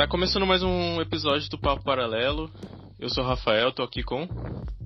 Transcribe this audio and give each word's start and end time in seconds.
Tá 0.00 0.06
começando 0.06 0.46
mais 0.46 0.62
um 0.62 0.98
episódio 0.98 1.50
do 1.50 1.58
Papo 1.58 1.84
Paralelo. 1.84 2.50
Eu 2.98 3.10
sou 3.10 3.22
o 3.22 3.26
Rafael, 3.26 3.70
tô 3.70 3.82
aqui 3.82 4.02
com. 4.02 4.26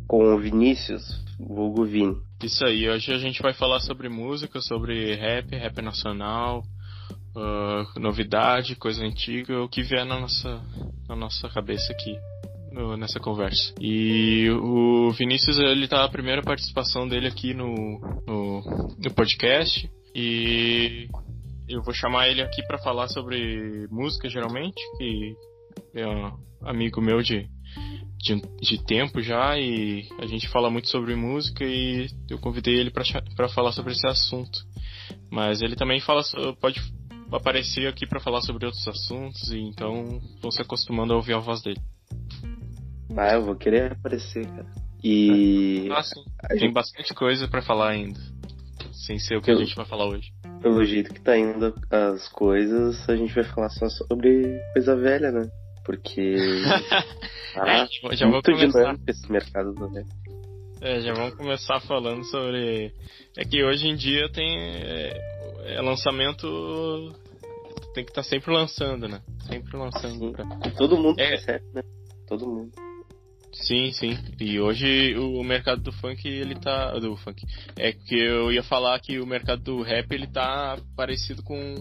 Com 0.09 0.35
o 0.35 0.41
Vinícius, 0.41 1.05
vulgo 1.39 1.85
Vini. 1.85 2.17
Isso 2.43 2.67
aí, 2.67 2.91
hoje 2.91 3.13
a 3.13 3.19
gente 3.19 3.41
vai 3.41 3.53
falar 3.55 3.79
sobre 3.79 4.09
música, 4.09 4.61
sobre 4.61 5.15
rap, 5.15 5.55
rap 5.55 5.81
nacional, 5.81 6.65
uh, 7.37 8.01
novidade, 8.01 8.75
coisa 8.75 9.05
antiga, 9.05 9.63
o 9.63 9.69
que 9.69 9.85
vier 9.85 10.05
na 10.05 10.19
nossa, 10.19 10.61
na 11.09 11.15
nossa 11.15 11.49
cabeça 11.49 11.93
aqui 11.93 12.19
nessa 12.99 13.21
conversa. 13.21 13.73
E 13.81 14.51
o 14.51 15.13
Vinícius, 15.13 15.61
ele 15.61 15.87
tá 15.87 16.05
a 16.05 16.11
primeira 16.11 16.43
participação 16.43 17.07
dele 17.07 17.29
aqui 17.29 17.55
no, 17.55 18.01
no, 18.27 18.97
no 18.99 19.15
podcast. 19.15 19.89
E 20.13 21.09
eu 21.69 21.83
vou 21.83 21.95
chamar 21.95 22.29
ele 22.29 22.43
aqui 22.43 22.63
para 22.67 22.79
falar 22.79 23.09
sobre 23.09 23.87
música, 23.91 24.29
geralmente, 24.29 24.81
que 24.99 25.35
é 25.95 26.07
um 26.07 26.39
amigo 26.63 27.01
meu 27.01 27.23
de, 27.23 27.49
de, 28.19 28.41
de, 28.61 28.85
tempo 28.85 29.21
já 29.23 29.59
e 29.59 30.09
a 30.19 30.27
gente 30.27 30.49
fala 30.49 30.71
muito 30.71 30.89
sobre 30.89 31.15
música 31.15 31.65
e 31.65 32.09
eu 32.29 32.39
convidei 32.39 32.75
ele 32.79 32.91
para 32.91 33.49
falar 33.49 33.73
sobre 33.73 33.93
esse 33.93 34.07
assunto. 34.07 34.59
Mas 35.31 35.63
ele 35.63 35.77
também 35.77 36.01
fala 36.01 36.23
pode 36.61 36.81
aparecer 37.33 37.89
aqui 37.89 38.07
para 38.07 38.21
falar 38.21 38.43
sobre 38.43 38.67
outros 38.67 38.87
assuntos 38.87 39.51
e 39.51 39.59
então 39.59 40.21
vão 40.41 40.51
se 40.51 40.63
acostumando 40.63 41.13
a 41.13 41.17
ouvir 41.17 41.35
a 41.35 41.39
voz 41.39 41.63
dele. 41.63 41.81
Ah, 43.17 43.35
eu 43.35 43.45
vou 43.45 43.57
querer 43.57 43.93
aparecer, 43.93 44.47
cara. 44.47 44.73
E 45.03 45.89
ah, 45.93 46.03
sim. 46.03 46.23
tem 46.49 46.59
gente... 46.59 46.73
bastante 46.73 47.13
coisa 47.15 47.47
para 47.47 47.63
falar 47.63 47.91
ainda, 47.91 48.19
sem 48.93 49.19
ser 49.19 49.37
o 49.37 49.43
que 49.43 49.51
eu... 49.51 49.57
a 49.57 49.59
gente 49.59 49.77
vai 49.77 49.85
falar 49.85 50.07
hoje 50.07 50.34
pelo 50.65 50.83
jeito 50.83 51.13
que 51.13 51.21
tá 51.21 51.37
indo 51.37 51.75
as 51.91 52.27
coisas, 52.31 53.07
a 53.07 53.15
gente 53.15 53.35
vai 53.35 53.45
falar 53.45 53.69
só 53.69 53.87
sobre 53.91 54.59
coisa 54.73 54.97
velha, 54.97 55.31
né? 55.31 55.47
Porque. 55.85 56.37
ah, 57.55 57.87
é, 58.11 58.17
já 58.17 58.27
muito 58.27 58.51
começar. 58.51 58.79
dinâmico 58.79 59.05
esse 59.07 59.31
mercado 59.31 59.75
do 59.75 59.87
rap. 59.89 60.07
É, 60.81 61.01
já 61.03 61.13
vamos 61.13 61.35
começar 61.35 61.81
falando 61.81 62.25
sobre. 62.25 62.95
É 63.37 63.45
que 63.45 63.63
hoje 63.63 63.89
em 63.89 63.95
dia 63.95 64.27
tem. 64.33 64.59
É, 64.59 65.75
é 65.77 65.83
lançamento. 65.83 67.15
Tem 67.93 68.03
que 68.03 68.11
estar 68.11 68.23
tá 68.23 68.29
sempre 68.29 68.51
lançando, 68.51 69.07
né? 69.07 69.21
Sempre 69.47 69.77
lançando. 69.77 70.33
Pra... 70.33 70.47
Todo 70.79 70.97
mundo 70.97 71.21
é... 71.21 71.29
percebe, 71.29 71.65
né? 71.75 71.83
Todo 72.27 72.47
mundo. 72.47 72.73
Sim, 73.55 73.93
sim. 73.93 74.19
E 74.41 74.61
hoje 74.61 75.17
o 75.17 75.43
mercado 75.43 75.81
do 75.81 75.93
funk, 75.93 76.27
ele 76.27 76.55
tá. 76.57 76.99
Do 76.99 77.17
funk. 77.17 77.45
É 77.77 77.93
que 77.93 78.15
eu 78.15 78.53
ia 78.53 78.63
falar 78.63 78.99
que 79.01 79.19
o 79.21 79.27
mercado 79.27 79.63
do 79.63 79.83
rap, 79.83 80.11
ele 80.13 80.27
tá 80.27 80.79
parecido 80.97 81.43
com. 81.43 81.75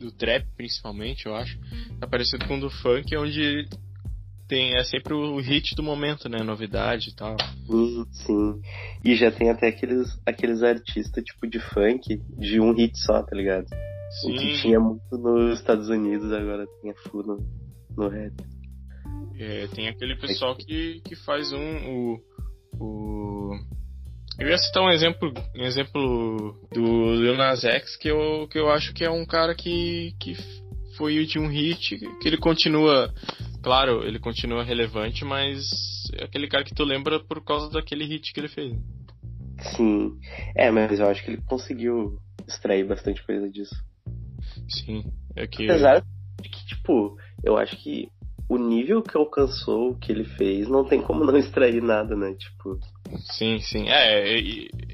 Do 0.00 0.10
trap, 0.12 0.46
principalmente, 0.56 1.26
eu 1.26 1.34
acho. 1.34 1.58
Tá 2.00 2.06
parecido 2.06 2.46
com 2.46 2.56
o 2.56 2.60
do 2.60 2.70
funk, 2.70 3.16
onde 3.16 3.68
tem, 4.48 4.76
é 4.76 4.84
sempre 4.84 5.12
o 5.12 5.38
hit 5.38 5.74
do 5.74 5.82
momento, 5.82 6.28
né? 6.28 6.42
Novidade 6.42 7.10
e 7.10 7.14
tal. 7.14 7.36
Sim, 7.66 8.06
sim. 8.10 8.60
E 9.04 9.14
já 9.16 9.30
tem 9.30 9.50
até 9.50 9.68
aqueles, 9.68 10.08
aqueles 10.24 10.62
artistas 10.62 11.24
tipo 11.24 11.46
de 11.46 11.58
funk 11.58 12.20
de 12.38 12.60
um 12.60 12.72
hit 12.72 12.96
só, 12.98 13.22
tá 13.22 13.36
ligado? 13.36 13.66
Sim. 14.20 14.32
O 14.32 14.38
que 14.38 14.62
tinha 14.62 14.80
muito 14.80 15.18
nos 15.18 15.58
Estados 15.58 15.88
Unidos, 15.88 16.32
agora 16.32 16.66
tem 16.80 16.90
a 16.90 16.94
full 16.94 17.24
no, 17.24 17.38
no 17.96 18.08
rap. 18.08 18.32
É, 19.38 19.66
tem 19.68 19.88
aquele 19.88 20.16
pessoal 20.16 20.56
que, 20.56 21.00
que 21.04 21.14
faz 21.14 21.52
um. 21.52 21.58
O, 21.58 22.20
o... 22.80 23.50
Eu 24.38 24.48
ia 24.48 24.58
citar 24.58 24.82
um 24.82 24.90
exemplo, 24.90 25.32
um 25.54 25.62
exemplo 25.62 26.68
do 26.72 27.14
Lil 27.14 27.36
Nas 27.36 27.64
X, 27.64 27.96
que 27.96 28.08
eu, 28.08 28.46
que 28.48 28.58
eu 28.58 28.70
acho 28.70 28.92
que 28.92 29.04
é 29.04 29.10
um 29.10 29.24
cara 29.24 29.54
que, 29.54 30.14
que 30.20 30.36
foi 30.96 31.24
de 31.26 31.38
um 31.38 31.48
hit, 31.48 31.98
que 31.98 32.28
ele 32.28 32.38
continua. 32.38 33.12
Claro, 33.62 34.04
ele 34.04 34.18
continua 34.18 34.62
relevante, 34.62 35.24
mas 35.24 35.68
é 36.14 36.24
aquele 36.24 36.48
cara 36.48 36.64
que 36.64 36.74
tu 36.74 36.84
lembra 36.84 37.18
por 37.20 37.42
causa 37.44 37.70
daquele 37.70 38.04
hit 38.04 38.32
que 38.32 38.40
ele 38.40 38.48
fez. 38.48 38.74
Sim. 39.76 40.18
É, 40.54 40.70
mas 40.70 41.00
eu 41.00 41.08
acho 41.08 41.24
que 41.24 41.30
ele 41.30 41.42
conseguiu 41.42 42.18
extrair 42.46 42.86
bastante 42.86 43.24
coisa 43.24 43.48
disso. 43.50 43.74
Sim. 44.68 45.04
É 45.34 45.46
que... 45.46 45.64
Apesar 45.64 46.02
de 46.42 46.48
que, 46.48 46.66
tipo, 46.66 47.16
eu 47.42 47.56
acho 47.56 47.76
que 47.82 48.08
o 48.48 48.58
nível 48.58 49.02
que 49.02 49.16
alcançou, 49.16 49.90
o 49.90 49.98
que 49.98 50.12
ele 50.12 50.24
fez, 50.24 50.68
não 50.68 50.84
tem 50.84 51.02
como 51.02 51.24
não 51.24 51.36
extrair 51.36 51.82
nada, 51.82 52.14
né? 52.14 52.32
Tipo. 52.34 52.78
Sim, 53.32 53.58
sim. 53.58 53.88
É, 53.88 54.40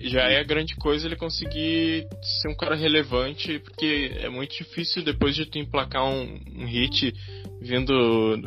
já 0.08 0.22
é 0.22 0.42
grande 0.42 0.74
coisa 0.76 1.06
ele 1.06 1.16
conseguir 1.16 2.06
ser 2.22 2.48
um 2.48 2.56
cara 2.56 2.74
relevante, 2.74 3.58
porque 3.58 4.10
é 4.20 4.28
muito 4.30 4.56
difícil 4.56 5.04
depois 5.04 5.34
de 5.34 5.44
tu 5.46 5.58
emplacar 5.58 6.04
um, 6.04 6.40
um 6.56 6.66
hit 6.66 7.12
vindo. 7.60 8.40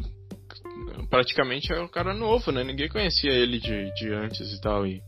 Praticamente 1.09 1.71
é 1.71 1.79
um 1.79 1.87
cara 1.87 2.13
novo, 2.13 2.51
né? 2.51 2.63
Ninguém 2.63 2.89
conhecia 2.89 3.31
ele 3.31 3.59
de, 3.59 3.93
de 3.93 4.11
antes 4.11 4.51
e 4.51 4.59
tal. 4.59 4.87
E, 4.87 5.01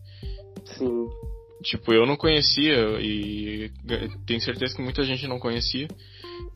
sim. 0.64 1.08
Tipo, 1.64 1.92
eu 1.92 2.06
não 2.06 2.16
conhecia 2.16 3.00
e 3.02 3.72
tenho 4.28 4.42
certeza 4.42 4.76
que 4.76 4.82
muita 4.82 5.02
gente 5.04 5.28
não 5.28 5.40
conhecia. 5.40 5.88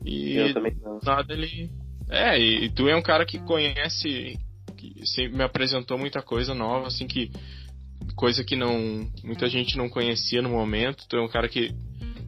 E 0.04 0.36
eu 0.36 0.54
também 0.54 0.76
não. 0.80 1.00
nada 1.02 1.34
ele 1.34 1.70
é, 2.12 2.38
e 2.38 2.68
tu 2.70 2.88
é 2.88 2.94
um 2.94 3.02
cara 3.02 3.24
que 3.24 3.38
conhece, 3.38 4.38
que 4.76 5.06
sempre 5.06 5.36
me 5.36 5.42
apresentou 5.42 5.96
muita 5.96 6.20
coisa 6.20 6.54
nova, 6.54 6.88
assim, 6.88 7.06
que 7.06 7.30
coisa 8.14 8.44
que 8.44 8.54
não 8.54 9.10
muita 9.24 9.48
gente 9.48 9.78
não 9.78 9.88
conhecia 9.88 10.42
no 10.42 10.50
momento. 10.50 11.06
Tu 11.08 11.16
é 11.16 11.22
um 11.22 11.28
cara 11.28 11.48
que 11.48 11.74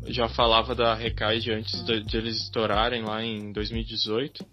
já 0.06 0.26
falava 0.28 0.74
da 0.74 0.94
Recaide 0.94 1.52
antes 1.52 1.84
de, 1.84 2.02
de 2.02 2.16
eles 2.16 2.36
estourarem 2.42 3.02
lá 3.02 3.22
em 3.22 3.52
2018. 3.52 4.44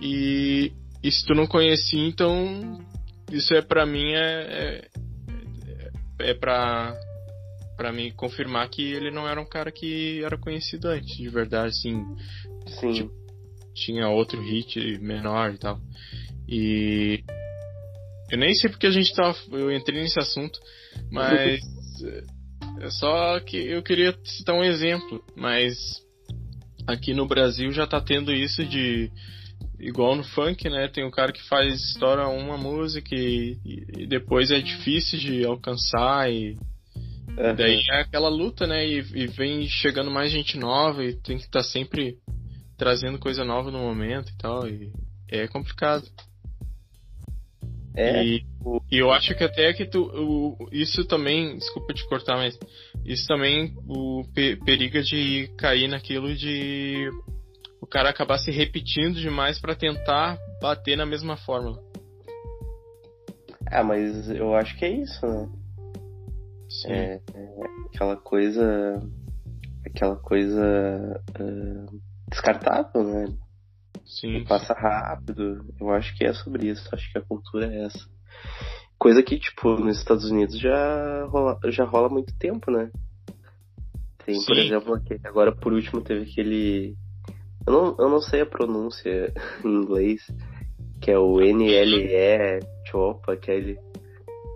E, 0.00 0.72
e 1.02 1.12
se 1.12 1.26
tu 1.26 1.34
não 1.34 1.46
conhecia, 1.46 2.06
então 2.06 2.80
isso 3.30 3.52
é 3.54 3.60
para 3.60 3.84
mim 3.84 4.12
é, 4.12 4.88
é, 6.18 6.30
é 6.30 6.34
para 6.34 6.98
para 7.76 7.92
mim 7.92 8.10
confirmar 8.12 8.68
que 8.68 8.82
ele 8.82 9.10
não 9.10 9.28
era 9.28 9.40
um 9.40 9.48
cara 9.48 9.72
que 9.72 10.22
era 10.24 10.38
conhecido 10.38 10.88
antes, 10.88 11.16
de 11.16 11.28
verdade, 11.28 11.68
assim. 11.68 12.04
Sim. 12.80 12.92
Tipo, 12.92 13.21
tinha 13.74 14.08
outro 14.08 14.40
hit 14.40 14.98
menor 14.98 15.54
e 15.54 15.58
tal. 15.58 15.80
E 16.48 17.24
eu 18.30 18.38
nem 18.38 18.54
sei 18.54 18.70
porque 18.70 18.86
a 18.86 18.90
gente 18.90 19.14
tava. 19.14 19.36
Eu 19.52 19.70
entrei 19.70 20.00
nesse 20.00 20.18
assunto, 20.18 20.58
mas 21.10 21.60
é 22.80 22.90
só 22.90 23.38
que 23.40 23.56
eu 23.56 23.82
queria 23.82 24.16
citar 24.24 24.54
um 24.54 24.64
exemplo, 24.64 25.22
mas 25.36 25.76
aqui 26.86 27.14
no 27.14 27.26
Brasil 27.26 27.70
já 27.72 27.86
tá 27.86 28.00
tendo 28.00 28.32
isso 28.32 28.64
de 28.64 29.10
igual 29.78 30.14
no 30.14 30.24
funk, 30.24 30.68
né? 30.68 30.88
Tem 30.88 31.04
um 31.04 31.10
cara 31.10 31.32
que 31.32 31.46
faz 31.48 31.74
história 31.74 32.26
uma 32.26 32.56
música 32.56 33.14
e, 33.14 33.58
e 33.96 34.06
depois 34.06 34.50
é 34.50 34.60
difícil 34.60 35.18
de 35.18 35.44
alcançar 35.44 36.30
e 36.30 36.56
uhum. 37.36 37.54
daí 37.56 37.82
é 37.90 38.00
aquela 38.00 38.28
luta, 38.28 38.66
né? 38.66 38.86
E, 38.86 38.98
e, 38.98 39.26
vem 39.26 39.68
chegando 39.68 40.10
mais 40.10 40.30
gente 40.30 40.56
nova 40.56 41.04
e 41.04 41.14
tem 41.14 41.36
que 41.36 41.44
estar 41.44 41.60
tá 41.60 41.64
sempre 41.64 42.16
trazendo 42.82 43.16
coisa 43.16 43.44
nova 43.44 43.70
no 43.70 43.78
momento 43.78 44.32
e 44.32 44.36
tal, 44.36 44.66
e 44.66 44.92
é 45.28 45.46
complicado. 45.46 46.04
É. 47.94 48.24
E, 48.24 48.44
e 48.90 48.98
eu 48.98 49.12
acho 49.12 49.36
que 49.36 49.44
até 49.44 49.72
que 49.72 49.86
tu, 49.86 50.02
o, 50.02 50.68
isso 50.72 51.04
também, 51.04 51.56
desculpa 51.56 51.94
te 51.94 52.04
cortar, 52.08 52.36
mas 52.36 52.58
isso 53.04 53.24
também 53.28 53.76
o 53.86 54.24
periga 54.34 55.00
de 55.00 55.46
cair 55.56 55.86
naquilo 55.86 56.34
de 56.34 57.08
o 57.80 57.86
cara 57.86 58.10
acabar 58.10 58.38
se 58.38 58.50
repetindo 58.50 59.20
demais 59.20 59.60
para 59.60 59.76
tentar 59.76 60.36
bater 60.60 60.96
na 60.96 61.06
mesma 61.06 61.36
fórmula. 61.36 61.80
Ah, 63.70 63.84
mas 63.84 64.28
eu 64.28 64.56
acho 64.56 64.76
que 64.76 64.84
é 64.84 64.90
isso, 64.90 65.24
né? 65.24 65.48
É, 66.86 67.14
é, 67.14 67.20
aquela 67.94 68.16
coisa. 68.16 69.00
Aquela 69.86 70.16
coisa. 70.16 71.22
Uh 71.38 72.11
descartável, 72.32 73.04
né? 73.04 73.26
Sim. 74.04 74.44
Passa 74.44 74.74
rápido. 74.74 75.64
Eu 75.80 75.90
acho 75.90 76.16
que 76.16 76.24
é 76.24 76.32
sobre 76.32 76.68
isso. 76.68 76.88
Acho 76.92 77.10
que 77.10 77.18
a 77.18 77.22
cultura 77.22 77.66
é 77.66 77.84
essa. 77.84 78.10
Coisa 78.98 79.22
que, 79.22 79.38
tipo, 79.38 79.76
nos 79.76 79.98
Estados 79.98 80.30
Unidos 80.30 80.58
já 80.58 81.24
rola, 81.26 81.58
já 81.66 81.84
rola 81.84 82.08
muito 82.08 82.36
tempo, 82.38 82.70
né? 82.70 82.90
Tem, 84.24 84.36
Sim. 84.36 84.46
por 84.46 84.56
exemplo, 84.56 84.94
aquele, 84.94 85.20
agora 85.24 85.52
por 85.52 85.72
último 85.72 86.00
teve 86.00 86.30
aquele. 86.30 86.96
Eu 87.66 87.72
não, 87.72 87.96
eu 87.98 88.08
não 88.08 88.20
sei 88.20 88.42
a 88.42 88.46
pronúncia 88.46 89.32
em 89.64 89.68
inglês, 89.68 90.20
que 91.00 91.10
é 91.10 91.18
o 91.18 91.40
NLE 91.40 92.60
Chopa, 92.86 93.32
aquele. 93.32 93.78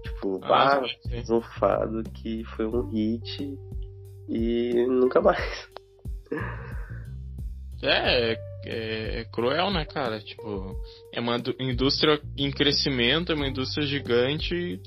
Tipo, 0.04 0.40
ah, 0.44 0.82
um 1.30 1.40
fado 1.58 2.02
que 2.04 2.44
foi 2.44 2.66
um 2.66 2.88
hit 2.90 3.58
e 4.28 4.86
nunca 4.86 5.20
mais. 5.20 5.68
É, 7.82 8.32
é, 8.32 9.20
é, 9.20 9.24
cruel, 9.32 9.70
né, 9.70 9.84
cara? 9.84 10.20
Tipo, 10.20 10.74
é 11.12 11.20
uma 11.20 11.36
indústria 11.60 12.20
em 12.36 12.50
crescimento, 12.50 13.32
é 13.32 13.34
uma 13.34 13.48
indústria 13.48 13.86
gigante, 13.86 14.80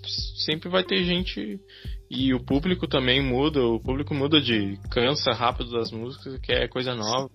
sempre 0.46 0.70
vai 0.70 0.84
ter 0.84 1.04
gente 1.04 1.60
e 2.10 2.34
o 2.34 2.44
público 2.44 2.88
também 2.88 3.22
muda, 3.22 3.64
o 3.64 3.80
público 3.80 4.16
muda 4.16 4.42
de 4.42 4.78
cansa 4.90 5.32
rápido 5.32 5.72
das 5.72 5.92
músicas, 5.92 6.40
que 6.40 6.52
é 6.52 6.68
coisa 6.68 6.96
nova. 6.96 7.30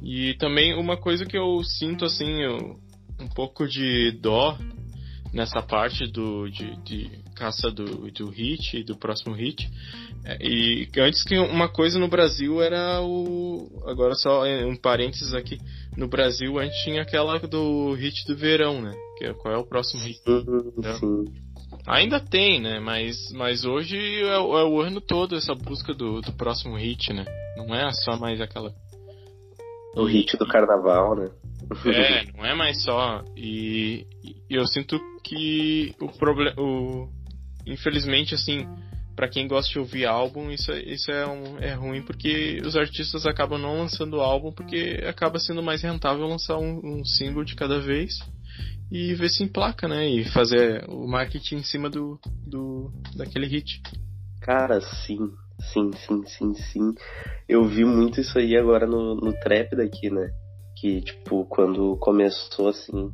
E 0.00 0.34
também 0.34 0.74
uma 0.74 0.96
coisa 0.96 1.26
que 1.26 1.36
eu 1.36 1.62
sinto 1.64 2.04
assim, 2.04 2.42
eu, 2.42 2.78
um 3.20 3.28
pouco 3.28 3.66
de 3.66 4.12
dó 4.12 4.56
nessa 5.32 5.60
parte 5.60 6.06
do 6.06 6.48
de, 6.48 6.76
de 6.82 7.10
caça 7.34 7.70
do, 7.70 8.10
do 8.12 8.30
hit, 8.30 8.84
do 8.84 8.96
próximo 8.96 9.34
hit. 9.34 9.68
É, 10.24 10.36
e 10.40 10.88
antes 10.98 11.22
que 11.22 11.38
uma 11.38 11.68
coisa 11.68 11.98
no 11.98 12.08
Brasil 12.08 12.60
era 12.60 13.00
o. 13.00 13.82
Agora 13.86 14.14
só 14.14 14.44
um 14.44 14.76
parênteses 14.76 15.32
aqui. 15.32 15.58
No 15.96 16.08
Brasil 16.08 16.58
a 16.58 16.64
gente 16.64 16.84
tinha 16.84 17.02
aquela 17.02 17.38
do 17.38 17.94
hit 17.94 18.26
do 18.26 18.36
verão, 18.36 18.82
né? 18.82 18.92
Que 19.18 19.26
é, 19.26 19.34
qual 19.34 19.54
é 19.54 19.56
o 19.56 19.66
próximo 19.66 20.02
hit? 20.02 20.20
Sim. 20.98 21.24
Ainda 21.86 22.20
tem, 22.20 22.60
né? 22.60 22.78
Mas, 22.78 23.32
mas 23.32 23.64
hoje 23.64 23.96
é, 23.96 24.34
é, 24.34 24.38
o 24.38 24.80
ano 24.80 25.00
todo 25.00 25.36
essa 25.36 25.54
busca 25.54 25.94
do, 25.94 26.20
do 26.20 26.32
próximo 26.32 26.76
hit, 26.76 27.12
né? 27.12 27.24
Não 27.56 27.74
é 27.74 27.90
só 27.92 28.16
mais 28.16 28.40
aquela. 28.40 28.72
O 29.96 30.04
hit 30.04 30.36
do 30.36 30.46
carnaval, 30.46 31.16
né? 31.16 31.30
É, 31.86 32.32
não 32.36 32.44
é 32.44 32.54
mais 32.54 32.82
só. 32.82 33.24
E, 33.36 34.06
e 34.22 34.54
eu 34.54 34.66
sinto 34.66 35.00
que 35.24 35.94
o 36.00 36.08
problema. 36.08 36.54
O, 36.60 37.08
infelizmente, 37.66 38.34
assim, 38.34 38.66
para 39.20 39.28
quem 39.28 39.46
gosta 39.46 39.70
de 39.70 39.78
ouvir 39.78 40.06
álbum, 40.06 40.50
isso, 40.50 40.72
é, 40.72 40.80
isso 40.80 41.10
é, 41.10 41.26
um, 41.26 41.58
é 41.58 41.74
ruim 41.74 42.00
porque 42.00 42.58
os 42.64 42.74
artistas 42.74 43.26
acabam 43.26 43.60
não 43.60 43.76
lançando 43.76 44.18
álbum 44.18 44.50
porque 44.50 45.04
acaba 45.06 45.38
sendo 45.38 45.62
mais 45.62 45.82
rentável 45.82 46.26
lançar 46.26 46.56
um, 46.56 46.80
um 46.82 47.04
single 47.04 47.44
de 47.44 47.54
cada 47.54 47.78
vez 47.82 48.14
e 48.90 49.12
ver 49.12 49.28
se 49.28 49.44
emplaca, 49.44 49.86
né? 49.86 50.08
E 50.08 50.24
fazer 50.24 50.88
o 50.88 51.06
marketing 51.06 51.56
em 51.56 51.62
cima 51.62 51.90
do, 51.90 52.18
do 52.46 52.90
daquele 53.14 53.46
hit. 53.46 53.82
Cara, 54.40 54.80
sim. 54.80 55.18
Sim, 55.70 55.90
sim, 55.92 56.24
sim, 56.24 56.54
sim. 56.54 56.94
Eu 57.46 57.62
vi 57.66 57.84
muito 57.84 58.22
isso 58.22 58.38
aí 58.38 58.56
agora 58.56 58.86
no, 58.86 59.16
no 59.16 59.34
trap 59.34 59.76
daqui, 59.76 60.08
né? 60.08 60.30
Que, 60.76 61.02
tipo, 61.02 61.44
quando 61.44 61.94
começou, 61.98 62.68
assim, 62.68 63.12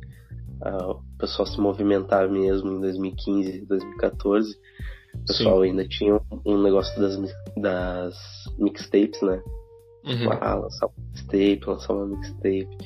a, 0.61 0.87
o 0.87 1.03
pessoal 1.19 1.45
se 1.45 1.59
movimentar 1.59 2.31
mesmo 2.31 2.71
em 2.71 2.79
2015, 2.79 3.65
2014, 3.65 4.55
o 5.13 5.25
pessoal 5.25 5.61
sim. 5.61 5.69
ainda 5.69 5.87
tinha 5.87 6.19
um 6.45 6.61
negócio 6.61 6.99
das, 6.99 7.17
das 7.55 8.15
mixtapes, 8.57 9.21
né? 9.21 9.41
Uhum. 10.05 10.31
Ah, 10.39 10.55
lançar 10.55 10.87
uma 10.87 11.05
mixtape, 11.09 11.61
lançar 11.65 11.93
uma 11.93 12.07
mixtape. 12.07 12.77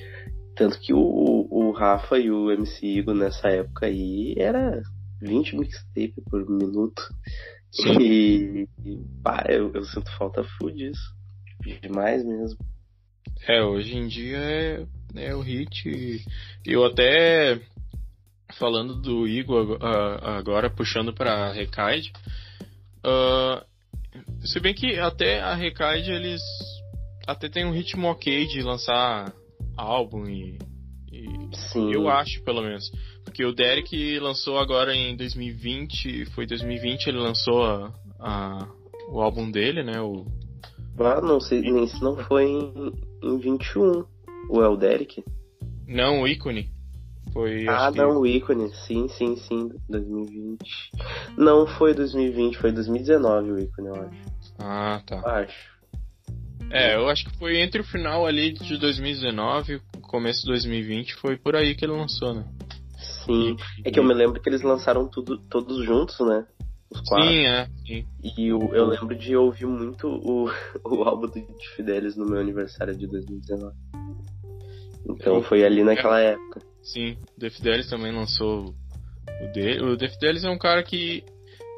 Tanto 0.56 0.80
que 0.80 0.94
o, 0.94 1.48
o 1.50 1.72
Rafa 1.72 2.18
e 2.18 2.32
o 2.32 2.52
MC 2.52 2.86
Igor 2.86 3.16
nessa 3.16 3.48
época 3.50 3.86
aí 3.86 4.36
era 4.38 4.82
20 5.22 5.58
mixtape 5.58 6.16
por 6.30 6.48
minuto. 6.50 7.02
Sim. 7.72 8.02
E, 8.02 8.70
e 8.84 9.00
pá, 9.24 9.46
eu, 9.48 9.72
eu, 9.74 9.84
sinto 9.86 10.12
falta 10.18 10.44
full 10.58 10.72
disso. 10.72 11.16
Demais 11.82 12.26
mesmo. 12.26 12.58
É, 13.48 13.64
hoje 13.64 13.96
em 13.96 14.08
dia 14.08 14.38
é, 14.38 14.86
é 15.16 15.36
o 15.36 15.42
hit. 15.42 16.26
Eu 16.66 16.86
até 16.86 17.62
falando 18.52 18.96
do 18.96 19.28
Igor 19.28 19.78
agora, 19.82 20.70
puxando 20.70 21.14
pra 21.14 21.52
Recaid. 21.52 22.12
Uh, 23.06 23.66
se 24.46 24.60
bem 24.60 24.74
que 24.74 25.00
até 25.00 25.40
a 25.40 25.56
Recaid 25.56 26.12
eles 26.12 26.42
até 27.28 27.48
tem 27.50 27.66
um 27.66 27.72
ritmo 27.72 28.08
ok 28.08 28.48
de 28.48 28.62
lançar 28.62 29.34
álbum 29.78 30.26
e, 30.28 30.58
e 31.12 31.94
eu 31.94 32.10
acho 32.10 32.44
pelo 32.44 32.62
menos. 32.62 32.92
Porque 33.24 33.46
o 33.46 33.54
Derek 33.54 34.20
lançou 34.20 34.58
agora 34.58 34.94
em 34.96 35.16
2020 35.16 36.26
foi 36.32 36.46
2020 36.46 37.08
ele 37.08 37.20
lançou 37.20 37.64
a, 37.66 37.94
a 38.20 38.68
o 39.10 39.22
álbum 39.22 39.50
dele 39.52 39.84
né 39.84 40.02
o 40.02 40.26
ah 41.00 41.22
não 41.22 41.40
sei 41.40 41.62
nem 41.62 41.88
se 41.88 42.02
não 42.02 42.16
foi 42.26 42.46
em, 42.46 42.94
em 43.24 43.38
21 43.38 44.06
o 44.50 44.62
El 44.62 44.78
Derek? 44.78 45.24
Não 45.88 46.22
o 46.22 46.28
ícone 46.28 46.70
foi 47.34 47.68
ah 47.68 47.92
não 47.92 48.12
que... 48.12 48.18
o 48.18 48.26
ícone 48.26 48.74
sim 48.74 49.08
sim 49.08 49.36
sim 49.38 49.70
2020 49.90 50.92
não 51.38 51.66
foi 51.66 51.94
2020 51.94 52.58
foi 52.58 52.72
2019 52.72 53.52
o 53.52 53.60
ícone 53.60 53.88
eu 53.88 53.96
acho 53.96 54.54
ah 54.60 55.02
tá 55.06 55.22
acho 55.40 55.72
é, 56.72 56.96
eu 56.96 57.10
acho 57.10 57.26
que 57.26 57.38
foi 57.38 57.60
entre 57.60 57.82
o 57.82 57.84
final 57.84 58.26
ali 58.26 58.54
de 58.54 58.78
2019 58.78 59.74
e 59.74 59.76
o 59.76 60.02
começo 60.02 60.42
de 60.42 60.48
2020, 60.48 61.16
foi 61.16 61.36
por 61.36 61.54
aí 61.54 61.76
que 61.76 61.84
ele 61.84 61.92
lançou, 61.92 62.34
né? 62.34 62.46
Sim, 63.26 63.58
e, 63.80 63.90
é 63.90 63.92
que 63.92 64.00
eu 64.00 64.04
me 64.06 64.14
lembro 64.14 64.42
que 64.42 64.48
eles 64.48 64.62
lançaram 64.62 65.06
tudo, 65.08 65.38
todos 65.38 65.84
juntos, 65.86 66.18
né? 66.22 66.46
Os 66.90 67.02
quatro. 67.02 67.28
Sim, 67.28 67.46
é. 67.46 67.66
Sim. 67.86 68.06
E 68.24 68.48
eu, 68.48 68.60
eu 68.74 68.86
lembro 68.86 69.16
de 69.16 69.36
ouvir 69.36 69.66
muito 69.66 70.08
o, 70.08 70.50
o 70.86 71.04
álbum 71.04 71.28
do 71.28 71.46
Fidelis 71.76 72.16
no 72.16 72.26
meu 72.26 72.40
aniversário 72.40 72.96
de 72.96 73.06
2019. 73.06 73.76
Então 75.10 75.36
eu, 75.36 75.44
foi 75.44 75.66
ali 75.66 75.84
naquela 75.84 76.20
época. 76.20 76.62
Sim, 76.84 77.18
o 77.38 77.40
The 77.40 77.50
Fidelis 77.50 77.90
também 77.90 78.12
lançou 78.12 78.76
o 79.42 79.52
dele. 79.54 79.82
O 79.82 79.98
é 80.48 80.50
um 80.50 80.58
cara 80.58 80.84
que 80.84 81.24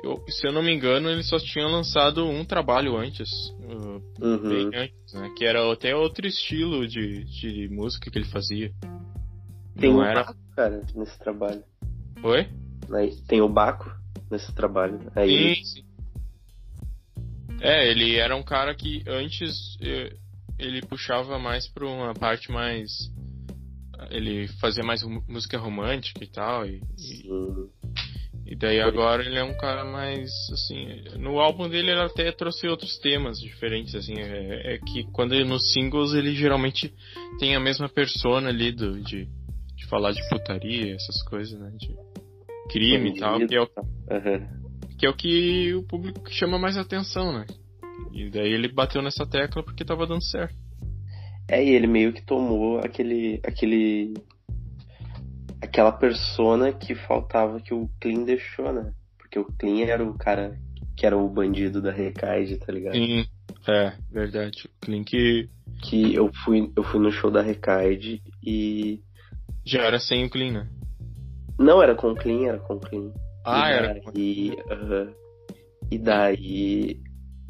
eu, 0.04 0.22
se 0.28 0.46
eu 0.46 0.52
não 0.52 0.62
me 0.62 0.74
engano, 0.74 1.10
ele 1.10 1.24
só 1.24 1.38
tinha 1.40 1.66
lançado 1.66 2.26
um 2.26 2.44
trabalho 2.44 2.98
antes. 2.98 3.30
Uh, 3.60 4.02
uhum. 4.22 4.50
Bem 4.50 4.82
antes, 4.82 5.14
né? 5.14 5.34
Que 5.38 5.46
era 5.46 5.72
até 5.72 5.96
outro 5.96 6.28
estilo 6.28 6.86
de, 6.86 7.24
de 7.24 7.70
música 7.70 8.12
que 8.12 8.18
ele 8.18 8.28
fazia. 8.28 8.72
Tem 9.80 9.92
não 9.92 10.00
o 10.00 10.04
era... 10.04 10.24
Baco, 10.24 10.40
cara, 10.56 10.82
nesse 10.94 11.18
trabalho. 11.18 11.64
Oi? 12.22 12.48
Tem 13.28 13.42
o 13.42 13.48
Baco 13.48 13.90
nesse 14.30 14.54
trabalho. 14.54 15.00
Aí... 15.16 15.56
Sim, 15.56 15.64
sim. 15.64 15.94
É, 17.62 17.90
ele 17.90 18.18
era 18.18 18.36
um 18.36 18.44
cara 18.44 18.76
que 18.76 19.02
antes 19.08 19.78
eh, 19.82 20.18
ele 20.60 20.82
puxava 20.82 21.40
mais 21.40 21.66
pra 21.66 21.86
uma 21.86 22.14
parte 22.14 22.52
mais. 22.52 23.10
Ele 24.12 24.48
fazia 24.60 24.84
mais 24.84 25.04
música 25.28 25.58
romântica 25.58 26.24
e 26.24 26.28
tal. 26.28 26.66
E, 26.66 26.82
e, 26.98 27.30
e 28.46 28.56
daí 28.56 28.82
agora 28.82 29.24
ele 29.24 29.38
é 29.38 29.44
um 29.44 29.56
cara 29.58 29.86
mais, 29.86 30.30
assim, 30.52 31.02
no 31.18 31.40
álbum 31.40 31.70
dele 31.70 31.92
ele 31.92 32.02
até 32.02 32.32
trouxe 32.32 32.68
outros 32.68 32.98
temas 33.00 33.40
diferentes, 33.40 33.96
assim, 33.96 34.20
é, 34.20 34.76
é 34.76 34.78
que 34.80 35.06
quando 35.12 35.34
ele, 35.34 35.46
nos 35.46 35.72
singles 35.72 36.14
ele 36.14 36.36
geralmente 36.36 36.94
tem 37.40 37.56
a 37.56 37.60
mesma 37.60 37.88
persona 37.88 38.50
ali 38.50 38.72
do, 38.72 39.02
de, 39.02 39.28
de 39.76 39.88
falar 39.88 40.12
de 40.12 40.22
putaria, 40.30 40.94
essas 40.94 41.24
coisas, 41.24 41.58
né, 41.58 41.72
de 41.78 41.96
crime 42.70 43.12
e 43.12 43.20
tal, 43.20 43.40
que 43.48 43.56
é, 43.56 43.62
o, 43.62 43.64
uhum. 43.64 44.48
que 45.00 45.06
é 45.06 45.10
o 45.10 45.16
que 45.16 45.74
o 45.74 45.84
público 45.84 46.30
chama 46.30 46.60
mais 46.60 46.78
atenção, 46.78 47.32
né. 47.32 47.46
E 48.12 48.30
daí 48.30 48.52
ele 48.52 48.68
bateu 48.68 49.02
nessa 49.02 49.26
tecla 49.26 49.64
porque 49.64 49.86
tava 49.86 50.06
dando 50.06 50.24
certo. 50.24 50.63
É, 51.48 51.64
e 51.64 51.70
ele 51.70 51.88
meio 51.88 52.14
que 52.14 52.22
tomou 52.22 52.80
aquele, 52.80 53.40
aquele 53.44 54.14
aquela 55.62 55.92
persona 55.92 56.72
que 56.72 56.94
faltava 56.94 57.60
que 57.60 57.74
o 57.74 57.90
Clean 58.00 58.24
deixou, 58.24 58.72
né? 58.72 58.94
Porque 59.18 59.40
o 59.40 59.46
Clean 59.46 59.86
era 59.86 60.04
o 60.04 60.18
cara 60.18 60.58
que 60.96 61.06
era 61.06 61.18
o 61.18 61.28
bandido 61.28 61.82
da 61.82 61.92
Recaide, 61.92 62.58
tá 62.58 62.72
ligado? 62.72 62.96
Sim, 62.96 63.26
é, 63.68 63.94
verdade. 64.12 64.66
O 64.66 64.86
Clean 64.86 65.04
que. 65.04 65.50
Que 65.82 66.14
eu 66.14 66.32
fui, 66.46 66.72
eu 66.76 66.84
fui 66.84 67.00
no 67.00 67.12
show 67.12 67.32
da 67.32 67.42
Recaide 67.42 68.22
e. 68.42 69.02
Já 69.66 69.82
era 69.84 70.00
sem 70.00 70.26
o 70.26 70.30
Clean, 70.30 70.52
né? 70.52 70.70
Não, 71.58 71.82
era 71.82 71.96
com 71.96 72.12
o 72.12 72.16
Clean, 72.16 72.48
era 72.48 72.60
com 72.60 72.76
o 72.76 72.80
Clean. 72.80 73.12
Ah, 73.46 73.70
e 73.70 73.74
era. 73.74 74.02
Daí, 74.14 74.52
uh, 74.52 75.16
e 75.92 75.98
daí 75.98 77.02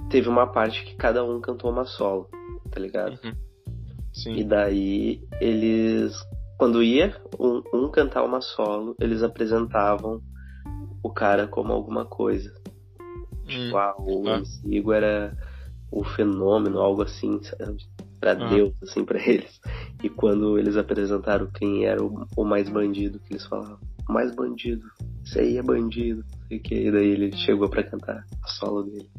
teve 0.09 0.29
uma 0.29 0.47
parte 0.47 0.83
que 0.83 0.95
cada 0.95 1.23
um 1.23 1.39
cantou 1.41 1.71
uma 1.71 1.85
solo, 1.85 2.29
tá 2.71 2.79
ligado? 2.79 3.19
Uhum. 3.23 3.33
Sim. 4.13 4.35
E 4.35 4.43
daí 4.43 5.27
eles 5.41 6.15
quando 6.57 6.81
ia 6.81 7.13
um, 7.39 7.61
um, 7.73 7.89
cantar 7.89 8.23
uma 8.23 8.39
solo, 8.39 8.95
eles 8.99 9.21
apresentavam 9.21 10.21
o 11.03 11.09
cara 11.09 11.47
como 11.47 11.73
alguma 11.73 12.05
coisa. 12.05 12.53
Hum. 12.99 13.47
Tipo, 13.47 13.77
ah, 13.77 13.95
o 13.97 14.23
ah. 14.29 14.95
Era 14.95 15.37
o 15.91 16.03
fenômeno, 16.03 16.79
algo 16.79 17.01
assim, 17.01 17.41
sabe? 17.43 17.85
Pra 18.19 18.31
ah. 18.31 18.49
Deus, 18.49 18.73
assim, 18.81 19.03
pra 19.03 19.19
eles. 19.27 19.59
E 20.01 20.09
quando 20.09 20.57
eles 20.57 20.77
apresentaram 20.77 21.47
quem 21.47 21.85
era 21.85 22.01
o, 22.01 22.25
o 22.37 22.45
mais 22.45 22.69
bandido, 22.69 23.19
que 23.19 23.33
eles 23.33 23.45
falavam, 23.45 23.79
o 24.07 24.13
mais 24.13 24.33
bandido, 24.33 24.85
isso 25.23 25.39
aí 25.39 25.57
é 25.57 25.61
bandido, 25.61 26.23
sei 26.47 26.59
que. 26.59 26.75
E 26.75 26.91
daí 26.91 27.09
ele 27.09 27.35
chegou 27.35 27.67
pra 27.67 27.83
cantar 27.83 28.23
a 28.41 28.47
solo 28.47 28.83
dele. 28.83 29.09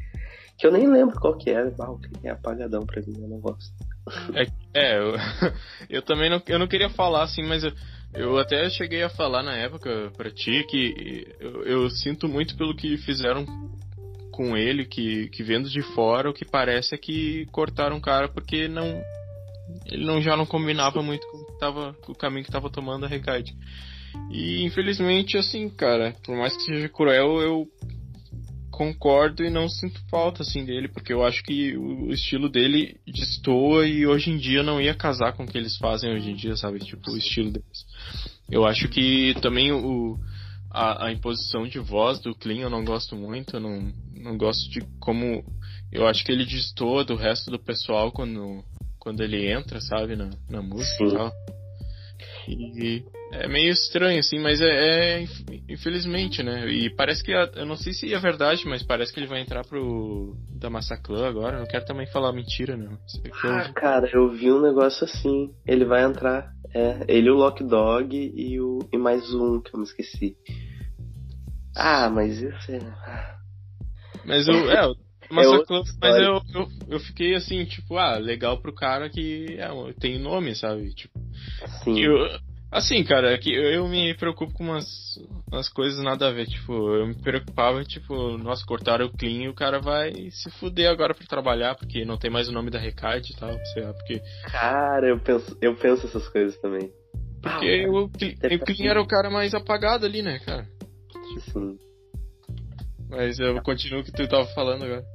Que 0.57 0.65
eu 0.65 0.71
nem 0.71 0.87
lembro 0.87 1.19
qual 1.19 1.37
que 1.37 1.51
era, 1.51 1.71
ah, 1.79 1.91
o 1.91 1.99
que 1.99 2.09
é 2.25 2.31
apagadão 2.31 2.85
pra 2.85 3.01
mim, 3.01 3.21
eu 3.21 3.27
não 3.27 3.39
gosto. 3.39 3.71
É, 4.33 4.47
é 4.73 4.99
eu, 4.99 5.15
eu 5.89 6.01
também 6.01 6.29
não, 6.29 6.41
eu 6.47 6.59
não 6.59 6.67
queria 6.67 6.89
falar 6.89 7.23
assim, 7.23 7.43
mas 7.43 7.63
eu, 7.63 7.71
eu 8.13 8.37
até 8.37 8.69
cheguei 8.69 9.03
a 9.03 9.09
falar 9.09 9.43
na 9.43 9.55
época 9.55 10.11
pra 10.15 10.31
ti 10.31 10.65
que 10.69 11.27
eu, 11.39 11.63
eu, 11.63 11.89
sinto 11.89 12.27
muito 12.27 12.55
pelo 12.55 12.75
que 12.75 12.97
fizeram 12.97 13.45
com 14.31 14.55
ele, 14.55 14.85
que, 14.85 15.29
que 15.29 15.43
vendo 15.43 15.69
de 15.69 15.81
fora 15.81 16.29
o 16.29 16.33
que 16.33 16.45
parece 16.45 16.93
é 16.93 16.97
que 16.97 17.45
cortaram 17.51 17.97
o 17.97 18.01
cara 18.01 18.27
porque 18.27 18.67
não. 18.67 19.01
Ele 19.87 20.05
não, 20.05 20.21
já 20.21 20.37
não 20.37 20.45
combinava 20.45 21.01
muito 21.01 21.25
com, 21.27 21.43
que 21.45 21.59
tava, 21.59 21.93
com 22.05 22.11
o 22.11 22.15
caminho 22.15 22.45
que 22.45 22.51
tava 22.51 22.69
tomando 22.69 23.05
a 23.05 23.09
Recaide. 23.09 23.55
E 24.29 24.63
infelizmente, 24.63 25.37
assim, 25.37 25.67
cara, 25.69 26.15
por 26.23 26.35
mais 26.35 26.55
que 26.55 26.63
seja 26.63 26.87
cruel, 26.87 27.41
eu 27.41 27.67
concordo 28.75 29.41
e 29.41 29.49
não 29.49 29.69
sinto 29.69 30.01
falta 30.09 30.41
assim 30.41 30.65
dele, 30.65 30.89
porque 30.89 31.13
eu 31.13 31.23
acho 31.23 31.41
que 31.43 31.77
o 31.77 32.11
estilo 32.11 32.49
dele 32.49 32.99
destoa 33.07 33.87
e 33.87 34.05
hoje 34.05 34.31
em 34.31 34.37
dia 34.37 34.61
não 34.61 34.81
ia 34.81 34.93
casar 34.93 35.31
com 35.31 35.43
o 35.43 35.47
que 35.47 35.57
eles 35.57 35.77
fazem 35.77 36.13
hoje 36.13 36.31
em 36.31 36.35
dia, 36.35 36.57
sabe? 36.57 36.79
Tipo, 36.79 37.09
o 37.09 37.17
estilo 37.17 37.51
deles. 37.51 37.85
Eu 38.51 38.65
acho 38.65 38.89
que 38.89 39.33
também 39.41 39.71
o 39.71 40.19
a, 40.69 41.05
a 41.05 41.11
imposição 41.13 41.65
de 41.65 41.79
voz 41.79 42.19
do 42.19 42.35
Clean 42.35 42.59
eu 42.59 42.69
não 42.69 42.83
gosto 42.83 43.15
muito, 43.15 43.55
eu 43.55 43.61
não, 43.61 43.93
não 44.13 44.37
gosto 44.37 44.69
de 44.69 44.81
como 44.99 45.41
eu 45.89 46.05
acho 46.05 46.25
que 46.25 46.31
ele 46.33 46.45
destoa 46.45 47.05
do 47.05 47.15
resto 47.15 47.49
do 47.49 47.57
pessoal 47.57 48.11
quando 48.11 48.61
quando 48.99 49.21
ele 49.21 49.49
entra, 49.49 49.79
sabe, 49.79 50.15
na, 50.15 50.31
na 50.49 50.61
música 50.61 50.97
Sim. 50.97 51.07
e 51.07 51.13
tal. 51.15 51.31
E 52.47 53.05
é 53.43 53.47
meio 53.47 53.71
estranho, 53.71 54.19
assim, 54.19 54.39
mas 54.39 54.61
é, 54.61 55.21
é, 55.21 55.25
Infelizmente, 55.67 56.43
né? 56.43 56.67
E 56.67 56.89
parece 56.89 57.23
que. 57.23 57.31
Eu 57.31 57.65
não 57.65 57.75
sei 57.75 57.91
se 57.91 58.13
é 58.13 58.19
verdade, 58.19 58.67
mas 58.67 58.83
parece 58.83 59.13
que 59.13 59.19
ele 59.19 59.27
vai 59.27 59.41
entrar 59.41 59.65
pro. 59.65 60.35
Da 60.51 60.69
Massaclan 60.69 61.27
agora. 61.27 61.59
Não 61.59 61.65
quero 61.65 61.85
também 61.85 62.05
falar 62.07 62.31
mentira, 62.31 62.77
não. 62.77 62.97
Ah, 63.43 63.71
cara, 63.73 64.09
eu 64.13 64.29
vi 64.29 64.51
um 64.51 64.61
negócio 64.61 65.05
assim. 65.05 65.53
Ele 65.65 65.85
vai 65.85 66.03
entrar. 66.03 66.53
É, 66.73 67.05
ele, 67.07 67.29
o 67.29 67.35
Lock 67.35 67.63
Dog 67.63 68.15
e, 68.15 68.59
o, 68.59 68.79
e 68.91 68.97
mais 68.97 69.33
um 69.33 69.61
que 69.61 69.73
eu 69.73 69.79
me 69.79 69.85
esqueci. 69.85 70.35
Ah, 71.75 72.09
mas 72.09 72.37
isso 72.41 72.71
é. 72.71 72.79
Mas 74.25 74.47
o. 74.47 74.51
É, 74.51 74.93
mas, 75.31 75.47
é 75.47 75.63
mas 76.01 76.15
eu, 76.17 76.41
eu, 76.53 76.67
eu, 76.89 76.99
fiquei 76.99 77.33
assim, 77.33 77.65
tipo, 77.65 77.97
ah, 77.97 78.17
legal 78.17 78.61
pro 78.61 78.73
cara 78.73 79.09
que 79.09 79.57
é, 79.57 79.69
tem 79.99 80.19
nome, 80.19 80.55
sabe? 80.55 80.93
Tipo, 80.93 81.19
Sim. 81.83 81.99
Eu, 81.99 82.17
assim, 82.75 83.03
cara, 83.03 83.33
é 83.33 83.37
que 83.37 83.53
eu, 83.53 83.87
me 83.87 84.13
preocupo 84.15 84.53
com 84.53 84.65
umas, 84.65 84.85
umas 85.51 85.69
coisas 85.69 86.03
nada 86.03 86.27
a 86.27 86.31
ver. 86.31 86.45
Tipo, 86.45 86.73
eu 86.73 87.07
me 87.07 87.15
preocupava, 87.15 87.83
tipo, 87.83 88.37
nossa, 88.37 88.65
cortaram 88.65 89.05
o 89.05 89.11
clean 89.11 89.43
e 89.43 89.49
o 89.49 89.53
cara 89.53 89.79
vai 89.79 90.11
se 90.31 90.51
fuder 90.59 90.89
agora 90.89 91.13
pra 91.13 91.25
trabalhar, 91.25 91.75
porque 91.75 92.03
não 92.03 92.17
tem 92.17 92.29
mais 92.29 92.49
o 92.49 92.51
nome 92.51 92.69
da 92.69 92.79
Recade 92.79 93.31
e 93.31 93.35
tal, 93.35 93.53
sei 93.73 93.83
lá, 93.83 93.93
porque. 93.93 94.21
Cara, 94.51 95.07
eu 95.07 95.19
penso, 95.19 95.57
eu 95.61 95.75
penso 95.75 96.05
essas 96.05 96.27
coisas 96.29 96.59
também. 96.59 96.91
Porque 97.41 97.85
ah, 97.85 97.89
o, 97.89 98.05
o 98.05 98.09
clean 98.09 98.89
era 98.89 99.01
o 99.01 99.07
cara 99.07 99.29
mais 99.29 99.53
apagado 99.53 100.05
ali, 100.05 100.21
né, 100.21 100.39
cara? 100.39 100.67
Tipo, 101.33 101.51
Sim. 101.51 101.79
Mas 103.09 103.39
eu 103.39 103.61
continuo 103.61 104.01
o 104.01 104.03
que 104.03 104.11
tu 104.11 104.27
tava 104.27 104.45
falando 104.47 104.83
agora. 104.83 105.05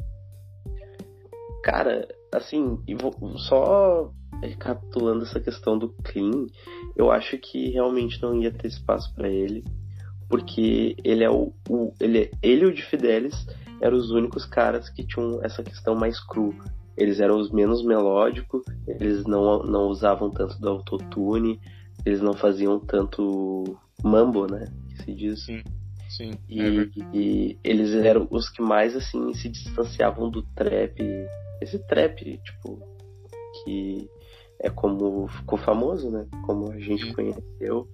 Cara, 1.63 2.09
assim, 2.33 2.79
só 3.37 4.11
recapitulando 4.43 5.25
essa 5.25 5.41
questão 5.41 5.79
do 5.79 5.91
Clean, 6.03 6.47
eu 6.97 7.11
acho 7.11 7.39
que 7.39 7.71
realmente 7.71 8.21
não 8.23 8.35
ia 8.35 8.51
ter 8.51 8.69
espaço 8.69 9.15
para 9.15 9.29
ele, 9.29 9.65
porque 10.29 10.97
ele 11.05 11.25
é 11.25 11.31
o, 11.31 11.53
o, 11.69 11.93
ele, 12.01 12.31
ele 12.43 12.65
e 12.65 12.67
o 12.67 12.75
de 12.75 12.83
Fidelis 12.83 13.47
eram 13.81 13.97
os 13.97 14.11
únicos 14.11 14.45
caras 14.45 14.89
que 14.89 15.07
tinham 15.07 15.43
essa 15.43 15.63
questão 15.63 15.95
mais 15.95 16.21
cru. 16.21 16.55
Eles 16.97 17.19
eram 17.19 17.39
os 17.39 17.51
menos 17.51 17.85
melódicos, 17.85 18.63
eles 18.87 19.25
não, 19.25 19.63
não 19.63 19.89
usavam 19.89 20.31
tanto 20.31 20.61
do 20.61 20.69
autotune, 20.69 21.59
eles 22.05 22.21
não 22.21 22.35
faziam 22.35 22.79
tanto 22.79 23.79
mambo, 24.03 24.47
né? 24.47 24.71
Que 24.89 25.03
se 25.03 25.15
diz. 25.15 25.45
Sim. 25.45 25.63
Sim, 26.11 26.33
e, 26.49 26.61
é 26.61 26.89
e, 27.15 27.59
eles 27.63 27.95
eram 27.95 28.27
os 28.33 28.49
que 28.49 28.61
mais 28.61 28.97
assim 28.97 29.33
se 29.33 29.49
distanciavam 29.49 30.29
do 30.29 30.43
trap, 30.43 31.01
esse 31.61 31.79
trap, 31.87 32.41
tipo, 32.43 32.83
que 33.63 34.11
é 34.61 34.71
como 34.71 35.27
ficou 35.29 35.59
famoso, 35.59 36.11
né? 36.11 36.27
Como 36.45 36.71
a 36.71 36.79
gente 36.79 37.07
Sim. 37.07 37.13
conheceu. 37.13 37.89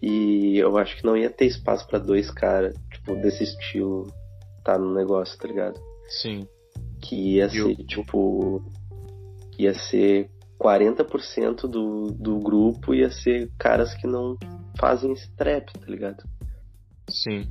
E 0.00 0.58
eu 0.58 0.76
acho 0.76 0.96
que 0.96 1.04
não 1.04 1.16
ia 1.16 1.30
ter 1.30 1.46
espaço 1.46 1.86
para 1.86 1.98
dois 1.98 2.30
caras, 2.30 2.74
tipo, 2.90 3.14
desse 3.16 3.44
estilo 3.44 4.12
tá 4.64 4.76
no 4.76 4.92
negócio, 4.92 5.38
tá 5.38 5.46
ligado? 5.46 5.80
Sim. 6.08 6.46
Que 7.00 7.36
ia 7.36 7.48
ser, 7.48 7.76
tipo. 7.84 8.62
Ia 9.58 9.74
ser 9.74 10.28
40% 10.62 11.68
do, 11.68 12.06
do 12.12 12.38
grupo 12.38 12.94
ia 12.94 13.10
ser 13.10 13.50
caras 13.58 13.94
que 13.94 14.06
não 14.06 14.36
fazem 14.78 15.12
esse 15.12 15.30
trap, 15.36 15.72
tá 15.72 15.86
ligado? 15.86 16.24
Sim. 17.10 17.48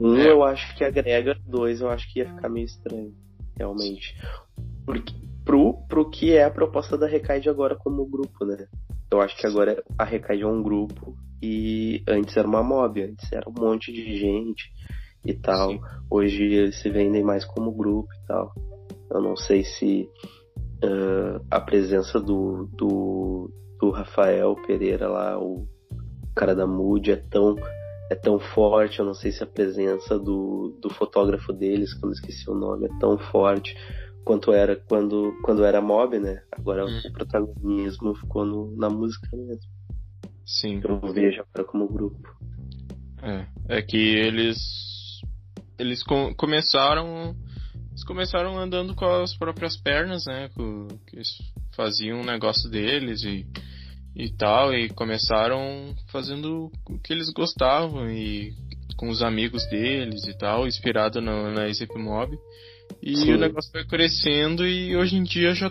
Um 0.00 0.16
é. 0.16 0.30
eu 0.30 0.42
acho 0.44 0.76
que 0.76 0.84
agrega, 0.84 1.36
dois 1.46 1.80
eu 1.80 1.88
acho 1.88 2.10
que 2.12 2.20
ia 2.20 2.28
ficar 2.28 2.48
meio 2.48 2.66
estranho, 2.66 3.14
realmente. 3.56 4.14
Porque, 4.84 5.14
pro, 5.44 5.74
pro 5.88 6.10
que 6.10 6.32
é 6.32 6.44
a 6.44 6.50
proposta 6.50 6.96
da 6.96 7.06
Recaide 7.06 7.48
agora 7.48 7.76
como 7.76 8.06
grupo, 8.06 8.44
né? 8.44 8.66
Eu 9.10 9.20
acho 9.20 9.36
que 9.36 9.46
agora 9.46 9.82
a 9.98 10.04
Recaide 10.04 10.42
é 10.42 10.46
um 10.46 10.62
grupo 10.62 11.16
e 11.42 12.02
antes 12.08 12.36
era 12.36 12.48
uma 12.48 12.62
mob, 12.62 13.02
antes 13.02 13.30
era 13.32 13.48
um 13.48 13.52
monte 13.52 13.92
de 13.92 14.16
gente 14.16 14.64
e 15.24 15.34
tal. 15.34 15.70
Sim. 15.70 15.80
Hoje 16.10 16.42
eles 16.42 16.80
se 16.80 16.90
vendem 16.90 17.22
mais 17.22 17.44
como 17.44 17.72
grupo 17.72 18.08
e 18.12 18.26
tal. 18.26 18.52
Eu 19.10 19.20
não 19.20 19.36
sei 19.36 19.64
se 19.64 20.08
uh, 20.82 21.44
a 21.50 21.60
presença 21.60 22.18
do, 22.18 22.68
do, 22.72 23.50
do 23.78 23.90
Rafael 23.90 24.56
Pereira 24.66 25.08
lá, 25.08 25.38
o 25.38 25.66
cara 26.34 26.54
da 26.54 26.66
Mood, 26.66 27.10
é 27.10 27.16
tão 27.16 27.56
é 28.10 28.14
tão 28.14 28.38
forte, 28.38 28.98
eu 28.98 29.04
não 29.04 29.14
sei 29.14 29.32
se 29.32 29.42
a 29.42 29.46
presença 29.46 30.18
do, 30.18 30.76
do 30.80 30.90
fotógrafo 30.90 31.52
deles, 31.52 31.94
que 31.94 32.04
eu 32.04 32.08
não 32.08 32.12
esqueci 32.12 32.50
o 32.50 32.54
nome, 32.54 32.86
é 32.86 32.98
tão 33.00 33.18
forte 33.18 33.74
quanto 34.24 34.52
era 34.52 34.76
quando, 34.76 35.38
quando 35.42 35.64
era 35.64 35.80
mob, 35.80 36.18
né? 36.18 36.42
Agora 36.52 36.84
hum. 36.84 37.00
o 37.04 37.12
protagonismo 37.12 38.14
ficou 38.16 38.44
no, 38.44 38.76
na 38.76 38.88
música 38.88 39.28
mesmo. 39.36 39.70
Sim. 40.46 40.80
Eu 40.82 41.12
vejo 41.12 41.42
agora 41.42 41.68
como 41.68 41.88
grupo. 41.88 42.28
É, 43.22 43.78
é 43.78 43.82
que 43.82 43.96
eles 43.96 44.58
eles 45.78 46.02
com, 46.02 46.34
começaram 46.34 47.34
eles 47.90 48.04
começaram 48.04 48.58
andando 48.58 48.94
com 48.94 49.06
as 49.06 49.36
próprias 49.36 49.76
pernas, 49.76 50.24
né? 50.26 50.48
Com, 50.54 50.88
que 51.06 51.16
eles 51.16 51.28
faziam 51.74 52.20
um 52.20 52.24
negócio 52.24 52.70
deles 52.70 53.22
e 53.22 53.46
e 54.16 54.30
tal, 54.30 54.72
e 54.72 54.88
começaram 54.90 55.92
fazendo 56.12 56.70
o 56.88 56.98
que 57.00 57.12
eles 57.12 57.30
gostavam 57.30 58.08
e 58.08 58.54
com 58.96 59.08
os 59.08 59.22
amigos 59.22 59.66
deles 59.68 60.24
e 60.26 60.38
tal, 60.38 60.68
inspirado 60.68 61.20
na, 61.20 61.50
na 61.50 61.72
Zip 61.72 61.92
Mob. 61.98 62.38
E 63.02 63.16
Sim. 63.16 63.34
o 63.34 63.38
negócio 63.38 63.70
foi 63.70 63.84
crescendo 63.84 64.66
e 64.66 64.96
hoje 64.96 65.16
em 65.16 65.22
dia 65.22 65.54
já 65.54 65.70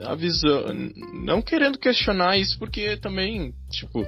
a 0.00 0.14
visão. 0.14 0.64
Não 1.24 1.40
querendo 1.42 1.78
questionar 1.78 2.38
isso, 2.38 2.58
porque 2.58 2.96
também, 2.96 3.54
tipo. 3.70 4.04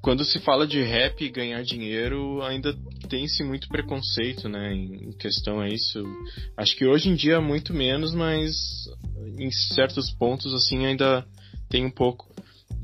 Quando 0.00 0.24
se 0.24 0.38
fala 0.38 0.64
de 0.66 0.80
rap 0.80 1.24
e 1.24 1.28
ganhar 1.28 1.60
dinheiro, 1.62 2.40
ainda 2.42 2.72
tem-se 3.08 3.42
muito 3.42 3.68
preconceito, 3.68 4.48
né? 4.48 4.72
Em 4.72 5.10
questão 5.12 5.60
a 5.60 5.68
isso. 5.68 6.02
Acho 6.56 6.76
que 6.76 6.86
hoje 6.86 7.08
em 7.08 7.16
dia 7.16 7.40
muito 7.40 7.74
menos, 7.74 8.14
mas 8.14 8.54
em 9.38 9.50
certos 9.50 10.10
pontos, 10.12 10.54
assim, 10.54 10.86
ainda 10.86 11.26
tem 11.68 11.84
um 11.84 11.90
pouco. 11.90 12.28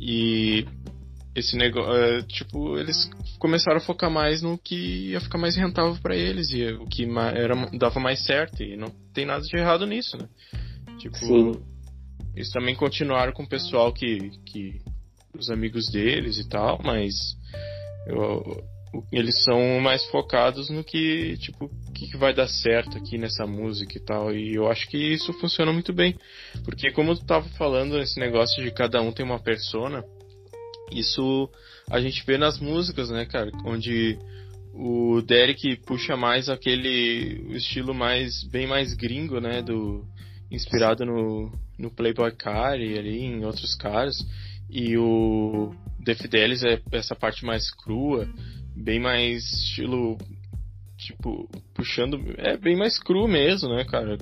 E 0.01 0.67
esse 1.35 1.57
negócio, 1.57 1.93
é, 1.95 2.23
tipo, 2.23 2.79
eles 2.79 3.09
começaram 3.45 3.77
a 3.77 3.81
focar 3.81 4.11
mais 4.11 4.41
no 4.41 4.57
que 4.57 5.11
ia 5.11 5.21
ficar 5.21 5.37
mais 5.37 5.55
rentável 5.55 5.95
para 6.01 6.17
eles 6.17 6.51
e 6.51 6.65
o 6.65 6.87
que 6.87 7.07
era, 7.35 7.55
dava 7.77 8.01
mais 8.01 8.25
certo 8.25 8.63
e 8.63 8.75
não 8.75 8.89
tem 9.13 9.27
nada 9.27 9.43
de 9.43 9.55
errado 9.55 9.87
nisso, 9.87 10.17
né? 10.17 10.27
Tipo, 10.97 11.15
Sim. 11.19 11.53
eles 12.35 12.51
também 12.51 12.75
continuaram 12.75 13.35
com 13.35 13.43
o 13.43 13.49
pessoal 13.49 13.93
que, 13.93 14.31
que 14.47 14.81
os 15.39 15.51
amigos 15.51 15.91
deles 15.91 16.39
e 16.39 16.49
tal, 16.49 16.81
mas 16.83 17.13
eu, 18.07 18.65
eles 19.13 19.43
são 19.45 19.79
mais 19.79 20.03
focados 20.07 20.71
no 20.71 20.83
que, 20.83 21.37
tipo, 21.37 21.67
o 21.67 21.93
que, 21.93 22.17
vai 22.17 22.33
dar 22.33 22.49
certo 22.49 22.97
aqui 22.97 23.19
nessa 23.19 23.47
música 23.47 23.99
e 23.99 24.01
tal. 24.01 24.35
E 24.35 24.55
eu 24.55 24.71
acho 24.71 24.89
que 24.89 24.97
isso 24.97 25.35
funciona 25.35 25.71
muito 25.71 25.93
bem. 25.93 26.17
Porque 26.65 26.91
como 26.93 27.15
tu 27.15 27.27
tava 27.27 27.47
falando, 27.51 27.99
esse 28.01 28.19
negócio 28.19 28.65
de 28.65 28.71
cada 28.71 29.03
um 29.03 29.13
tem 29.13 29.27
uma 29.27 29.39
persona, 29.39 30.03
isso 30.91 31.49
a 31.91 32.01
gente 32.01 32.25
vê 32.27 32.39
nas 32.39 32.59
músicas, 32.59 33.11
né, 33.11 33.25
cara? 33.27 33.51
Onde 33.65 34.19
o 34.73 35.23
Derek 35.23 35.77
puxa 35.87 36.17
mais 36.17 36.49
aquele 36.49 37.57
estilo 37.57 37.95
mais 37.95 38.43
bem 38.51 38.67
mais 38.67 38.93
gringo, 38.95 39.41
né, 39.41 39.63
do 39.63 40.05
inspirado 40.51 41.05
no, 41.05 41.53
no 41.79 41.91
Playboy 41.91 42.33
Cardi 42.33 42.99
ali 42.99 43.21
em 43.21 43.45
outros 43.45 43.75
caras. 43.77 44.17
E 44.69 44.97
o 44.97 45.75
The 46.05 46.15
Fidelis 46.15 46.63
é 46.65 46.81
essa 46.93 47.15
parte 47.15 47.45
mais 47.45 47.71
crua 47.71 48.29
bem 48.75 48.99
mais 48.99 49.45
estilo 49.45 50.19
tipo 50.99 51.49
puxando 51.75 52.19
é 52.39 52.57
bem 52.57 52.77
mais 52.77 52.99
cru 52.99 53.29
mesmo 53.29 53.69
né 53.69 53.85
cara? 53.85 54.17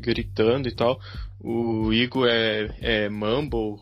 Gritando 0.00 0.68
e 0.68 0.74
tal. 0.74 1.00
O 1.40 1.92
Igor 1.92 2.28
é, 2.28 2.74
é 2.80 3.08
mumble 3.08 3.76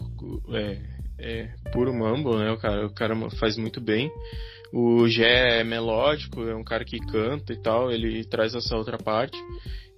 é, 0.55 1.00
é 1.21 1.49
puro 1.73 1.93
mumble 1.93 2.39
né 2.39 2.51
o 2.51 2.59
cara 2.59 2.87
o 2.87 2.95
cara 2.95 3.31
faz 3.39 3.57
muito 3.57 3.81
bem 3.81 4.11
o 4.73 5.07
Gé 5.09 5.61
é 5.61 5.65
melódico 5.65 6.43
é 6.43 6.55
um 6.55 6.65
cara 6.65 6.85
que 6.85 6.99
canta 6.99 7.53
e 7.53 7.61
tal 7.61 7.91
ele 7.91 8.25
traz 8.25 8.55
essa 8.55 8.77
outra 8.77 8.99
parte 8.99 9.39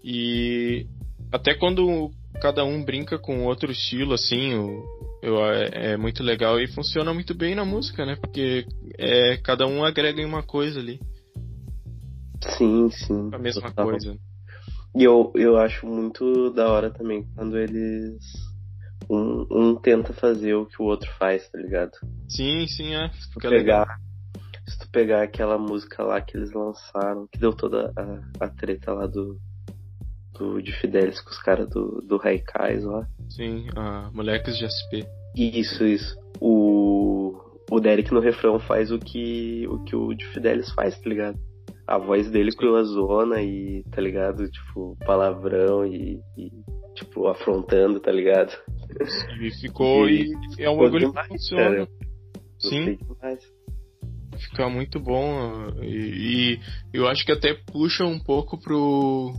e 0.03 0.87
até 1.31 1.55
quando 1.55 2.11
cada 2.41 2.65
um 2.65 2.85
brinca 2.85 3.19
com 3.19 3.45
outro 3.45 3.71
estilo 3.71 4.15
assim 4.15 4.55
o, 4.55 4.83
eu, 5.23 5.39
é, 5.47 5.93
é, 5.93 5.97
muito 5.97 6.21
legal 6.21 6.61
e 6.61 6.67
funciona 6.67 7.15
muito 7.15 7.33
bem 7.33 7.55
na 7.55 7.65
música, 7.65 8.05
né? 8.05 8.17
Porque 8.17 8.67
é, 8.99 9.37
cada 9.37 9.67
um 9.69 9.85
agrega 9.85 10.21
em 10.21 10.25
uma 10.25 10.43
coisa 10.43 10.81
ali. 10.81 11.01
Sim, 12.59 12.91
sim. 12.91 13.31
A 13.33 13.39
mesma 13.39 13.69
total. 13.69 13.87
coisa. 13.87 14.17
E 14.97 15.05
eu, 15.05 15.33
eu 15.37 15.57
acho 15.57 15.87
muito 15.87 16.51
da 16.51 16.71
hora 16.71 16.91
também 16.91 17.25
quando 17.37 17.57
eles. 17.57 18.21
Um, 19.11 19.47
um 19.51 19.75
tenta 19.77 20.13
fazer 20.13 20.55
o 20.55 20.67
que 20.67 20.81
o 20.81 20.85
outro 20.87 21.11
faz, 21.19 21.49
tá 21.49 21.59
ligado? 21.59 21.93
Sim, 22.29 22.67
sim, 22.67 22.95
é. 22.95 23.09
Se 23.11 23.29
tu 23.31 23.35
Fica 23.35 23.49
legal. 23.49 23.87
pegar. 23.87 23.97
Se 24.67 24.79
tu 24.79 24.89
pegar 24.91 25.23
aquela 25.23 25.59
música 25.59 26.03
lá 26.05 26.21
que 26.21 26.37
eles 26.37 26.53
lançaram, 26.53 27.27
que 27.27 27.39
deu 27.39 27.53
toda 27.53 27.93
a, 27.97 28.45
a 28.45 28.49
treta 28.49 28.93
lá 28.93 29.07
do. 29.07 29.39
do 30.39 30.63
de 30.63 30.73
Fidelis 30.73 31.21
com 31.21 31.31
os 31.31 31.39
caras 31.43 31.69
do, 31.69 32.01
do 32.07 32.17
Raikais 32.17 32.85
lá. 32.85 33.07
Sim, 33.29 33.67
ah, 33.77 34.09
moleques 34.13 34.57
de 34.57 34.65
SP. 34.71 35.05
Isso, 35.37 35.85
isso. 35.85 36.17
O, 36.41 37.35
o 37.71 37.81
Derek 37.81 38.13
no 38.13 38.21
refrão 38.21 38.59
faz 38.59 38.91
o 38.93 38.99
que 38.99 39.67
o 39.69 39.83
que 39.85 39.97
o 39.97 40.15
de 40.15 40.27
Fidelis 40.29 40.71
faz, 40.73 40.99
tá 40.99 41.09
ligado? 41.09 41.39
A 41.87 41.99
voz 41.99 42.31
dele 42.31 42.55
com 42.55 42.75
a 42.77 42.83
zona 42.85 43.43
e, 43.43 43.83
tá 43.91 44.01
ligado? 44.01 44.49
Tipo, 44.49 44.97
palavrão 45.05 45.85
e, 45.85 46.21
e, 46.37 46.51
tipo, 46.95 47.27
afrontando, 47.27 47.99
tá 47.99 48.13
ligado? 48.13 48.53
E 49.41 49.51
ficou. 49.61 50.09
E, 50.09 50.33
é 50.59 50.69
um 50.71 50.77
bagulho 50.79 51.13
que 51.13 51.29
funciona. 51.29 51.89
Sim. 52.59 52.99
Fica 54.39 54.69
muito 54.69 54.99
bom. 55.01 55.35
ah, 55.41 55.85
E, 55.85 56.59
e 56.59 56.61
eu 56.93 57.07
acho 57.09 57.25
que 57.25 57.33
até 57.33 57.55
puxa 57.55 58.05
um 58.05 58.19
pouco 58.19 58.59
pro. 58.59 59.35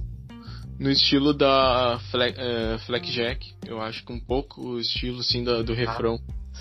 No 0.80 0.90
estilo 0.90 1.34
da 1.34 2.00
Fle- 2.12 2.34
eh, 2.36 2.78
Fleckjack. 2.86 3.54
Eu 3.66 3.80
acho 3.80 4.04
que 4.06 4.12
um 4.12 4.20
pouco 4.20 4.62
o 4.62 4.80
estilo 4.80 5.20
assim 5.20 5.44
da- 5.44 5.62
do 5.62 5.74
refrão 5.74 6.18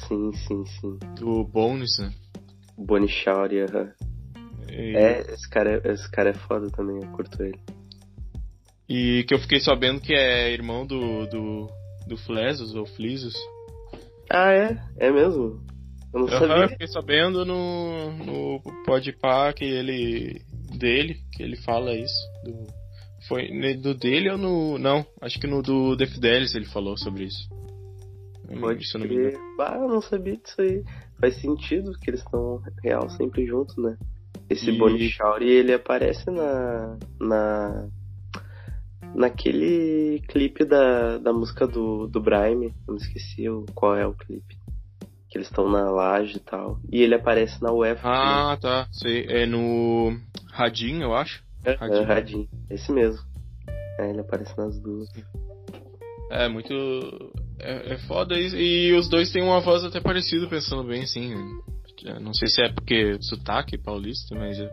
Sim, 0.06 0.32
sim, 0.32 0.64
sim. 0.66 0.99
do 1.18 1.42
Bones, 1.44 1.99
né? 1.99 2.12
Bonnie 2.76 3.08
Shauri, 3.08 3.61
aham. 3.62 3.90
E, 4.70 4.96
É, 4.96 5.20
esse 5.32 5.49
cara, 5.49 5.80
é- 5.84 5.92
esse 5.92 6.11
cara 6.11 6.30
é 6.30 6.34
foda 6.34 6.70
também, 6.70 6.96
eu 7.02 7.08
curto 7.12 7.42
ele. 7.42 7.58
e 8.88 9.25
que 9.26 9.34
eu 9.34 9.38
fiquei 9.38 9.61
sabendo 9.61 10.00
que 10.00 10.12
é 10.12 10.50
irmão 10.52 10.87
do. 10.87 11.26
do, 11.26 11.66
do 12.12 12.16
Flesos 12.19 12.75
ou 12.75 12.85
Flisos. 12.87 13.35
Ah, 14.31 14.52
é? 14.52 14.78
É 14.99 15.11
mesmo? 15.11 15.61
Eu 16.14 16.21
não 16.21 16.28
eu 16.28 16.38
sabia. 16.38 16.69
fiquei 16.69 16.87
sabendo 16.88 17.45
no, 17.45 18.12
no 18.12 18.61
Podpah 18.85 19.52
que 19.54 19.64
ele. 19.64 20.42
dele, 20.78 21.16
que 21.33 21.42
ele 21.42 21.57
fala 21.57 21.95
isso. 21.95 22.14
Do, 22.45 22.66
foi 23.28 23.49
do 23.76 23.95
dele 23.95 24.31
ou 24.31 24.37
no. 24.38 24.78
Não, 24.78 25.07
acho 25.23 25.38
que 25.40 25.47
no 25.47 25.62
do 25.62 25.97
The 25.97 26.07
Fidelis 26.07 26.54
ele 26.54 26.66
falou 26.66 26.97
sobre 26.99 27.25
isso. 27.25 27.49
Eu 28.49 28.57
não- 28.57 28.61
Pode 28.62 28.85
eu 28.95 29.00
engano. 29.00 29.31
crer. 29.31 29.38
Ah, 29.61 29.76
eu 29.81 29.88
não 29.88 30.02
sabia 30.02 30.37
disso 30.37 30.61
aí. 30.61 30.83
Faz 31.19 31.40
sentido 31.40 31.92
que 31.99 32.11
eles 32.11 32.21
estão 32.21 32.61
real 32.83 33.09
sempre 33.11 33.47
juntos, 33.47 33.76
né? 33.78 33.97
Esse 34.50 34.71
E- 34.71 34.78
Bonnie 34.78 35.09
Shauri, 35.09 35.49
ele 35.50 35.73
aparece 35.73 36.31
na. 36.31 36.99
na. 37.21 37.88
Naquele 39.14 40.21
clipe 40.28 40.64
da, 40.64 41.19
da 41.19 41.33
música 41.33 41.66
do, 41.66 42.07
do 42.07 42.21
Brime. 42.21 42.75
Eu 42.87 42.95
não 42.95 42.97
esqueci 42.97 43.49
o, 43.49 43.64
qual 43.75 43.97
é 43.97 44.07
o 44.07 44.14
clipe. 44.14 44.57
Que 45.28 45.38
eles 45.38 45.49
estão 45.49 45.69
na 45.71 45.90
laje 45.90 46.37
e 46.37 46.40
tal. 46.40 46.78
E 46.90 47.00
ele 47.02 47.14
aparece 47.14 47.62
na 47.62 47.73
UEFA. 47.73 48.00
Ah, 48.04 48.59
tá. 48.61 48.87
Sei. 48.92 49.25
É 49.28 49.47
no 49.47 50.16
Radin, 50.50 51.00
eu 51.00 51.14
acho. 51.14 51.42
também. 51.62 51.76
Radinho. 51.78 52.02
É, 52.02 52.04
Radin. 52.04 52.49
Esse 52.71 52.92
mesmo. 52.92 53.25
É, 53.99 54.11
ele 54.11 54.21
aparece 54.21 54.57
nas 54.59 54.78
duas. 54.81 55.09
É 56.31 56.49
muito. 56.49 56.73
É, 57.59 57.95
é 57.95 57.99
foda 58.07 58.38
isso. 58.38 58.57
E 58.57 58.92
os 58.95 59.09
dois 59.09 59.31
têm 59.31 59.42
uma 59.42 59.61
voz 59.61 59.85
até 59.85 60.00
parecida, 60.00 60.47
pensando 60.47 60.85
bem 60.85 61.02
assim. 61.02 61.35
Não 62.21 62.35
sei 62.35 62.49
se 62.49 62.62
é 62.62 62.73
porque 62.73 63.16
sotaque 63.23 63.78
paulista, 63.78 64.35
mas 64.35 64.59
é- 64.59 64.71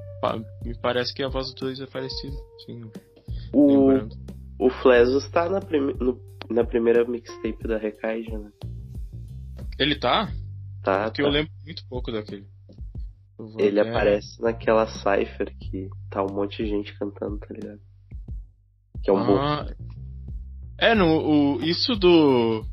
me 0.65 0.75
parece 0.81 1.13
que 1.13 1.22
a 1.22 1.27
voz 1.27 1.46
dos 1.48 1.55
dois 1.55 1.79
é 1.79 1.86
parecida. 1.86 2.36
Sim, 2.65 2.89
O, 3.53 3.88
lembrando. 3.89 4.15
o 4.60 4.70
Flesos 4.70 5.29
tá 5.29 5.50
na, 5.50 5.60
prime, 5.62 5.94
no- 6.00 6.20
na 6.50 6.63
primeira 6.63 7.06
mixtape 7.06 7.68
da 7.68 7.77
Recaide, 7.77 8.32
né? 8.38 8.51
Ele 9.77 9.96
tá? 9.96 10.31
Tá, 10.83 11.05
Porque 11.05 11.22
tá. 11.22 11.27
eu 11.27 11.31
lembro 11.31 11.51
muito 11.66 11.83
pouco 11.88 12.12
daquele. 12.12 12.46
Ele 13.57 13.79
até- 13.79 13.90
aparece 13.90 14.42
naquela 14.42 14.85
cipher 14.88 15.55
que 15.57 15.90
tá 16.09 16.22
um 16.24 16.33
monte 16.33 16.64
de 16.64 16.70
gente 16.70 16.98
cantando, 16.98 17.38
tá 17.40 17.48
ligado? 17.53 17.79
Que 19.01 19.09
é 19.09 19.14
um 19.14 19.25
bom. 19.25 19.38
Ah, 19.38 19.66
é, 20.77 20.94
no, 20.94 21.05
o, 21.55 21.64
isso 21.64 21.96
do. 21.96 22.66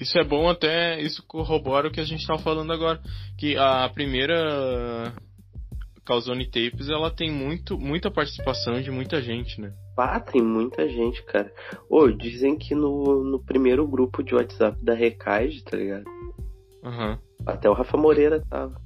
Isso 0.00 0.18
é 0.18 0.24
bom 0.24 0.48
até. 0.48 1.00
Isso 1.02 1.22
corrobora 1.26 1.88
o 1.88 1.90
que 1.90 2.00
a 2.00 2.04
gente 2.04 2.26
tava 2.26 2.38
falando 2.42 2.72
agora. 2.72 3.00
Que 3.38 3.56
a 3.58 3.88
primeira. 3.90 5.12
Calzone 6.06 6.46
Tapes, 6.46 6.88
ela 6.88 7.10
tem 7.10 7.30
muito, 7.30 7.76
muita 7.76 8.10
participação 8.10 8.80
de 8.80 8.90
muita 8.90 9.20
gente, 9.20 9.60
né? 9.60 9.72
Ah, 9.98 10.20
tem 10.20 10.40
muita 10.40 10.88
gente, 10.88 11.22
cara. 11.24 11.52
Ô, 11.90 12.08
dizem 12.08 12.56
que 12.56 12.74
no, 12.74 13.24
no 13.24 13.44
primeiro 13.44 13.86
grupo 13.86 14.22
de 14.22 14.34
WhatsApp 14.34 14.82
da 14.84 14.94
Recaide, 14.94 15.64
tá 15.64 15.76
ligado? 15.76 16.04
Aham. 16.84 17.18
Até 17.44 17.68
o 17.68 17.72
Rafa 17.72 17.96
Moreira 17.96 18.40
tava. 18.48 18.80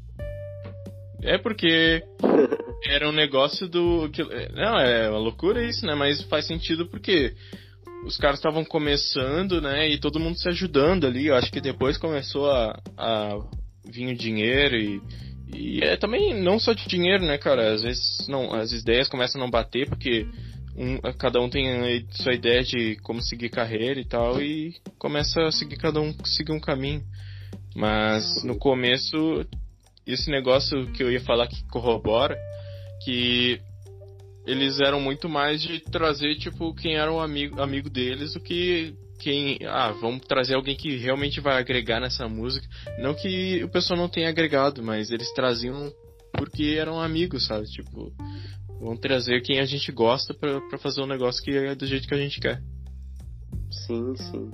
É 1.22 1.36
porque 1.36 2.02
era 2.88 3.08
um 3.08 3.12
negócio 3.12 3.68
do. 3.68 4.08
Que, 4.10 4.22
não, 4.54 4.78
é 4.78 5.10
uma 5.10 5.18
loucura 5.18 5.62
isso, 5.62 5.84
né? 5.84 5.94
Mas 5.94 6.22
faz 6.22 6.46
sentido 6.46 6.86
porque 6.86 7.34
os 8.06 8.16
caras 8.16 8.38
estavam 8.38 8.64
começando, 8.64 9.60
né? 9.60 9.88
E 9.90 9.98
todo 9.98 10.20
mundo 10.20 10.38
se 10.38 10.48
ajudando 10.48 11.06
ali. 11.06 11.26
Eu 11.26 11.34
acho 11.34 11.52
que 11.52 11.60
depois 11.60 11.98
começou 11.98 12.50
a, 12.50 12.80
a 12.96 13.38
vir 13.84 14.12
o 14.12 14.16
dinheiro 14.16 14.76
e. 14.76 15.02
E 15.52 15.80
é 15.82 15.96
também 15.96 16.34
não 16.34 16.58
só 16.58 16.72
de 16.72 16.86
dinheiro, 16.86 17.24
né, 17.24 17.38
cara? 17.38 17.72
Às 17.72 17.82
vezes 17.82 18.26
não, 18.28 18.52
as 18.54 18.72
ideias 18.72 19.08
começam 19.08 19.40
a 19.40 19.44
não 19.44 19.50
bater 19.50 19.88
porque 19.88 20.26
um, 20.76 20.98
cada 21.18 21.40
um 21.40 21.50
tem 21.50 21.68
a 21.68 22.02
sua 22.22 22.34
ideia 22.34 22.62
de 22.62 22.96
como 22.96 23.20
seguir 23.22 23.50
carreira 23.50 24.00
e 24.00 24.04
tal 24.04 24.40
e 24.40 24.74
começa 24.98 25.42
a 25.42 25.52
seguir 25.52 25.76
cada 25.76 26.00
um 26.00 26.14
seguir 26.24 26.52
um 26.52 26.60
caminho. 26.60 27.02
Mas 27.74 28.42
no 28.44 28.56
começo 28.56 29.46
esse 30.06 30.30
negócio 30.30 30.90
que 30.92 31.02
eu 31.02 31.10
ia 31.10 31.20
falar 31.20 31.46
que 31.46 31.62
corrobora, 31.68 32.36
que 33.04 33.60
eles 34.46 34.80
eram 34.80 35.00
muito 35.00 35.28
mais 35.28 35.62
de 35.62 35.80
trazer, 35.80 36.36
tipo, 36.36 36.74
quem 36.74 36.96
era 36.96 37.12
um 37.12 37.20
amigo, 37.20 37.60
amigo 37.60 37.88
deles 37.90 38.32
do 38.32 38.40
que 38.40 38.94
quem. 39.20 39.58
Ah, 39.66 39.92
vamos 39.92 40.26
trazer 40.26 40.54
alguém 40.54 40.76
que 40.76 40.96
realmente 40.96 41.40
vai 41.40 41.58
agregar 41.58 42.00
nessa 42.00 42.28
música. 42.28 42.66
Não 42.98 43.14
que 43.14 43.62
o 43.62 43.68
pessoal 43.68 43.98
não 43.98 44.08
tenha 44.08 44.28
agregado, 44.28 44.82
mas 44.82 45.10
eles 45.10 45.32
traziam 45.32 45.92
porque 46.32 46.76
eram 46.78 47.00
amigos, 47.00 47.46
sabe? 47.46 47.66
Tipo, 47.66 48.12
vamos 48.80 49.00
trazer 49.00 49.42
quem 49.42 49.60
a 49.60 49.64
gente 49.64 49.92
gosta 49.92 50.32
pra, 50.32 50.60
pra 50.62 50.78
fazer 50.78 51.02
um 51.02 51.06
negócio 51.06 51.42
que 51.42 51.50
é 51.50 51.74
do 51.74 51.86
jeito 51.86 52.08
que 52.08 52.14
a 52.14 52.18
gente 52.18 52.40
quer. 52.40 52.62
Sim, 53.70 54.16
sim. 54.16 54.50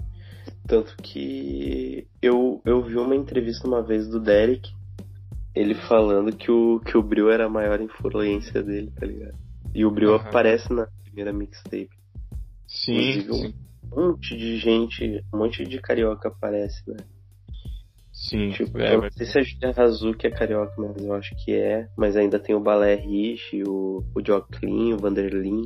Tanto 0.67 0.97
que 1.03 2.07
eu, 2.21 2.61
eu 2.65 2.83
vi 2.83 2.97
uma 2.97 3.15
entrevista 3.15 3.67
uma 3.67 3.83
vez 3.83 4.09
do 4.09 4.21
Derek, 4.21 4.69
ele 5.55 5.75
falando 5.75 6.37
que 6.37 6.51
o, 6.51 6.81
que 6.81 6.99
o 6.99 7.03
Bril 7.03 7.31
era 7.31 7.47
a 7.47 7.49
maior 7.49 7.81
influência 7.81 8.63
dele, 8.63 8.91
tá 8.91 9.07
ligado? 9.07 9.39
E 9.75 9.85
o 9.85 9.91
Bril 9.91 10.15
Aham. 10.15 10.29
aparece 10.29 10.73
na 10.73 10.87
primeira 11.05 11.33
mixtape. 11.33 11.89
Sim, 12.67 12.99
Inclusive, 12.99 13.33
sim. 13.33 13.47
Um 13.49 13.53
monte 13.95 14.37
de 14.37 14.57
gente, 14.59 15.23
um 15.33 15.39
monte 15.39 15.65
de 15.65 15.81
carioca 15.81 16.29
aparece, 16.29 16.83
né? 16.91 16.97
Sim, 18.13 18.51
Tipo, 18.53 18.79
é, 18.79 18.89
eu 18.91 18.95
não 18.95 19.01
mas- 19.03 19.15
sei 19.15 19.27
se 19.27 19.39
a 19.39 19.43
Julia 19.43 19.75
Hazuki 19.77 20.27
é 20.27 20.31
carioca, 20.31 20.73
mas 20.79 20.97
eu 21.05 21.13
acho 21.13 21.35
que 21.45 21.53
é. 21.55 21.87
Mas 21.97 22.17
ainda 22.17 22.39
tem 22.39 22.55
o 22.55 22.61
Balé 22.61 22.95
Rich, 22.95 23.63
o, 23.67 24.03
o 24.15 24.25
Joclin, 24.27 24.95
o 24.95 24.99
Vanderlin. 24.99 25.63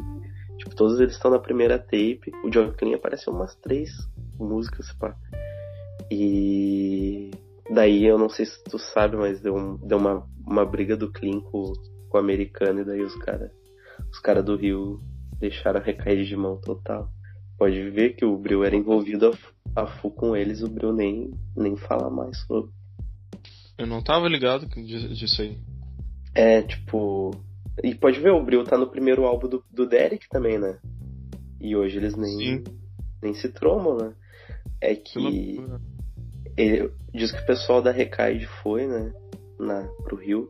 Tipo, 0.59 0.75
todos 0.75 0.99
eles 1.01 1.15
estão 1.15 1.31
na 1.31 1.39
primeira 1.39 1.79
tape. 1.79 2.33
O 2.45 2.53
Joclin 2.53 2.95
apareceu 2.95 3.33
umas 3.33 3.55
três 3.57 3.91
músicas, 4.39 4.93
pá. 4.95 5.17
E 6.11 7.31
daí 7.71 8.05
eu 8.05 8.19
não 8.19 8.29
sei 8.29 8.47
se 8.47 8.63
tu 8.65 8.79
sabe, 8.79 9.17
mas 9.17 9.41
deu, 9.41 9.55
um- 9.55 9.77
deu 9.77 9.97
uma, 9.99 10.27
uma 10.45 10.65
briga 10.67 10.97
do 10.97 11.11
Clean 11.11 11.41
com, 11.41 11.73
com 12.09 12.19
o 12.19 12.21
americano 12.21 12.81
e 12.81 12.85
daí 12.85 13.01
os 13.03 13.15
caras 13.17 13.51
os 14.11 14.19
cara 14.19 14.43
do 14.43 14.57
Rio 14.57 15.01
deixaram 15.39 15.81
recair 15.81 16.25
de 16.25 16.35
mão 16.37 16.57
total. 16.57 17.09
Pode 17.61 17.91
ver 17.91 18.15
que 18.17 18.25
o 18.25 18.39
Bril 18.39 18.65
era 18.65 18.75
envolvido 18.75 19.29
a, 19.29 19.33
fu- 19.37 19.53
a 19.77 19.87
full 19.87 20.11
com 20.13 20.35
eles, 20.35 20.63
o 20.63 20.69
Bril 20.69 20.95
nem, 20.95 21.31
nem 21.55 21.77
fala 21.77 22.09
mais 22.09 22.39
sobre. 22.47 22.71
eu 23.77 23.87
não 23.87 24.03
tava 24.03 24.27
ligado 24.29 24.65
di- 24.67 25.15
disso 25.15 25.43
aí. 25.43 25.59
É, 26.35 26.63
tipo. 26.63 27.31
E 27.85 27.95
pode 27.95 28.19
ver, 28.19 28.31
o 28.31 28.43
Bril 28.43 28.65
tá 28.65 28.79
no 28.79 28.87
primeiro 28.87 29.27
álbum 29.27 29.47
do, 29.47 29.63
do 29.71 29.87
Derek 29.87 30.27
também, 30.31 30.59
né? 30.59 30.79
E 31.61 31.77
hoje 31.77 31.99
eles 31.99 32.17
nem, 32.17 32.31
Sim. 32.39 32.65
nem 33.23 33.35
se 33.35 33.51
tromam, 33.51 33.95
né? 33.99 34.15
É 34.81 34.95
Que 34.95 35.61
ele, 36.57 36.91
diz 37.13 37.31
que 37.31 37.43
o 37.43 37.47
pessoal 37.47 37.83
da 37.83 37.91
Recaide 37.91 38.47
foi, 38.63 38.87
né? 38.87 39.13
Na, 39.59 39.83
pro 40.05 40.17
Rio. 40.17 40.49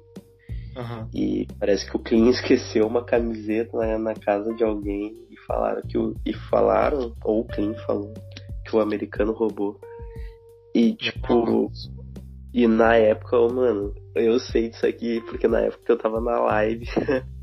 Aham. 0.76 1.08
E 1.12 1.48
parece 1.58 1.90
que 1.90 1.96
o 1.96 2.00
Clean 2.00 2.30
esqueceu 2.30 2.86
uma 2.86 3.04
camiseta 3.04 3.76
na, 3.76 3.98
na 3.98 4.14
casa 4.14 4.54
de 4.54 4.62
alguém 4.62 5.12
falaram 5.50 5.82
que 5.82 5.98
o. 5.98 6.14
E 6.24 6.32
falaram, 6.32 7.14
ou 7.24 7.42
o 7.42 7.74
falou, 7.86 8.14
que 8.64 8.76
o 8.76 8.80
americano 8.80 9.32
roubou. 9.32 9.80
E 10.74 10.94
tipo. 10.94 11.70
E 12.52 12.66
na 12.66 12.96
época, 12.96 13.36
mano, 13.48 13.94
eu 14.14 14.38
sei 14.38 14.70
disso 14.70 14.86
aqui 14.86 15.20
porque 15.22 15.46
na 15.46 15.60
época 15.60 15.92
eu 15.92 15.98
tava 15.98 16.20
na 16.20 16.40
live. 16.40 16.86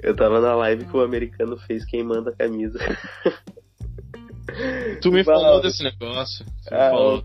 Eu 0.00 0.14
tava 0.14 0.40
na 0.40 0.54
live 0.54 0.84
que 0.84 0.96
o 0.96 1.00
americano 1.00 1.58
fez 1.58 1.84
queimando 1.84 2.28
a 2.28 2.32
camisa. 2.32 2.78
Tu 5.02 5.10
me 5.10 5.24
falou, 5.24 5.42
falou 5.42 5.62
desse 5.62 5.82
negócio. 5.82 6.46
Tu 6.46 6.74
ah, 6.74 6.90
falou. 6.90 7.24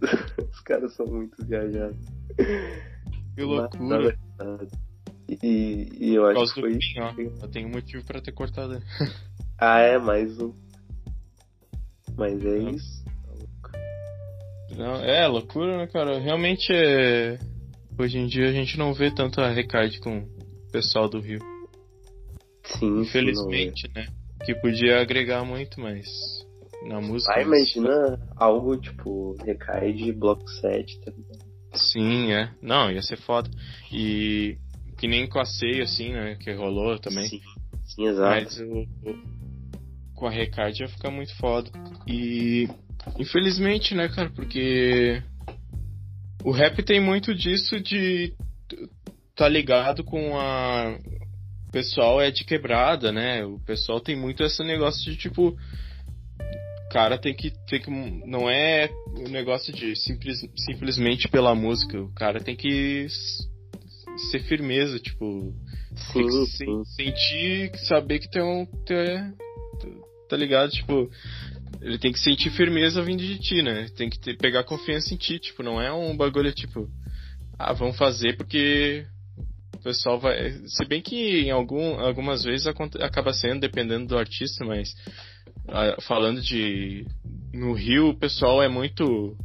Os 0.50 0.60
caras 0.60 0.94
são 0.94 1.04
muito 1.04 1.44
viajados. 1.44 1.98
Que 3.36 3.42
loucura. 3.42 4.18
E, 5.28 5.88
e 6.00 6.14
eu 6.14 6.26
acho 6.26 6.54
que 6.54 6.60
foi 6.62 6.70
isso. 6.70 6.98
Eu 7.42 7.48
tenho 7.48 7.68
um 7.68 7.72
motivo 7.72 8.02
pra 8.06 8.22
ter 8.22 8.32
cortado. 8.32 8.82
Ah, 9.58 9.78
é, 9.80 9.98
mais 9.98 10.38
um. 10.40 10.52
Mas 12.16 12.44
é 12.44 12.58
Não. 12.58 12.70
isso. 12.70 13.04
Não, 14.76 14.96
é 14.96 15.26
loucura, 15.26 15.78
né, 15.78 15.86
cara? 15.86 16.18
Realmente 16.18 16.72
é. 16.72 17.38
Hoje 17.98 18.18
em 18.18 18.26
dia 18.26 18.48
a 18.48 18.52
gente 18.52 18.76
não 18.76 18.92
vê 18.92 19.10
tanta 19.10 19.48
recade 19.48 20.00
com 20.00 20.18
o 20.18 20.72
pessoal 20.72 21.08
do 21.08 21.20
Rio. 21.20 21.38
Sim, 22.64 23.02
Infelizmente, 23.02 23.88
né? 23.94 24.06
Que 24.44 24.54
podia 24.54 25.00
agregar 25.00 25.44
muito, 25.44 25.80
mas 25.80 26.06
na 26.88 27.00
música. 27.00 27.34
Ah, 27.36 27.42
imagina 27.42 28.18
algo 28.36 28.76
tipo 28.76 29.36
recai 29.44 29.92
de 29.92 30.12
bloco 30.12 30.48
7, 30.48 31.00
tá 31.00 31.12
ligado? 31.12 31.44
Sim, 31.74 32.32
é. 32.32 32.50
Não, 32.60 32.90
ia 32.90 33.02
ser 33.02 33.16
foda. 33.18 33.48
E 33.92 34.56
que 34.98 35.06
nem 35.06 35.28
com 35.28 35.38
a 35.38 35.44
ceia, 35.44 35.84
assim, 35.84 36.12
né? 36.12 36.36
Que 36.36 36.52
rolou 36.52 36.98
também. 36.98 37.28
Sim, 37.28 37.40
sim 37.84 38.06
exato. 38.06 38.44
Mas 38.44 38.60
o, 38.60 38.86
com 40.14 40.26
a 40.26 40.30
recade 40.30 40.82
ia 40.82 40.88
ficar 40.88 41.10
muito 41.10 41.34
foda. 41.36 41.70
E 42.06 42.68
infelizmente, 43.18 43.94
né, 43.94 44.08
cara, 44.08 44.30
porque 44.30 45.22
o 46.44 46.50
rap 46.50 46.82
tem 46.82 47.00
muito 47.00 47.34
disso 47.34 47.80
de 47.80 48.32
tá 49.34 49.48
ligado 49.48 50.04
com 50.04 50.38
a 50.38 50.96
o 51.68 51.70
pessoal 51.74 52.20
é 52.20 52.30
de 52.30 52.44
quebrada, 52.44 53.10
né? 53.10 53.44
O 53.44 53.58
pessoal 53.60 54.00
tem 54.00 54.14
muito 54.14 54.44
esse 54.44 54.62
negócio 54.62 55.10
de 55.10 55.16
tipo 55.16 55.56
cara 56.94 57.18
tem 57.18 57.34
que 57.34 57.50
tem 57.66 57.82
que 57.82 57.90
não 57.90 58.48
é 58.48 58.88
um 59.18 59.28
negócio 59.28 59.72
de 59.72 59.96
simples, 59.96 60.38
simplesmente 60.56 61.28
pela 61.28 61.52
música, 61.52 62.00
o 62.00 62.12
cara 62.14 62.38
tem 62.38 62.54
que 62.54 63.08
ser 64.30 64.38
firmeza, 64.44 65.00
tipo, 65.00 65.52
sim, 65.96 66.46
sim. 66.46 66.84
sentir, 66.84 67.76
saber 67.88 68.20
que 68.20 68.30
tem 68.30 68.42
um 68.42 68.64
tem, 68.86 69.34
tá 70.28 70.36
ligado, 70.36 70.70
tipo, 70.70 71.10
ele 71.80 71.98
tem 71.98 72.12
que 72.12 72.18
sentir 72.18 72.50
firmeza 72.50 73.02
vindo 73.02 73.22
de 73.22 73.38
ti, 73.38 73.62
né? 73.62 73.88
Tem 73.96 74.08
que 74.08 74.18
ter, 74.18 74.36
pegar 74.36 74.64
confiança 74.64 75.12
em 75.12 75.16
ti, 75.16 75.38
tipo, 75.38 75.62
não 75.62 75.80
é 75.80 75.92
um 75.92 76.16
bagulho 76.16 76.52
tipo, 76.52 76.88
ah, 77.58 77.72
vamos 77.72 77.96
fazer 77.96 78.36
porque 78.36 79.06
o 79.74 79.82
pessoal 79.82 80.18
vai. 80.18 80.52
Se 80.66 80.84
bem 80.86 81.02
que 81.02 81.40
em 81.42 81.50
algum, 81.50 82.00
algumas 82.00 82.44
vezes 82.44 82.66
acaba 82.66 83.32
sendo, 83.32 83.60
dependendo 83.60 84.06
do 84.06 84.18
artista, 84.18 84.64
mas 84.64 84.94
falando 86.02 86.40
de. 86.40 87.06
No 87.52 87.72
Rio, 87.72 88.08
o 88.08 88.18
pessoal 88.18 88.62
é 88.62 88.68
muito 88.68 89.36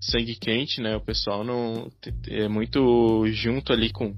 sangue 0.00 0.36
quente, 0.36 0.80
né? 0.80 0.96
O 0.96 1.00
pessoal 1.00 1.44
não. 1.44 1.90
É 2.28 2.48
muito 2.48 3.26
junto 3.28 3.72
ali 3.72 3.90
com, 3.90 4.14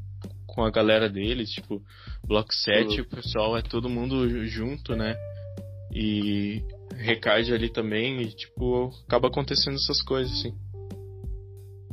com 0.47 0.65
a 0.65 0.71
galera 0.71 1.09
deles, 1.09 1.51
tipo, 1.51 1.83
Block 2.27 2.55
7, 2.55 3.01
uhum. 3.01 3.03
o 3.03 3.09
pessoal 3.09 3.57
é 3.57 3.63
todo 3.63 3.89
mundo 3.89 4.47
junto, 4.47 4.97
né? 4.97 5.15
E 5.93 6.63
recade 6.95 7.53
ali 7.53 7.71
também, 7.71 8.23
e 8.23 8.33
tipo, 8.35 8.91
acaba 9.07 9.29
acontecendo 9.29 9.75
essas 9.75 10.03
coisas, 10.03 10.33
assim. 10.33 10.55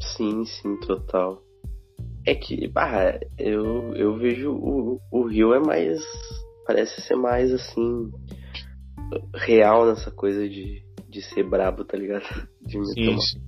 Sim, 0.02 0.46
sim, 0.46 0.78
total. 0.82 1.42
É 2.26 2.36
que, 2.36 2.68
bah, 2.68 3.20
eu, 3.38 3.96
eu 3.96 4.18
vejo 4.18 4.52
o, 4.52 5.00
o 5.12 5.28
Rio 5.28 5.54
é 5.54 5.60
mais. 5.60 6.02
Parece 6.66 7.02
ser 7.02 7.16
mais 7.16 7.54
assim 7.54 8.12
real 9.36 9.86
nessa 9.86 10.10
coisa 10.10 10.50
de, 10.50 10.84
de 11.08 11.22
ser 11.22 11.44
brabo, 11.44 11.86
tá 11.86 11.98
ligado? 11.98 12.26
De 12.66 12.80
me 12.80 12.86
sim, 12.88 13.06
tomar. 13.06 13.20
Sim. 13.20 13.42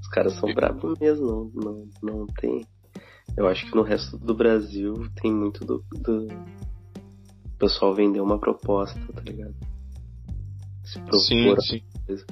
Os 0.00 0.08
caras 0.08 0.34
são 0.34 0.52
brabos 0.52 0.98
mesmo, 0.98 1.26
não, 1.26 1.50
não, 1.54 1.88
não 2.02 2.26
tem. 2.26 2.66
Eu 3.36 3.46
acho 3.48 3.66
que 3.66 3.74
no 3.74 3.82
resto 3.82 4.16
do 4.18 4.34
Brasil 4.34 4.94
tem 5.20 5.32
muito 5.32 5.64
do, 5.64 5.84
do... 5.92 6.26
O 7.56 7.58
pessoal 7.58 7.94
vender 7.94 8.20
uma 8.20 8.38
proposta, 8.38 9.00
tá 9.14 9.22
ligado? 9.22 9.54
Se 10.84 11.00
propor 11.00 11.60
sim, 11.62 11.82
sim. 12.06 12.24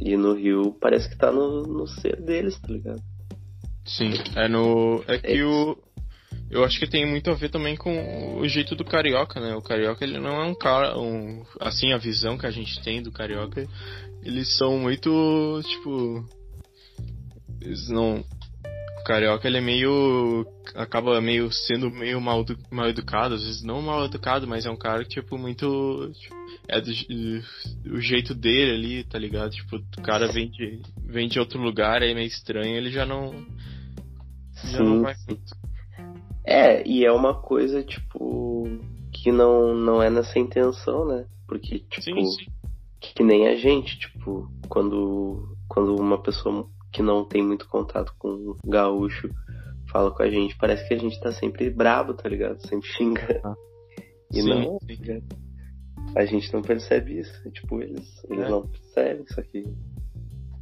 E 0.00 0.16
no 0.16 0.34
Rio 0.34 0.76
parece 0.80 1.08
que 1.08 1.16
tá 1.16 1.30
no, 1.32 1.62
no 1.62 1.86
ser 1.86 2.20
deles, 2.20 2.58
tá 2.58 2.68
ligado? 2.68 3.00
Sim, 3.84 4.10
é 4.36 4.48
no. 4.48 5.02
É 5.06 5.18
que 5.18 5.38
é 5.38 5.44
o. 5.44 5.76
Eu 6.50 6.64
acho 6.64 6.78
que 6.78 6.88
tem 6.88 7.06
muito 7.06 7.30
a 7.30 7.34
ver 7.34 7.50
também 7.50 7.76
com 7.76 8.38
o 8.38 8.48
jeito 8.48 8.74
do 8.74 8.84
carioca, 8.84 9.38
né? 9.40 9.54
O 9.54 9.62
carioca 9.62 10.04
ele 10.04 10.18
não 10.18 10.42
é 10.42 10.44
um 10.44 10.54
cara, 10.54 10.98
um, 10.98 11.44
assim 11.60 11.92
a 11.92 11.98
visão 11.98 12.38
que 12.38 12.46
a 12.46 12.50
gente 12.50 12.82
tem 12.82 13.02
do 13.02 13.12
carioca, 13.12 13.66
eles 14.22 14.56
são 14.56 14.78
muito 14.78 15.60
tipo, 15.62 16.24
eles 17.60 17.88
não, 17.88 18.24
carioca 19.08 19.48
ele 19.48 19.56
é 19.56 19.60
meio 19.62 20.46
acaba 20.74 21.18
meio 21.20 21.50
sendo 21.50 21.90
meio 21.90 22.20
mal, 22.20 22.44
mal 22.70 22.88
educado, 22.88 23.34
às 23.34 23.42
vezes 23.42 23.62
não 23.62 23.80
mal 23.80 24.04
educado, 24.04 24.46
mas 24.46 24.66
é 24.66 24.70
um 24.70 24.76
cara 24.76 25.02
que 25.02 25.10
tipo 25.10 25.38
muito 25.38 26.12
tipo, 26.12 26.36
é 26.68 26.78
do, 26.78 26.90
o 27.90 28.00
jeito 28.00 28.34
dele 28.34 28.72
ali, 28.72 29.04
tá 29.04 29.18
ligado? 29.18 29.50
Tipo, 29.50 29.76
o 29.76 30.02
cara 30.02 30.28
vem 30.28 30.50
de 30.50 30.82
vem 31.04 31.26
de 31.26 31.40
outro 31.40 31.58
lugar, 31.58 32.02
é 32.02 32.12
meio 32.12 32.26
estranho, 32.26 32.76
ele 32.76 32.90
já 32.90 33.06
não 33.06 33.32
já 34.64 34.80
não 34.80 35.02
vai 35.02 35.14
muito. 35.26 35.56
É, 36.44 36.86
e 36.86 37.04
é 37.04 37.12
uma 37.12 37.34
coisa, 37.34 37.82
tipo, 37.82 38.64
que 39.12 39.30
não, 39.30 39.74
não 39.74 40.02
é 40.02 40.08
nessa 40.08 40.38
intenção, 40.38 41.06
né? 41.06 41.26
Porque, 41.46 41.80
tipo, 41.80 42.02
sim, 42.02 42.24
sim. 42.24 42.46
que 43.00 43.22
nem 43.22 43.48
a 43.48 43.56
gente, 43.56 43.98
tipo, 43.98 44.50
quando, 44.68 45.56
quando 45.68 45.94
uma 45.96 46.22
pessoa 46.22 46.66
que 46.92 47.02
não 47.02 47.24
tem 47.24 47.42
muito 47.42 47.68
contato 47.68 48.14
com 48.18 48.56
gaúcho 48.64 49.30
fala 49.90 50.10
com 50.10 50.22
a 50.22 50.30
gente, 50.30 50.56
parece 50.58 50.86
que 50.86 50.94
a 50.94 50.98
gente 50.98 51.18
tá 51.20 51.32
sempre 51.32 51.70
brabo, 51.70 52.14
tá 52.14 52.28
ligado? 52.28 52.60
Sempre 52.66 52.88
xingando. 52.88 53.40
Ah. 53.44 53.54
E 54.30 54.42
sim, 54.42 54.48
não, 54.50 54.78
sim. 54.80 55.22
a 56.14 56.26
gente 56.26 56.52
não 56.52 56.60
percebe 56.60 57.18
isso. 57.18 57.50
Tipo, 57.50 57.80
eles, 57.80 58.22
eles 58.24 58.44
é. 58.44 58.50
não 58.50 58.68
percebem 58.68 59.24
isso 59.24 59.40
aqui. 59.40 59.64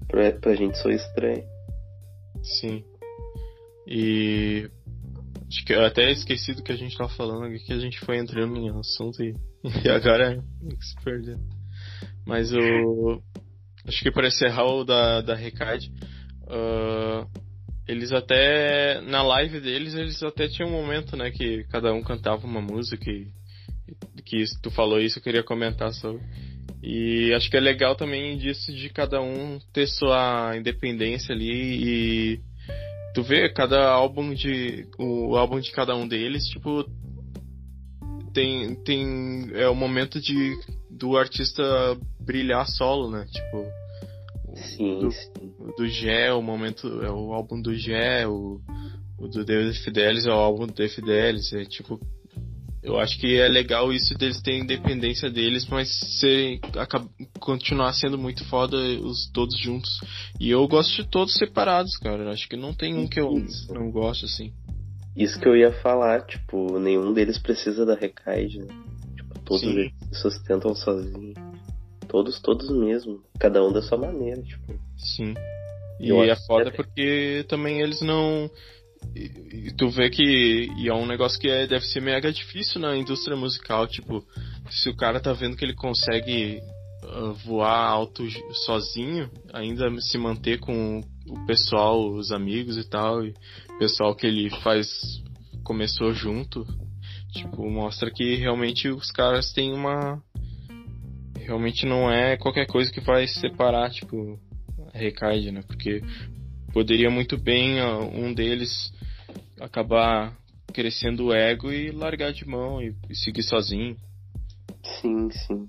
Pra, 0.07 0.31
pra 0.35 0.55
gente 0.55 0.79
sou 0.79 0.93
estranho. 0.93 1.43
Sim. 2.45 2.85
E 3.89 4.71
Acho 5.49 5.65
que 5.65 5.73
eu 5.73 5.85
até 5.85 6.11
esqueci 6.11 6.55
do 6.55 6.62
que 6.62 6.73
a 6.73 6.77
gente 6.77 6.97
tava 6.97 7.11
falando 7.11 7.45
aqui, 7.45 7.65
que 7.65 7.73
a 7.73 7.79
gente 7.79 8.01
foi 8.01 8.19
entrando 8.19 8.57
em 8.57 8.69
assunto 8.71 9.23
e, 9.23 9.35
e 9.85 9.89
agora 9.89 10.35
é 10.35 10.71
se 10.81 11.05
perdeu. 11.05 11.39
Mas 12.27 12.53
o. 12.53 13.23
Acho 13.87 14.03
que 14.03 14.11
para 14.11 14.27
encerrar 14.27 14.65
o 14.65 14.85
da, 14.85 15.21
da 15.21 15.35
Recade, 15.37 15.93
uh, 16.46 17.26
eles 17.87 18.12
até. 18.12 19.00
Na 19.02 19.22
live 19.22 19.61
deles, 19.61 19.94
eles 19.94 20.22
até 20.22 20.48
tinham 20.48 20.68
um 20.68 20.72
momento, 20.72 21.16
né, 21.16 21.30
que 21.30 21.64
cada 21.64 21.92
um 21.92 22.02
cantava 22.02 22.46
uma 22.46 22.61
música 22.61 23.11
e. 23.11 23.28
Que 24.24 24.44
tu 24.61 24.70
falou 24.70 25.00
isso, 25.00 25.18
eu 25.18 25.22
queria 25.22 25.44
comentar 25.44 25.92
sobre. 25.92 26.20
E 26.82 27.32
acho 27.35 27.50
que 27.50 27.56
é 27.56 27.61
legal 27.61 27.94
também 27.96 28.37
disso 28.37 28.72
de 28.72 28.88
cada 28.90 29.20
um 29.20 29.59
ter 29.72 29.87
sua 29.87 30.56
independência 30.56 31.35
ali 31.35 32.35
e 32.35 32.40
tu 33.14 33.22
vê 33.22 33.48
cada 33.48 33.88
álbum 33.88 34.35
de 34.35 34.87
o 34.98 35.37
álbum 35.37 35.59
de 35.59 35.72
cada 35.72 35.96
um 35.96 36.06
deles 36.06 36.44
tipo 36.44 36.85
tem 38.32 38.74
tem 38.85 39.50
é 39.54 39.68
o 39.68 39.74
momento 39.74 40.20
de 40.20 40.54
do 40.90 41.16
artista 41.16 41.62
brilhar 42.20 42.66
solo 42.68 43.11
né 43.11 43.26
tipo 43.32 43.66
sim, 44.57 44.99
do, 44.99 45.11
sim. 45.11 45.55
do 45.77 45.88
Gé 45.88 46.33
o 46.33 46.42
momento 46.42 47.03
é 47.03 47.11
o 47.11 47.33
álbum 47.33 47.61
do 47.61 47.75
Gé 47.75 48.27
o, 48.27 48.61
o 49.19 49.29
do 49.29 49.45
Deus 49.45 49.79
Fidelis 49.85 50.27
é 50.27 50.31
o 50.31 50.35
álbum 50.35 50.66
do 50.66 50.88
Fidelis 50.88 51.53
é 51.53 51.64
tipo 51.64 52.01
eu 52.87 53.01
acho 53.01 53.19
que 53.19 53.37
é 53.37 53.49
legal 53.49 53.92
isso 53.92 54.16
deles 54.16 54.40
terem 54.40 54.62
independência 54.62 55.29
deles, 55.29 55.66
mas 55.66 55.88
ser, 56.21 56.61
continuar 57.40 57.92
sendo 57.92 58.16
muito 58.16 58.45
foda 58.45 58.77
os 58.77 59.29
todos 59.33 59.59
juntos. 59.59 59.99
E 60.38 60.51
eu 60.51 60.66
gosto 60.69 61.03
de 61.03 61.11
todos 61.11 61.35
separados, 61.35 61.97
cara. 61.97 62.23
Eu 62.23 62.31
acho 62.31 62.49
que 62.49 62.57
não 62.57 62.73
tem 62.73 62.97
um 62.97 63.09
que 63.09 63.19
eu 63.19 63.33
isso. 63.38 63.75
não 63.75 63.90
gosto, 63.90 64.27
assim. 64.27 64.53
Isso 65.16 65.40
que 65.40 65.49
eu 65.49 65.57
ia 65.57 65.73
falar, 65.83 66.27
tipo, 66.27 66.79
nenhum 66.79 67.12
deles 67.12 67.38
precisa 67.38 67.85
da 67.85 67.97
recaide, 67.97 68.61
né? 68.61 68.73
Tipo, 69.16 69.40
todos 69.40 69.62
Sim. 69.62 69.71
eles 69.71 69.92
se 70.12 70.21
sustentam 70.23 70.73
sozinhos. 70.73 71.35
Todos, 72.09 72.40
todos 72.40 72.71
mesmo. 72.71 73.23
Cada 73.38 73.62
um 73.62 73.73
da 73.73 73.83
sua 73.83 73.99
maneira, 73.99 74.42
tipo. 74.42 74.79
Sim. 74.97 75.35
E 76.01 76.12
é 76.12 76.37
foda 76.47 76.71
porque 76.71 77.45
também 77.49 77.81
eles 77.81 78.03
não 78.03 78.51
e, 79.14 79.69
e, 79.69 79.75
tu 79.77 79.88
vê 79.88 80.11
que 80.11 80.69
e 80.77 80.88
é 80.88 80.95
um 80.95 81.07
negócio 81.07 81.40
que 81.40 81.49
é, 81.49 81.66
deve 81.66 81.87
ser 81.87 82.01
mega 82.01 82.33
difícil 82.33 82.81
na 82.81 82.97
indústria 82.97 83.37
musical, 83.37 83.87
tipo, 83.87 84.25
se 84.71 84.90
o 84.90 84.97
cara 84.97 85.21
tá 85.21 85.33
vendo 85.33 85.57
que 85.57 85.64
ele 85.64 85.75
consegue 85.75 86.61
uh, 87.05 87.33
voar 87.47 87.88
alto 87.88 88.25
sozinho, 88.66 89.31
ainda 89.53 89.88
se 90.01 90.19
manter 90.19 90.59
com 90.59 91.01
o 91.29 91.47
pessoal, 91.47 92.11
os 92.12 92.31
amigos 92.31 92.77
e 92.77 92.85
tal, 92.85 93.25
e 93.25 93.35
o 93.71 93.79
pessoal 93.79 94.14
que 94.14 94.27
ele 94.27 94.51
faz 94.62 94.88
começou 95.62 96.12
junto, 96.12 96.66
Tipo, 97.37 97.71
mostra 97.71 98.11
que 98.11 98.37
realmente 98.37 98.88
os 98.88 99.11
caras 99.11 99.53
têm 99.53 99.73
uma. 99.73 100.23
Realmente 101.46 101.87
não 101.87 102.11
é 102.11 102.37
qualquer 102.37 102.66
coisa 102.66 102.90
que 102.90 103.00
vai 103.00 103.28
separar, 103.28 103.88
tipo, 103.90 104.37
a 104.92 104.98
Recaide, 104.98 105.52
né? 105.52 105.62
Porque 105.64 106.02
poderia 106.72 107.09
muito 107.09 107.38
bem 107.38 107.80
um 107.82 108.35
deles 108.35 108.92
acabar 109.61 110.37
crescendo 110.72 111.26
o 111.26 111.32
ego 111.32 111.70
e 111.70 111.92
largar 111.92 112.32
de 112.32 112.44
mão 112.44 112.82
e, 112.82 112.92
e 113.09 113.14
seguir 113.14 113.44
sozinho. 113.44 113.96
Sim, 114.82 115.30
sim. 115.30 115.66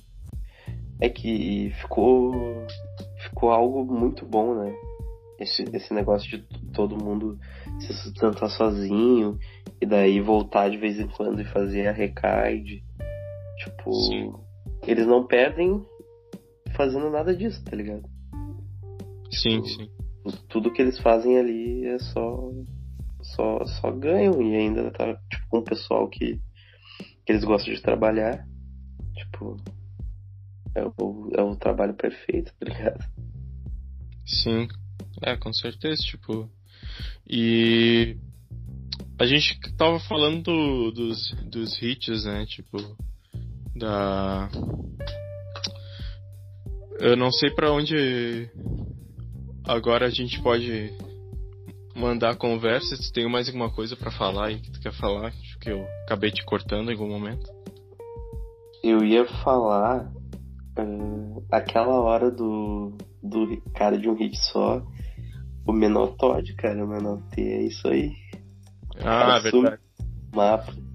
É 1.00 1.08
que 1.10 1.72
ficou 1.80 2.34
ficou 3.24 3.52
algo 3.52 3.86
muito 3.86 4.26
bom, 4.26 4.56
né? 4.56 4.76
Esse, 5.40 5.62
esse 5.74 5.94
negócio 5.94 6.28
de 6.28 6.44
todo 6.74 6.98
mundo 6.98 7.38
se 7.80 7.94
sustentar 7.94 8.50
sozinho 8.50 9.38
e 9.80 9.86
daí 9.86 10.20
voltar 10.20 10.70
de 10.72 10.78
vez 10.78 11.00
em 11.00 11.08
quando 11.08 11.40
e 11.40 11.46
fazer 11.46 11.88
a 11.88 11.92
recaide. 11.92 12.84
Tipo, 13.64 13.94
Sim. 13.94 14.47
Eles 14.88 15.06
não 15.06 15.28
perdem 15.28 15.86
fazendo 16.76 17.10
nada 17.10 17.36
disso, 17.36 17.64
tá 17.64 17.76
ligado? 17.76 18.08
Sim, 19.32 19.62
tipo, 19.62 19.68
sim. 19.68 19.92
Tudo 20.50 20.72
que 20.72 20.82
eles 20.82 21.00
fazem 21.00 21.38
ali 21.38 21.86
é 21.86 22.00
só 22.00 22.52
só, 23.22 23.66
só 23.66 23.92
ganham 23.92 24.42
e 24.42 24.56
ainda 24.56 24.92
tá 24.92 25.16
tipo, 25.30 25.48
com 25.50 25.60
um 25.60 25.64
pessoal 25.64 26.10
que, 26.10 26.40
que 27.26 27.32
eles 27.32 27.44
gostam 27.44 27.74
de 27.74 27.82
trabalhar. 27.82 28.48
Tipo, 29.16 29.58
é 30.76 30.84
o, 30.84 31.30
é 31.36 31.42
o 31.42 31.56
trabalho 31.56 31.94
perfeito, 31.94 32.54
tá 32.60 32.66
ligado? 32.66 33.04
Sim, 34.26 34.68
é, 35.22 35.36
com 35.36 35.52
certeza, 35.54 36.02
tipo. 36.02 36.50
E 37.30 38.18
a 39.20 39.26
gente 39.26 39.60
tava 39.76 40.00
falando 40.00 40.44
do, 40.44 40.92
dos, 40.92 41.32
dos 41.46 41.82
hits, 41.82 42.26
né? 42.26 42.46
Tipo, 42.46 42.78
da. 43.78 44.50
Eu 47.00 47.16
não 47.16 47.32
sei 47.32 47.52
para 47.52 47.72
onde 47.72 48.50
agora 49.64 50.08
a 50.08 50.10
gente 50.10 50.42
pode 50.42 50.92
mandar 51.96 52.32
a 52.32 52.36
conversa. 52.36 52.96
Se 52.96 53.12
tem 53.12 53.30
mais 53.30 53.48
alguma 53.48 53.70
coisa 53.70 53.96
para 53.96 54.12
falar 54.12 54.48
aí 54.48 54.60
que 54.60 54.72
tu 54.72 54.80
quer 54.80 54.94
falar, 54.94 55.28
acho 55.28 55.60
que 55.60 55.70
eu 55.70 55.86
acabei 56.06 56.32
te 56.32 56.44
cortando 56.46 56.90
em 56.90 56.94
algum 56.94 57.08
momento. 57.08 57.46
Eu 58.84 59.04
ia 59.04 59.26
falar 59.44 60.12
uh, 60.80 61.44
aquela 61.52 62.00
hora 62.02 62.32
do, 62.32 62.96
do 63.22 63.62
cara 63.74 63.98
de 63.98 64.08
um 64.08 64.14
hit 64.14 64.38
só, 64.52 64.82
o 65.66 65.74
menor 65.74 66.16
Todd, 66.16 66.54
cara, 66.56 66.84
o 66.84 66.88
menor 66.88 67.22
T, 67.32 67.42
é 67.42 67.62
isso 67.64 67.88
aí. 67.88 68.14
Ah, 69.04 69.40
verdade. 69.40 69.80
Mapa. 70.34 70.87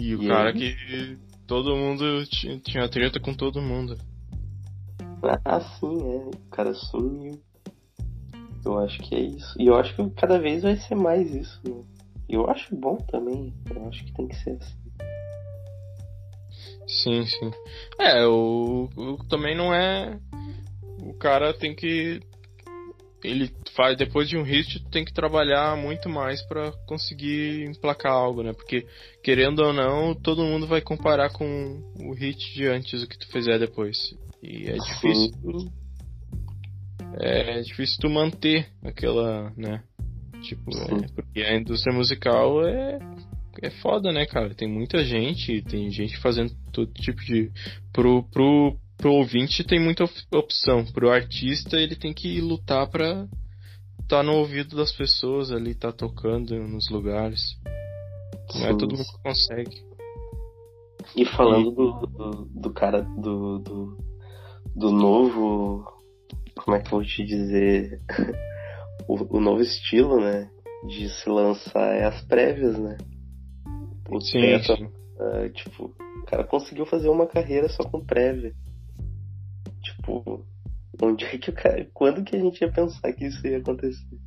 E 0.00 0.16
o 0.16 0.22
e 0.22 0.28
cara 0.28 0.48
aí? 0.48 0.54
que 0.54 1.18
todo 1.46 1.76
mundo 1.76 2.24
tinha, 2.26 2.58
tinha 2.58 2.88
treta 2.88 3.20
com 3.20 3.34
todo 3.34 3.60
mundo. 3.60 3.98
Ah, 5.44 5.60
sim, 5.60 5.98
é. 6.10 6.16
O 6.26 6.50
cara 6.50 6.72
sumiu. 6.72 7.38
Eu 8.64 8.78
acho 8.78 8.98
que 9.00 9.14
é 9.14 9.20
isso. 9.20 9.54
E 9.60 9.66
eu 9.66 9.76
acho 9.76 9.94
que 9.94 10.10
cada 10.10 10.38
vez 10.38 10.62
vai 10.62 10.76
ser 10.76 10.94
mais 10.94 11.34
isso. 11.34 11.60
Né? 11.64 11.82
Eu 12.28 12.48
acho 12.48 12.74
bom 12.74 12.96
também. 12.96 13.52
Eu 13.74 13.88
acho 13.88 14.02
que 14.04 14.12
tem 14.14 14.26
que 14.26 14.36
ser 14.36 14.52
assim. 14.52 14.80
Sim, 16.86 17.26
sim. 17.26 17.50
É, 17.98 18.26
o, 18.26 18.88
o 18.96 19.16
também 19.28 19.54
não 19.56 19.74
é. 19.74 20.18
O 21.02 21.12
cara 21.14 21.52
tem 21.52 21.74
que. 21.74 22.20
Ele 23.22 23.50
faz 23.76 23.96
depois 23.96 24.28
de 24.28 24.36
um 24.36 24.42
hit, 24.42 24.82
tem 24.90 25.04
que 25.04 25.12
trabalhar 25.12 25.76
muito 25.76 26.08
mais 26.08 26.42
para 26.42 26.72
conseguir 26.86 27.64
emplacar 27.68 28.12
algo, 28.12 28.42
né? 28.42 28.52
Porque 28.52 28.86
querendo 29.22 29.60
ou 29.60 29.72
não, 29.72 30.14
todo 30.14 30.44
mundo 30.44 30.66
vai 30.66 30.80
comparar 30.80 31.30
com 31.30 31.82
o 32.00 32.14
hit 32.14 32.54
de 32.54 32.66
antes 32.66 33.02
o 33.02 33.06
que 33.06 33.18
tu 33.18 33.28
fizer 33.30 33.58
depois. 33.58 33.96
E 34.42 34.68
é 34.68 34.74
difícil 34.74 35.70
é 37.18 37.60
difícil 37.60 37.98
tu 38.00 38.08
manter 38.08 38.68
aquela, 38.82 39.52
né? 39.56 39.82
Tipo, 40.42 40.70
é, 40.70 41.08
porque 41.14 41.40
a 41.40 41.56
indústria 41.56 41.94
musical 41.94 42.66
é, 42.66 42.98
é 43.62 43.70
foda, 43.70 44.12
né, 44.12 44.26
cara? 44.26 44.54
Tem 44.54 44.68
muita 44.68 45.04
gente, 45.04 45.62
tem 45.62 45.90
gente 45.90 46.16
fazendo 46.18 46.52
todo 46.72 46.92
tipo 46.92 47.20
de. 47.22 47.50
Pro, 47.92 48.22
pro, 48.30 48.76
pro 49.00 49.12
ouvinte 49.12 49.64
tem 49.64 49.80
muita 49.80 50.04
opção. 50.32 50.84
Pro 50.84 51.10
artista 51.10 51.76
ele 51.76 51.96
tem 51.96 52.12
que 52.12 52.40
lutar 52.40 52.88
pra 52.88 53.26
estar 54.02 54.18
tá 54.18 54.22
no 54.22 54.34
ouvido 54.34 54.76
das 54.76 54.92
pessoas 54.92 55.50
ali, 55.50 55.74
tá 55.74 55.90
tocando 55.90 56.54
nos 56.66 56.90
lugares. 56.90 57.56
Não 58.54 58.66
é 58.66 58.70
todo 58.76 58.96
mundo 58.96 59.06
que 59.06 59.22
consegue. 59.22 59.82
E 61.16 61.24
falando 61.24 61.70
e... 61.70 61.74
Do, 61.74 62.06
do, 62.06 62.44
do, 62.60 62.72
cara 62.72 63.00
do, 63.00 63.58
do, 63.58 63.98
do 64.76 64.90
novo 64.90 66.00
como 66.64 66.76
é 66.76 66.80
que 66.80 66.86
eu 66.88 66.90
vou 66.90 67.02
te 67.02 67.24
dizer, 67.24 68.00
o, 69.08 69.38
o, 69.38 69.40
novo 69.40 69.62
estilo, 69.62 70.20
né, 70.20 70.50
de 70.86 71.08
se 71.08 71.28
lançar 71.28 71.94
é 71.96 72.04
as 72.04 72.22
prévias, 72.26 72.78
né? 72.78 72.98
O 74.10 74.20
sim, 74.20 74.62
sim. 74.62 74.84
Uh, 74.84 75.48
tipo, 75.52 75.84
o 75.84 76.24
cara 76.26 76.44
conseguiu 76.44 76.84
fazer 76.86 77.08
uma 77.08 77.26
carreira 77.26 77.68
só 77.68 77.82
com 77.84 78.04
prévia. 78.04 78.52
Tipo, 80.10 80.44
onde 81.00 81.24
é 81.24 81.38
que 81.38 81.50
o 81.50 81.52
cara, 81.52 81.86
quando 81.94 82.24
que 82.24 82.34
a 82.34 82.38
gente 82.38 82.60
ia 82.60 82.72
pensar 82.72 83.12
que 83.12 83.26
isso 83.26 83.46
ia 83.46 83.58
acontecer? 83.58 84.18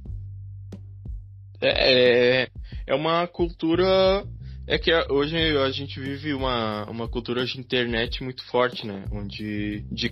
É, 1.61 2.43
é, 2.43 2.47
é 2.87 2.95
uma 2.95 3.27
cultura 3.27 4.25
é 4.65 4.77
que 4.77 4.91
hoje 5.11 5.35
a 5.57 5.69
gente 5.71 5.99
vive 5.99 6.33
uma, 6.33 6.89
uma 6.89 7.07
cultura 7.07 7.45
de 7.45 7.59
internet 7.59 8.23
muito 8.23 8.43
forte, 8.45 8.87
né? 8.87 9.03
Onde. 9.11 9.81
De, 9.91 10.09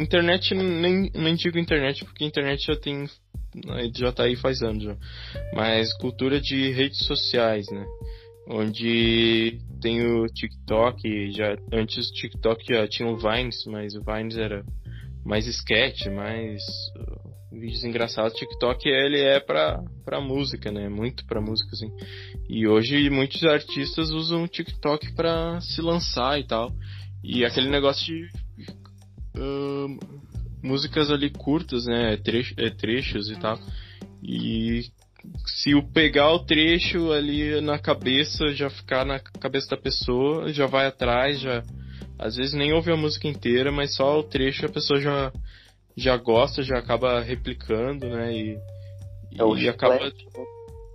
internet, 0.00 0.54
nem, 0.54 1.10
nem 1.14 1.34
digo 1.34 1.58
internet, 1.58 2.04
porque 2.04 2.24
internet 2.24 2.64
já 2.66 2.76
tem. 2.76 3.06
já 3.94 4.12
tá 4.12 4.24
aí 4.24 4.36
faz 4.36 4.62
anos 4.62 4.84
já. 4.84 4.96
Mas 5.54 5.92
cultura 5.98 6.40
de 6.40 6.70
redes 6.72 7.04
sociais, 7.06 7.66
né? 7.70 7.84
Onde 8.48 9.58
tem 9.80 10.04
o 10.04 10.26
TikTok, 10.26 11.30
já, 11.32 11.56
antes 11.72 12.08
o 12.08 12.12
TikTok 12.14 12.64
já 12.66 12.88
tinha 12.88 13.08
o 13.08 13.16
Vines, 13.16 13.64
mas 13.66 13.94
o 13.94 14.02
Vines 14.02 14.36
era 14.36 14.64
mais 15.24 15.46
sketch, 15.46 16.06
mais 16.06 16.62
vídeos 17.50 17.84
engraçados. 17.84 18.38
TikTok 18.38 18.88
ele 18.88 19.20
é 19.20 19.38
pra, 19.38 19.82
pra 20.04 20.20
música, 20.20 20.72
né? 20.72 20.88
Muito 20.88 21.24
pra 21.26 21.40
música, 21.40 21.70
assim. 21.72 21.90
E 22.48 22.66
hoje 22.66 23.08
muitos 23.10 23.42
artistas 23.44 24.10
usam 24.10 24.44
o 24.44 24.48
TikTok 24.48 25.14
pra 25.14 25.60
se 25.60 25.80
lançar 25.80 26.40
e 26.40 26.46
tal. 26.46 26.72
E 27.22 27.44
aquele 27.44 27.68
negócio 27.68 28.04
de 28.04 28.28
uh, 29.36 29.98
músicas 30.62 31.10
ali 31.10 31.30
curtas, 31.30 31.86
né? 31.86 32.16
Trecho, 32.16 32.54
é, 32.58 32.70
trechos 32.70 33.30
e 33.30 33.36
tal. 33.38 33.58
E 34.22 34.90
se 35.46 35.74
o 35.74 35.82
pegar 35.82 36.32
o 36.32 36.44
trecho 36.44 37.12
ali 37.12 37.60
na 37.60 37.78
cabeça, 37.78 38.48
já 38.54 38.68
ficar 38.68 39.04
na 39.04 39.20
cabeça 39.20 39.68
da 39.70 39.76
pessoa, 39.76 40.52
já 40.52 40.66
vai 40.66 40.86
atrás, 40.86 41.40
já 41.40 41.62
às 42.18 42.36
vezes 42.36 42.54
nem 42.54 42.72
ouve 42.72 42.92
a 42.92 42.96
música 42.96 43.28
inteira, 43.28 43.72
mas 43.72 43.94
só 43.94 44.18
o 44.18 44.22
trecho 44.22 44.66
a 44.66 44.68
pessoa 44.68 45.00
já 45.00 45.32
já 45.96 46.16
gosta, 46.16 46.62
já 46.62 46.78
acaba 46.78 47.20
replicando, 47.20 48.08
né? 48.08 48.32
E, 48.32 48.58
é 49.38 49.60
e 49.60 49.68
acaba. 49.68 49.98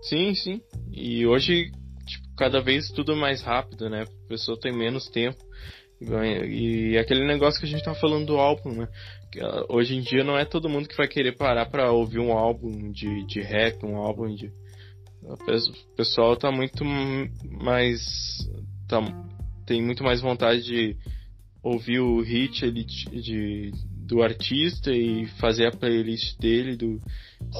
Sim, 0.01 0.33
sim. 0.35 0.61
E 0.91 1.25
hoje, 1.25 1.71
tipo, 2.05 2.35
cada 2.35 2.61
vez 2.61 2.89
tudo 2.91 3.15
mais 3.15 3.41
rápido, 3.41 3.89
né? 3.89 4.03
A 4.03 4.27
pessoa 4.27 4.59
tem 4.59 4.71
menos 4.71 5.07
tempo. 5.07 5.37
E, 5.99 6.91
e 6.91 6.97
aquele 6.97 7.25
negócio 7.25 7.59
que 7.59 7.65
a 7.65 7.69
gente 7.69 7.83
tá 7.83 7.93
falando 7.95 8.27
do 8.27 8.37
álbum, 8.37 8.71
né? 8.71 8.87
Que, 9.31 9.43
uh, 9.43 9.65
hoje 9.69 9.95
em 9.95 10.01
dia 10.01 10.23
não 10.23 10.37
é 10.37 10.45
todo 10.45 10.69
mundo 10.69 10.87
que 10.87 10.97
vai 10.97 11.07
querer 11.07 11.35
parar 11.35 11.65
para 11.67 11.91
ouvir 11.91 12.19
um 12.19 12.31
álbum 12.31 12.91
de, 12.91 13.25
de 13.25 13.41
rap, 13.41 13.83
um 13.85 13.97
álbum 13.97 14.33
de. 14.33 14.51
O 15.23 15.95
pessoal 15.95 16.37
tá 16.37 16.51
muito 16.51 16.85
mais. 16.85 17.99
Tá, 18.87 19.01
tem 19.67 19.83
muito 19.83 20.03
mais 20.03 20.21
vontade 20.21 20.63
de 20.63 20.97
ouvir 21.61 21.99
o 21.99 22.21
hit 22.21 22.63
ali 22.63 22.85
de, 22.85 23.71
do 24.05 24.23
artista 24.23 24.91
e 24.91 25.27
fazer 25.39 25.67
a 25.67 25.71
playlist 25.71 26.39
dele 26.39 26.77
do, 26.77 26.99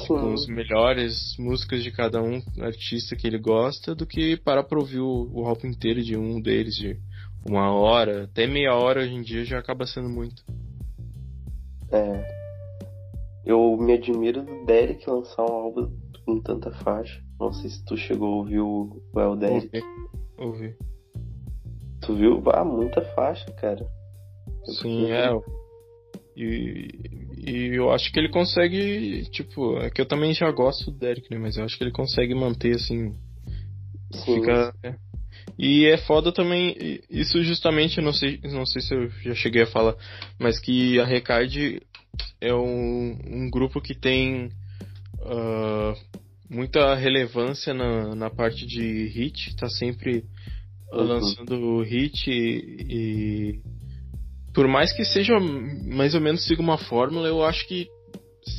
com 0.06 0.32
as 0.32 0.46
melhores 0.46 1.36
músicas 1.38 1.84
de 1.84 1.90
cada 1.92 2.22
um 2.22 2.40
artista 2.60 3.14
que 3.14 3.26
ele 3.26 3.38
gosta 3.38 3.94
do 3.94 4.06
que 4.06 4.38
parar 4.38 4.64
pra 4.64 4.78
ouvir 4.78 5.00
o, 5.00 5.30
o 5.32 5.46
álbum 5.46 5.68
inteiro 5.68 6.02
de 6.02 6.16
um 6.16 6.40
deles 6.40 6.74
de 6.74 6.98
uma 7.46 7.70
hora, 7.72 8.24
até 8.24 8.46
meia 8.46 8.74
hora 8.74 9.02
hoje 9.02 9.14
em 9.14 9.22
dia 9.22 9.44
já 9.44 9.58
acaba 9.58 9.86
sendo 9.86 10.08
muito. 10.08 10.42
É. 11.92 12.38
Eu 13.44 13.76
me 13.76 13.92
admiro 13.94 14.42
do 14.42 14.64
Derek 14.64 15.08
lançar 15.08 15.42
um 15.42 15.52
álbum 15.52 15.90
com 16.24 16.40
tanta 16.40 16.70
faixa. 16.70 17.22
Não 17.38 17.52
sei 17.52 17.70
se 17.70 17.84
tu 17.84 17.96
chegou 17.96 18.32
a 18.32 18.36
ouvir 18.36 18.60
o, 18.60 19.00
o 19.12 19.20
El 19.20 19.36
Derek. 19.36 19.82
Ouvi. 20.38 20.68
ouvi. 20.68 20.76
Tu 22.00 22.14
viu? 22.14 22.42
Ah, 22.52 22.64
muita 22.64 23.02
faixa, 23.14 23.46
cara. 23.52 23.86
Sim, 24.80 25.10
é. 25.10 25.30
E, 26.36 26.88
e 27.36 27.76
eu 27.76 27.90
acho 27.90 28.12
que 28.12 28.18
ele 28.18 28.28
consegue, 28.28 29.24
tipo, 29.30 29.76
é 29.78 29.90
que 29.90 30.00
eu 30.00 30.06
também 30.06 30.32
já 30.32 30.50
gosto 30.50 30.90
do 30.90 30.98
Derek, 30.98 31.28
né? 31.30 31.38
Mas 31.38 31.56
eu 31.56 31.64
acho 31.64 31.76
que 31.76 31.82
ele 31.82 31.90
consegue 31.90 32.34
manter, 32.34 32.76
assim. 32.76 33.14
Sim. 34.12 34.34
Fica. 34.36 34.72
É, 34.82 34.94
E 35.58 35.86
é 35.86 35.96
foda 35.98 36.30
também, 36.32 37.00
isso 37.10 37.42
justamente, 37.42 38.00
não 38.00 38.12
sei, 38.12 38.38
não 38.44 38.64
sei 38.64 38.80
se 38.80 38.94
eu 38.94 39.10
já 39.22 39.34
cheguei 39.34 39.62
a 39.62 39.66
falar, 39.66 39.96
mas 40.38 40.60
que 40.60 41.00
a 41.00 41.04
Recard 41.04 41.82
é 42.40 42.54
um, 42.54 43.18
um 43.26 43.50
grupo 43.50 43.80
que 43.80 43.94
tem 43.94 44.50
uh, 45.20 45.94
muita 46.48 46.94
relevância 46.94 47.74
na, 47.74 48.14
na 48.14 48.30
parte 48.30 48.66
de 48.66 49.06
hit, 49.08 49.56
tá 49.56 49.68
sempre 49.68 50.24
uhum. 50.92 51.02
lançando 51.02 51.82
hit 51.82 52.30
e, 52.30 52.86
e, 52.88 53.60
por 54.54 54.66
mais 54.66 54.92
que 54.92 55.04
seja 55.04 55.38
mais 55.38 56.14
ou 56.14 56.20
menos 56.20 56.44
siga 56.44 56.62
uma 56.62 56.78
fórmula, 56.78 57.28
eu 57.28 57.44
acho 57.44 57.66
que 57.66 57.88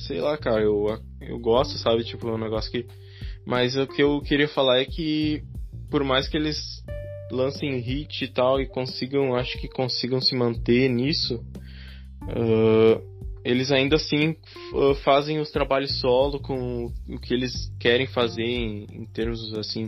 sei 0.07 0.21
lá, 0.21 0.37
cara, 0.37 0.61
eu, 0.61 0.85
eu 1.21 1.39
gosto, 1.39 1.77
sabe, 1.77 2.03
tipo, 2.03 2.27
é 2.27 2.33
um 2.33 2.37
negócio 2.37 2.71
que 2.71 2.85
mas 3.45 3.75
o 3.75 3.87
que 3.87 4.03
eu 4.03 4.21
queria 4.21 4.47
falar 4.47 4.79
é 4.79 4.85
que 4.85 5.41
por 5.89 6.03
mais 6.03 6.27
que 6.27 6.37
eles 6.37 6.83
lancem 7.31 7.79
hit 7.79 8.23
e 8.23 8.27
tal 8.27 8.59
e 8.59 8.67
consigam, 8.67 9.35
acho 9.35 9.57
que 9.59 9.67
consigam 9.67 10.21
se 10.21 10.35
manter 10.35 10.89
nisso, 10.89 11.35
uh, 12.23 13.01
eles 13.43 13.71
ainda 13.71 13.95
assim 13.95 14.35
fazem 15.03 15.39
os 15.39 15.49
trabalhos 15.49 15.99
solo 15.99 16.39
com 16.39 16.91
o 17.07 17.19
que 17.19 17.33
eles 17.33 17.53
querem 17.79 18.05
fazer 18.07 18.43
em, 18.43 18.85
em 18.91 19.05
termos 19.05 19.53
assim 19.55 19.87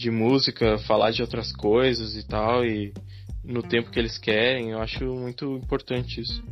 de 0.00 0.10
música, 0.10 0.78
falar 0.78 1.10
de 1.10 1.20
outras 1.20 1.52
coisas 1.52 2.16
e 2.16 2.26
tal 2.26 2.64
e 2.64 2.94
no 3.44 3.62
tempo 3.62 3.90
que 3.90 3.98
eles 3.98 4.16
querem. 4.16 4.70
Eu 4.70 4.80
acho 4.80 5.04
muito 5.04 5.56
importante 5.56 6.20
isso. 6.20 6.42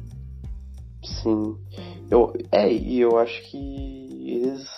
Sim. 1.03 1.57
Eu, 2.11 2.35
é, 2.53 2.71
e 2.71 3.01
eu 3.01 3.19
acho 3.19 3.43
que 3.51 3.57
eles. 3.57 4.69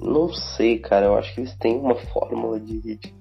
Não 0.00 0.32
sei, 0.32 0.78
cara. 0.78 1.06
Eu 1.06 1.16
acho 1.16 1.34
que 1.34 1.40
eles 1.40 1.54
têm 1.56 1.76
uma 1.76 1.94
fórmula 1.94 2.58
de 2.58 2.78
hit 2.78 3.14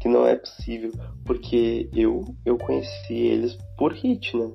que 0.00 0.08
não 0.08 0.26
é 0.26 0.36
possível. 0.36 0.92
Porque 1.24 1.88
eu, 1.92 2.24
eu 2.44 2.56
conheci 2.56 3.14
eles 3.14 3.58
por 3.76 3.92
hit, 3.92 4.36
né? 4.36 4.50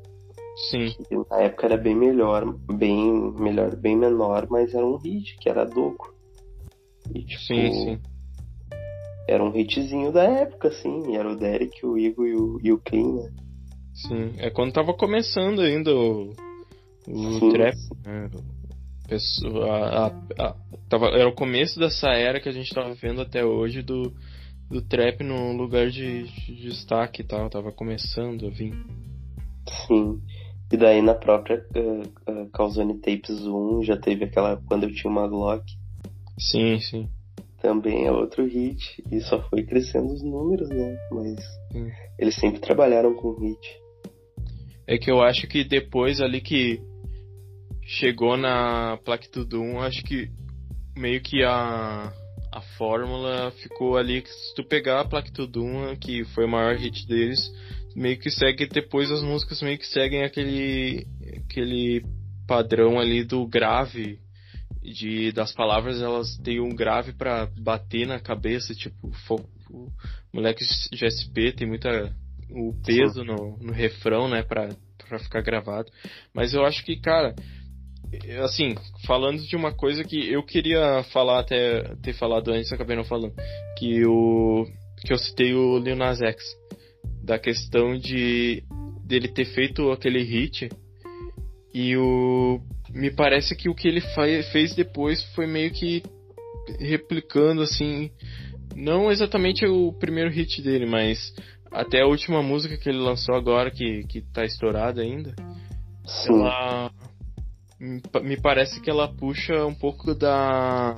Sim. 0.69 0.95
Que 1.09 1.15
na 1.29 1.41
época 1.41 1.65
era 1.65 1.77
bem 1.77 1.95
melhor, 1.95 2.45
bem 2.73 3.11
melhor, 3.33 3.75
bem 3.75 3.97
menor, 3.97 4.47
mas 4.49 4.73
era 4.73 4.85
um 4.85 4.95
hit, 4.97 5.37
que 5.37 5.49
era 5.49 5.65
Doco. 5.65 6.15
E, 7.13 7.23
tipo, 7.23 7.41
sim, 7.41 7.71
sim. 7.71 8.01
Era 9.27 9.43
um 9.43 9.55
hitzinho 9.55 10.11
da 10.11 10.23
época, 10.23 10.67
assim. 10.67 11.15
Era 11.15 11.31
o 11.31 11.35
Derek, 11.35 11.85
o 11.85 11.97
Igor 11.97 12.27
e 12.27 12.35
o, 12.35 12.59
e 12.63 12.71
o 12.71 12.77
Clean, 12.79 13.13
né? 13.13 13.31
Sim, 13.93 14.33
é 14.37 14.49
quando 14.49 14.73
tava 14.73 14.93
começando 14.93 15.61
ainda 15.61 15.95
o, 15.95 16.33
o 17.07 17.39
sim, 17.39 17.49
trap, 17.51 17.75
né? 18.05 18.29
Pessoa, 19.07 19.69
a, 19.69 20.07
a, 20.07 20.47
a, 20.47 20.55
tava, 20.89 21.07
era 21.07 21.29
o 21.29 21.35
começo 21.35 21.79
dessa 21.79 22.09
era 22.09 22.41
que 22.41 22.49
a 22.49 22.51
gente 22.51 22.73
tava 22.73 22.93
vendo 22.93 23.21
até 23.21 23.45
hoje 23.45 23.81
do, 23.81 24.13
do 24.69 24.81
trap 24.81 25.23
no 25.23 25.53
lugar 25.53 25.89
de, 25.89 26.23
de 26.23 26.55
destaque 26.63 27.21
e 27.21 27.25
tal. 27.25 27.49
Tava 27.49 27.71
começando 27.71 28.47
a 28.47 28.49
vir. 28.49 28.73
Sim. 29.87 30.21
E 30.71 30.77
daí 30.77 31.01
na 31.01 31.13
própria 31.13 31.63
uh, 31.75 32.31
uh, 32.31 32.49
Calzone 32.51 32.99
Tapes 32.99 33.45
1 33.45 33.83
já 33.83 33.95
teve 33.95 34.25
aquela 34.25 34.57
quando 34.67 34.83
eu 34.83 34.93
tinha 34.93 35.09
uma 35.09 35.27
Glock. 35.27 35.63
Sim, 36.37 36.79
sim. 36.79 37.09
Também 37.65 38.05
é 38.05 38.11
outro 38.11 38.45
hit. 38.45 39.03
E 39.11 39.19
só 39.21 39.41
foi 39.49 39.63
crescendo 39.63 40.13
os 40.13 40.21
números, 40.21 40.69
né? 40.69 40.95
Mas 41.11 41.43
sim. 41.71 41.91
eles 42.19 42.35
sempre 42.35 42.61
trabalharam 42.61 43.15
com 43.15 43.33
hit. 43.39 43.59
É 44.85 44.99
que 44.99 45.09
eu 45.09 45.19
acho 45.19 45.47
que 45.47 45.63
depois 45.63 46.21
ali 46.21 46.41
que 46.41 46.79
chegou 47.81 48.37
na 48.37 48.99
Plaque 49.03 49.27
Tudo 49.31 49.59
1, 49.59 49.79
acho 49.79 50.03
que 50.03 50.29
meio 50.95 51.19
que 51.23 51.43
a, 51.43 52.13
a 52.53 52.61
fórmula 52.77 53.51
ficou 53.63 53.97
ali. 53.97 54.23
Se 54.23 54.53
tu 54.55 54.63
pegar 54.63 55.01
a 55.01 55.07
Plaque 55.07 55.33
Tudo 55.33 55.63
1, 55.63 55.95
que 55.95 56.23
foi 56.35 56.45
o 56.45 56.49
maior 56.49 56.75
hit 56.75 57.07
deles, 57.07 57.51
meio 57.95 58.19
que 58.19 58.29
segue 58.29 58.67
depois 58.67 59.09
as 59.09 59.23
músicas 59.23 59.63
meio 59.63 59.79
que 59.79 59.87
seguem 59.87 60.23
aquele 60.23 61.07
aquele 61.49 62.05
padrão 62.47 62.99
ali 62.99 63.23
do 63.23 63.47
grave 63.47 64.19
de 64.93 65.31
das 65.31 65.51
palavras 65.51 66.01
elas 66.01 66.37
têm 66.37 66.59
um 66.59 66.75
grave 66.75 67.13
para 67.13 67.47
bater 67.57 68.05
na 68.05 68.19
cabeça 68.19 68.73
tipo 68.73 69.11
o 69.69 69.91
moleque 70.31 70.63
GSP 70.93 71.53
tem 71.53 71.67
muita 71.67 72.15
o 72.49 72.73
peso 72.85 73.23
no, 73.23 73.57
no 73.57 73.73
refrão 73.73 74.27
né 74.27 74.43
para 74.43 74.69
para 75.07 75.19
ficar 75.19 75.41
gravado. 75.41 75.91
Mas 76.33 76.53
eu 76.53 76.65
acho 76.65 76.83
que 76.83 76.99
cara 76.99 77.35
assim 78.43 78.75
falando 79.05 79.41
de 79.41 79.55
uma 79.55 79.73
coisa 79.73 80.03
que 80.03 80.31
eu 80.31 80.43
queria 80.43 81.03
falar 81.11 81.39
até 81.39 81.95
ter 82.01 82.13
falado 82.13 82.51
antes 82.51 82.71
acabei 82.71 82.95
não 82.95 83.03
falando 83.03 83.33
que 83.77 84.05
o 84.05 84.65
que 85.05 85.11
eu 85.11 85.17
citei 85.17 85.53
o 85.53 85.77
Lil 85.79 85.95
Nas 85.95 86.21
X 86.21 86.43
da 87.23 87.37
questão 87.37 87.97
de 87.97 88.63
dele 89.03 89.27
ter 89.27 89.45
feito 89.45 89.91
aquele 89.91 90.23
hit 90.23 90.69
e 91.75 91.97
o 91.97 92.61
me 92.89 93.11
parece 93.11 93.53
que 93.53 93.67
o 93.67 93.75
que 93.75 93.85
ele 93.85 93.99
fez 94.53 94.73
depois 94.73 95.21
foi 95.35 95.45
meio 95.45 95.71
que 95.71 96.01
replicando 96.79 97.61
assim 97.61 98.09
não 98.73 99.11
exatamente 99.11 99.65
o 99.65 99.91
primeiro 99.91 100.29
hit 100.29 100.61
dele 100.61 100.85
mas 100.85 101.35
até 101.69 102.01
a 102.01 102.07
última 102.07 102.41
música 102.41 102.77
que 102.77 102.87
ele 102.87 102.99
lançou 102.99 103.35
agora 103.35 103.69
que 103.69 104.05
que 104.05 104.21
tá 104.21 104.45
estourada 104.45 105.01
ainda 105.01 105.35
Sim. 106.05 106.39
ela 106.39 106.91
me 108.23 108.37
parece 108.37 108.79
que 108.79 108.89
ela 108.89 109.13
puxa 109.13 109.65
um 109.65 109.75
pouco 109.75 110.15
da 110.15 110.95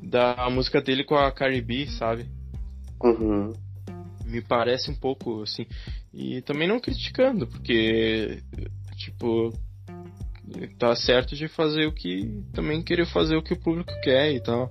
da 0.00 0.48
música 0.50 0.80
dele 0.80 1.04
com 1.04 1.16
a 1.16 1.30
Cardi 1.32 1.60
B, 1.60 1.86
sabe? 1.88 2.26
Uhum 3.02 3.52
me 4.28 4.42
parece 4.42 4.90
um 4.90 4.94
pouco 4.94 5.42
assim. 5.42 5.66
E 6.12 6.42
também 6.42 6.68
não 6.68 6.78
criticando, 6.78 7.46
porque, 7.46 8.42
tipo, 9.08 9.52
tá 10.78 10.94
certo 10.94 11.34
de 11.34 11.48
fazer 11.48 11.86
o 11.86 11.92
que. 11.92 12.42
também 12.52 12.82
querer 12.82 13.06
fazer 13.06 13.36
o 13.36 13.42
que 13.42 13.52
o 13.52 13.60
público 13.60 13.92
quer 14.02 14.32
e 14.32 14.40
tal. 14.40 14.70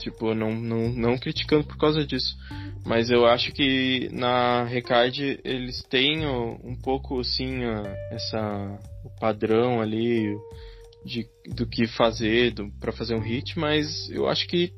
Tipo, 0.00 0.34
não, 0.34 0.54
não, 0.54 0.88
não 0.90 1.18
criticando 1.18 1.64
por 1.64 1.76
causa 1.76 2.06
disso. 2.06 2.36
Mas 2.86 3.10
eu 3.10 3.26
acho 3.26 3.52
que 3.52 4.08
na 4.12 4.64
Recard 4.64 5.40
eles 5.44 5.82
têm 5.90 6.26
um 6.26 6.76
pouco, 6.80 7.20
assim, 7.20 7.60
essa, 8.10 8.78
o 9.04 9.10
padrão 9.20 9.80
ali 9.80 10.34
de, 11.04 11.26
do 11.54 11.66
que 11.66 11.86
fazer 11.86 12.54
para 12.80 12.92
fazer 12.92 13.14
um 13.14 13.20
hit, 13.20 13.58
mas 13.58 14.08
eu 14.10 14.28
acho 14.28 14.46
que 14.46 14.72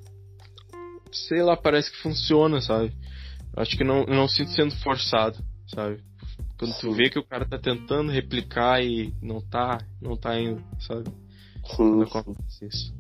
sei 1.12 1.42
lá, 1.42 1.57
parece 1.57 1.90
que 1.90 1.99
funciona, 1.99 2.61
sabe? 2.61 2.92
Acho 3.57 3.77
que 3.77 3.85
não, 3.85 4.05
não 4.07 4.29
sinto 4.29 4.51
sendo 4.53 4.75
forçado, 4.77 5.38
sabe? 5.66 6.01
Quando 6.61 6.75
Sim. 6.75 6.81
tu 6.88 6.92
vê 6.92 7.09
que 7.09 7.18
o 7.18 7.25
cara 7.25 7.49
tá 7.49 7.59
tentando 7.59 8.12
replicar 8.12 8.85
e 8.85 9.14
não 9.23 9.40
tá, 9.40 9.79
não 9.99 10.14
tá 10.14 10.38
indo, 10.38 10.62
sabe? 10.79 11.09
Sim. 11.75 12.03
Acontece 12.03 12.66
isso. 12.66 12.94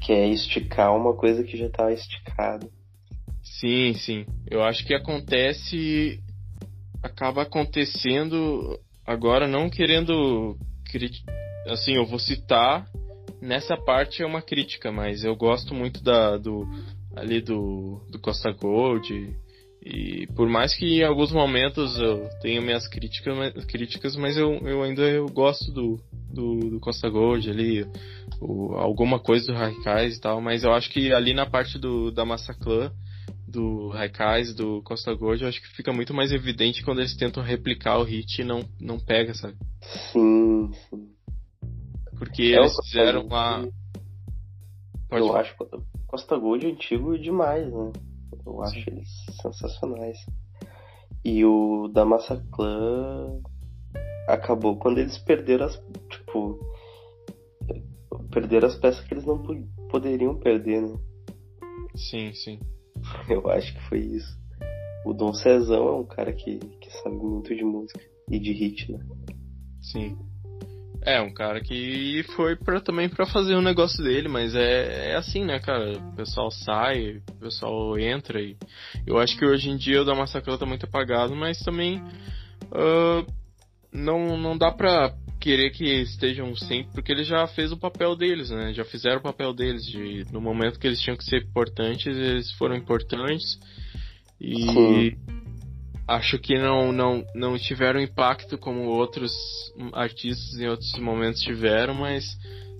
Que 0.00 0.12
é 0.12 0.26
esticar 0.26 0.92
uma 0.92 1.14
coisa 1.14 1.44
que 1.44 1.56
já 1.56 1.70
tá 1.70 1.92
esticada. 1.92 2.68
Sim, 3.40 3.94
sim. 3.94 4.26
Eu 4.50 4.64
acho 4.64 4.84
que 4.84 4.92
acontece. 4.94 6.18
Acaba 7.00 7.42
acontecendo 7.42 8.76
agora, 9.06 9.46
não 9.46 9.70
querendo. 9.70 10.58
Assim, 11.68 11.92
eu 11.94 12.04
vou 12.04 12.18
citar. 12.18 12.84
Nessa 13.40 13.76
parte 13.76 14.24
é 14.24 14.26
uma 14.26 14.42
crítica, 14.42 14.90
mas 14.90 15.22
eu 15.22 15.36
gosto 15.36 15.72
muito 15.72 16.02
da, 16.02 16.36
do, 16.36 16.66
ali 17.14 17.40
do, 17.40 18.04
do 18.10 18.18
Costa 18.18 18.50
Gold. 18.50 19.36
E, 19.84 20.28
por 20.36 20.48
mais 20.48 20.72
que 20.76 21.00
em 21.00 21.02
alguns 21.02 21.32
momentos 21.32 21.98
eu 21.98 22.28
tenha 22.40 22.60
minhas 22.60 22.86
críticas, 22.86 23.52
críticas 23.66 24.14
mas 24.14 24.36
eu, 24.36 24.52
eu 24.58 24.80
ainda 24.80 25.02
eu 25.02 25.26
gosto 25.26 25.72
do, 25.72 25.98
do, 26.32 26.70
do 26.70 26.80
Costa 26.80 27.08
Gold 27.08 27.50
ali, 27.50 27.84
o, 28.40 28.74
alguma 28.76 29.18
coisa 29.18 29.52
do 29.52 29.58
Raikais 29.58 30.16
e 30.16 30.20
tal, 30.20 30.40
mas 30.40 30.62
eu 30.62 30.72
acho 30.72 30.88
que 30.88 31.12
ali 31.12 31.34
na 31.34 31.46
parte 31.46 31.80
do, 31.80 32.12
da 32.12 32.24
Massaclan, 32.24 32.92
do 33.48 33.88
Raikais, 33.88 34.54
do 34.54 34.80
Costa 34.82 35.12
Gold, 35.14 35.42
eu 35.42 35.48
acho 35.48 35.60
que 35.60 35.76
fica 35.76 35.92
muito 35.92 36.14
mais 36.14 36.30
evidente 36.30 36.84
quando 36.84 37.00
eles 37.00 37.16
tentam 37.16 37.42
replicar 37.42 37.98
o 37.98 38.04
hit 38.04 38.40
e 38.40 38.44
não, 38.44 38.60
não 38.80 39.00
pega, 39.00 39.34
sabe? 39.34 39.56
Sim, 40.12 40.70
sim. 40.88 41.08
Porque 42.16 42.42
é 42.42 42.56
eles 42.56 42.72
fizeram 42.84 43.26
lá. 43.26 43.66
Pode 45.08 45.22
eu 45.22 45.26
falar. 45.26 45.40
acho 45.40 45.56
Costa 46.06 46.36
Gold 46.36 46.68
antigo 46.68 47.18
demais, 47.18 47.66
né? 47.66 47.92
Eu 48.44 48.62
acho 48.62 48.90
eles 48.90 49.08
sensacionais. 49.40 50.18
E 51.24 51.44
o 51.44 51.88
da 51.88 52.04
Massaclan 52.04 53.40
acabou 54.26 54.76
quando 54.78 54.98
eles 54.98 55.18
perderam 55.18 55.66
as. 55.66 55.76
Tipo. 56.10 56.58
Perderam 58.30 58.68
as 58.68 58.76
peças 58.76 59.04
que 59.06 59.14
eles 59.14 59.26
não 59.26 59.42
poderiam 59.90 60.38
perder, 60.38 60.82
né? 60.82 60.98
Sim, 61.94 62.32
sim. 62.32 62.58
Eu 63.28 63.48
acho 63.50 63.74
que 63.74 63.88
foi 63.88 63.98
isso. 64.00 64.40
O 65.04 65.12
Dom 65.12 65.34
Cezão 65.34 65.88
é 65.88 65.92
um 65.92 66.06
cara 66.06 66.32
que, 66.32 66.58
que 66.58 66.90
sabe 67.02 67.16
muito 67.16 67.54
de 67.54 67.64
música 67.64 68.00
e 68.30 68.38
de 68.38 68.52
hit, 68.52 68.92
né? 68.92 69.04
Sim. 69.80 70.16
É, 71.04 71.20
um 71.20 71.32
cara 71.32 71.60
que 71.60 72.24
foi 72.36 72.54
pra, 72.54 72.80
também 72.80 73.08
para 73.08 73.26
fazer 73.26 73.54
o 73.54 73.58
um 73.58 73.62
negócio 73.62 74.02
dele, 74.04 74.28
mas 74.28 74.54
é, 74.54 75.10
é 75.10 75.16
assim, 75.16 75.44
né, 75.44 75.58
cara? 75.58 75.98
O 75.98 76.14
pessoal 76.14 76.50
sai, 76.50 77.20
o 77.28 77.40
pessoal 77.40 77.98
entra 77.98 78.40
e. 78.40 78.56
Eu 79.04 79.18
acho 79.18 79.36
que 79.36 79.44
hoje 79.44 79.68
em 79.68 79.76
dia 79.76 80.02
o 80.02 80.04
da 80.04 80.14
Massacre 80.14 80.56
tá 80.56 80.64
muito 80.64 80.86
apagado, 80.86 81.34
mas 81.34 81.58
também. 81.58 82.00
Uh, 82.70 83.26
não, 83.92 84.38
não 84.38 84.56
dá 84.56 84.70
pra 84.70 85.12
querer 85.40 85.70
que 85.70 85.84
estejam 85.84 86.54
sempre, 86.54 86.92
porque 86.92 87.10
ele 87.10 87.24
já 87.24 87.48
fez 87.48 87.72
o 87.72 87.76
papel 87.76 88.14
deles, 88.14 88.50
né? 88.50 88.72
Já 88.72 88.84
fizeram 88.84 89.18
o 89.18 89.22
papel 89.22 89.52
deles. 89.52 89.84
De, 89.84 90.24
no 90.32 90.40
momento 90.40 90.78
que 90.78 90.86
eles 90.86 91.00
tinham 91.00 91.16
que 91.16 91.24
ser 91.24 91.42
importantes, 91.42 92.06
eles 92.06 92.52
foram 92.52 92.76
importantes. 92.76 93.58
E. 94.40 94.54
Sim 94.54 95.41
acho 96.14 96.38
que 96.38 96.58
não, 96.58 96.92
não, 96.92 97.24
não 97.34 97.58
tiveram 97.58 98.00
impacto 98.00 98.58
como 98.58 98.82
outros 98.82 99.32
artistas 99.92 100.58
em 100.58 100.68
outros 100.68 100.92
momentos 100.98 101.40
tiveram, 101.40 101.94
mas 101.94 102.24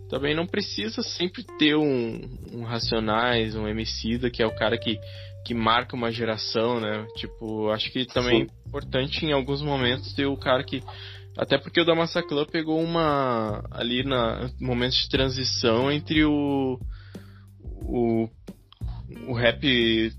também 0.08 0.34
não 0.34 0.46
precisa 0.46 1.02
sempre 1.02 1.42
ter 1.58 1.74
um, 1.74 2.20
um 2.52 2.64
Racionais, 2.64 3.56
um 3.56 3.66
Emicida, 3.66 4.30
que 4.30 4.42
é 4.42 4.46
o 4.46 4.54
cara 4.54 4.76
que, 4.76 4.98
que 5.46 5.54
marca 5.54 5.96
uma 5.96 6.12
geração, 6.12 6.78
né? 6.78 7.06
Tipo, 7.16 7.70
acho 7.70 7.90
que 7.90 8.04
também 8.04 8.44
Sim. 8.44 8.50
é 8.50 8.68
importante 8.68 9.24
em 9.24 9.32
alguns 9.32 9.62
momentos 9.62 10.12
ter 10.12 10.26
o 10.26 10.36
cara 10.36 10.62
que. 10.62 10.82
Até 11.34 11.56
porque 11.56 11.80
o 11.80 11.84
da 11.86 11.94
Massaclan 11.94 12.44
pegou 12.44 12.78
uma. 12.78 13.64
ali 13.70 14.04
na 14.04 14.50
momentos 14.60 14.98
de 14.98 15.08
transição 15.08 15.90
entre 15.90 16.26
o. 16.26 16.78
o. 17.64 18.28
o 19.26 19.32
rap 19.32 20.12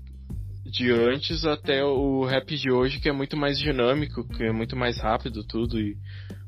de 0.74 0.90
antes 0.90 1.44
até 1.44 1.84
o 1.84 2.24
rap 2.24 2.56
de 2.56 2.70
hoje, 2.72 2.98
que 2.98 3.08
é 3.08 3.12
muito 3.12 3.36
mais 3.36 3.56
dinâmico, 3.58 4.26
que 4.26 4.42
é 4.42 4.50
muito 4.50 4.74
mais 4.74 4.98
rápido 5.00 5.44
tudo. 5.46 5.80
E 5.80 5.96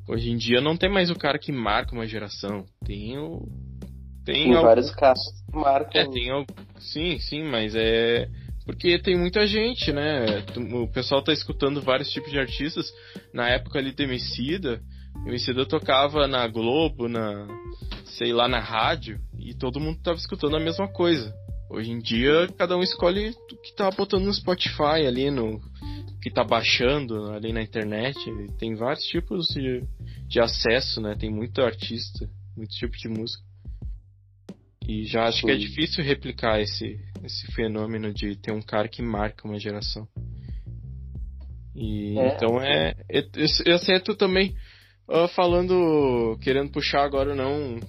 hoje 0.09 0.31
em 0.31 0.37
dia 0.37 0.61
não 0.61 0.77
tem 0.77 0.91
mais 0.91 1.11
o 1.11 1.15
cara 1.15 1.39
que 1.39 1.53
marca 1.53 1.95
uma 1.95 2.07
geração. 2.07 2.65
Tem 2.85 3.17
o. 3.17 3.47
Tem, 4.25 4.35
tem 4.35 4.55
algum... 4.55 4.67
vários 4.67 4.91
casos 4.91 5.25
que 5.49 5.57
marcam. 5.57 6.01
É, 6.01 6.11
tem 6.11 6.47
Sim, 6.81 7.19
sim, 7.21 7.45
mas 7.45 7.75
é. 7.77 8.29
Porque 8.65 8.99
tem 8.99 9.17
muita 9.17 9.47
gente, 9.47 9.93
né? 9.93 10.45
O 10.73 10.89
pessoal 10.89 11.23
tá 11.23 11.33
escutando 11.33 11.81
vários 11.81 12.11
tipos 12.11 12.33
de 12.33 12.39
artistas. 12.41 12.93
Na 13.33 13.49
época 13.49 13.79
ali 13.79 13.93
do 13.93 14.03
Emicida, 14.03 14.81
o 15.25 15.29
Emicida 15.29 15.65
tocava 15.65 16.27
na 16.27 16.49
Globo, 16.49 17.07
na. 17.07 17.47
sei 18.19 18.33
lá, 18.33 18.49
na 18.49 18.59
rádio, 18.59 19.21
e 19.39 19.55
todo 19.55 19.79
mundo 19.79 20.03
tava 20.03 20.19
escutando 20.19 20.57
a 20.57 20.61
mesma 20.61 20.89
coisa. 20.89 21.33
Hoje 21.69 21.91
em 21.91 21.99
dia, 21.99 22.49
cada 22.57 22.77
um 22.77 22.83
escolhe 22.83 23.31
o 23.31 23.57
que 23.57 23.75
tá 23.75 23.91
botando 23.91 24.25
no 24.25 24.33
Spotify 24.33 25.05
ali, 25.07 25.31
no 25.31 25.61
que 26.23 26.31
tá 26.31 26.45
baixando 26.45 27.31
ali 27.33 27.53
na 27.53 27.63
internet. 27.63 28.19
Tem 28.59 28.75
vários 28.75 29.05
tipos 29.05 29.47
de, 29.49 29.83
de 30.29 30.41
acesso, 30.41 31.01
né? 31.01 31.17
Tem 31.19 31.31
muito 31.31 31.61
artista, 31.61 32.29
muito 32.57 32.71
tipo 32.71 32.97
de 32.97 33.09
música. 33.09 33.45
E 34.89 35.05
já 35.05 35.25
acho 35.25 35.43
que 35.45 35.51
é 35.51 35.57
difícil 35.57 36.05
replicar 36.05 36.61
esse, 36.61 37.01
esse 37.25 37.47
fenômeno 37.53 38.15
de 38.15 38.37
ter 38.37 38.53
um 38.53 38.63
cara 38.63 38.89
que 38.89 39.03
marca 39.03 39.47
uma 39.47 39.59
geração. 39.59 40.07
E 41.75 42.17
é. 42.17 42.29
então 42.29 42.63
é. 42.63 42.95
Esse 43.09 43.93
é 43.93 43.99
tu 43.99 44.15
também 44.15 44.55
uh, 45.09 45.27
falando, 45.35 46.39
querendo 46.41 46.71
puxar 46.71 47.05
agora 47.05 47.35
não 47.35 47.81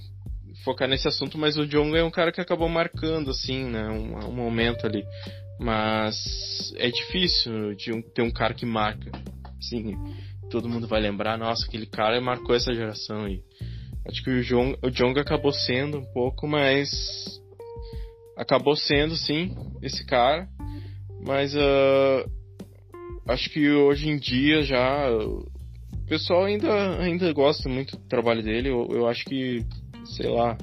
focar 0.68 0.90
nesse 0.90 1.08
assunto, 1.08 1.38
mas 1.38 1.56
o 1.56 1.66
Jong 1.66 1.98
é 1.98 2.04
um 2.04 2.12
cara 2.12 2.30
que 2.30 2.42
acabou 2.42 2.68
marcando, 2.68 3.32
assim, 3.32 3.64
né? 3.64 3.88
Um, 3.88 4.28
um 4.28 4.34
momento 4.34 4.86
ali. 4.86 5.06
Mas 5.58 6.74
é 6.76 6.90
difícil 6.90 7.74
de 7.74 7.94
um, 7.94 8.02
ter 8.02 8.22
um 8.22 8.30
cara 8.30 8.54
que 8.54 8.66
marca. 8.66 9.10
Assim, 9.58 9.96
todo 10.50 10.68
mundo 10.68 10.86
vai 10.86 11.00
lembrar, 11.00 11.38
nossa, 11.38 11.66
aquele 11.66 11.86
cara 11.86 12.20
marcou 12.20 12.54
essa 12.54 12.74
geração 12.74 13.24
aí. 13.24 13.42
Acho 14.06 14.22
que 14.22 14.30
o 14.30 14.44
Jong, 14.44 14.78
o 14.84 14.90
Jong 14.90 15.18
acabou 15.18 15.54
sendo 15.54 16.00
um 16.00 16.06
pouco, 16.14 16.46
mas. 16.46 16.90
Acabou 18.36 18.76
sendo, 18.76 19.16
sim, 19.16 19.56
esse 19.82 20.06
cara. 20.06 20.50
Mas 21.26 21.56
uh, 21.56 22.30
acho 23.30 23.50
que 23.50 23.70
hoje 23.70 24.10
em 24.10 24.18
dia 24.18 24.64
já. 24.64 25.10
O 25.10 25.48
pessoal 26.08 26.44
ainda, 26.44 27.00
ainda 27.00 27.32
gosta 27.32 27.70
muito 27.70 27.98
do 27.98 28.08
trabalho 28.08 28.44
dele. 28.44 28.70
Eu, 28.70 28.88
eu 28.92 29.08
acho 29.08 29.24
que 29.26 29.66
sei 30.16 30.30
lá. 30.30 30.58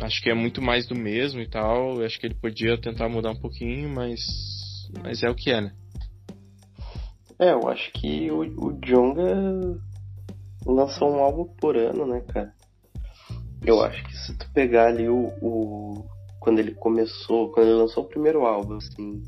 Acho 0.00 0.22
que 0.22 0.30
é 0.30 0.34
muito 0.34 0.60
mais 0.60 0.86
do 0.86 0.94
mesmo 0.94 1.40
e 1.40 1.48
tal. 1.48 2.02
Acho 2.02 2.18
que 2.18 2.26
ele 2.26 2.34
podia 2.34 2.80
tentar 2.80 3.08
mudar 3.08 3.30
um 3.30 3.40
pouquinho, 3.40 3.88
mas. 3.88 4.20
Mas 5.02 5.22
é 5.22 5.28
o 5.28 5.34
que 5.34 5.50
é, 5.50 5.60
né? 5.60 5.72
É, 7.38 7.52
eu 7.52 7.68
acho 7.68 7.92
que 7.92 8.30
o, 8.30 8.40
o 8.40 8.72
Jonga 8.80 9.78
lançou 10.64 11.10
um 11.10 11.22
álbum 11.22 11.44
por 11.44 11.76
ano, 11.76 12.06
né, 12.06 12.20
cara? 12.20 12.52
Eu 13.64 13.82
acho 13.82 14.02
que 14.04 14.16
se 14.16 14.36
tu 14.36 14.50
pegar 14.52 14.88
ali 14.88 15.08
o, 15.08 15.32
o. 15.40 16.04
Quando 16.40 16.60
ele 16.60 16.74
começou, 16.74 17.50
quando 17.50 17.66
ele 17.66 17.78
lançou 17.78 18.04
o 18.04 18.08
primeiro 18.08 18.46
álbum, 18.46 18.76
assim, 18.76 19.22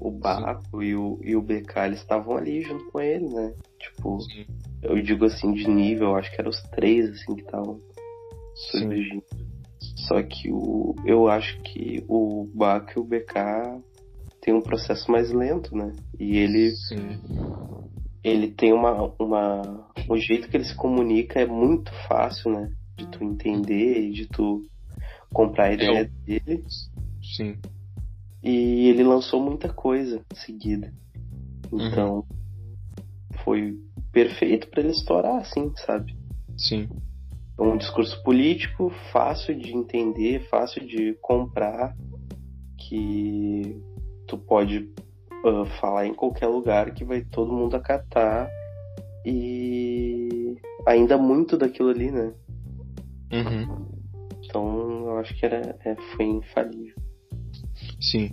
o 0.00 0.10
Baco 0.10 0.82
e 0.82 0.96
o, 0.96 1.18
e 1.22 1.36
o 1.36 1.42
BK, 1.42 1.86
eles 1.86 2.00
estavam 2.00 2.36
ali 2.36 2.62
junto 2.62 2.90
com 2.90 3.00
ele, 3.00 3.28
né? 3.28 3.52
Tipo, 3.78 4.20
Sim. 4.20 4.46
Eu 4.82 5.00
digo 5.02 5.24
assim, 5.24 5.52
de 5.52 5.68
nível, 5.68 6.16
acho 6.16 6.30
que 6.30 6.40
eram 6.40 6.50
os 6.50 6.62
três, 6.70 7.10
assim, 7.10 7.34
que 7.34 7.42
estavam 7.42 7.80
surgindo. 8.70 9.22
Só 10.08 10.22
que 10.22 10.50
o, 10.50 10.94
eu 11.04 11.28
acho 11.28 11.60
que 11.62 12.04
o 12.08 12.48
Baco 12.54 12.92
e 12.96 13.00
o 13.00 13.04
BK 13.04 13.82
tem 14.40 14.54
um 14.54 14.60
processo 14.60 15.10
mais 15.10 15.30
lento, 15.30 15.76
né? 15.76 15.92
E 16.18 16.38
ele. 16.38 16.70
Sim. 16.70 17.20
Ele 18.24 18.48
tem 18.48 18.72
uma, 18.72 19.12
uma. 19.18 19.88
O 20.08 20.16
jeito 20.16 20.48
que 20.48 20.56
ele 20.56 20.64
se 20.64 20.74
comunica 20.74 21.40
é 21.40 21.46
muito 21.46 21.92
fácil, 22.08 22.52
né? 22.52 22.72
De 22.96 23.06
tu 23.06 23.22
entender 23.22 24.00
e 24.00 24.12
de 24.12 24.26
tu 24.26 24.62
comprar 25.32 25.66
a 25.66 25.72
ideia 25.72 25.98
é 25.98 26.02
o... 26.04 26.08
dele. 26.24 26.64
Sim. 27.36 27.56
E 28.42 28.88
ele 28.88 29.02
lançou 29.02 29.42
muita 29.42 29.68
coisa 29.68 30.22
seguida. 30.34 30.92
Então, 31.72 32.16
uhum. 32.16 32.37
Foi 33.44 33.76
perfeito 34.12 34.68
para 34.68 34.80
ele 34.80 34.90
estourar, 34.90 35.36
assim, 35.36 35.72
sabe? 35.86 36.16
Sim. 36.56 36.88
É 37.58 37.62
um 37.62 37.76
discurso 37.76 38.22
político 38.22 38.90
fácil 39.12 39.58
de 39.58 39.72
entender, 39.72 40.48
fácil 40.48 40.86
de 40.86 41.14
comprar, 41.20 41.94
que 42.76 43.76
tu 44.26 44.38
pode 44.38 44.90
uh, 45.44 45.66
falar 45.80 46.06
em 46.06 46.14
qualquer 46.14 46.46
lugar 46.46 46.92
que 46.94 47.04
vai 47.04 47.22
todo 47.22 47.52
mundo 47.52 47.74
acatar 47.74 48.48
e 49.24 50.56
ainda 50.86 51.18
muito 51.18 51.56
daquilo 51.56 51.90
ali, 51.90 52.10
né? 52.10 52.32
Uhum. 53.32 53.86
Então 54.44 55.06
eu 55.06 55.18
acho 55.18 55.34
que 55.34 55.44
era, 55.44 55.76
é, 55.84 55.96
foi 56.16 56.24
infalível. 56.26 56.96
Sim. 58.00 58.30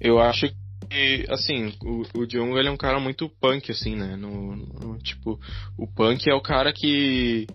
Eu 0.00 0.18
acho 0.18 0.46
que, 0.88 1.26
assim, 1.28 1.74
o, 1.82 2.02
o 2.20 2.30
Jung 2.30 2.56
ele 2.56 2.68
é 2.68 2.70
um 2.70 2.76
cara 2.76 2.98
muito 3.00 3.28
punk, 3.40 3.70
assim, 3.70 3.96
né? 3.96 4.16
No, 4.16 4.56
no, 4.56 4.98
tipo, 4.98 5.38
o 5.78 5.86
punk 5.86 6.28
é 6.28 6.34
o 6.34 6.40
cara 6.40 6.72
que 6.72 7.46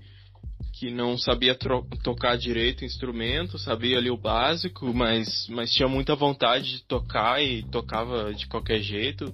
que 0.73 0.89
não 0.89 1.15
sabia 1.15 1.55
tocar 2.03 2.35
direito 2.35 2.81
o 2.81 2.85
instrumento, 2.85 3.59
sabia 3.59 3.99
ali 3.99 4.09
o 4.09 4.17
básico, 4.17 4.91
mas, 4.91 5.47
mas 5.47 5.71
tinha 5.71 5.87
muita 5.87 6.15
vontade 6.15 6.77
de 6.77 6.83
tocar 6.85 7.39
e 7.39 7.61
tocava 7.69 8.33
de 8.33 8.47
qualquer 8.47 8.79
jeito. 8.79 9.31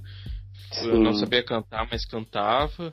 Sim. 0.74 1.02
Não 1.02 1.14
sabia 1.14 1.42
cantar, 1.42 1.88
mas 1.90 2.06
cantava. 2.06 2.92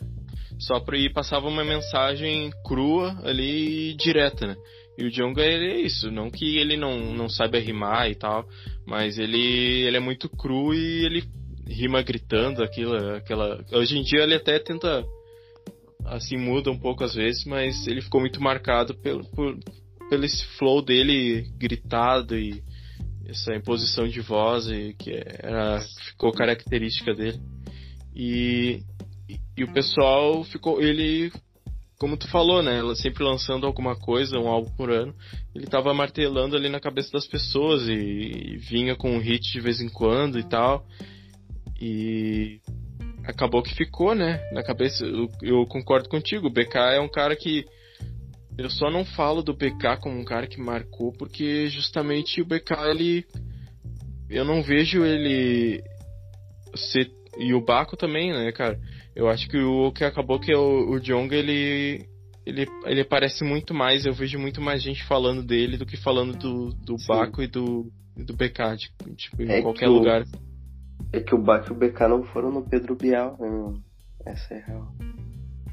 Só 0.60 0.78
para 0.78 0.96
ir 0.96 1.12
passava 1.12 1.48
uma 1.48 1.64
mensagem 1.64 2.52
crua 2.64 3.20
ali 3.24 3.94
direta, 3.94 4.46
né? 4.46 4.56
E 4.96 5.04
o 5.04 5.10
Jonga 5.10 5.42
ele 5.42 5.72
é 5.72 5.80
isso, 5.80 6.10
não 6.10 6.30
que 6.30 6.56
ele 6.56 6.76
não, 6.76 7.12
não 7.14 7.28
saiba 7.28 7.58
rimar 7.58 8.10
e 8.10 8.14
tal, 8.14 8.46
mas 8.86 9.18
ele, 9.18 9.82
ele 9.86 9.96
é 9.96 10.00
muito 10.00 10.28
cru 10.28 10.72
e 10.72 11.04
ele 11.04 11.24
rima 11.66 12.02
gritando 12.02 12.62
aquilo, 12.62 12.96
aquela. 13.16 13.64
Hoje 13.72 13.98
em 13.98 14.02
dia 14.02 14.22
ele 14.22 14.34
até 14.34 14.58
tenta 14.58 15.04
assim 16.04 16.36
muda 16.36 16.70
um 16.70 16.78
pouco 16.78 17.02
às 17.02 17.14
vezes, 17.14 17.44
mas 17.44 17.86
ele 17.86 18.02
ficou 18.02 18.20
muito 18.20 18.40
marcado 18.40 18.94
pelo 18.94 19.24
por, 19.30 19.58
pelo 20.08 20.24
esse 20.24 20.44
flow 20.58 20.82
dele 20.82 21.50
gritado 21.58 22.38
e 22.38 22.62
essa 23.26 23.54
imposição 23.54 24.06
de 24.06 24.20
voz 24.20 24.68
e, 24.68 24.94
que 24.98 25.10
era 25.10 25.80
ficou 26.06 26.30
característica 26.32 27.14
dele. 27.14 27.40
E, 28.14 28.80
e 29.56 29.64
o 29.64 29.72
pessoal 29.72 30.44
ficou 30.44 30.80
ele 30.80 31.32
como 32.04 32.18
tu 32.18 32.28
falou, 32.28 32.62
né? 32.62 32.80
Ela 32.80 32.94
sempre 32.94 33.24
lançando 33.24 33.66
alguma 33.66 33.96
coisa, 33.96 34.38
um 34.38 34.46
álbum 34.46 34.70
por 34.76 34.90
ano. 34.90 35.14
Ele 35.54 35.64
tava 35.64 35.94
martelando 35.94 36.54
ali 36.54 36.68
na 36.68 36.78
cabeça 36.78 37.10
das 37.10 37.26
pessoas 37.26 37.88
e, 37.88 37.94
e 37.94 38.56
vinha 38.58 38.94
com 38.94 39.16
um 39.16 39.18
hit 39.18 39.50
de 39.50 39.58
vez 39.58 39.80
em 39.80 39.88
quando 39.88 40.38
e 40.38 40.42
tal. 40.42 40.86
E 41.80 42.60
acabou 43.24 43.62
que 43.62 43.74
ficou, 43.74 44.14
né? 44.14 44.38
Na 44.52 44.62
cabeça. 44.62 45.02
Eu, 45.02 45.30
eu, 45.40 45.64
concordo 45.64 46.10
contigo. 46.10 46.48
O 46.48 46.52
BK 46.52 46.76
é 46.76 47.00
um 47.00 47.08
cara 47.08 47.34
que. 47.34 47.64
Eu 48.58 48.68
só 48.68 48.90
não 48.90 49.06
falo 49.06 49.42
do 49.42 49.54
BK 49.54 49.96
como 50.02 50.20
um 50.20 50.26
cara 50.26 50.46
que 50.46 50.60
marcou, 50.60 51.10
porque 51.10 51.68
justamente 51.68 52.42
o 52.42 52.44
BK, 52.44 52.72
ele. 52.90 53.24
Eu 54.28 54.44
não 54.44 54.62
vejo 54.62 55.06
ele 55.06 55.82
ser. 56.74 57.10
E 57.38 57.54
o 57.54 57.64
Baco 57.64 57.96
também, 57.96 58.30
né, 58.30 58.52
cara? 58.52 58.78
Eu 59.14 59.28
acho 59.28 59.48
que 59.48 59.56
o 59.58 59.92
que 59.92 60.04
acabou 60.04 60.40
que 60.40 60.54
o, 60.54 60.90
o 60.90 61.00
Jong, 61.00 61.32
ele. 61.34 62.04
ele, 62.44 62.66
ele 62.84 63.04
parece 63.04 63.44
muito 63.44 63.72
mais, 63.72 64.04
eu 64.04 64.12
vejo 64.12 64.38
muito 64.38 64.60
mais 64.60 64.82
gente 64.82 65.04
falando 65.04 65.42
dele 65.42 65.76
do 65.76 65.86
que 65.86 65.96
falando 65.96 66.36
do, 66.36 66.70
do 66.74 66.96
Baco 67.06 67.40
e 67.42 67.46
do, 67.46 67.90
do 68.16 68.34
BK, 68.34 68.76
tipo, 68.76 69.14
tipo 69.14 69.42
em 69.42 69.50
É 69.50 69.62
qualquer 69.62 69.86
que 69.86 69.92
o- 69.92 69.94
lugar. 69.98 70.24
É 71.12 71.20
que 71.20 71.34
o 71.34 71.38
Bach 71.38 71.64
e 71.68 71.72
o 71.72 71.76
BK 71.76 72.08
não 72.08 72.24
foram 72.24 72.50
no 72.50 72.62
Pedro 72.68 72.96
Bial, 72.96 73.36
né? 73.38 73.78
Essa 74.26 74.54
é 74.54 74.58
a 74.62 74.66
real. 74.66 74.88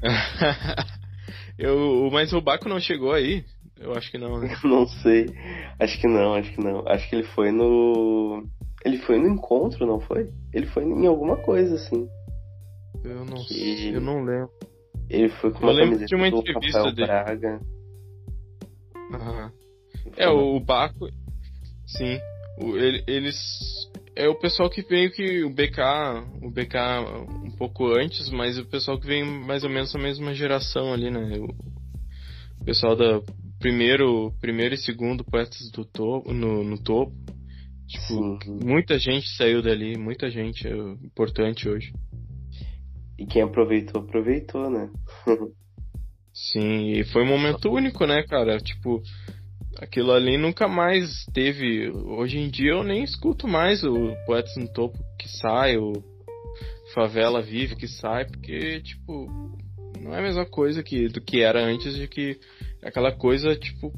eu, 1.58 2.08
mas 2.12 2.32
o 2.32 2.40
Baco 2.40 2.68
não 2.68 2.80
chegou 2.80 3.12
aí? 3.12 3.44
Eu 3.80 3.92
acho 3.94 4.10
que 4.10 4.18
não, 4.18 4.38
né? 4.38 4.54
Não 4.62 4.86
sei. 4.86 5.26
Acho 5.80 6.00
que 6.00 6.06
não, 6.06 6.34
acho 6.34 6.52
que 6.52 6.60
não. 6.62 6.86
Acho 6.86 7.08
que 7.08 7.16
ele 7.16 7.24
foi 7.24 7.50
no. 7.50 8.46
Ele 8.84 8.98
foi 8.98 9.18
no 9.18 9.28
encontro, 9.28 9.84
não 9.86 9.98
foi? 10.00 10.28
Ele 10.52 10.66
foi 10.66 10.84
em 10.84 11.06
alguma 11.06 11.36
coisa, 11.36 11.74
assim. 11.74 12.06
Eu 13.04 13.24
não 13.24 13.44
eu 13.94 14.00
não 14.00 14.24
lembro. 14.24 14.50
Ele 15.10 15.28
foi 15.28 15.50
com 15.52 15.58
Eu 15.58 15.62
uma 15.64 15.72
lembro 15.72 15.90
camiseta 15.98 16.06
de 16.06 16.14
uma 16.14 16.30
do 16.30 16.36
entrevista 16.38 16.92
dele. 16.92 17.06
Braga. 17.06 17.60
Aham. 19.12 19.52
É, 20.16 20.28
o 20.28 20.58
Baco. 20.60 21.08
Sim. 21.86 22.18
O, 22.62 22.76
ele- 22.76 23.04
eles. 23.06 23.36
É 24.14 24.28
o 24.28 24.38
pessoal 24.38 24.68
que 24.70 24.82
veio 24.82 25.10
que. 25.10 25.42
O 25.44 25.50
BK. 25.50 25.80
O 26.42 26.50
BK 26.50 26.76
um 27.44 27.50
pouco 27.56 27.86
antes, 27.92 28.30
mas 28.30 28.58
o 28.58 28.64
pessoal 28.66 28.98
que 28.98 29.06
vem 29.06 29.24
mais 29.24 29.64
ou 29.64 29.70
menos 29.70 29.92
da 29.92 29.98
mesma 29.98 30.34
geração 30.34 30.92
ali, 30.92 31.10
né? 31.10 31.38
O, 31.38 31.44
o 32.60 32.64
pessoal 32.64 32.96
da. 32.96 33.20
Primeiro, 33.58 34.32
primeiro 34.40 34.74
e 34.74 34.78
segundo 34.78 35.24
poetas 35.24 35.70
do 35.72 35.84
topo, 35.84 36.32
no, 36.32 36.64
no 36.64 36.82
topo. 36.82 37.12
Tipo, 37.86 38.38
Sim. 38.42 38.58
muita 38.64 38.98
gente 38.98 39.28
saiu 39.36 39.62
dali, 39.62 39.96
muita 39.96 40.30
gente 40.30 40.66
é 40.66 40.72
importante 41.04 41.68
hoje. 41.68 41.92
E 43.22 43.26
quem 43.26 43.42
aproveitou, 43.42 44.02
aproveitou, 44.02 44.68
né? 44.68 44.90
Sim, 46.34 46.90
e 46.90 47.04
foi 47.04 47.22
um 47.22 47.28
momento 47.28 47.70
único, 47.70 48.04
né, 48.04 48.24
cara? 48.24 48.58
Tipo, 48.58 49.00
aquilo 49.78 50.10
ali 50.10 50.36
nunca 50.36 50.66
mais 50.66 51.24
teve. 51.32 51.88
Hoje 51.90 52.38
em 52.38 52.50
dia 52.50 52.72
eu 52.72 52.82
nem 52.82 53.04
escuto 53.04 53.46
mais 53.46 53.84
o 53.84 54.12
Poetas 54.26 54.56
no 54.56 54.66
Topo 54.72 54.98
que 55.20 55.28
sai, 55.28 55.76
o 55.76 55.92
Favela 56.92 57.40
Vive 57.40 57.76
que 57.76 57.86
sai, 57.86 58.24
porque, 58.24 58.80
tipo, 58.80 59.28
não 60.00 60.12
é 60.12 60.18
a 60.18 60.22
mesma 60.22 60.44
coisa 60.44 60.82
que, 60.82 61.06
do 61.06 61.20
que 61.20 61.42
era 61.42 61.64
antes 61.64 61.94
de 61.94 62.08
que 62.08 62.40
aquela 62.82 63.12
coisa, 63.12 63.54
tipo, 63.54 63.92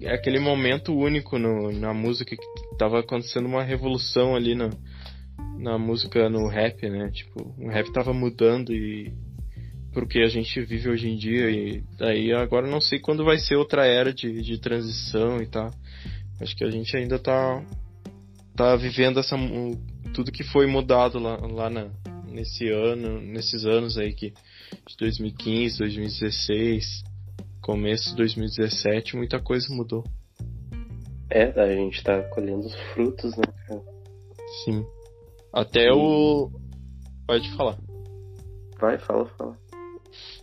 é 0.00 0.12
aquele 0.12 0.40
momento 0.40 0.92
único 0.92 1.38
no, 1.38 1.70
na 1.70 1.94
música 1.94 2.34
que 2.34 2.76
tava 2.76 2.98
acontecendo 2.98 3.46
uma 3.46 3.62
revolução 3.62 4.34
ali 4.34 4.56
na, 4.56 4.70
na 5.58 5.78
música, 5.78 6.28
no 6.28 6.48
rap, 6.48 6.88
né? 6.88 7.10
Tipo, 7.10 7.54
o 7.58 7.68
rap 7.68 7.92
tava 7.92 8.12
mudando 8.12 8.72
e 8.72 9.12
pro 9.92 10.06
que 10.06 10.22
a 10.22 10.28
gente 10.28 10.60
vive 10.60 10.90
hoje 10.90 11.08
em 11.08 11.16
dia 11.16 11.50
e 11.50 11.82
daí 11.96 12.30
agora 12.32 12.66
não 12.66 12.82
sei 12.82 12.98
quando 12.98 13.24
vai 13.24 13.38
ser 13.38 13.56
outra 13.56 13.86
era 13.86 14.12
de, 14.12 14.42
de 14.42 14.58
transição 14.58 15.40
e 15.40 15.46
tal. 15.46 15.70
Acho 16.40 16.54
que 16.54 16.64
a 16.64 16.70
gente 16.70 16.94
ainda 16.96 17.18
tá 17.18 17.64
tá 18.54 18.76
vivendo 18.76 19.20
essa 19.20 19.36
tudo 20.12 20.32
que 20.32 20.44
foi 20.44 20.66
mudado 20.66 21.18
lá, 21.18 21.36
lá 21.36 21.70
na, 21.70 21.90
nesse 22.28 22.68
ano, 22.68 23.20
nesses 23.20 23.64
anos 23.64 23.96
aí 23.96 24.12
que 24.12 24.32
de 24.86 24.96
2015, 24.98 25.78
2016, 25.78 27.02
começo 27.62 28.10
de 28.10 28.16
2017, 28.16 29.16
muita 29.16 29.40
coisa 29.40 29.66
mudou. 29.74 30.04
É, 31.30 31.44
a 31.60 31.74
gente 31.74 32.02
tá 32.04 32.22
colhendo 32.22 32.66
os 32.66 32.74
frutos, 32.92 33.36
né, 33.36 33.44
cara? 33.66 33.82
Sim. 34.64 34.86
Até 35.56 35.90
o 35.90 36.50
pode 37.26 37.50
falar. 37.56 37.78
Vai, 38.78 38.98
fala, 38.98 39.24
fala. 39.38 39.56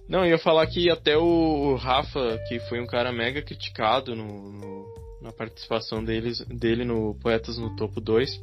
Não, 0.10 0.26
eu 0.26 0.32
ia 0.32 0.38
falar 0.40 0.66
que 0.66 0.90
até 0.90 1.16
o, 1.16 1.76
Rafa, 1.76 2.40
que 2.48 2.60
foi 2.62 2.82
um 2.82 2.88
cara 2.88 3.12
mega 3.12 3.40
criticado 3.44 4.16
no, 4.16 4.52
no- 4.52 4.94
na 5.22 5.32
participação 5.32 6.04
deles, 6.04 6.40
dele 6.48 6.84
no 6.84 7.14
Poetas 7.22 7.60
no 7.60 7.76
Topo 7.76 8.02
2, 8.02 8.42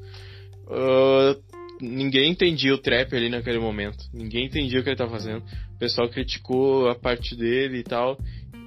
ah, 0.68 1.36
ninguém 1.80 2.30
entendia 2.30 2.72
o 2.72 2.78
trap 2.78 3.16
ali 3.16 3.28
naquele 3.28 3.58
momento. 3.58 4.04
Ninguém 4.14 4.46
entendia 4.46 4.78
o 4.78 4.84
que 4.84 4.90
ele 4.90 4.96
tava 4.96 5.10
fazendo. 5.10 5.44
O 5.74 5.78
pessoal 5.78 6.08
criticou 6.08 6.88
a 6.88 6.94
parte 6.94 7.34
dele 7.34 7.78
e 7.78 7.82
tal. 7.82 8.16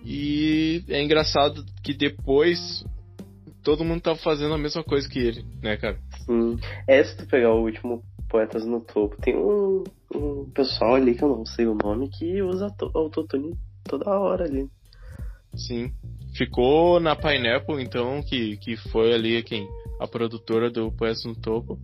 E 0.06 0.84
é 0.90 1.02
engraçado 1.02 1.64
que 1.82 1.94
depois 1.94 2.84
todo 3.64 3.86
mundo 3.86 4.02
tava 4.02 4.18
fazendo 4.20 4.54
a 4.54 4.58
mesma 4.58 4.84
coisa 4.84 5.08
que 5.08 5.20
ele, 5.20 5.46
né, 5.62 5.78
cara? 5.78 5.98
Sim. 6.26 6.58
É, 6.88 7.04
se 7.04 7.18
tu 7.18 7.26
pegar 7.28 7.54
o 7.54 7.64
último 7.64 8.04
Poetas 8.30 8.66
no 8.66 8.82
Topo, 8.82 9.16
tem 9.22 9.36
um, 9.36 9.84
um 10.14 10.50
pessoal 10.52 10.96
ali 10.96 11.16
que 11.16 11.24
eu 11.24 11.30
não 11.30 11.46
sei 11.46 11.68
o 11.68 11.76
nome 11.76 12.10
que 12.10 12.42
usa 12.42 12.70
to- 12.78 12.92
autotune 12.94 13.56
toda 13.84 14.10
hora 14.10 14.46
ali. 14.46 14.68
Sim. 15.56 15.92
Ficou 16.36 17.00
na 17.00 17.16
Pineapple, 17.16 17.82
então, 17.84 18.22
que, 18.24 18.58
que 18.58 18.76
foi 18.76 19.14
ali 19.14 19.44
quem? 19.44 19.68
A 20.00 20.08
produtora 20.08 20.72
do 20.72 20.92
Poetas 20.92 21.24
no 21.26 21.36
Topo. 21.36 21.80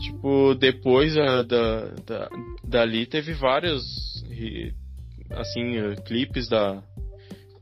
Tipo, 0.00 0.54
depois 0.54 1.14
da, 1.14 1.42
da, 1.42 1.86
da- 2.06 2.30
dali 2.64 3.06
teve 3.06 3.34
vários 3.34 3.84
assim, 5.30 5.94
clipes 6.06 6.48
da 6.48 6.82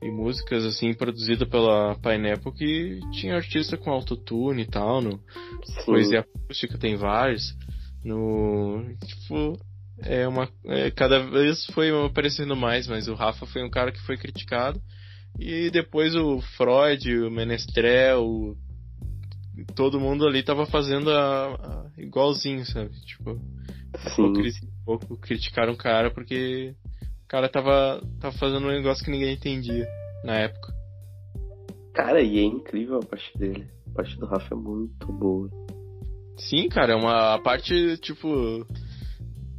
e 0.07 0.11
músicas 0.11 0.65
assim 0.65 0.95
produzidas 0.95 1.49
pela 1.49 1.95
Pineapple 1.97 2.53
que 2.53 3.01
tinha 3.13 3.35
artista 3.37 3.77
com 3.77 3.91
autotune 3.91 4.63
e 4.63 4.67
tal, 4.67 5.01
no 5.03 5.21
Sim. 5.65 5.85
poesia 5.87 6.21
acústica 6.21 6.79
tem 6.79 6.97
vários. 6.97 7.55
No 8.05 8.85
tipo 9.05 9.59
é 10.03 10.29
uma 10.29 10.49
é, 10.67 10.91
cada 10.91 11.19
vez 11.31 11.65
foi 11.67 11.91
aparecendo 12.07 12.55
mais, 12.55 12.87
mas 12.87 13.09
o 13.09 13.15
Rafa 13.15 13.47
foi 13.47 13.65
um 13.65 13.71
cara 13.71 13.91
que 13.91 14.01
foi 14.03 14.17
criticado 14.17 14.81
e 15.39 15.71
depois 15.71 16.15
o 16.15 16.41
Freud, 16.57 17.19
o 17.19 17.31
Menestrel, 17.31 18.25
o- 18.25 18.57
todo 19.75 19.99
mundo 20.01 20.27
ali 20.27 20.43
tava 20.43 20.67
fazendo 20.67 21.11
a, 21.11 21.47
a- 21.55 21.91
igualzinho, 21.99 22.65
sabe? 22.67 22.91
Tipo, 23.07 23.41
Sim. 24.15 24.33
um 24.33 24.85
pouco 24.85 25.17
criticaram 25.17 25.73
o 25.73 25.77
cara 25.77 26.11
porque 26.11 26.75
o 27.27 27.29
cara 27.29 27.49
tava, 27.49 28.01
tava 28.21 28.39
fazendo 28.39 28.69
um 28.69 28.71
negócio 28.71 29.05
que 29.05 29.11
ninguém 29.11 29.35
entendia 29.35 29.85
na 30.23 30.37
época. 30.37 30.73
Cara, 31.93 32.23
e 32.23 32.39
é 32.39 32.43
incrível 32.43 33.01
a 33.03 33.05
parte 33.05 33.37
dele. 33.37 33.67
A 33.91 33.95
parte 33.97 34.17
do 34.17 34.27
Rafa 34.27 34.55
é 34.55 34.57
muito 34.57 35.13
boa. 35.13 35.51
Sim, 36.39 36.69
cara, 36.69 36.93
é 36.93 36.97
uma 36.97 37.35
a 37.35 37.39
parte, 37.41 37.97
tipo. 37.99 38.65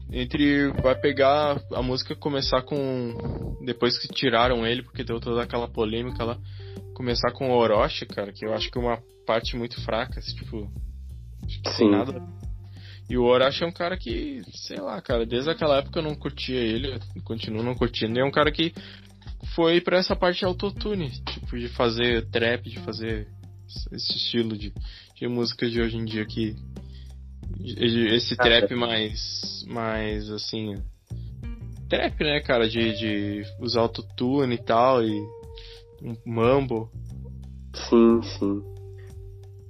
Entre. 0.10 0.70
Vai 0.82 0.96
pegar 0.96 1.62
a 1.74 1.82
música 1.82 2.16
começar 2.16 2.62
com. 2.62 3.58
Depois 3.66 4.00
que 4.00 4.08
tiraram 4.08 4.66
ele, 4.66 4.82
porque 4.82 5.04
deu 5.04 5.20
toda 5.20 5.44
aquela 5.44 5.68
polêmica 5.68 6.24
lá. 6.24 6.38
Começar 6.96 7.34
com 7.34 7.50
o 7.50 7.58
Orochi, 7.58 8.06
cara, 8.06 8.32
que 8.32 8.46
eu 8.46 8.54
acho 8.54 8.72
que 8.72 8.78
é 8.78 8.82
uma 8.82 9.00
parte 9.26 9.58
muito 9.58 9.84
fraca, 9.84 10.20
assim, 10.20 10.34
tipo. 10.38 10.72
Acho 11.44 11.62
que 11.62 11.70
Sim. 11.72 11.92
nada. 11.92 12.22
E 13.10 13.18
o 13.18 13.24
Orochi 13.24 13.64
é 13.64 13.68
um 13.68 13.72
cara 13.72 13.98
que, 13.98 14.42
sei 14.54 14.80
lá, 14.80 15.02
cara, 15.02 15.26
desde 15.26 15.50
aquela 15.50 15.78
época 15.78 16.00
eu 16.00 16.04
não 16.04 16.16
curtia 16.16 16.60
ele, 16.60 16.94
eu 16.94 17.24
continuo 17.24 17.64
não 17.64 17.74
curtindo. 17.74 18.18
E 18.18 18.22
é 18.22 18.26
um 18.26 18.32
cara 18.32 18.52
que 18.52 18.74
foi 19.56 19.80
pra 19.80 19.98
essa 19.98 20.16
parte 20.16 20.40
de 20.40 20.46
autotune, 20.46 21.10
tipo, 21.26 21.58
de 21.58 21.70
fazer 21.70 22.30
trap, 22.30 22.70
de 22.70 22.80
fazer 22.80 23.28
esse 23.92 24.18
estilo 24.18 24.58
de, 24.58 24.74
de 25.16 25.28
música 25.28 25.70
de 25.70 25.82
hoje 25.82 25.98
em 25.98 26.06
dia 26.06 26.26
que 26.26 26.56
esse 27.60 28.36
Ah, 28.38 28.44
trap 28.44 28.74
mais 28.76 29.66
mais 29.68 30.30
assim 30.30 30.76
trap 31.90 32.24
né 32.24 32.40
cara 32.42 32.70
de, 32.70 32.94
de 32.98 33.44
usar 33.60 33.82
autotune 33.82 34.56
e 34.56 34.64
tal 34.64 35.04
e 35.04 35.12
um 36.02 36.16
mambo 36.26 36.90
Sim, 37.90 38.22
sim. 38.24 38.64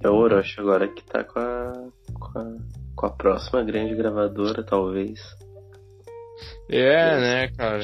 É 0.02 0.08
o 0.08 0.14
Orochi 0.14 0.60
agora 0.60 0.88
que 0.88 1.04
tá 1.04 1.24
com 1.24 1.38
a, 1.38 1.90
com 2.18 2.38
a. 2.38 2.56
com 2.98 3.06
a 3.06 3.10
próxima 3.10 3.62
grande 3.62 3.94
gravadora, 3.94 4.64
talvez. 4.64 5.20
é 6.68 7.20
né 7.20 7.48
cara 7.52 7.80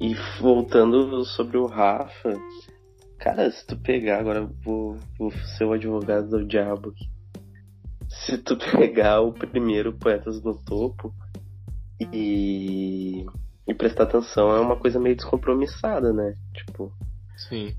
E 0.00 0.14
voltando 0.40 1.22
sobre 1.26 1.58
o 1.58 1.66
Rafa, 1.66 2.32
cara, 3.18 3.50
se 3.50 3.66
tu 3.66 3.76
pegar, 3.76 4.20
agora 4.20 4.48
vou, 4.64 4.96
vou 5.18 5.30
ser 5.30 5.64
o 5.64 5.72
advogado 5.72 6.30
do 6.30 6.46
diabo 6.46 6.88
aqui. 6.88 7.10
Se 8.08 8.38
tu 8.38 8.56
pegar 8.72 9.20
o 9.20 9.30
primeiro 9.30 9.92
Poetas 9.92 10.42
no 10.42 10.56
Topo 10.64 11.14
e, 12.00 13.26
e 13.68 13.74
prestar 13.74 14.04
atenção, 14.04 14.56
é 14.56 14.60
uma 14.60 14.76
coisa 14.76 14.98
meio 14.98 15.16
descompromissada, 15.16 16.14
né? 16.14 16.34
Tipo, 16.54 16.90
sim 17.36 17.76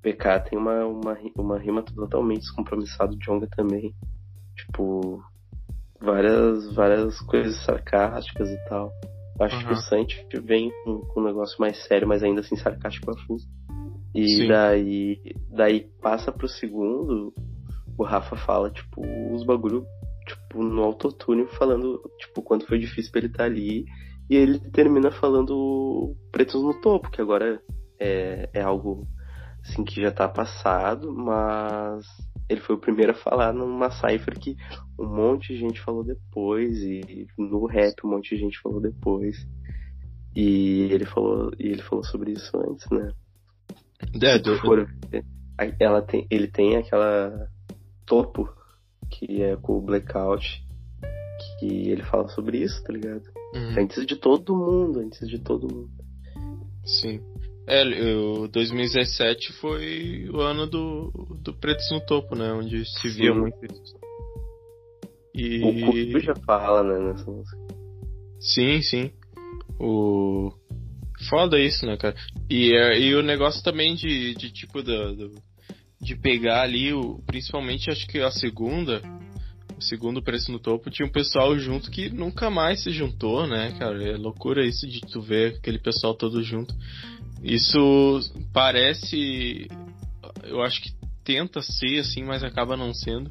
PK 0.00 0.40
tem 0.48 0.58
uma, 0.58 0.86
uma, 0.86 1.18
uma 1.36 1.58
rima 1.58 1.82
totalmente 1.82 2.40
descompromissada, 2.40 3.14
Jonga 3.18 3.46
também. 3.54 3.94
Tipo, 4.56 5.22
várias, 6.00 6.74
várias 6.74 7.20
coisas 7.20 7.62
sarcásticas 7.64 8.48
e 8.48 8.64
tal. 8.68 8.90
Acho 9.40 9.58
que 9.58 9.72
Aham. 9.72 9.74
o 9.74 9.82
Santi 9.82 10.26
vem 10.42 10.70
com, 10.84 11.00
com 11.00 11.20
um 11.20 11.24
negócio 11.24 11.56
mais 11.60 11.82
sério, 11.84 12.06
mas 12.06 12.22
ainda 12.22 12.40
assim 12.40 12.56
sarcástico 12.56 13.10
a 13.10 13.16
full. 13.26 13.38
E 14.14 14.26
Sim. 14.26 14.48
daí, 14.48 15.20
daí 15.48 15.88
passa 16.02 16.32
pro 16.32 16.48
segundo, 16.48 17.32
o 17.96 18.02
Rafa 18.02 18.36
fala, 18.36 18.70
tipo, 18.70 19.00
os 19.32 19.44
bagulho, 19.44 19.84
tipo, 20.26 20.62
no 20.62 20.82
autotune, 20.82 21.46
falando, 21.58 22.02
tipo, 22.18 22.42
quanto 22.42 22.66
foi 22.66 22.78
difícil 22.78 23.12
pra 23.12 23.20
ele 23.20 23.28
estar 23.28 23.44
ali, 23.44 23.84
E 24.28 24.36
ele 24.36 24.58
termina 24.70 25.10
falando 25.10 26.14
Pretos 26.30 26.62
no 26.62 26.74
Topo, 26.80 27.10
que 27.10 27.20
agora 27.20 27.60
é, 27.98 28.48
é 28.52 28.62
algo 28.62 29.06
assim 29.62 29.84
que 29.84 30.00
já 30.00 30.10
tá 30.10 30.28
passado, 30.28 31.12
mas 31.12 32.06
ele 32.50 32.60
foi 32.60 32.74
o 32.74 32.80
primeiro 32.80 33.12
a 33.12 33.14
falar 33.14 33.52
numa 33.52 33.90
cipher 33.92 34.36
que 34.36 34.56
um 34.98 35.06
monte 35.06 35.54
de 35.54 35.60
gente 35.60 35.80
falou 35.80 36.02
depois, 36.02 36.82
e 36.82 37.28
no 37.38 37.64
rap 37.66 38.04
um 38.04 38.10
monte 38.10 38.34
de 38.34 38.40
gente 38.40 38.60
falou 38.60 38.80
depois. 38.80 39.46
E 40.34 40.88
ele 40.90 41.06
falou, 41.06 41.52
e 41.58 41.68
ele 41.68 41.82
falou 41.82 42.04
sobre 42.04 42.32
isso 42.32 42.50
antes, 42.56 42.88
né? 42.90 43.12
É, 44.20 44.38
do... 44.38 44.56
For, 44.58 44.88
ela 45.78 46.02
tem, 46.02 46.26
ele 46.28 46.48
tem 46.48 46.76
aquela 46.76 47.48
topo 48.04 48.48
que 49.08 49.42
é 49.42 49.56
com 49.56 49.78
o 49.78 49.80
blackout 49.80 50.64
que 51.58 51.88
ele 51.88 52.02
fala 52.02 52.28
sobre 52.28 52.58
isso, 52.58 52.82
tá 52.82 52.92
ligado? 52.92 53.22
Uhum. 53.54 53.82
Antes 53.82 54.04
de 54.06 54.16
todo 54.16 54.56
mundo, 54.56 55.00
antes 55.00 55.28
de 55.28 55.38
todo 55.38 55.72
mundo. 55.72 55.90
Sim. 56.84 57.20
É, 57.70 57.84
o 58.16 58.48
2017 58.48 59.52
foi 59.60 60.28
o 60.28 60.40
ano 60.40 60.66
do, 60.66 61.12
do 61.40 61.54
Pretos 61.54 61.88
no 61.92 62.00
Topo, 62.04 62.34
né? 62.34 62.52
Onde 62.52 62.84
se 62.84 63.08
via 63.10 63.32
muito 63.32 63.64
isso. 63.64 63.94
E... 65.32 65.62
O 65.62 65.86
Cubo 65.86 66.18
já 66.18 66.34
fala, 66.44 66.82
né, 66.82 67.12
nessa 67.12 67.30
música. 67.30 67.56
Sim, 68.40 68.82
sim. 68.82 69.12
O. 69.78 70.52
Foda 71.28 71.60
isso, 71.60 71.86
né, 71.86 71.96
cara? 71.96 72.16
E, 72.48 72.74
é, 72.74 72.98
e 72.98 73.14
o 73.14 73.22
negócio 73.22 73.62
também 73.62 73.94
de, 73.94 74.34
de 74.34 74.50
tipo, 74.50 74.82
do, 74.82 75.14
do, 75.14 75.34
de 76.00 76.16
pegar 76.16 76.62
ali, 76.62 76.92
o, 76.92 77.22
principalmente 77.24 77.88
acho 77.88 78.06
que 78.08 78.18
a 78.18 78.30
segunda, 78.32 79.00
o 79.78 79.82
segundo 79.82 80.22
preço 80.22 80.50
no 80.50 80.58
topo, 80.58 80.90
tinha 80.90 81.06
um 81.06 81.12
pessoal 81.12 81.56
junto 81.58 81.90
que 81.90 82.08
nunca 82.08 82.50
mais 82.50 82.82
se 82.82 82.90
juntou, 82.90 83.46
né, 83.46 83.76
cara? 83.78 84.02
É 84.02 84.16
loucura 84.16 84.66
isso 84.66 84.88
de 84.88 85.00
tu 85.02 85.20
ver 85.20 85.56
aquele 85.56 85.78
pessoal 85.78 86.14
todo 86.14 86.42
junto. 86.42 86.74
Isso 87.42 88.20
parece. 88.52 89.68
Eu 90.44 90.62
acho 90.62 90.82
que 90.82 90.90
tenta 91.24 91.62
ser 91.62 92.00
assim, 92.00 92.24
mas 92.24 92.42
acaba 92.42 92.76
não 92.76 92.92
sendo. 92.92 93.30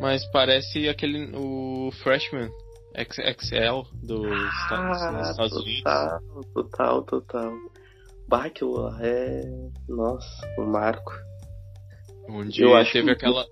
Mas 0.00 0.24
parece 0.30 0.88
aquele. 0.88 1.30
O 1.34 1.90
Freshman 2.02 2.50
XL 2.96 3.82
dos 4.02 4.26
ah, 4.26 4.50
Estados, 4.62 5.36
total, 5.36 5.62
Unidos. 5.62 6.52
Total, 6.54 7.02
total. 7.02 7.52
Báquilo 8.28 8.88
é. 9.00 9.42
Nossa, 9.88 10.54
o 10.58 10.64
marco. 10.64 11.12
Onde 12.28 12.62
eu 12.62 12.74
acho 12.74 12.92
teve 12.92 13.06
que 13.06 13.12
aquela. 13.12 13.46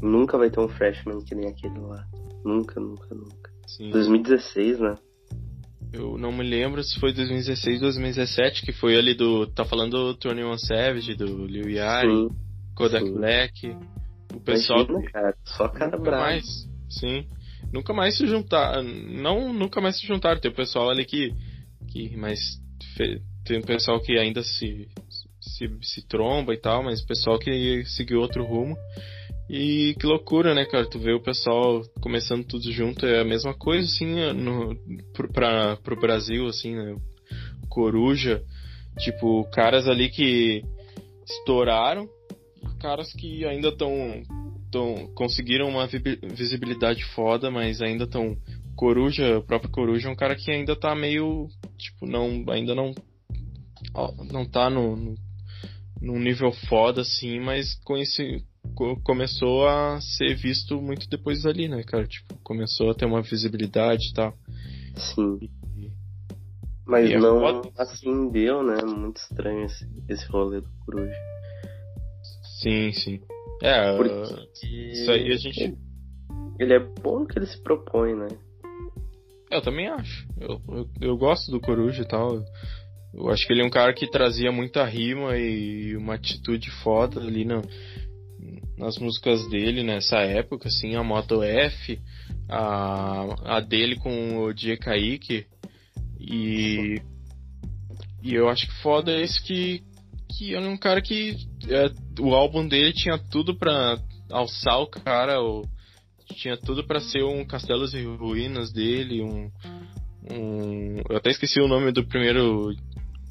Nunca 0.00 0.38
vai 0.38 0.50
ter 0.50 0.60
um 0.60 0.68
freshman 0.68 1.24
que 1.24 1.34
nem 1.34 1.48
aquele 1.48 1.78
lá. 1.78 2.04
Nunca, 2.44 2.78
nunca, 2.78 3.14
nunca. 3.14 3.50
Sim. 3.66 3.90
2016, 3.90 4.80
né? 4.80 4.98
Eu 5.94 6.18
não 6.18 6.32
me 6.32 6.42
lembro 6.42 6.82
se 6.82 6.98
foi 6.98 7.12
2016 7.12 7.76
ou 7.76 7.82
2017, 7.82 8.62
que 8.62 8.72
foi 8.72 8.96
ali 8.96 9.14
do. 9.14 9.46
Tá 9.46 9.64
falando 9.64 9.92
do 9.92 10.14
Tony 10.16 10.42
One 10.42 10.58
Savage, 10.58 11.14
do 11.14 11.46
Liu 11.46 11.70
Yari, 11.70 12.28
Kodak 12.74 13.06
sim. 13.06 13.14
Black. 13.14 13.76
O 14.34 14.40
pessoal. 14.40 14.80
Imagina, 14.80 15.10
cara, 15.12 15.34
só 15.44 15.68
cara 15.68 15.92
nunca 15.92 16.10
bravo. 16.10 16.22
mais. 16.24 16.44
Sim. 16.90 17.28
Nunca 17.72 17.94
mais 17.94 18.16
se 18.16 18.26
juntar. 18.26 18.82
Não, 18.82 19.52
nunca 19.52 19.80
mais 19.80 19.96
se 20.00 20.04
juntaram. 20.04 20.40
Tem 20.40 20.50
o 20.50 20.54
pessoal 20.54 20.90
ali 20.90 21.04
que. 21.04 21.32
que 21.92 22.16
mas 22.16 22.40
tem 23.44 23.58
o 23.58 23.64
pessoal 23.64 24.00
que 24.00 24.18
ainda 24.18 24.42
se, 24.42 24.88
se, 25.40 25.70
se 25.80 26.08
tromba 26.08 26.52
e 26.52 26.60
tal, 26.60 26.82
mas 26.82 27.02
o 27.02 27.06
pessoal 27.06 27.38
que 27.38 27.84
seguiu 27.86 28.20
outro 28.20 28.44
rumo. 28.44 28.76
E 29.48 29.94
que 29.98 30.06
loucura, 30.06 30.54
né, 30.54 30.64
cara? 30.64 30.88
Tu 30.88 30.98
vê 30.98 31.12
o 31.12 31.22
pessoal 31.22 31.82
começando 32.00 32.44
tudo 32.44 32.72
junto, 32.72 33.04
é 33.04 33.20
a 33.20 33.24
mesma 33.24 33.54
coisa, 33.54 33.86
assim, 33.86 34.32
no, 34.32 34.74
pra, 35.32 35.76
pro 35.76 36.00
Brasil, 36.00 36.46
assim, 36.46 36.74
né? 36.74 36.96
Coruja, 37.68 38.42
tipo, 38.98 39.44
caras 39.50 39.86
ali 39.86 40.08
que 40.08 40.62
estouraram, 41.26 42.08
caras 42.80 43.12
que 43.12 43.44
ainda 43.44 43.68
estão 43.68 44.22
tão, 44.70 45.06
conseguiram 45.14 45.68
uma 45.68 45.86
visibilidade 46.34 47.04
foda, 47.14 47.50
mas 47.50 47.80
ainda 47.80 48.04
estão. 48.04 48.36
Coruja, 48.76 49.38
o 49.38 49.42
próprio 49.42 49.70
Coruja 49.70 50.08
é 50.08 50.10
um 50.10 50.16
cara 50.16 50.34
que 50.34 50.50
ainda 50.50 50.74
tá 50.74 50.96
meio. 50.96 51.46
Tipo, 51.78 52.06
não. 52.06 52.44
Ainda 52.48 52.74
não. 52.74 52.92
Não 54.32 54.44
tá 54.44 54.68
no, 54.68 54.96
no 54.96 55.14
num 56.02 56.18
nível 56.18 56.52
foda, 56.68 57.02
assim, 57.02 57.38
mas 57.40 57.74
com 57.84 57.96
começou 59.02 59.66
a 59.68 60.00
ser 60.00 60.34
visto 60.34 60.80
muito 60.80 61.08
depois 61.08 61.46
ali, 61.46 61.68
né, 61.68 61.82
cara? 61.82 62.06
Tipo, 62.06 62.34
começou 62.42 62.90
a 62.90 62.94
ter 62.94 63.04
uma 63.04 63.22
visibilidade 63.22 64.10
e 64.10 64.14
tal. 64.14 64.34
Sim. 64.96 65.38
E, 65.76 65.90
Mas 66.86 67.08
e 67.10 67.14
é 67.14 67.18
não 67.18 67.40
foda. 67.40 67.70
assim 67.76 68.30
deu, 68.30 68.62
né? 68.62 68.82
Muito 68.84 69.18
estranho 69.18 69.64
esse, 69.64 69.86
esse 70.08 70.26
rolê 70.26 70.60
do 70.60 70.70
Coruja. 70.84 71.14
Sim, 72.60 72.92
sim. 72.92 73.20
É, 73.62 73.96
Porque 73.96 74.66
isso 74.66 75.10
aí 75.10 75.32
a 75.32 75.36
gente. 75.36 75.78
Ele 76.58 76.74
é 76.74 76.78
bom 76.78 77.26
que 77.26 77.38
ele 77.38 77.46
se 77.46 77.60
propõe, 77.62 78.14
né? 78.14 78.28
Eu 79.50 79.62
também 79.62 79.88
acho. 79.88 80.26
Eu, 80.40 80.60
eu, 80.68 80.90
eu 81.00 81.16
gosto 81.16 81.50
do 81.50 81.60
Coruja 81.60 82.02
e 82.02 82.08
tal. 82.08 82.44
Eu 83.12 83.28
acho 83.28 83.46
que 83.46 83.52
ele 83.52 83.62
é 83.62 83.64
um 83.64 83.70
cara 83.70 83.92
que 83.94 84.10
trazia 84.10 84.50
muita 84.50 84.84
rima 84.84 85.36
e 85.36 85.96
uma 85.96 86.14
atitude 86.14 86.70
foda 86.82 87.20
ali 87.20 87.44
no, 87.44 87.62
nas 88.76 88.98
músicas 88.98 89.48
dele 89.48 89.82
nessa 89.82 90.18
época, 90.18 90.68
assim, 90.68 90.94
a 90.96 91.02
Moto 91.02 91.42
F, 91.42 91.98
a, 92.48 93.56
a 93.56 93.60
dele 93.60 93.96
com 93.96 94.38
o 94.38 94.52
Dia 94.52 94.76
Kaique. 94.76 95.46
E, 96.20 97.00
e 98.22 98.34
eu 98.34 98.48
acho 98.48 98.66
que 98.66 98.82
foda 98.82 99.12
esse 99.12 99.42
que, 99.42 99.82
que 100.36 100.54
é 100.54 100.60
um 100.60 100.76
cara 100.76 101.00
que 101.00 101.36
é, 101.68 101.90
o 102.20 102.34
álbum 102.34 102.66
dele 102.66 102.92
tinha 102.92 103.18
tudo 103.18 103.56
pra 103.56 103.98
alçar 104.30 104.80
o 104.80 104.86
cara, 104.86 105.40
ou, 105.40 105.64
tinha 106.34 106.56
tudo 106.56 106.84
para 106.86 107.00
ser 107.00 107.22
um 107.22 107.44
Castelos 107.44 107.94
e 107.94 108.02
Ruínas 108.02 108.72
dele, 108.72 109.22
um, 109.22 109.50
um. 110.30 111.02
Eu 111.08 111.16
até 111.16 111.30
esqueci 111.30 111.60
o 111.60 111.68
nome 111.68 111.92
do 111.92 112.06
primeiro 112.06 112.74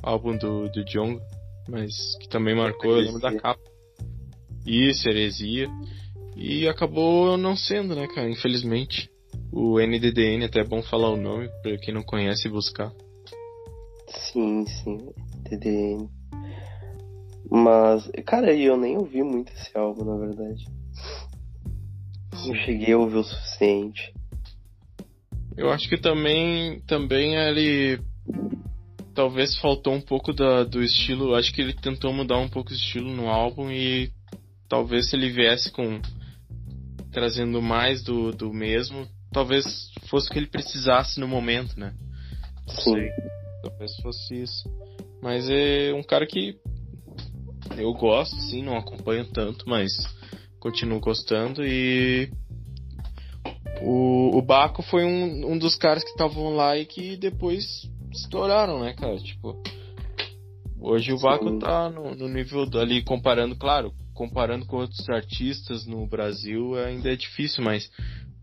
álbum 0.02 0.38
do, 0.38 0.70
do 0.70 0.86
Jong, 0.86 1.20
mas 1.68 1.94
que 2.20 2.30
também 2.30 2.56
marcou, 2.56 2.98
eu 2.98 3.02
lembro 3.06 3.20
da 3.20 3.36
capa. 3.36 3.73
Isso, 4.66 5.08
heresia. 5.08 5.70
E 6.36 6.68
acabou 6.68 7.38
não 7.38 7.56
sendo, 7.56 7.96
né, 7.96 8.08
cara? 8.08 8.30
Infelizmente. 8.30 9.10
O 9.52 9.80
NDDN, 9.80 10.46
até 10.46 10.62
é 10.62 10.64
bom 10.64 10.82
falar 10.82 11.10
o 11.10 11.18
nome, 11.18 11.48
pra 11.62 11.78
quem 11.78 11.94
não 11.94 12.04
conhece 12.04 12.50
buscar. 12.50 12.92
Sim, 14.08 14.66
sim, 14.66 15.10
NDDN. 15.46 16.10
Mas, 17.50 18.10
cara, 18.26 18.52
eu 18.54 18.76
nem 18.78 18.98
ouvi 18.98 19.22
muito 19.22 19.52
esse 19.54 19.78
álbum, 19.78 20.06
na 20.06 20.18
verdade. 20.18 20.66
Não 22.48 22.56
cheguei 22.56 22.94
a 22.94 22.98
ouvir 22.98 23.18
o 23.18 23.24
suficiente. 23.24 24.14
Eu 25.56 25.70
acho 25.70 25.88
que 25.88 25.98
também, 25.98 26.80
também 26.88 27.36
ele 27.36 28.00
talvez 29.14 29.56
faltou 29.58 29.94
um 29.94 30.02
pouco 30.02 30.34
da, 30.34 30.64
do 30.64 30.82
estilo. 30.82 31.36
Acho 31.36 31.54
que 31.54 31.62
ele 31.62 31.74
tentou 31.74 32.12
mudar 32.12 32.40
um 32.40 32.50
pouco 32.50 32.72
o 32.72 32.74
estilo 32.74 33.12
no 33.12 33.30
álbum 33.30 33.70
e 33.70 34.12
talvez 34.74 35.08
se 35.08 35.16
ele 35.16 35.30
viesse 35.30 35.72
com 35.72 36.02
trazendo 37.12 37.62
mais 37.62 38.02
do, 38.02 38.32
do 38.32 38.52
mesmo, 38.52 39.08
talvez 39.32 39.64
fosse 40.10 40.28
o 40.28 40.32
que 40.32 40.40
ele 40.40 40.48
precisasse 40.48 41.20
no 41.20 41.28
momento, 41.28 41.80
né? 41.80 41.94
Não 42.68 42.76
Sim. 42.78 42.94
sei. 42.94 43.10
Talvez 43.62 43.96
fosse 43.98 44.42
isso. 44.42 44.68
Mas 45.22 45.48
é 45.48 45.94
um 45.94 46.02
cara 46.02 46.26
que 46.26 46.58
eu 47.78 47.94
gosto, 47.94 48.36
sim, 48.50 48.64
não 48.64 48.76
acompanho 48.76 49.26
tanto, 49.26 49.70
mas 49.70 49.92
continuo 50.60 51.00
gostando 51.00 51.64
e 51.64 52.32
o, 53.80 54.36
o 54.36 54.42
Baco 54.42 54.82
foi 54.82 55.06
um, 55.06 55.52
um 55.52 55.58
dos 55.60 55.76
caras 55.76 56.04
que 56.04 56.10
estavam 56.10 56.56
lá 56.56 56.76
e 56.76 56.88
que 56.88 57.16
depois 57.16 57.64
estouraram, 58.12 58.80
né, 58.80 58.94
cara? 58.94 59.18
Tipo, 59.20 59.62
hoje 60.82 61.14
o 61.14 61.20
Baco 61.20 61.60
tá 61.60 61.92
no, 61.92 62.16
no 62.16 62.28
nível 62.28 62.68
ali 62.82 63.04
comparando, 63.04 63.56
claro, 63.56 63.94
comparando 64.14 64.66
com 64.66 64.78
outros 64.78 65.10
artistas 65.10 65.86
no 65.86 66.06
Brasil 66.06 66.76
ainda 66.76 67.12
é 67.12 67.16
difícil, 67.16 67.64
mas 67.64 67.90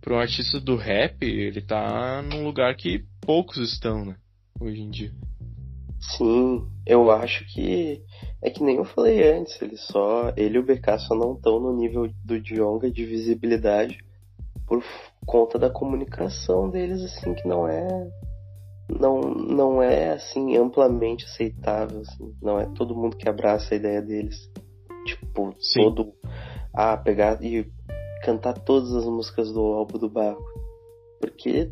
para 0.01 0.15
um 0.15 0.19
artista 0.19 0.59
do 0.59 0.77
rap, 0.77 1.23
ele 1.23 1.61
tá 1.61 2.23
num 2.23 2.45
lugar 2.45 2.75
que 2.75 3.05
poucos 3.21 3.59
estão, 3.59 4.05
né? 4.05 4.17
Hoje 4.59 4.81
em 4.81 4.91
dia. 4.91 5.13
Sim, 6.01 6.67
eu 6.87 7.11
acho 7.11 7.45
que 7.53 8.03
é 8.43 8.51
que 8.51 8.63
nem 8.63 8.77
eu 8.77 8.85
falei 8.85 9.33
antes, 9.33 9.61
ele 9.61 9.77
só 9.77 10.33
ele 10.37 10.57
e 10.57 10.59
o 10.59 10.65
BK 10.65 10.99
só 10.99 11.15
não 11.15 11.35
estão 11.35 11.61
no 11.61 11.77
nível 11.77 12.11
do 12.25 12.41
Dionga 12.41 12.91
de 12.91 13.05
visibilidade 13.05 13.99
por 14.67 14.83
conta 15.27 15.59
da 15.59 15.69
comunicação 15.69 16.71
deles 16.71 17.03
assim 17.03 17.35
que 17.35 17.47
não 17.47 17.69
é 17.69 18.11
não 18.89 19.21
não 19.21 19.83
é 19.83 20.13
assim 20.13 20.57
amplamente 20.57 21.27
aceitável, 21.27 22.01
assim, 22.01 22.35
não 22.43 22.59
é 22.59 22.67
todo 22.75 22.97
mundo 22.97 23.17
que 23.17 23.29
abraça 23.29 23.75
a 23.75 23.77
ideia 23.77 24.01
deles. 24.01 24.51
Tipo, 25.05 25.55
Sim. 25.59 25.83
todo. 25.83 26.15
Ah, 26.73 26.97
pegar 26.97 27.43
e 27.43 27.67
cantar 28.23 28.55
todas 28.55 28.95
as 28.95 29.05
músicas 29.05 29.53
do 29.53 29.61
álbum 29.61 29.99
do 29.99 30.09
Baco. 30.09 30.43
Porque 31.21 31.71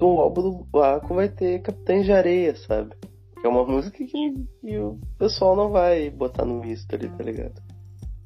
o 0.00 0.20
álbum 0.20 0.42
do 0.42 0.64
Baco 0.64 1.14
vai 1.14 1.28
ter 1.28 1.62
Capitães 1.62 2.04
de 2.04 2.12
Areia, 2.12 2.54
sabe? 2.56 2.94
Que 3.40 3.46
é 3.46 3.48
uma 3.48 3.64
música 3.64 3.96
que, 3.96 4.34
que 4.60 4.78
o 4.78 4.98
pessoal 5.18 5.56
não 5.56 5.70
vai 5.70 6.10
botar 6.10 6.44
no 6.44 6.60
misto 6.60 6.94
ali, 6.94 7.08
tá 7.08 7.24
ligado? 7.24 7.60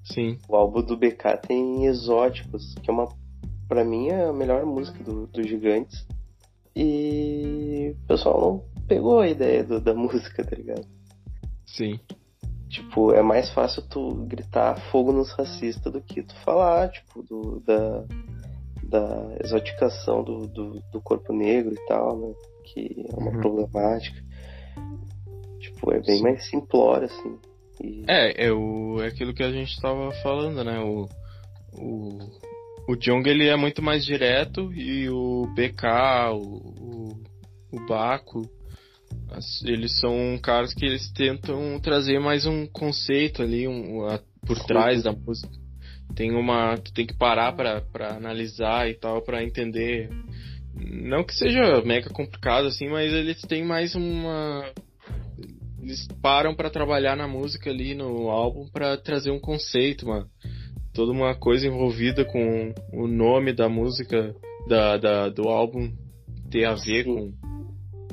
Sim. 0.04 0.38
O 0.48 0.56
álbum 0.56 0.82
do 0.82 0.96
BK 0.96 1.38
tem 1.46 1.86
Exóticos, 1.86 2.74
que 2.82 2.90
é 2.90 2.92
uma. 2.92 3.08
Pra 3.68 3.84
mim 3.84 4.08
é 4.08 4.24
a 4.24 4.32
melhor 4.32 4.66
música 4.66 5.02
do, 5.02 5.26
do 5.26 5.42
Gigantes. 5.42 6.06
E 6.76 7.94
o 7.96 8.06
pessoal 8.06 8.40
não 8.40 8.84
pegou 8.86 9.20
a 9.20 9.28
ideia 9.28 9.62
do, 9.64 9.80
da 9.80 9.94
música, 9.94 10.44
tá 10.44 10.56
ligado? 10.56 10.86
Sim. 11.66 11.98
Tipo, 12.74 13.12
é 13.12 13.22
mais 13.22 13.48
fácil 13.50 13.82
tu 13.88 14.14
gritar 14.26 14.74
fogo 14.90 15.12
nos 15.12 15.30
racistas 15.32 15.92
do 15.92 16.00
que 16.02 16.24
tu 16.24 16.34
falar, 16.44 16.88
tipo, 16.90 17.22
do, 17.22 17.60
da, 17.60 18.04
da 18.82 19.36
exoticação 19.44 20.24
do, 20.24 20.48
do, 20.48 20.80
do 20.92 21.00
corpo 21.00 21.32
negro 21.32 21.72
e 21.72 21.86
tal, 21.86 22.18
né? 22.18 22.34
Que 22.64 23.06
é 23.08 23.16
uma 23.16 23.30
Uhum. 23.30 23.40
problemática. 23.40 24.20
Tipo, 25.60 25.92
é 25.92 26.00
bem 26.00 26.16
Sim. 26.16 26.22
mais 26.24 26.50
simplório, 26.50 27.06
assim. 27.06 27.38
E, 27.80 28.04
É, 28.08 28.46
é, 28.46 28.52
o, 28.52 29.00
é 29.00 29.06
aquilo 29.06 29.32
que 29.32 29.44
a 29.44 29.52
gente 29.52 29.80
tava 29.80 30.10
falando, 30.22 30.64
né? 30.64 30.80
O, 30.80 31.08
o, 31.80 32.18
o 32.88 32.96
Jong 32.96 33.28
ele 33.28 33.46
é 33.48 33.56
muito 33.56 33.80
mais 33.82 34.04
direto 34.04 34.72
e 34.72 35.08
o 35.08 35.46
BK, 35.54 35.86
o, 36.32 36.40
o, 36.42 37.22
o 37.72 37.86
Baco, 37.86 38.42
eles 39.64 39.98
são 39.98 40.38
caras 40.42 40.72
que 40.74 40.84
eles 40.84 41.10
tentam 41.12 41.78
trazer 41.80 42.18
mais 42.20 42.46
um 42.46 42.66
conceito 42.66 43.42
ali 43.42 43.66
um, 43.66 44.06
a- 44.06 44.20
por 44.46 44.58
trás 44.64 45.02
da 45.02 45.12
música. 45.12 45.52
Tem 46.14 46.30
uma. 46.32 46.76
Tu 46.76 46.92
tem 46.92 47.06
que 47.06 47.14
parar 47.16 47.52
pra, 47.52 47.80
pra 47.80 48.14
analisar 48.16 48.88
e 48.88 48.94
tal, 48.94 49.22
pra 49.22 49.42
entender. 49.42 50.10
Não 50.74 51.24
que 51.24 51.34
seja 51.34 51.80
mega 51.84 52.10
complicado 52.10 52.66
assim, 52.66 52.88
mas 52.88 53.12
eles 53.12 53.40
têm 53.42 53.64
mais 53.64 53.94
uma. 53.94 54.64
Eles 55.82 56.06
param 56.22 56.54
pra 56.54 56.70
trabalhar 56.70 57.16
na 57.16 57.26
música 57.28 57.70
ali 57.70 57.94
no 57.94 58.28
álbum 58.30 58.68
pra 58.68 58.96
trazer 58.96 59.30
um 59.30 59.40
conceito, 59.40 60.06
mano. 60.06 60.26
Toda 60.92 61.10
uma 61.12 61.34
coisa 61.34 61.66
envolvida 61.66 62.24
com 62.24 62.72
o 62.92 63.06
nome 63.08 63.52
da 63.52 63.68
música, 63.68 64.34
da, 64.68 64.96
da, 64.96 65.28
do 65.28 65.48
álbum 65.48 65.90
ter 66.50 66.64
a 66.64 66.74
ver 66.74 67.04
com, 67.04 67.32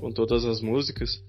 com 0.02 0.12
todas 0.12 0.44
as 0.44 0.60
músicas. 0.60 1.24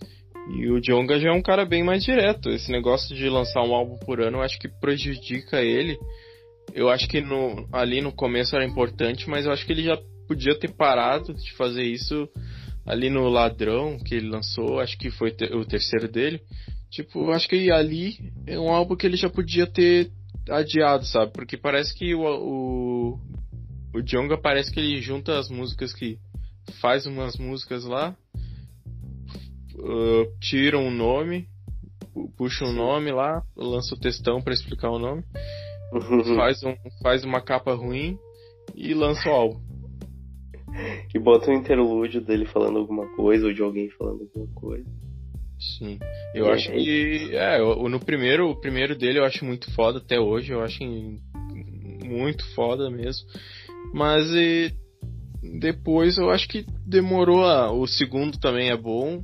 E 0.51 0.69
o 0.69 0.81
Jonga 0.81 1.21
já 1.21 1.29
é 1.29 1.33
um 1.33 1.43
cara 1.43 1.65
bem 1.65 1.85
mais 1.85 2.03
direto. 2.03 2.49
Esse 2.51 2.73
negócio 2.73 3.15
de 3.15 3.29
lançar 3.29 3.63
um 3.63 3.75
álbum 3.75 3.97
por 3.99 4.21
ano, 4.21 4.39
eu 4.39 4.43
acho 4.43 4.59
que 4.59 4.69
prejudica 4.69 5.61
ele. 5.61 5.97
Eu 6.75 6.89
acho 6.89 7.07
que 7.09 7.21
no, 7.21 7.69
ali 7.73 8.01
no 8.01 8.11
começo 8.11 8.57
era 8.57 8.65
importante, 8.65 9.29
mas 9.29 9.45
eu 9.45 9.53
acho 9.53 9.65
que 9.65 9.73
ele 9.73 9.85
já 9.85 9.97
podia 10.27 10.59
ter 10.59 10.73
parado 10.73 11.35
de 11.35 11.53
fazer 11.53 11.85
isso 11.85 12.29
ali 12.85 13.11
no 13.11 13.29
Ladrão, 13.29 13.99
que 13.99 14.15
ele 14.15 14.29
lançou, 14.29 14.81
acho 14.81 14.99
que 14.99 15.11
foi 15.11 15.37
o 15.53 15.65
terceiro 15.65 16.09
dele. 16.09 16.41
Tipo, 16.91 17.27
eu 17.27 17.33
acho 17.33 17.49
que 17.49 17.71
ali 17.71 18.33
é 18.47 18.59
um 18.59 18.69
álbum 18.69 18.97
que 18.97 19.07
ele 19.07 19.17
já 19.17 19.31
podia 19.31 19.67
ter 19.67 20.11
adiado, 20.49 21.05
sabe? 21.07 21.33
Porque 21.33 21.57
parece 21.57 21.95
que 21.95 22.15
o, 22.15 22.23
o, 22.23 23.19
o 23.95 24.03
Jonga 24.03 24.37
parece 24.37 24.73
que 24.73 24.81
ele 24.81 25.01
junta 25.01 25.39
as 25.39 25.49
músicas 25.49 25.93
que 25.93 26.19
faz 26.81 27.07
umas 27.07 27.37
músicas 27.37 27.85
lá, 27.85 28.17
uh, 29.79 30.27
tira 30.41 30.79
um 30.79 30.91
nome, 30.91 31.47
pu- 32.13 32.31
puxa 32.37 32.65
um 32.65 32.73
nome 32.73 33.11
lá, 33.13 33.43
lança 33.57 33.95
o 33.95 33.99
textão 34.01 34.41
pra 34.43 34.53
explicar 34.55 34.91
o 34.91 34.99
nome, 34.99 35.23
faz, 36.37 36.63
um, 36.63 36.75
faz 37.03 37.25
uma 37.25 37.41
capa 37.41 37.75
ruim 37.75 38.19
e 38.75 38.95
lança 38.95 39.29
o 39.29 39.33
álbum. 39.33 39.61
e 41.15 41.19
bota 41.19 41.51
um 41.51 41.55
interlúdio 41.55 42.21
dele 42.21 42.47
falando 42.47 42.79
alguma 42.79 43.07
coisa, 43.17 43.47
ou 43.47 43.53
de 43.53 43.63
alguém 43.63 43.91
falando 43.91 44.23
alguma 44.23 44.55
coisa. 44.55 44.87
Sim. 45.79 45.99
Eu 46.35 46.47
É, 46.47 46.55
acho 46.55 46.73
que. 46.73 47.31
É, 47.37 47.63
o- 47.63 47.89
no 47.89 48.01
primeiro, 48.01 48.49
o 48.51 48.57
primeiro 48.61 48.97
dele 48.99 49.19
eu 49.21 49.25
acho 49.25 49.45
muito 49.45 49.71
foda 49.75 49.99
até 49.99 50.19
hoje. 50.19 50.51
Eu 50.53 50.61
acho 50.63 50.83
muito 52.05 52.45
foda 52.55 52.91
mesmo. 52.91 53.27
Mas 53.95 54.29
e, 54.33 54.73
depois 55.61 56.19
eu 56.19 56.31
acho 56.31 56.49
que 56.49 56.65
demorou. 56.87 57.45
A, 57.45 57.71
o 57.71 57.87
segundo 57.87 58.39
também 58.41 58.71
é 58.71 58.77
bom. 58.77 59.23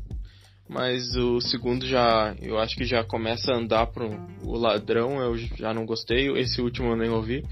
Mas 0.69 1.17
o 1.17 1.41
segundo 1.41 1.87
já. 1.87 2.35
Eu 2.43 2.59
acho 2.59 2.77
que 2.77 2.85
já 2.85 3.03
começa 3.03 3.53
a 3.53 3.57
andar 3.57 3.87
pro 3.87 4.11
o 4.43 4.57
ladrão. 4.57 5.19
Eu 5.21 5.37
já 5.37 5.73
não 5.73 5.87
gostei. 5.87 6.29
Esse 6.39 6.61
último 6.61 6.89
eu 6.91 6.97
nem 6.97 7.09
ouvi. 7.11 7.43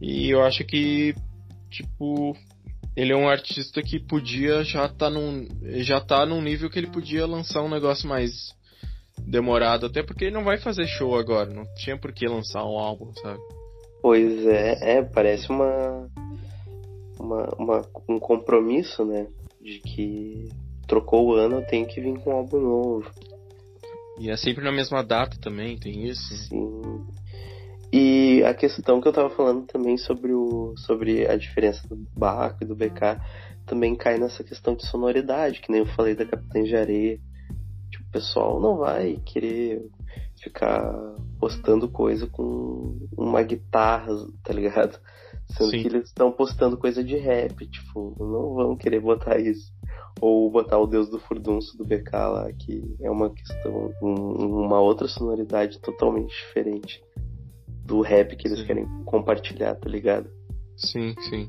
E 0.00 0.28
eu 0.30 0.42
acho 0.42 0.64
que. 0.64 1.14
Tipo. 1.70 2.36
Ele 2.96 3.12
é 3.12 3.16
um 3.16 3.28
artista 3.28 3.82
que 3.82 3.98
podia 3.98 4.62
já 4.64 4.88
tá 4.88 5.08
num. 5.08 5.46
Já 5.82 6.00
tá 6.00 6.26
num 6.26 6.42
nível 6.42 6.68
que 6.68 6.78
ele 6.78 6.90
podia 6.90 7.26
lançar 7.26 7.62
um 7.62 7.68
negócio 7.70 8.08
mais 8.08 8.32
demorado. 9.18 9.86
Até 9.86 10.02
porque 10.02 10.24
ele 10.24 10.34
não 10.34 10.44
vai 10.44 10.58
fazer 10.58 10.86
show 10.86 11.16
agora. 11.16 11.52
Não 11.52 11.64
tinha 11.76 11.98
por 11.98 12.12
que 12.12 12.26
lançar 12.26 12.64
um 12.64 12.78
álbum, 12.78 13.12
sabe? 13.22 13.38
Pois 14.02 14.46
é, 14.46 14.98
é, 14.98 15.02
parece 15.02 15.48
uma, 15.48 16.08
uma, 17.18 17.48
uma- 17.58 17.88
um 18.08 18.18
compromisso, 18.18 19.04
né? 19.04 19.26
De 19.62 19.78
que 19.78 20.48
trocou 20.94 21.26
o 21.26 21.34
ano, 21.34 21.60
tem 21.66 21.84
que 21.84 22.00
vir 22.00 22.16
com 22.20 22.30
um 22.30 22.36
álbum 22.36 22.60
novo. 22.60 23.10
E 24.20 24.30
é 24.30 24.36
sempre 24.36 24.62
na 24.62 24.70
mesma 24.70 25.02
data 25.02 25.36
também, 25.40 25.76
tem 25.76 26.06
isso. 26.06 26.32
Sim. 26.36 27.04
E 27.92 28.44
a 28.44 28.54
questão 28.54 29.00
que 29.00 29.08
eu 29.08 29.12
tava 29.12 29.30
falando 29.30 29.66
também 29.66 29.96
sobre 29.96 30.32
o 30.32 30.74
sobre 30.76 31.26
a 31.26 31.36
diferença 31.36 31.86
do 31.88 31.96
Baco 32.16 32.58
e 32.62 32.66
do 32.66 32.76
BK 32.76 33.20
também 33.66 33.96
cai 33.96 34.18
nessa 34.18 34.44
questão 34.44 34.76
de 34.76 34.86
sonoridade, 34.86 35.60
que 35.60 35.70
nem 35.70 35.80
eu 35.80 35.86
falei 35.86 36.14
da 36.14 36.24
Capitães 36.24 36.68
de 36.68 36.76
Areia. 36.76 37.18
Tipo, 37.90 38.04
o 38.04 38.12
pessoal 38.12 38.60
não 38.60 38.76
vai 38.76 39.20
querer 39.24 39.82
ficar 40.40 40.92
postando 41.40 41.88
coisa 41.88 42.28
com 42.28 42.98
uma 43.16 43.42
guitarra, 43.42 44.12
tá 44.44 44.52
ligado? 44.52 44.98
Sendo 45.56 45.70
Sim. 45.70 45.82
que 45.82 45.88
eles 45.88 46.08
estão 46.08 46.30
postando 46.30 46.76
coisa 46.76 47.02
de 47.02 47.16
rap, 47.16 47.66
tipo, 47.66 48.14
não 48.18 48.54
vão 48.54 48.76
querer 48.76 49.00
botar 49.00 49.40
isso. 49.40 49.73
Ou 50.20 50.50
botar 50.50 50.78
o 50.78 50.86
Deus 50.86 51.08
do 51.10 51.18
Furdunço 51.18 51.76
do 51.76 51.84
BK 51.84 52.12
lá, 52.28 52.52
que 52.52 52.82
é 53.00 53.10
uma 53.10 53.30
questão, 53.30 53.92
um- 54.02 54.62
uma 54.64 54.80
outra 54.80 55.08
sonoridade 55.08 55.80
totalmente 55.80 56.28
diferente 56.30 57.02
do 57.84 58.00
rap 58.00 58.34
que 58.36 58.46
eles 58.48 58.60
Sim. 58.60 58.66
querem 58.66 58.86
compartilhar, 59.04 59.74
tá 59.74 59.88
ligado? 59.88 60.30
Sim, 60.76 61.14
sim. 61.28 61.48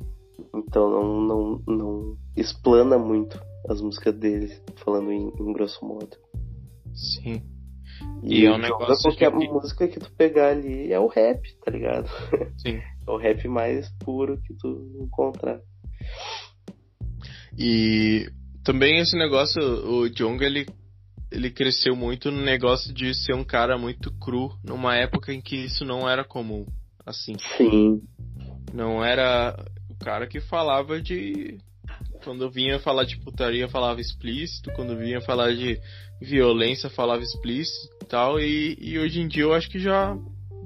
Então 0.54 0.90
não, 0.90 1.22
não, 1.22 1.62
não 1.68 2.18
explana 2.36 2.98
muito 2.98 3.40
as 3.70 3.82
músicas 3.82 4.14
deles, 4.16 4.62
falando 4.76 5.12
em, 5.12 5.32
em 5.40 5.54
grosso 5.54 5.86
modo. 5.86 6.18
Sim. 6.94 7.42
E 8.24 8.46
é 8.46 8.52
um 8.52 8.58
negócio 8.58 9.10
qualquer 9.10 9.32
que- 9.32 9.48
música 9.48 9.88
que 9.88 10.00
tu 10.00 10.12
pegar 10.14 10.50
ali 10.50 10.92
é 10.92 11.00
o 11.00 11.08
rap, 11.08 11.42
tá 11.64 11.72
ligado? 11.72 12.10
Sim. 12.58 12.82
É 13.08 13.12
o 13.12 13.18
rap 13.18 13.48
mais 13.48 13.88
puro 14.04 14.42
que 14.42 14.52
tu 14.56 14.92
encontrar. 15.00 15.62
E 17.58 18.30
também 18.64 19.00
esse 19.00 19.16
negócio, 19.16 19.62
o 19.62 20.10
Jonga 20.10 20.46
ele, 20.46 20.66
ele 21.32 21.52
cresceu 21.52 21.96
muito 21.96 22.32
no 22.32 22.42
negócio 22.42 22.94
de 22.94 23.14
ser 23.14 23.34
um 23.34 23.44
cara 23.44 23.78
muito 23.78 24.12
cru, 24.20 24.52
numa 24.64 24.96
época 24.96 25.34
em 25.34 25.42
que 25.42 25.56
isso 25.56 25.86
não 25.86 26.10
era 26.10 26.24
comum. 26.24 26.66
Assim, 27.06 27.36
Sim, 27.58 28.02
não 28.74 29.04
era 29.04 29.56
o 29.90 29.96
cara 30.04 30.28
que 30.28 30.42
falava 30.42 31.02
de. 31.02 31.60
Quando 32.24 32.50
vinha 32.50 32.80
falar 32.80 33.04
de 33.04 33.18
putaria, 33.20 33.68
falava 33.70 34.02
explícito, 34.02 34.72
quando 34.74 34.98
vinha 34.98 35.22
falar 35.22 35.54
de 35.54 35.80
violência, 36.20 36.90
falava 36.90 37.22
explícito 37.22 37.96
e 38.02 38.06
tal. 38.08 38.40
E, 38.40 38.76
e 38.82 38.98
hoje 38.98 39.22
em 39.22 39.28
dia 39.28 39.44
eu 39.44 39.54
acho 39.54 39.70
que 39.70 39.80
já, 39.80 40.18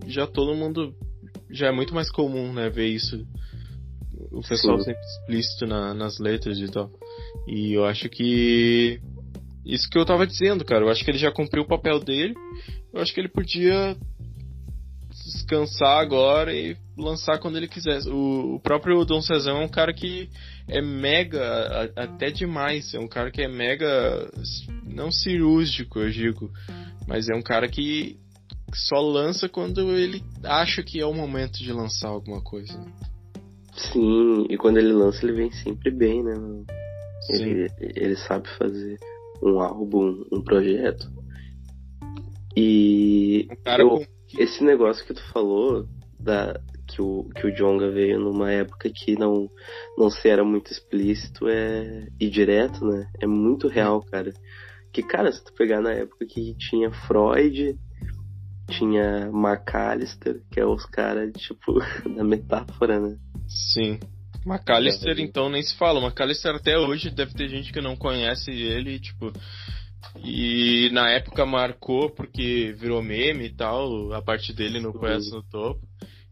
já 0.07 0.25
todo 0.25 0.55
mundo. 0.55 0.95
Já 1.51 1.67
é 1.67 1.71
muito 1.71 1.93
mais 1.93 2.09
comum, 2.11 2.53
né, 2.53 2.69
ver 2.69 2.87
isso. 2.87 3.27
O 4.31 4.41
pessoal 4.41 4.77
Sim. 4.79 4.85
sempre 4.85 5.01
explícito 5.01 5.65
na- 5.65 5.93
nas 5.93 6.19
letras 6.19 6.57
e 6.59 6.67
tal. 6.67 6.89
E 7.47 7.73
eu 7.73 7.85
acho 7.85 8.07
que. 8.09 8.99
Isso 9.65 9.89
que 9.89 9.97
eu 9.97 10.05
tava 10.05 10.25
dizendo, 10.27 10.63
cara. 10.65 10.83
Eu 10.85 10.89
acho 10.89 11.03
que 11.03 11.11
ele 11.11 11.17
já 11.17 11.31
cumpriu 11.31 11.63
o 11.63 11.67
papel 11.67 11.99
dele. 11.99 12.33
Eu 12.93 13.01
acho 13.01 13.13
que 13.13 13.19
ele 13.19 13.27
podia 13.29 13.95
descansar 15.25 15.99
agora 15.99 16.53
e 16.53 16.75
lançar 16.97 17.39
quando 17.39 17.57
ele 17.57 17.67
quisesse. 17.67 18.09
O, 18.09 18.55
o 18.55 18.59
próprio 18.59 19.03
Dom 19.05 19.21
Cezão 19.21 19.61
é 19.61 19.65
um 19.65 19.69
cara 19.69 19.93
que 19.93 20.29
é 20.67 20.81
mega, 20.81 21.41
a- 21.95 22.03
até 22.03 22.31
demais. 22.31 22.93
É 22.93 22.99
um 22.99 23.07
cara 23.07 23.31
que 23.31 23.41
é 23.41 23.47
mega, 23.47 24.29
não 24.85 25.11
cirúrgico, 25.11 25.99
eu 25.99 26.09
digo, 26.09 26.51
mas 27.07 27.29
é 27.29 27.35
um 27.35 27.41
cara 27.41 27.67
que 27.67 28.17
só 28.73 28.99
lança 28.99 29.49
quando 29.49 29.95
ele 29.97 30.23
acha 30.43 30.83
que 30.83 30.99
é 30.99 31.05
o 31.05 31.13
momento 31.13 31.57
de 31.59 31.71
lançar 31.71 32.09
alguma 32.09 32.41
coisa. 32.41 32.79
Sim. 33.91 34.45
E 34.49 34.57
quando 34.57 34.77
ele 34.77 34.91
lança, 34.91 35.25
ele 35.25 35.33
vem 35.33 35.51
sempre 35.51 35.91
bem, 35.91 36.23
né? 36.23 36.33
Ele, 37.29 37.67
ele 37.79 38.15
sabe 38.15 38.47
fazer 38.57 38.97
um 39.41 39.59
álbum, 39.59 40.23
um 40.31 40.41
projeto. 40.41 41.11
E 42.55 43.47
eu- 43.79 44.05
esse 44.37 44.63
negócio 44.63 45.05
que 45.05 45.13
tu 45.13 45.23
falou, 45.31 45.87
da, 46.19 46.59
que 46.87 47.01
o, 47.01 47.23
que 47.35 47.47
o 47.47 47.55
Jonga 47.55 47.89
veio 47.89 48.19
numa 48.19 48.51
época 48.51 48.89
que 48.93 49.15
não, 49.17 49.49
não 49.97 50.09
se 50.09 50.27
era 50.27 50.43
muito 50.43 50.71
explícito 50.71 51.47
é, 51.47 52.07
e 52.19 52.29
direto, 52.29 52.85
né? 52.85 53.07
É 53.21 53.27
muito 53.27 53.67
real, 53.67 54.03
cara. 54.03 54.33
Que, 54.91 55.03
cara, 55.03 55.31
se 55.31 55.43
tu 55.43 55.53
pegar 55.53 55.81
na 55.81 55.93
época 55.93 56.25
que 56.25 56.55
tinha 56.55 56.91
Freud, 56.91 57.77
tinha 58.69 59.29
McAllister, 59.33 60.41
que 60.51 60.59
é 60.59 60.65
os 60.65 60.85
caras, 60.85 61.31
tipo, 61.33 61.79
da 62.15 62.23
metáfora, 62.23 62.99
né? 62.99 63.17
Sim. 63.47 63.99
McAllister, 64.45 65.17
é, 65.17 65.21
então, 65.21 65.49
nem 65.49 65.61
se 65.61 65.75
fala. 65.75 65.99
McAllister 65.99 66.55
até 66.55 66.77
hoje 66.77 67.09
deve 67.09 67.33
ter 67.33 67.49
gente 67.49 67.73
que 67.73 67.81
não 67.81 67.95
conhece 67.95 68.51
ele, 68.51 68.99
tipo. 68.99 69.31
E 70.23 70.89
na 70.93 71.09
época 71.09 71.45
marcou 71.45 72.09
porque 72.09 72.73
virou 72.77 73.01
meme 73.01 73.45
e 73.45 73.53
tal, 73.53 74.13
a 74.13 74.21
parte 74.21 74.53
dele 74.53 74.79
no 74.79 74.93
Poetas 74.93 75.29
no 75.31 75.43
Topo. 75.43 75.85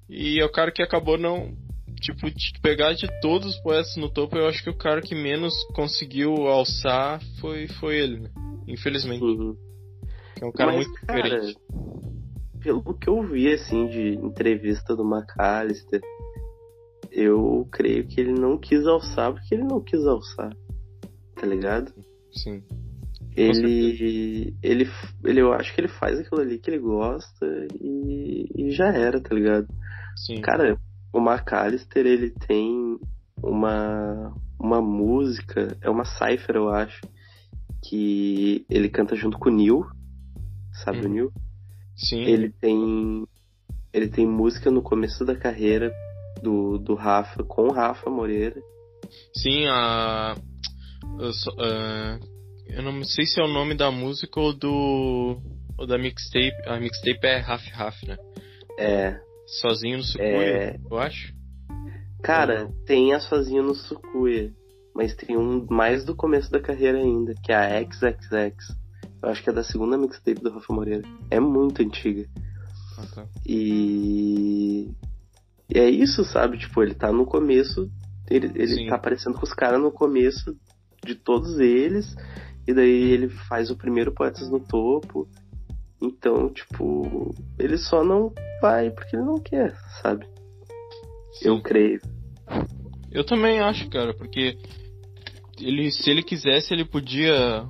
E 0.10 0.40
é 0.40 0.46
o 0.46 0.52
cara 0.52 0.72
que 0.72 0.82
acabou 0.82 1.18
não. 1.18 1.54
Tipo, 2.00 2.30
de 2.30 2.54
pegar 2.62 2.94
de 2.94 3.08
todos 3.22 3.56
os 3.56 3.62
poetas 3.62 3.96
no 3.98 4.08
topo, 4.08 4.38
eu 4.38 4.48
acho 4.48 4.64
que 4.64 4.70
o 4.70 4.78
cara 4.78 5.02
que 5.02 5.16
menos 5.16 5.52
conseguiu 5.74 6.48
alçar 6.48 7.20
foi, 7.42 7.68
foi 7.68 7.98
ele, 7.98 8.20
né? 8.20 8.30
Infelizmente. 8.68 9.24
Uhum. 9.24 9.58
É 10.40 10.46
um 10.46 10.52
cara 10.52 10.74
Mas, 10.74 10.86
muito 10.86 11.06
cara, 11.08 11.24
diferente. 11.24 11.58
Pelo 12.68 12.84
que 12.84 13.08
eu 13.08 13.24
vi, 13.24 13.54
assim, 13.54 13.88
de 13.88 14.16
entrevista 14.16 14.94
do 14.94 15.06
McAllister, 15.06 16.02
eu 17.10 17.66
creio 17.72 18.06
que 18.06 18.20
ele 18.20 18.34
não 18.34 18.58
quis 18.58 18.86
alçar 18.86 19.32
porque 19.32 19.56
ele 19.56 19.64
não 19.64 19.80
quis 19.80 20.06
alçar. 20.06 20.54
Tá 21.34 21.48
ligado? 21.48 21.94
Sim. 22.30 22.62
Ele, 23.38 24.58
ele, 24.62 24.92
ele, 25.24 25.40
eu 25.40 25.54
acho 25.54 25.74
que 25.74 25.80
ele 25.80 25.88
faz 25.88 26.20
aquilo 26.20 26.42
ali 26.42 26.60
que 26.60 26.70
ele 26.70 26.80
gosta 26.80 27.46
e, 27.74 28.50
e 28.54 28.72
já 28.72 28.88
era, 28.88 29.22
tá 29.22 29.34
ligado? 29.34 29.68
Sim. 30.18 30.42
Cara, 30.42 30.78
o 31.14 31.22
McAllister, 31.22 32.06
ele 32.06 32.32
tem 32.32 33.00
uma, 33.42 34.36
uma 34.60 34.82
música, 34.82 35.78
é 35.80 35.90
uma 35.90 36.04
cipher, 36.04 36.58
eu 36.58 36.68
acho, 36.68 37.00
que 37.82 38.66
ele 38.70 38.90
canta 38.90 39.16
junto 39.16 39.40
com 39.40 39.48
o 39.48 39.54
Neil, 39.54 39.86
sabe 40.84 41.00
o 41.00 41.04
uhum. 41.06 41.10
Neil? 41.14 41.34
Sim. 41.98 42.22
Ele 42.22 42.50
tem, 42.50 43.28
ele 43.92 44.08
tem 44.08 44.26
música 44.26 44.70
no 44.70 44.84
começo 44.84 45.26
da 45.26 45.36
carreira 45.36 45.92
do, 46.42 46.78
do 46.78 46.94
Rafa, 46.94 47.44
com 47.44 47.64
o 47.64 47.72
Rafa 47.72 48.10
Moreira. 48.10 48.62
Sim, 49.36 49.66
a... 49.68 50.36
Uh, 51.16 52.20
eu 52.68 52.84
não 52.84 53.04
sei 53.04 53.26
se 53.26 53.40
é 53.40 53.44
o 53.44 53.48
nome 53.48 53.76
da 53.76 53.90
música 53.90 54.40
ou 54.40 54.54
do... 54.54 55.42
ou 55.78 55.88
da 55.88 55.98
mixtape. 55.98 56.56
A 56.68 56.80
mixtape 56.80 57.26
é 57.26 57.42
Half 57.42 57.64
Half, 57.76 58.04
né? 58.04 58.18
É, 58.78 59.20
Sozinho 59.48 59.98
no 59.98 60.04
Sucuia, 60.04 60.30
é... 60.30 60.80
eu 60.92 60.98
acho. 60.98 61.34
Cara, 62.22 62.70
tem 62.86 63.14
a 63.14 63.20
Sozinho 63.20 63.64
no 63.64 63.74
Sucuia, 63.74 64.54
mas 64.94 65.16
tem 65.16 65.38
um 65.38 65.66
mais 65.70 66.06
do 66.06 66.16
começo 66.16 66.52
da 66.52 66.60
carreira 66.60 67.00
ainda, 67.00 67.34
que 67.44 67.52
é 67.52 67.56
a 67.56 67.82
XXX. 67.82 68.76
Eu 69.22 69.30
acho 69.30 69.44
que 69.44 69.50
é 69.50 69.54
da 69.54 69.64
segunda 69.64 69.98
mixtape 69.98 70.42
do 70.42 70.52
Rafa 70.52 70.74
Moreira. 70.74 71.08
É 71.30 71.40
muito 71.40 71.82
antiga. 71.82 72.28
Ah, 72.98 73.06
tá. 73.14 73.28
E... 73.46 74.92
e 75.74 75.80
é 75.80 75.90
isso, 75.90 76.24
sabe? 76.24 76.58
Tipo, 76.58 76.84
ele 76.84 76.94
tá 76.94 77.12
no 77.12 77.26
começo, 77.26 77.90
ele, 78.30 78.52
ele 78.56 78.88
tá 78.88 78.96
aparecendo 78.96 79.36
com 79.36 79.44
os 79.44 79.54
caras 79.54 79.82
no 79.82 79.92
começo 79.92 80.56
de 81.06 81.16
todos 81.16 81.60
eles, 81.60 82.16
e 82.68 82.74
daí 82.74 83.12
ele 83.12 83.30
faz 83.30 83.70
o 83.70 83.78
primeiro 83.78 84.12
Poetas 84.12 84.50
no 84.50 84.60
Topo, 84.60 85.28
então, 86.02 86.50
tipo, 86.50 87.34
ele 87.58 87.78
só 87.78 88.04
não 88.04 88.34
vai 88.62 88.92
porque 88.92 89.16
ele 89.16 89.26
não 89.26 89.40
quer, 89.40 89.76
sabe? 90.02 90.28
Sim. 91.34 91.50
Eu 91.50 91.62
creio. 91.62 92.02
Eu 93.12 93.24
também 93.24 93.60
acho, 93.60 93.90
cara, 93.90 94.14
porque 94.14 94.58
ele, 95.60 95.92
se 95.92 96.10
ele 96.10 96.22
quisesse, 96.22 96.74
ele 96.74 96.86
podia 96.86 97.66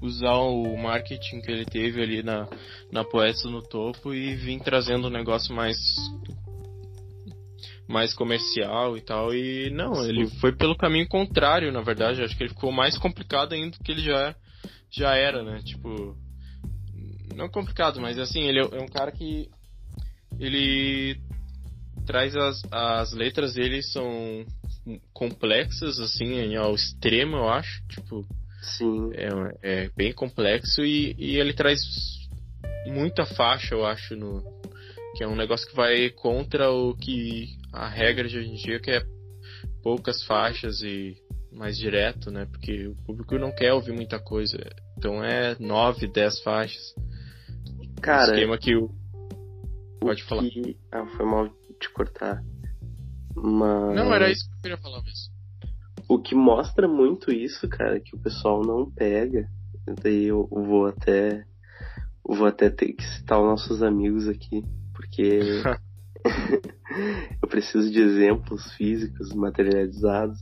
usar 0.00 0.34
o 0.34 0.76
marketing 0.76 1.40
que 1.40 1.50
ele 1.50 1.64
teve 1.64 2.02
ali 2.02 2.22
na, 2.22 2.48
na 2.90 3.04
Poetas 3.04 3.44
no 3.44 3.62
Topo 3.62 4.14
e 4.14 4.34
vir 4.34 4.60
trazendo 4.60 5.08
um 5.08 5.10
negócio 5.10 5.54
mais 5.54 5.76
mais 7.88 8.12
comercial 8.12 8.96
e 8.96 9.00
tal. 9.00 9.34
E 9.34 9.70
não, 9.70 9.94
Sim. 9.94 10.08
ele 10.08 10.26
foi 10.40 10.52
pelo 10.52 10.76
caminho 10.76 11.08
contrário, 11.08 11.72
na 11.72 11.80
verdade. 11.80 12.22
Acho 12.22 12.36
que 12.36 12.42
ele 12.42 12.50
ficou 12.50 12.70
mais 12.70 12.98
complicado 12.98 13.54
ainda 13.54 13.76
do 13.76 13.82
que 13.82 13.90
ele 13.90 14.02
já, 14.02 14.36
já 14.90 15.14
era, 15.14 15.42
né? 15.42 15.60
Tipo, 15.64 16.14
não 17.34 17.48
complicado, 17.48 17.98
mas 18.00 18.18
assim, 18.18 18.42
ele 18.42 18.60
é 18.60 18.82
um 18.82 18.88
cara 18.88 19.10
que 19.10 19.48
ele 20.38 21.18
traz 22.06 22.36
as, 22.36 22.62
as 22.70 23.12
letras 23.12 23.54
dele 23.54 23.82
são 23.82 24.44
complexas 25.12 26.00
assim 26.00 26.56
ao 26.56 26.74
extremo 26.74 27.36
eu 27.36 27.48
acho 27.50 27.86
tipo 27.88 28.26
sim 28.62 29.10
é, 29.14 29.84
é 29.84 29.90
bem 29.96 30.12
complexo 30.12 30.82
e, 30.82 31.14
e 31.18 31.36
ele 31.36 31.52
traz 31.52 31.80
muita 32.86 33.24
faixa 33.26 33.74
eu 33.74 33.84
acho 33.84 34.16
no 34.16 34.42
que 35.16 35.24
é 35.24 35.28
um 35.28 35.36
negócio 35.36 35.68
que 35.68 35.74
vai 35.74 36.10
contra 36.10 36.70
o 36.70 36.94
que 36.94 37.56
a 37.72 37.88
regra 37.88 38.28
de 38.28 38.38
hoje 38.38 38.48
em 38.48 38.54
dia 38.54 38.80
que 38.80 38.90
é 38.90 39.02
poucas 39.82 40.22
faixas 40.24 40.80
e 40.82 41.16
mais 41.52 41.76
direto 41.76 42.30
né 42.30 42.46
porque 42.46 42.86
o 42.88 42.94
público 43.04 43.38
não 43.38 43.52
quer 43.52 43.72
ouvir 43.72 43.92
muita 43.92 44.18
coisa 44.18 44.58
então 44.96 45.24
é 45.24 45.56
nove 45.58 46.06
dez 46.06 46.40
faixas 46.40 46.94
Cara, 48.00 48.32
esquema 48.32 48.58
que 48.58 48.76
o. 48.76 48.90
Pode 50.00 50.22
falar. 50.24 50.42
Que... 50.44 50.76
Ah, 50.92 51.06
foi 51.16 51.26
mal 51.26 51.48
te 51.80 51.90
cortar. 51.92 52.42
Mas... 53.34 53.96
Não, 53.96 54.12
era 54.12 54.30
isso 54.30 54.48
que 54.48 54.56
eu 54.56 54.62
queria 54.62 54.78
falar 54.78 55.02
mesmo. 55.02 55.27
O 56.08 56.18
que 56.18 56.34
mostra 56.34 56.88
muito 56.88 57.30
isso, 57.30 57.68
cara, 57.68 58.00
que 58.00 58.16
o 58.16 58.18
pessoal 58.18 58.62
não 58.62 58.90
pega. 58.90 59.48
Daí 60.02 60.24
eu 60.24 60.48
vou 60.50 60.86
até. 60.86 61.44
Vou 62.24 62.46
até 62.46 62.68
ter 62.68 62.92
que 62.92 63.04
citar 63.04 63.40
os 63.40 63.46
nossos 63.46 63.82
amigos 63.82 64.28
aqui, 64.28 64.62
porque 64.94 65.40
eu 67.42 67.48
preciso 67.48 67.90
de 67.90 68.00
exemplos 68.00 68.72
físicos 68.72 69.32
materializados. 69.32 70.38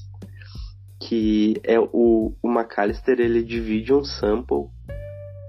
Que 0.99 1.61
é 1.63 1.79
o, 1.79 2.35
o 2.43 2.49
McAllister 2.49 3.21
ele 3.21 3.43
divide 3.43 3.93
um 3.93 4.03
sample 4.03 4.71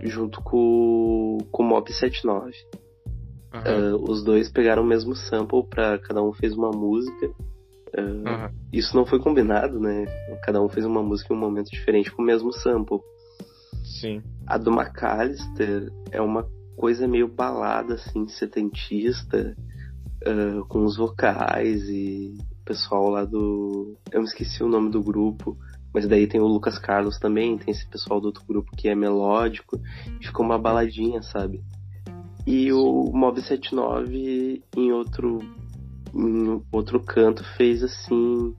junto 0.01 0.41
com, 0.41 1.37
com 1.51 1.63
o 1.63 1.65
Mob 1.65 1.91
79. 1.91 2.51
Uhum. 3.53 3.95
Uh, 3.95 4.11
os 4.11 4.23
dois 4.23 4.51
pegaram 4.51 4.83
o 4.83 4.85
mesmo 4.85 5.15
sample 5.15 5.63
para 5.63 5.97
cada 5.99 6.21
um 6.21 6.33
fez 6.33 6.53
uma 6.53 6.71
música. 6.71 7.31
Uh, 7.97 8.01
uhum. 8.01 8.49
Isso 8.71 8.95
não 8.95 9.05
foi 9.05 9.19
combinado, 9.19 9.79
né? 9.79 10.05
Cada 10.43 10.61
um 10.61 10.69
fez 10.69 10.85
uma 10.85 11.01
música 11.01 11.33
em 11.33 11.37
um 11.37 11.39
momento 11.39 11.71
diferente 11.71 12.11
com 12.11 12.21
o 12.21 12.25
mesmo 12.25 12.53
sample. 12.53 12.99
Sim. 13.83 14.21
A 14.45 14.57
do 14.57 14.71
McAllister 14.71 15.91
é 16.11 16.21
uma 16.21 16.47
coisa 16.75 17.07
meio 17.07 17.27
balada, 17.27 17.95
assim, 17.95 18.27
setentista, 18.27 19.55
uh, 20.27 20.65
com 20.67 20.85
os 20.85 20.95
vocais 20.95 21.89
e 21.89 22.37
o 22.61 22.65
pessoal 22.65 23.09
lá 23.09 23.25
do. 23.25 23.97
Eu 24.11 24.21
me 24.21 24.27
esqueci 24.27 24.63
o 24.63 24.69
nome 24.69 24.91
do 24.91 25.01
grupo. 25.01 25.57
Mas 25.93 26.07
daí 26.07 26.27
tem 26.27 26.39
o 26.39 26.45
Lucas 26.45 26.77
Carlos 26.77 27.17
também, 27.17 27.57
tem 27.57 27.71
esse 27.71 27.87
pessoal 27.87 28.21
do 28.21 28.25
outro 28.25 28.43
grupo 28.45 28.75
que 28.75 28.87
é 28.87 28.93
melódico, 28.93 29.79
ficou 30.21 30.45
uma 30.45 30.59
baladinha, 30.59 31.23
sabe? 31.23 31.63
E 32.45 32.71
o 32.71 33.11
Mob 33.11 33.41
79 33.41 34.61
em 34.75 34.91
outro 34.91 35.39
em 36.17 36.61
outro 36.71 36.99
canto 36.99 37.43
fez 37.55 37.83
assim 37.83 38.55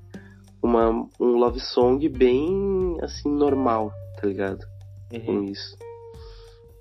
uma 0.62 0.90
um 1.20 1.36
love 1.36 1.60
song 1.60 2.08
bem 2.08 2.96
assim 3.02 3.30
normal, 3.30 3.92
tá 4.20 4.26
ligado? 4.26 4.64
Uhum. 5.12 5.20
Com 5.20 5.42
isso. 5.44 5.76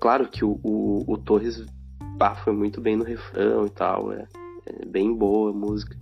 Claro 0.00 0.28
que 0.28 0.44
o, 0.44 0.60
o, 0.62 1.04
o 1.06 1.18
Torres 1.18 1.64
ah, 2.20 2.34
foi 2.36 2.52
muito 2.52 2.80
bem 2.80 2.96
no 2.96 3.04
refrão 3.04 3.66
e 3.66 3.70
tal, 3.70 4.12
é, 4.12 4.26
é 4.66 4.84
bem 4.84 5.14
boa 5.14 5.50
a 5.50 5.54
música 5.54 5.96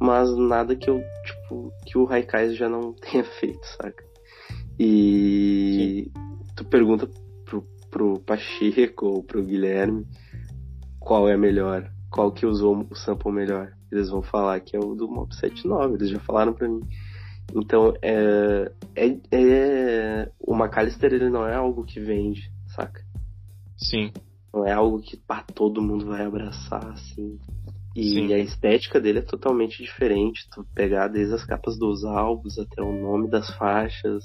mas 0.00 0.34
nada 0.36 0.76
que 0.76 0.88
eu, 0.88 1.02
tipo, 1.24 1.72
que 1.84 1.98
o 1.98 2.04
Raikais 2.04 2.56
já 2.56 2.68
não 2.68 2.92
tenha 3.00 3.24
feito, 3.24 3.64
saca? 3.64 4.04
E 4.78 6.10
Sim. 6.14 6.22
tu 6.54 6.64
pergunta 6.64 7.08
pro, 7.44 7.62
pro 7.90 8.20
Pacheco 8.20 9.06
ou 9.06 9.22
pro 9.22 9.42
Guilherme 9.42 10.06
qual 11.00 11.28
é 11.28 11.36
melhor, 11.36 11.90
qual 12.10 12.32
que 12.32 12.44
usou 12.44 12.86
o 12.90 12.94
sample 12.94 13.32
melhor. 13.32 13.72
Eles 13.90 14.10
vão 14.10 14.22
falar 14.22 14.60
que 14.60 14.76
é 14.76 14.80
o 14.80 14.94
do 14.94 15.08
Mob 15.08 15.34
79, 15.34 15.94
eles 15.94 16.10
já 16.10 16.20
falaram 16.20 16.52
pra 16.52 16.68
mim. 16.68 16.80
Então, 17.54 17.94
é, 18.02 18.72
é, 18.94 19.18
é, 19.30 20.32
o 20.40 20.54
McAllister 20.54 21.12
ele 21.12 21.30
não 21.30 21.46
é 21.46 21.54
algo 21.54 21.84
que 21.84 22.00
vende, 22.00 22.50
saca? 22.74 23.04
Sim. 23.76 24.12
Não 24.52 24.66
é 24.66 24.72
algo 24.72 25.00
que 25.00 25.16
pá, 25.16 25.44
todo 25.54 25.82
mundo 25.82 26.06
vai 26.06 26.24
abraçar, 26.24 26.84
assim. 26.88 27.38
E 27.96 28.10
Sim. 28.10 28.34
a 28.34 28.38
estética 28.38 29.00
dele 29.00 29.20
é 29.20 29.22
totalmente 29.22 29.82
diferente. 29.82 30.46
Tu 30.50 30.62
pegar 30.74 31.08
desde 31.08 31.34
as 31.34 31.44
capas 31.46 31.78
dos 31.78 32.04
álbuns 32.04 32.58
até 32.58 32.82
o 32.82 32.92
nome 32.92 33.26
das 33.28 33.48
faixas. 33.56 34.22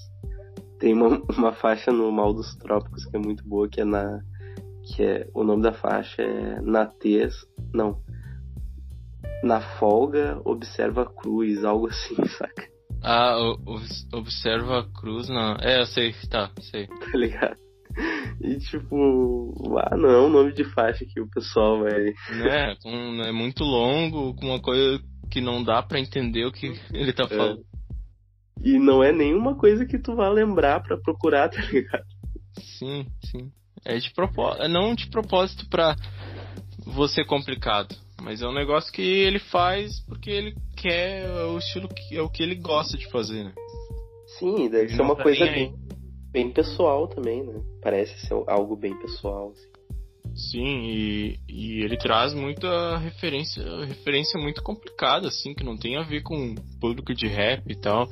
Tem 0.77 0.93
uma, 0.93 1.07
uma 1.37 1.53
faixa 1.53 1.89
no 1.89 2.11
Mal 2.11 2.33
dos 2.33 2.53
Trópicos 2.55 3.05
que 3.05 3.15
é 3.15 3.19
muito 3.19 3.47
boa, 3.47 3.69
que 3.69 3.79
é 3.79 3.85
na. 3.85 4.19
Que 4.83 5.03
é, 5.03 5.27
o 5.33 5.43
nome 5.43 5.63
da 5.63 5.71
faixa 5.71 6.21
é 6.21 6.59
Natês. 6.59 7.33
Não. 7.73 8.01
Na 9.43 9.61
folga 9.79 10.39
observa 10.45 11.03
a 11.03 11.05
cruz, 11.05 11.63
algo 11.63 11.87
assim, 11.87 12.15
saca? 12.37 12.69
Ah, 13.03 13.35
observa 14.13 14.79
a 14.79 15.01
cruz, 15.01 15.27
não. 15.27 15.55
É, 15.59 15.81
eu 15.81 15.85
sei, 15.85 16.13
tá, 16.29 16.51
sei. 16.59 16.87
Tá 17.11 17.17
ligado? 17.17 17.57
E 18.41 18.57
tipo, 18.59 19.75
ah 19.79 19.97
não, 19.97 20.09
é 20.09 20.29
nome 20.29 20.53
de 20.53 20.63
faixa 20.63 21.05
que 21.05 21.19
o 21.19 21.29
pessoal 21.29 21.81
vai. 21.81 22.13
Né, 22.29 22.75
um, 22.85 23.21
é 23.21 23.31
muito 23.31 23.63
longo, 23.63 24.33
com 24.35 24.45
uma 24.45 24.61
coisa 24.61 25.01
que 25.29 25.41
não 25.41 25.63
dá 25.63 25.81
para 25.81 25.99
entender 25.99 26.45
o 26.45 26.51
que 26.51 26.73
ele 26.93 27.11
tá 27.11 27.25
é. 27.25 27.27
falando. 27.27 27.59
É. 27.59 27.71
E 28.63 28.79
não 28.79 29.03
é 29.03 29.11
nenhuma 29.11 29.55
coisa 29.55 29.85
que 29.85 29.97
tu 29.97 30.15
vá 30.15 30.29
lembrar 30.29 30.81
para 30.81 30.97
procurar, 30.97 31.49
tá 31.49 31.61
ligado? 31.61 32.05
Sim, 32.59 33.05
sim. 33.25 33.51
É 33.83 33.97
de 33.97 34.13
propósito, 34.13 34.63
é 34.63 34.67
não 34.67 34.93
de 34.93 35.09
propósito 35.09 35.67
pra 35.67 35.95
você 36.85 37.25
complicado, 37.25 37.95
mas 38.21 38.41
é 38.41 38.47
um 38.47 38.53
negócio 38.53 38.93
que 38.93 39.01
ele 39.01 39.39
faz 39.39 39.99
porque 40.01 40.29
ele 40.29 40.55
quer 40.77 41.25
é 41.25 41.43
o 41.45 41.57
estilo 41.57 41.87
que 41.87 42.15
é 42.15 42.21
o 42.21 42.29
que 42.29 42.43
ele 42.43 42.55
gosta 42.55 42.97
de 42.97 43.09
fazer, 43.09 43.43
né? 43.43 43.53
Sim, 44.39 44.69
deve 44.69 44.85
ele 44.85 44.95
ser 44.95 45.01
uma 45.01 45.15
tá 45.15 45.23
coisa 45.23 45.45
bem, 45.45 45.73
bem, 46.31 46.51
pessoal 46.51 47.07
também, 47.07 47.43
né? 47.43 47.61
Parece 47.81 48.27
ser 48.27 48.33
algo 48.47 48.75
bem 48.75 48.97
pessoal. 48.99 49.51
Assim. 49.51 49.71
Sim, 50.33 50.85
e, 50.85 51.39
e 51.49 51.83
ele 51.83 51.97
traz 51.97 52.33
muita 52.33 52.97
referência, 52.99 53.63
referência 53.85 54.39
muito 54.39 54.63
complicada, 54.63 55.27
assim, 55.27 55.53
que 55.53 55.63
não 55.63 55.75
tem 55.75 55.97
a 55.97 56.03
ver 56.03 56.21
com 56.21 56.55
público 56.79 57.13
de 57.13 57.27
rap 57.27 57.69
e 57.69 57.75
tal. 57.75 58.09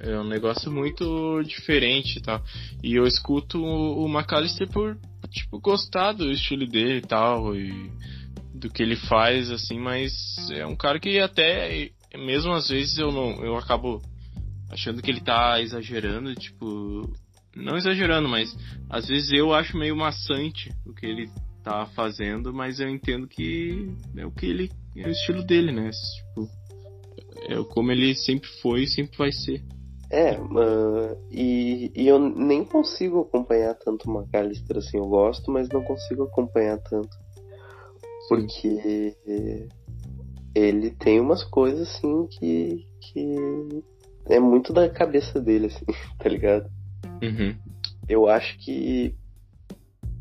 É 0.00 0.18
um 0.18 0.24
negócio 0.24 0.70
muito 0.70 1.42
diferente 1.42 2.18
e 2.18 2.22
tal. 2.22 2.42
E 2.82 2.94
eu 2.94 3.06
escuto 3.06 3.62
o 3.62 4.08
McAllister 4.08 4.68
por, 4.68 4.98
tipo, 5.30 5.60
gostar 5.60 6.12
do 6.12 6.30
estilo 6.30 6.66
dele 6.66 6.98
e 6.98 7.06
tal, 7.06 7.54
e 7.54 7.90
do 8.64 8.70
que 8.70 8.82
ele 8.82 8.96
faz, 8.96 9.50
assim, 9.50 9.78
mas 9.78 10.12
é 10.50 10.66
um 10.66 10.74
cara 10.74 10.98
que 10.98 11.18
até, 11.18 11.90
mesmo 12.16 12.50
às 12.52 12.68
vezes 12.68 12.96
eu 12.96 13.12
não, 13.12 13.44
eu 13.44 13.56
acabo 13.58 14.00
achando 14.70 15.02
que 15.02 15.10
ele 15.10 15.20
tá 15.20 15.60
exagerando, 15.60 16.34
tipo, 16.34 17.12
não 17.54 17.76
exagerando, 17.76 18.26
mas 18.26 18.56
às 18.88 19.06
vezes 19.06 19.30
eu 19.32 19.52
acho 19.52 19.76
meio 19.76 19.94
maçante 19.94 20.70
o 20.86 20.94
que 20.94 21.04
ele 21.04 21.30
tá 21.62 21.84
fazendo, 21.94 22.54
mas 22.54 22.80
eu 22.80 22.88
entendo 22.88 23.28
que 23.28 23.94
é 24.16 24.24
o 24.24 24.30
que 24.30 24.46
ele, 24.46 24.70
é 24.96 25.06
o 25.06 25.10
estilo 25.10 25.44
dele, 25.44 25.70
né? 25.70 25.90
Tipo, 25.90 26.48
é 27.46 27.62
como 27.74 27.92
ele 27.92 28.14
sempre 28.14 28.48
foi 28.62 28.84
e 28.84 28.88
sempre 28.88 29.18
vai 29.18 29.30
ser. 29.30 29.62
É, 30.10 30.40
uh, 30.40 31.18
e, 31.30 31.92
e, 31.94 32.06
eu 32.06 32.18
nem 32.18 32.64
consigo 32.64 33.22
acompanhar 33.22 33.74
tanto 33.74 34.08
o 34.08 34.20
McAllister 34.20 34.78
assim, 34.78 34.96
eu 34.96 35.06
gosto, 35.06 35.50
mas 35.50 35.68
não 35.68 35.82
consigo 35.82 36.22
acompanhar 36.22 36.78
tanto. 36.78 37.23
Porque 38.28 39.16
ele 40.54 40.90
tem 40.90 41.20
umas 41.20 41.42
coisas 41.44 41.88
assim 41.88 42.26
que, 42.28 42.86
que 43.00 43.36
é 44.26 44.38
muito 44.38 44.72
da 44.72 44.88
cabeça 44.88 45.40
dele, 45.40 45.66
assim, 45.66 45.84
tá 46.18 46.28
ligado? 46.28 46.70
Uhum. 47.22 47.56
Eu 48.08 48.28
acho 48.28 48.56
que 48.58 49.14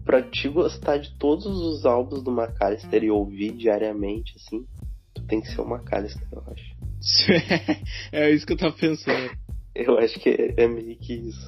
pra 0.03 0.21
te 0.21 0.49
gostar 0.49 0.97
de 0.97 1.17
todos 1.17 1.45
os 1.45 1.85
álbuns 1.85 2.23
do 2.23 2.31
McAllister 2.31 3.03
e 3.03 3.11
ouvir 3.11 3.53
diariamente, 3.53 4.35
assim, 4.35 4.65
tu 5.13 5.23
tem 5.23 5.39
que 5.39 5.47
ser 5.47 5.61
o 5.61 5.67
McAllister, 5.67 6.27
eu 6.31 6.43
acho. 6.47 6.73
é 8.11 8.31
isso 8.31 8.45
que 8.45 8.53
eu 8.53 8.57
tava 8.57 8.75
pensando. 8.75 9.31
Eu 9.75 9.97
acho 9.97 10.19
que 10.19 10.29
é, 10.29 10.63
é 10.63 10.67
meio 10.67 10.97
que 10.97 11.13
isso. 11.13 11.47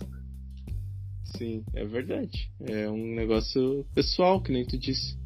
Sim, 1.37 1.63
é 1.73 1.85
verdade. 1.85 2.49
É 2.61 2.89
um 2.89 3.15
negócio 3.15 3.85
pessoal, 3.93 4.41
que 4.41 4.51
nem 4.51 4.65
tu 4.65 4.77
disse. 4.77 5.17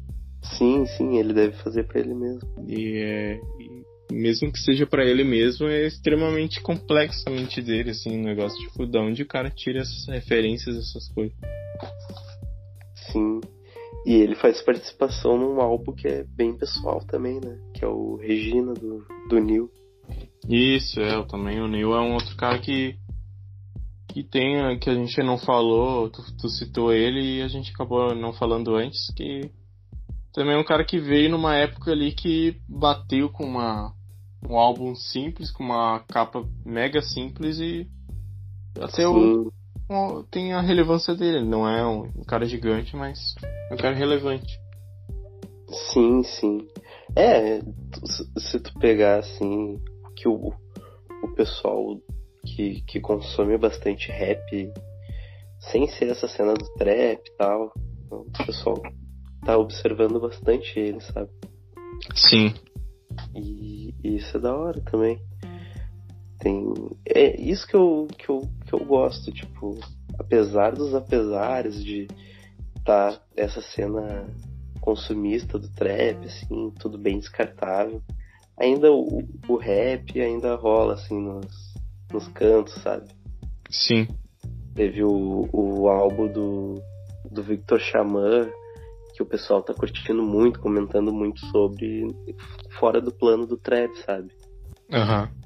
Sim, 0.42 0.86
sim, 0.86 1.18
ele 1.18 1.32
deve 1.32 1.56
fazer 1.62 1.84
para 1.84 2.00
ele 2.00 2.14
mesmo. 2.14 2.48
E, 2.66 2.96
é, 2.96 3.40
e 3.58 3.80
mesmo 4.12 4.52
que 4.52 4.58
seja 4.58 4.86
para 4.86 5.04
ele 5.04 5.24
mesmo, 5.24 5.68
é 5.68 5.86
extremamente 5.86 6.60
complexo 6.60 7.28
a 7.28 7.30
mente 7.30 7.60
dele, 7.60 7.90
assim, 7.90 8.18
um 8.18 8.24
negócio 8.24 8.58
tipo, 8.58 8.86
de 8.86 8.98
onde 8.98 9.22
o 9.22 9.26
cara 9.26 9.50
tira 9.50 9.80
essas 9.80 10.06
referências, 10.08 10.76
essas 10.76 11.08
coisas. 11.12 11.36
Sim. 13.12 13.40
E 14.06 14.14
ele 14.14 14.34
faz 14.34 14.62
participação 14.62 15.36
num 15.36 15.60
álbum 15.60 15.92
que 15.92 16.08
é 16.08 16.24
bem 16.24 16.56
pessoal 16.56 17.04
também, 17.06 17.34
né? 17.34 17.58
Que 17.74 17.84
é 17.84 17.88
o 17.88 18.16
Regina 18.16 18.72
do, 18.72 19.04
do 19.28 19.40
Neil. 19.40 19.70
Isso, 20.48 21.00
é, 21.00 21.22
também 21.26 21.60
o 21.60 21.68
Neil 21.68 21.92
é 21.94 22.00
um 22.00 22.14
outro 22.14 22.34
cara 22.36 22.58
que 22.58 22.96
que 24.12 24.24
tem, 24.24 24.76
que 24.80 24.90
a 24.90 24.94
gente 24.94 25.22
não 25.22 25.38
falou, 25.38 26.10
tu, 26.10 26.20
tu, 26.36 26.48
citou 26.48 26.92
ele 26.92 27.38
e 27.38 27.42
a 27.42 27.46
gente 27.46 27.70
acabou 27.70 28.12
não 28.12 28.32
falando 28.32 28.74
antes, 28.74 29.06
que 29.14 29.48
também 30.32 30.54
é 30.54 30.58
um 30.58 30.64
cara 30.64 30.84
que 30.84 30.98
veio 30.98 31.30
numa 31.30 31.56
época 31.56 31.90
ali 31.90 32.12
que 32.12 32.60
bateu 32.68 33.28
com 33.30 33.44
uma, 33.44 33.92
um 34.48 34.56
álbum 34.56 34.94
simples, 34.94 35.50
com 35.50 35.64
uma 35.64 36.00
capa 36.08 36.44
mega 36.64 37.02
simples 37.02 37.58
e 37.58 37.88
até 38.80 39.06
o, 39.08 39.52
o, 39.88 40.22
tem 40.30 40.52
a 40.52 40.60
relevância 40.60 41.14
dele. 41.14 41.38
Ele 41.38 41.48
não 41.48 41.68
é 41.68 41.86
um, 41.86 42.04
um 42.04 42.24
cara 42.24 42.46
gigante, 42.46 42.96
mas 42.96 43.34
é 43.70 43.74
um 43.74 43.76
cara 43.76 43.94
relevante. 43.94 44.58
Sim, 45.92 46.22
sim. 46.22 46.68
É, 47.16 47.60
se 48.38 48.60
tu 48.60 48.72
pegar 48.78 49.18
assim 49.18 49.80
que 50.16 50.28
o, 50.28 50.52
o 51.22 51.34
pessoal 51.34 51.98
que, 52.44 52.82
que 52.82 53.00
consome 53.00 53.58
bastante 53.58 54.10
rap, 54.10 54.72
sem 55.58 55.88
ser 55.88 56.10
essa 56.10 56.28
cena 56.28 56.54
do 56.54 56.72
trap 56.74 57.20
e 57.26 57.36
tal, 57.36 57.72
o 58.10 58.44
pessoal 58.46 58.80
tá 59.44 59.56
observando 59.56 60.20
bastante 60.20 60.78
ele, 60.78 61.00
sabe? 61.00 61.30
Sim. 62.14 62.54
E, 63.34 63.94
e 64.02 64.16
isso 64.16 64.36
é 64.36 64.40
da 64.40 64.54
hora 64.54 64.80
também. 64.82 65.20
Tem. 66.38 66.72
É 67.06 67.40
isso 67.40 67.66
que 67.66 67.76
eu, 67.76 68.06
que 68.16 68.28
eu, 68.28 68.40
que 68.66 68.72
eu 68.72 68.84
gosto, 68.84 69.30
tipo, 69.32 69.78
apesar 70.18 70.74
dos 70.74 70.94
apesares 70.94 71.82
de 71.82 72.08
tá 72.84 73.20
essa 73.36 73.60
cena 73.60 74.26
consumista 74.80 75.58
do 75.58 75.68
trap, 75.68 76.24
assim, 76.24 76.70
tudo 76.78 76.96
bem 76.96 77.18
descartável 77.18 78.02
ainda 78.60 78.92
o, 78.92 79.26
o 79.48 79.56
rap 79.56 80.20
ainda 80.20 80.54
rola 80.54 80.92
assim 80.92 81.18
nos, 81.18 81.74
nos 82.12 82.28
cantos, 82.28 82.74
sabe? 82.74 83.08
Sim. 83.70 84.06
Teve 84.74 85.02
o, 85.02 85.48
o 85.50 85.88
álbum 85.88 86.30
do, 86.30 86.82
do 87.30 87.42
Victor 87.42 87.80
Xamã, 87.80 88.48
que 89.20 89.22
o 89.22 89.26
pessoal 89.26 89.62
tá 89.62 89.74
curtindo 89.74 90.22
muito, 90.22 90.60
comentando 90.60 91.12
muito 91.12 91.44
sobre, 91.46 92.06
fora 92.78 93.02
do 93.02 93.12
plano 93.12 93.46
do 93.46 93.58
trap, 93.58 93.94
sabe? 94.06 94.32
Aham. 94.90 95.24
Uhum. 95.24 95.40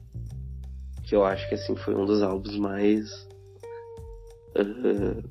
Que 1.03 1.17
eu 1.17 1.25
acho 1.25 1.47
que 1.49 1.57
assim 1.57 1.75
foi 1.77 1.95
um 1.95 2.07
dos 2.07 2.23
álbuns 2.23 2.57
mais. 2.57 3.11
Uh, 4.57 5.23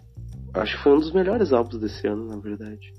acho 0.53 0.77
que 0.77 0.83
foi 0.83 0.93
um 0.93 0.99
dos 0.99 1.13
melhores 1.13 1.53
álbuns 1.53 1.79
desse 1.79 2.05
ano, 2.05 2.27
na 2.27 2.37
verdade. 2.37 2.93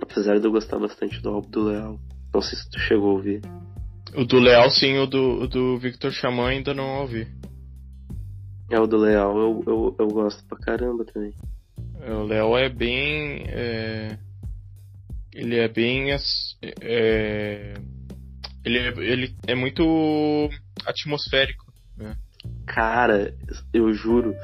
Apesar 0.00 0.38
de 0.38 0.46
eu 0.46 0.52
gostar 0.52 0.78
bastante 0.78 1.20
do 1.20 1.30
álbum 1.30 1.50
do 1.50 1.64
Leal. 1.64 1.98
Não 2.32 2.40
sei 2.40 2.58
se 2.58 2.70
tu 2.70 2.78
chegou 2.78 3.10
a 3.10 3.12
ouvir. 3.14 3.42
O 4.16 4.24
do 4.24 4.38
Leal, 4.38 4.70
sim, 4.70 4.96
o 4.98 5.06
do, 5.06 5.42
o 5.42 5.48
do 5.48 5.78
Victor 5.78 6.12
Xamã 6.12 6.48
ainda 6.48 6.72
não 6.72 7.00
ouvi. 7.00 7.26
É, 8.70 8.78
o 8.78 8.86
do 8.86 8.96
Leal 8.96 9.36
eu, 9.36 9.64
eu, 9.66 9.96
eu 9.98 10.08
gosto 10.08 10.42
pra 10.46 10.58
caramba 10.58 11.04
também. 11.04 11.34
É, 12.00 12.14
o 12.14 12.22
Leal 12.22 12.56
é 12.56 12.68
bem. 12.68 13.44
É... 13.48 14.18
Ele 15.34 15.58
é 15.58 15.68
bem. 15.68 16.12
É... 16.80 17.74
Ele, 18.64 18.78
é, 18.78 18.88
ele 18.98 19.36
é 19.46 19.54
muito 19.54 20.48
atmosférico. 20.86 21.66
Né? 21.98 22.16
Cara, 22.66 23.34
eu 23.72 23.92
juro, 23.92 24.34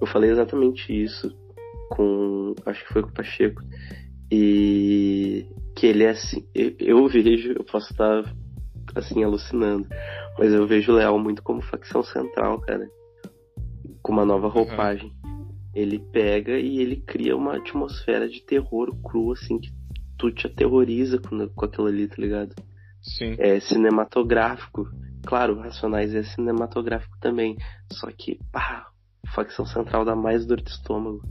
eu 0.00 0.06
falei 0.06 0.30
exatamente 0.30 0.90
isso 0.90 1.30
com. 1.90 2.54
Acho 2.64 2.84
que 2.86 2.92
foi 2.92 3.02
com 3.02 3.10
o 3.10 3.12
Pacheco. 3.12 3.62
E 4.30 5.46
que 5.76 5.86
ele 5.86 6.04
é 6.04 6.10
assim. 6.10 6.46
Eu, 6.54 7.06
vejo, 7.08 7.52
eu 7.52 7.64
posso 7.64 7.92
estar 7.92 8.24
assim, 8.94 9.22
alucinando. 9.22 9.86
Mas 10.38 10.52
eu 10.52 10.66
vejo 10.66 10.92
o 10.92 10.94
Leal 10.96 11.18
muito 11.18 11.42
como 11.42 11.60
facção 11.62 12.02
central, 12.02 12.60
cara. 12.60 12.88
Com 14.02 14.12
uma 14.12 14.24
nova 14.24 14.48
roupagem. 14.48 15.12
Uhum. 15.24 15.48
Ele 15.74 15.98
pega 15.98 16.58
e 16.58 16.80
ele 16.80 16.96
cria 16.96 17.36
uma 17.36 17.56
atmosfera 17.56 18.28
de 18.28 18.42
terror 18.42 18.94
cru, 19.02 19.32
assim, 19.32 19.58
que 19.60 19.70
tu 20.18 20.30
te 20.30 20.46
aterroriza 20.46 21.18
com, 21.18 21.48
com 21.48 21.64
aquilo 21.64 21.86
ali, 21.86 22.08
tá 22.08 22.16
ligado? 22.18 22.54
Sim. 23.00 23.36
É 23.38 23.60
cinematográfico. 23.60 24.88
Claro, 25.24 25.58
Racionais 25.58 26.14
é 26.14 26.22
cinematográfico 26.22 27.16
também. 27.20 27.56
Só 27.92 28.08
que, 28.10 28.38
pá, 28.52 28.88
facção 29.34 29.64
central 29.64 30.04
dá 30.04 30.16
mais 30.16 30.44
dor 30.44 30.60
de 30.60 30.70
estômago. 30.70 31.22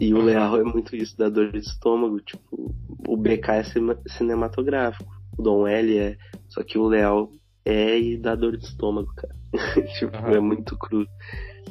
E 0.00 0.12
o 0.12 0.20
Leal 0.20 0.60
é 0.60 0.64
muito 0.64 0.96
isso, 0.96 1.16
da 1.16 1.28
dor 1.28 1.52
de 1.52 1.58
estômago. 1.58 2.20
Tipo, 2.20 2.74
o 3.06 3.16
BK 3.16 3.48
é 3.50 3.62
cinematográfico. 4.08 5.10
O 5.38 5.42
Dom 5.42 5.66
L 5.66 5.98
é 5.98 6.16
só 6.48 6.62
que 6.62 6.78
o 6.78 6.86
Leal 6.86 7.30
é 7.64 7.98
e 7.98 8.16
dá 8.16 8.34
dor 8.34 8.56
de 8.56 8.64
estômago, 8.64 9.12
cara. 9.14 9.34
tipo, 9.98 10.16
uhum. 10.16 10.34
é 10.34 10.40
muito 10.40 10.76
cru. 10.76 11.06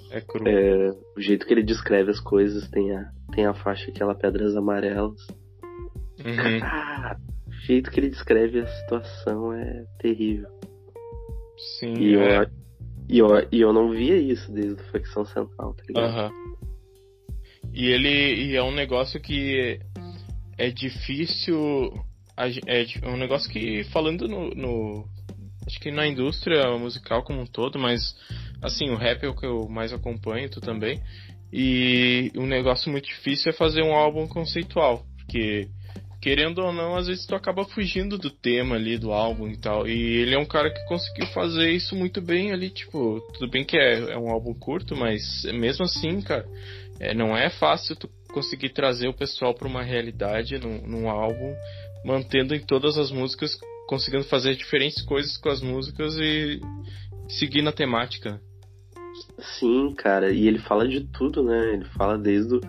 É 0.09 0.21
cru. 0.21 0.47
É, 0.47 0.91
o 1.15 1.21
jeito 1.21 1.45
que 1.45 1.53
ele 1.53 1.63
descreve 1.63 2.11
as 2.11 2.19
coisas, 2.19 2.69
tem 2.69 2.95
a, 2.95 3.11
tem 3.33 3.45
a 3.45 3.53
faixa 3.53 3.91
aquela 3.91 4.15
Pedras 4.15 4.55
Amarelas. 4.55 5.19
Uhum. 6.25 6.59
Ah, 6.63 7.17
jeito 7.67 7.91
que 7.91 7.99
ele 7.99 8.09
descreve 8.09 8.59
a 8.59 8.67
situação 8.67 9.53
é 9.53 9.85
terrível. 9.99 10.49
Sim, 11.79 11.93
E, 11.97 12.15
é. 12.15 12.37
eu, 12.39 12.47
e, 13.09 13.19
eu, 13.19 13.47
e 13.51 13.61
eu 13.61 13.73
não 13.73 13.91
via 13.91 14.17
isso 14.17 14.51
desde 14.51 14.73
o 14.81 14.85
Facção 14.91 15.25
Central, 15.25 15.73
tá 15.73 15.83
ligado? 15.87 16.05
Aham. 16.09 16.31
E 17.73 17.85
ele 17.87 18.35
e 18.51 18.55
é 18.55 18.63
um 18.63 18.73
negócio 18.73 19.19
que 19.19 19.79
é 20.57 20.69
difícil. 20.69 21.91
a 22.37 22.47
É 22.67 22.83
di- 22.83 23.01
um 23.05 23.17
negócio 23.17 23.49
que, 23.51 23.83
falando 23.85 24.27
no, 24.27 24.49
no- 24.51 25.07
Acho 25.65 25.79
que 25.79 25.91
na 25.91 26.05
indústria 26.05 26.77
musical 26.77 27.23
como 27.23 27.39
um 27.41 27.45
todo, 27.45 27.79
mas 27.79 28.01
assim, 28.61 28.89
o 28.89 28.97
rap 28.97 29.23
é 29.23 29.29
o 29.29 29.35
que 29.35 29.45
eu 29.45 29.67
mais 29.69 29.93
acompanho, 29.93 30.49
tu 30.49 30.59
também. 30.59 31.01
E 31.53 32.31
um 32.35 32.45
negócio 32.45 32.91
muito 32.91 33.05
difícil 33.07 33.49
é 33.49 33.53
fazer 33.55 33.81
um 33.81 33.93
álbum 33.93 34.27
conceitual. 34.27 35.05
Porque, 35.17 35.69
querendo 36.23 36.59
ou 36.59 36.71
não, 36.71 36.95
às 36.95 37.07
vezes 37.07 37.25
tu 37.25 37.35
acaba 37.35 37.65
fugindo 37.65 38.17
do 38.17 38.29
tema 38.29 38.77
ali 38.77 38.97
do 38.97 39.11
álbum 39.11 39.49
e 39.49 39.57
tal. 39.57 39.85
E 39.85 39.91
ele 39.91 40.33
é 40.33 40.39
um 40.39 40.45
cara 40.45 40.73
que 40.73 40.85
conseguiu 40.85 41.27
fazer 41.27 41.69
isso 41.71 41.97
muito 41.97 42.21
bem 42.21 42.53
ali, 42.53 42.69
tipo, 42.69 43.19
tudo 43.33 43.51
bem 43.51 43.65
que 43.65 43.77
é, 43.77 44.13
é 44.13 44.17
um 44.17 44.29
álbum 44.29 44.53
curto, 44.53 44.95
mas 44.95 45.43
mesmo 45.53 45.83
assim, 45.83 46.21
cara, 46.21 46.47
é, 46.97 47.13
não 47.13 47.35
é 47.35 47.49
fácil 47.49 47.97
tu 47.97 48.09
conseguir 48.29 48.69
trazer 48.69 49.09
o 49.09 49.13
pessoal 49.13 49.53
pra 49.53 49.67
uma 49.67 49.83
realidade 49.83 50.57
num, 50.57 50.87
num 50.87 51.09
álbum, 51.09 51.53
mantendo 52.05 52.55
em 52.55 52.61
todas 52.61 52.97
as 52.97 53.11
músicas, 53.11 53.59
conseguindo 53.85 54.23
fazer 54.23 54.55
diferentes 54.55 55.01
coisas 55.01 55.35
com 55.35 55.49
as 55.49 55.61
músicas 55.61 56.15
e 56.15 56.61
seguir 57.27 57.61
na 57.61 57.73
temática. 57.73 58.39
Sim, 59.59 59.93
cara, 59.93 60.31
e 60.31 60.47
ele 60.47 60.59
fala 60.59 60.87
de 60.87 61.01
tudo, 61.01 61.43
né? 61.43 61.73
Ele 61.73 61.85
fala 61.97 62.17
desde 62.17 62.55
o 62.55 62.61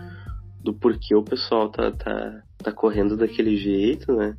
do 0.60 0.74
porquê 0.74 1.14
o 1.14 1.22
pessoal 1.22 1.68
tá, 1.68 1.92
tá, 1.92 2.42
tá 2.64 2.72
correndo 2.72 3.16
daquele 3.16 3.56
jeito, 3.56 4.12
né? 4.12 4.36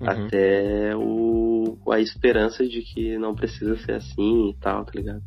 Uhum. 0.00 0.08
Até 0.08 0.96
o, 0.96 1.78
a 1.92 2.00
esperança 2.00 2.66
de 2.66 2.82
que 2.82 3.16
não 3.18 3.34
precisa 3.34 3.76
ser 3.78 3.92
assim 3.92 4.50
e 4.50 4.54
tal, 4.58 4.84
tá 4.84 4.92
ligado? 4.94 5.22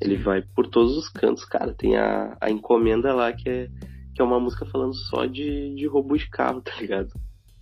Ele 0.00 0.16
vai 0.16 0.42
por 0.42 0.66
todos 0.68 0.96
os 0.96 1.08
cantos, 1.08 1.44
cara. 1.44 1.72
Tem 1.74 1.96
a, 1.96 2.36
a 2.40 2.50
encomenda 2.50 3.14
lá 3.14 3.32
que 3.32 3.48
é, 3.48 3.68
que 4.14 4.20
é 4.22 4.24
uma 4.24 4.40
música 4.40 4.64
falando 4.66 4.94
só 4.94 5.26
de, 5.26 5.74
de 5.74 5.86
roubo 5.86 6.16
de 6.16 6.28
carro, 6.30 6.60
tá 6.62 6.72
ligado? 6.80 7.08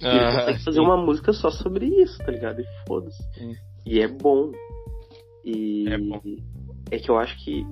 E 0.00 0.04
ele 0.06 0.18
Ah, 0.24 0.32
consegue 0.38 0.64
fazer 0.64 0.78
sim. 0.78 0.84
uma 0.84 0.96
música 0.96 1.32
só 1.32 1.50
sobre 1.50 1.86
isso, 1.86 2.18
tá 2.18 2.30
ligado? 2.30 2.60
E 2.60 2.64
foda-se. 2.86 3.22
E 3.86 4.00
é 4.00 4.08
bom. 4.08 4.52
E 5.44 5.88
É 5.88 5.98
bom. 5.98 6.20
é 6.90 6.98
que 6.98 7.10
eu 7.10 7.18
acho 7.18 7.36
que 7.44 7.66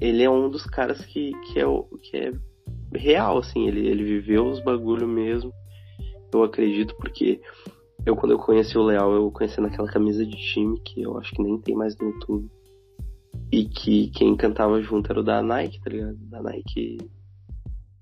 ele 0.00 0.22
é 0.22 0.30
um 0.30 0.48
dos 0.50 0.64
caras 0.64 1.04
que, 1.04 1.32
que, 1.52 1.60
é, 1.60 1.66
o- 1.66 1.84
que 2.02 2.16
é 2.16 2.32
real, 2.94 3.38
assim. 3.38 3.66
Ele, 3.66 3.86
ele 3.86 4.04
viveu 4.04 4.46
os 4.46 4.62
bagulho 4.62 5.06
mesmo. 5.06 5.52
Eu 6.32 6.44
acredito, 6.44 6.94
porque 6.96 7.40
eu, 8.06 8.16
quando 8.16 8.32
eu 8.32 8.38
conheci 8.38 8.78
o 8.78 8.82
Leal, 8.82 9.12
eu 9.12 9.30
conheci 9.30 9.60
naquela 9.60 9.90
camisa 9.90 10.24
de 10.24 10.36
time 10.36 10.80
que 10.80 11.02
eu 11.02 11.18
acho 11.18 11.32
que 11.32 11.42
nem 11.42 11.60
tem 11.60 11.74
mais 11.74 11.96
no 11.98 12.08
YouTube. 12.08 12.48
E 13.52 13.64
que 13.64 14.10
quem 14.10 14.36
cantava 14.36 14.80
junto 14.80 15.10
era 15.10 15.20
o 15.20 15.24
da 15.24 15.42
Nike, 15.42 15.80
tá 15.80 15.90
ligado? 15.90 16.16
Da 16.28 16.42
Nike. 16.42 16.98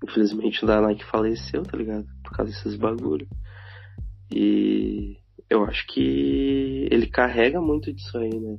Infelizmente 0.03 0.63
o 0.63 0.67
da 0.67 0.81
Nike 0.81 1.03
faleceu, 1.03 1.63
tá 1.63 1.77
ligado? 1.77 2.05
Por 2.23 2.31
causa 2.31 2.51
desses 2.51 2.75
bagulho. 2.75 3.27
E 4.33 5.17
eu 5.49 5.63
acho 5.65 5.85
que 5.87 6.87
ele 6.91 7.07
carrega 7.07 7.59
muito 7.59 7.91
disso 7.91 8.17
aí, 8.17 8.39
né? 8.39 8.57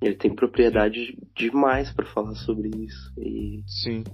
Ele 0.00 0.14
tem 0.14 0.34
propriedade 0.34 1.18
demais 1.36 1.92
pra 1.92 2.06
falar 2.06 2.34
sobre 2.36 2.70
isso. 2.74 3.12
E 3.18 3.62
Sim. 3.66 4.04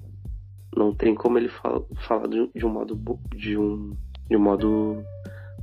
Não 0.77 0.95
tem 0.95 1.15
como 1.15 1.39
ele 1.39 1.49
fala, 1.49 1.85
falar 2.07 2.29
de, 2.29 2.51
de 2.55 2.67
um 2.67 2.71
modo 2.71 3.01
de 3.35 3.57
um 3.57 3.97
de 4.29 4.37
um 4.37 4.41
modo 4.41 5.03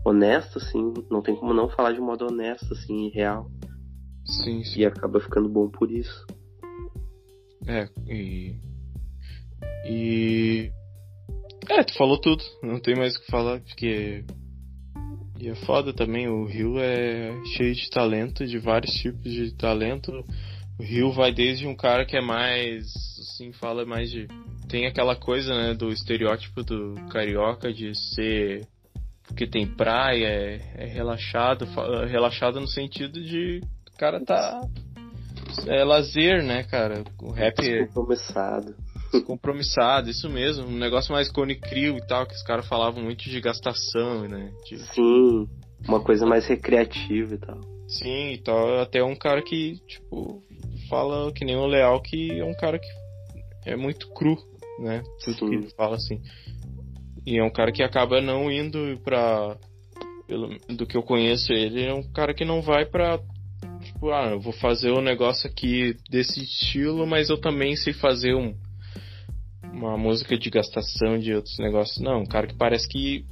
honesto 0.05 0.57
assim, 0.57 0.93
não 1.09 1.21
tem 1.21 1.35
como 1.35 1.53
não 1.53 1.69
falar 1.69 1.91
de 1.91 2.01
um 2.01 2.05
modo 2.05 2.25
honesto 2.25 2.73
assim 2.73 3.07
e 3.07 3.09
real 3.09 3.49
Sim, 4.25 4.63
sim. 4.63 4.81
e 4.81 4.85
acaba 4.85 5.19
ficando 5.19 5.49
bom 5.49 5.69
por 5.69 5.91
isso. 5.91 6.25
É, 7.67 7.87
e. 8.07 8.55
E. 9.85 10.71
É, 11.69 11.83
tu 11.83 11.93
falou 11.95 12.19
tudo, 12.19 12.43
não 12.61 12.79
tem 12.79 12.95
mais 12.95 13.15
o 13.15 13.19
que 13.19 13.31
falar, 13.31 13.59
porque. 13.61 14.23
E 15.39 15.49
é 15.49 15.55
foda 15.55 15.93
também, 15.93 16.27
o 16.27 16.45
Rio 16.45 16.79
é 16.79 17.33
cheio 17.57 17.75
de 17.75 17.89
talento, 17.89 18.45
de 18.45 18.57
vários 18.59 18.93
tipos 18.93 19.29
de 19.31 19.53
talento. 19.55 20.11
O 20.79 20.83
Rio 20.83 21.11
vai 21.11 21.31
desde 21.33 21.67
um 21.67 21.75
cara 21.75 22.05
que 22.05 22.17
é 22.17 22.21
mais. 22.21 22.85
Assim, 23.19 23.51
fala 23.53 23.85
mais 23.85 24.09
de. 24.09 24.27
Tem 24.67 24.85
aquela 24.87 25.15
coisa, 25.15 25.53
né, 25.55 25.73
do 25.73 25.91
estereótipo 25.91 26.63
do 26.63 26.95
carioca 27.11 27.71
de 27.71 27.93
ser. 27.95 28.67
Porque 29.27 29.47
tem 29.47 29.65
praia, 29.65 30.25
é, 30.27 30.73
é 30.77 30.85
relaxado, 30.85 31.65
fa- 31.67 32.05
relaxado 32.05 32.59
no 32.59 32.67
sentido 32.67 33.21
de. 33.23 33.61
O 33.93 33.97
cara 33.97 34.19
tá. 34.23 34.61
É 35.67 35.83
lazer, 35.83 36.43
né, 36.43 36.63
cara? 36.63 37.03
O 37.21 37.31
rap 37.31 37.59
é 37.59 37.85
Começado. 37.87 38.75
compromissado, 39.25 40.09
isso 40.09 40.27
mesmo. 40.29 40.65
Um 40.67 40.77
negócio 40.77 41.13
mais 41.13 41.31
cone 41.31 41.55
crio 41.55 41.95
e 41.97 42.07
tal, 42.07 42.25
que 42.25 42.33
os 42.33 42.41
caras 42.43 42.67
falavam 42.67 43.03
muito 43.03 43.23
de 43.29 43.39
gastação, 43.39 44.27
né? 44.27 44.51
De- 44.67 44.79
Sim, 44.79 45.47
uma 45.87 46.01
coisa 46.01 46.25
mais 46.25 46.47
recreativa 46.47 47.35
e 47.35 47.37
tal. 47.37 47.59
sim, 47.87 48.31
e 48.33 48.37
tal. 48.39 48.79
Até 48.81 49.03
um 49.03 49.15
cara 49.15 49.41
que, 49.43 49.75
tipo, 49.87 50.41
fala 50.87 51.31
que 51.31 51.45
nem 51.45 51.55
o 51.55 51.65
Leal, 51.65 52.01
que 52.01 52.31
é 52.39 52.43
um 52.45 52.53
cara 52.53 52.79
que 52.79 52.87
é 53.65 53.75
muito 53.75 54.09
cru, 54.13 54.37
né? 54.79 55.03
Tudo 55.23 55.37
Sim. 55.37 55.49
que 55.49 55.55
ele 55.55 55.69
fala 55.75 55.95
assim. 55.95 56.21
E 57.25 57.37
é 57.37 57.43
um 57.43 57.49
cara 57.49 57.71
que 57.71 57.83
acaba 57.83 58.21
não 58.21 58.51
indo 58.51 58.99
pra. 59.03 59.57
Pelo, 60.27 60.57
do 60.69 60.85
que 60.85 60.95
eu 60.95 61.03
conheço 61.03 61.51
ele, 61.51 61.83
é 61.83 61.93
um 61.93 62.03
cara 62.11 62.33
que 62.33 62.45
não 62.45 62.61
vai 62.61 62.85
pra. 62.85 63.19
Tipo, 63.81 64.11
ah, 64.11 64.31
eu 64.31 64.39
vou 64.39 64.53
fazer 64.53 64.91
um 64.91 65.01
negócio 65.01 65.49
aqui 65.49 65.95
desse 66.09 66.41
estilo, 66.41 67.05
mas 67.05 67.29
eu 67.29 67.39
também 67.39 67.75
sei 67.75 67.93
fazer 67.93 68.33
um. 68.33 68.55
Uma 69.71 69.97
música 69.97 70.37
de 70.37 70.49
gastação 70.49 71.17
de 71.17 71.33
outros 71.33 71.57
negócios. 71.57 71.99
Não, 71.99 72.21
um 72.21 72.25
cara 72.25 72.47
que 72.47 72.55
parece 72.55 72.87
que 72.87 73.25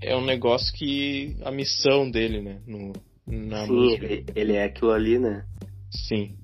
é 0.00 0.16
um 0.16 0.24
negócio 0.24 0.72
que. 0.74 1.36
a 1.44 1.50
missão 1.50 2.10
dele, 2.10 2.40
né? 2.40 2.60
No, 2.66 2.92
na 3.26 3.66
Sim, 3.66 3.72
música. 3.72 4.04
ele, 4.06 4.26
ele 4.34 4.52
é 4.54 4.64
aquilo 4.64 4.90
ali, 4.90 5.18
né? 5.18 5.44
Sim. 5.90 6.36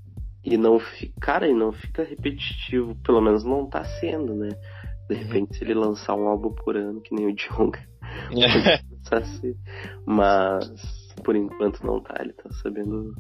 E 0.51 0.57
não 0.57 0.81
fica, 0.81 1.13
cara, 1.21 1.47
e 1.47 1.53
não 1.53 1.73
fica 1.73 2.03
repetitivo, 2.03 2.95
pelo 3.05 3.21
menos 3.21 3.45
não 3.45 3.67
tá 3.69 3.85
sendo, 3.85 4.35
né? 4.35 4.49
De 5.09 5.15
Uhum. 5.15 5.21
repente, 5.23 5.57
se 5.57 5.65
ele 5.65 5.75
lançar 5.75 6.15
um 6.15 6.27
álbum 6.27 6.53
por 6.55 6.75
ano, 6.77 7.03
que 7.03 7.15
nem 7.15 7.27
o 7.27 7.35
Djonga, 7.35 7.81
começar 8.89 9.19
a 9.19 9.25
ser. 9.25 9.55
Mas, 10.07 11.15
por 11.23 11.37
enquanto, 11.37 11.85
não 11.85 12.01
tá. 12.01 12.15
Ele 12.21 12.33
tá 12.33 12.51
sabendo 12.63 13.15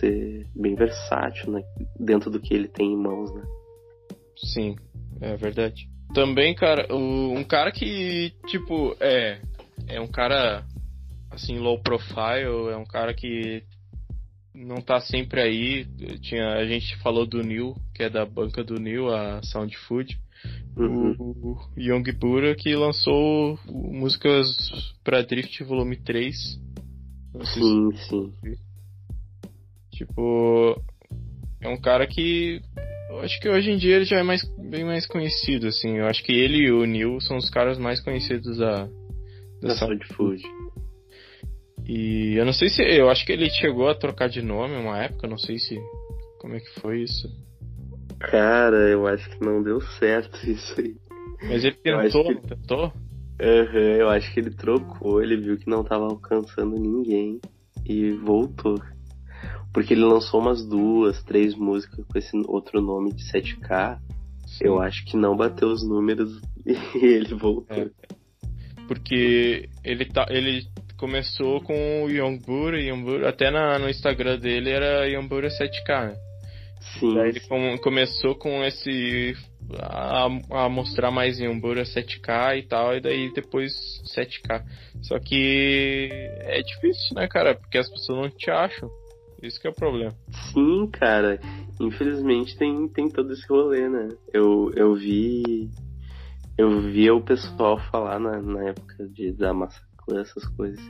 ser 0.00 0.48
bem 0.54 0.74
versátil 0.74 1.52
né? 1.52 1.62
dentro 1.98 2.28
do 2.30 2.40
que 2.40 2.52
ele 2.52 2.66
tem 2.68 2.92
em 2.92 2.96
mãos, 2.96 3.32
né? 3.32 3.42
Sim, 4.36 4.74
é 5.20 5.36
verdade. 5.36 5.88
Também, 6.12 6.54
cara, 6.54 6.86
um 6.94 7.44
cara 7.44 7.70
que, 7.70 8.32
tipo, 8.46 8.96
é. 9.00 9.40
É 9.86 10.00
um 10.00 10.06
cara, 10.08 10.64
assim, 11.30 11.58
low 11.58 11.80
profile, 11.82 12.70
é 12.72 12.76
um 12.76 12.84
cara 12.86 13.12
que 13.14 13.62
não 14.54 14.80
tá 14.80 15.00
sempre 15.00 15.40
aí. 15.40 15.86
Tinha, 16.20 16.54
a 16.54 16.64
gente 16.64 16.96
falou 16.98 17.26
do 17.26 17.42
Neil, 17.42 17.74
que 17.94 18.04
é 18.04 18.10
da 18.10 18.24
banca 18.24 18.62
do 18.62 18.78
Neil, 18.78 19.12
a 19.12 19.42
Sound 19.42 19.76
Food. 19.78 20.18
Uhum. 20.76 21.14
O 21.18 21.56
Young 21.76 22.04
Bura 22.12 22.54
que 22.54 22.74
lançou 22.74 23.58
músicas 23.66 24.46
pra 25.02 25.22
Drift 25.22 25.62
Volume 25.64 25.96
3. 25.96 26.60
Não 27.34 27.44
sei 27.44 27.62
se 27.62 28.08
Sim, 28.08 28.32
sim. 28.42 28.56
Tipo, 29.90 30.80
é 31.60 31.68
um 31.68 31.80
cara 31.80 32.06
que 32.06 32.60
eu 33.10 33.20
acho 33.20 33.40
que 33.40 33.48
hoje 33.48 33.70
em 33.70 33.76
dia 33.76 33.96
ele 33.96 34.04
já 34.04 34.18
é 34.18 34.22
mais, 34.22 34.42
bem 34.58 34.84
mais 34.84 35.06
conhecido, 35.06 35.68
assim. 35.68 35.96
Eu 35.98 36.06
acho 36.06 36.22
que 36.22 36.32
ele 36.32 36.66
e 36.66 36.72
o 36.72 36.84
Neil 36.84 37.20
são 37.20 37.36
os 37.36 37.48
caras 37.48 37.78
mais 37.78 38.00
conhecidos 38.00 38.58
da, 38.58 38.84
Da 38.84 38.88
dessa. 39.68 39.86
Sound 39.86 40.04
Food. 40.08 40.42
E 41.86 42.34
eu 42.36 42.44
não 42.44 42.52
sei 42.52 42.68
se. 42.68 42.82
Eu 42.82 43.10
acho 43.10 43.24
que 43.26 43.32
ele 43.32 43.48
chegou 43.50 43.88
a 43.88 43.94
trocar 43.94 44.28
de 44.28 44.40
nome 44.42 44.74
uma 44.76 45.02
época, 45.02 45.26
não 45.28 45.38
sei 45.38 45.58
se. 45.58 45.78
Como 46.40 46.54
é 46.54 46.60
que 46.60 46.80
foi 46.80 47.02
isso? 47.02 47.28
Cara, 48.18 48.76
eu 48.88 49.06
acho 49.06 49.28
que 49.30 49.44
não 49.44 49.62
deu 49.62 49.80
certo 49.80 50.38
isso 50.48 50.80
aí. 50.80 50.96
Mas 51.42 51.64
ele 51.64 51.76
tentou, 51.76 52.24
que- 52.24 52.46
tentou? 52.48 52.92
Aham, 53.40 53.96
eu 53.98 54.08
acho 54.08 54.32
que 54.32 54.40
ele 54.40 54.50
trocou, 54.50 55.22
ele 55.22 55.36
viu 55.36 55.58
que 55.58 55.68
não 55.68 55.82
tava 55.84 56.04
alcançando 56.04 56.78
ninguém 56.78 57.40
e 57.84 58.12
voltou. 58.12 58.80
Porque 59.72 59.92
ele 59.92 60.04
lançou 60.04 60.40
umas 60.40 60.64
duas, 60.64 61.22
três 61.24 61.54
músicas 61.54 62.04
com 62.06 62.16
esse 62.18 62.36
outro 62.46 62.80
nome 62.80 63.12
de 63.12 63.24
7K. 63.24 63.98
Eu 64.60 64.80
acho 64.80 65.04
que 65.04 65.16
não 65.16 65.36
bateu 65.36 65.68
os 65.68 65.82
números 65.86 66.40
e 66.64 67.04
ele 67.04 67.34
voltou. 67.34 67.76
É. 67.76 67.90
Porque 68.86 69.68
ele, 69.82 70.04
tá, 70.04 70.26
ele 70.30 70.66
começou 71.04 71.60
com 71.60 72.04
o 72.04 72.08
Youngbura, 72.08 72.80
Youngbura 72.80 73.28
até 73.28 73.50
na, 73.50 73.78
no 73.78 73.90
Instagram 73.90 74.38
dele 74.38 74.70
era 74.70 75.06
Youngbura 75.06 75.48
7K, 75.48 76.06
né? 76.08 76.16
Sim. 76.98 77.14
Daí 77.14 77.28
ele 77.28 77.40
com- 77.40 77.76
começou 77.82 78.34
com 78.34 78.64
esse 78.64 79.34
a, 79.78 80.24
a 80.64 80.68
mostrar 80.70 81.10
mais 81.10 81.38
em 81.38 81.46
Umbura 81.46 81.82
7K 81.82 82.58
e 82.58 82.62
tal, 82.62 82.96
e 82.96 83.00
daí 83.02 83.30
depois 83.34 83.72
7K. 84.16 84.64
Só 85.02 85.18
que 85.18 86.08
é 86.40 86.62
difícil, 86.62 87.14
né, 87.16 87.28
cara? 87.28 87.54
Porque 87.54 87.76
as 87.76 87.90
pessoas 87.90 88.22
não 88.22 88.30
te 88.30 88.50
acham. 88.50 88.88
Isso 89.42 89.60
que 89.60 89.66
é 89.66 89.70
o 89.70 89.74
problema. 89.74 90.14
Sim, 90.54 90.88
cara. 90.90 91.38
Infelizmente 91.78 92.56
tem, 92.56 92.88
tem 92.88 93.10
todo 93.10 93.30
esse 93.30 93.46
rolê, 93.46 93.90
né? 93.90 94.08
Eu, 94.32 94.70
eu 94.74 94.94
vi. 94.94 95.68
Eu 96.56 96.80
via 96.80 97.14
o 97.14 97.22
pessoal 97.22 97.78
falar 97.90 98.18
na, 98.18 98.40
na 98.40 98.68
época 98.70 99.06
de, 99.08 99.32
da 99.32 99.52
massacre, 100.04 100.20
essas 100.20 100.44
coisas. 100.56 100.80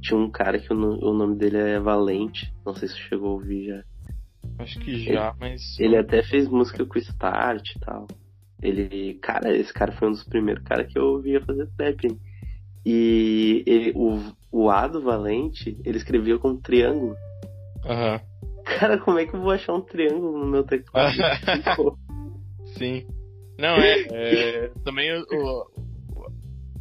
Tinha 0.00 0.18
um 0.18 0.30
cara 0.30 0.58
que 0.58 0.72
o, 0.72 0.76
o 0.76 1.14
nome 1.14 1.36
dele 1.36 1.58
é 1.58 1.80
Valente. 1.80 2.52
Não 2.64 2.74
sei 2.74 2.88
se 2.88 2.94
você 2.94 3.00
chegou 3.08 3.30
a 3.30 3.32
ouvir 3.32 3.66
já. 3.66 3.84
Acho 4.58 4.78
que 4.80 5.04
já, 5.04 5.28
ele, 5.28 5.36
mas. 5.40 5.80
Ele 5.80 5.96
até 5.96 6.22
fez 6.22 6.48
música 6.48 6.84
com 6.84 6.98
Start 6.98 7.68
e 7.74 7.80
tal. 7.80 8.06
Ele. 8.62 9.14
Cara, 9.14 9.56
esse 9.56 9.72
cara 9.72 9.92
foi 9.92 10.08
um 10.08 10.12
dos 10.12 10.24
primeiros 10.24 10.62
caras 10.64 10.90
que 10.92 10.98
eu 10.98 11.04
ouvia 11.04 11.44
fazer 11.44 11.68
trap. 11.76 12.18
E 12.84 13.62
ele, 13.66 13.92
o, 13.94 14.18
o 14.50 14.70
A 14.70 14.86
do 14.86 15.02
Valente, 15.02 15.78
ele 15.84 15.98
escrevia 15.98 16.38
com 16.38 16.50
um 16.50 16.60
triângulo. 16.60 17.14
Aham. 17.84 18.14
Uhum. 18.14 18.30
Cara, 18.64 18.98
como 18.98 19.18
é 19.18 19.26
que 19.26 19.34
eu 19.34 19.40
vou 19.40 19.50
achar 19.50 19.74
um 19.74 19.80
triângulo 19.80 20.38
no 20.38 20.46
meu 20.46 20.62
teclado? 20.62 21.12
Sim. 22.78 23.06
Não, 23.58 23.76
é. 23.76 24.06
é 24.12 24.68
também 24.84 25.12
o, 25.12 25.22
o, 25.22 25.66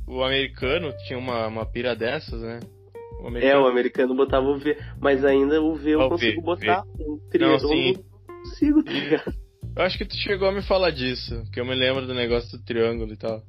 o, 0.09 0.23
americano 0.23 0.91
tinha 1.05 1.17
uma, 1.17 1.47
uma 1.47 1.65
pira 1.65 1.95
dessas, 1.95 2.41
né? 2.41 2.59
O 3.21 3.37
é, 3.37 3.57
o 3.57 3.67
americano 3.67 4.15
botava 4.15 4.45
o 4.47 4.57
V, 4.57 4.77
mas 4.99 5.23
ainda 5.25 5.61
o 5.61 5.75
V 5.75 5.91
eu 5.91 6.09
consigo 6.09 6.41
v, 6.41 6.45
botar 6.45 6.83
v. 6.83 7.03
um 7.03 7.19
triângulo. 7.29 7.61
Não, 7.61 7.69
sim. 7.69 7.93
não 7.93 8.43
consigo, 8.43 8.83
tá 8.83 8.91
ligado? 8.91 9.33
Eu 9.75 9.83
acho 9.83 9.97
que 9.97 10.05
tu 10.05 10.15
chegou 10.15 10.47
a 10.47 10.51
me 10.51 10.61
falar 10.61 10.91
disso, 10.91 11.43
que 11.53 11.59
eu 11.59 11.65
me 11.65 11.75
lembro 11.75 12.07
do 12.07 12.13
negócio 12.13 12.57
do 12.57 12.63
triângulo 12.63 13.13
e 13.13 13.17
tal. 13.17 13.41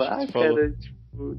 Ah, 0.00 0.26
cara, 0.32 0.72
tipo, 0.72 1.36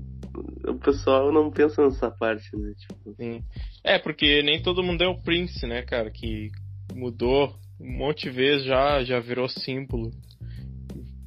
o 0.65 0.75
pessoal 0.79 1.31
não 1.31 1.51
pensa 1.51 1.83
nessa 1.83 2.09
parte, 2.09 2.55
né? 2.55 2.73
Tipo... 2.77 3.15
Sim. 3.15 3.43
É, 3.83 3.97
porque 3.97 4.41
nem 4.43 4.61
todo 4.61 4.83
mundo 4.83 5.03
é 5.03 5.07
o 5.07 5.21
Prince, 5.21 5.65
né, 5.65 5.81
cara? 5.81 6.09
Que 6.11 6.49
mudou 6.93 7.53
um 7.79 7.97
monte 7.97 8.23
de 8.23 8.29
vezes 8.29 8.65
já, 8.65 9.03
já 9.03 9.19
virou 9.19 9.47
símbolo. 9.47 10.11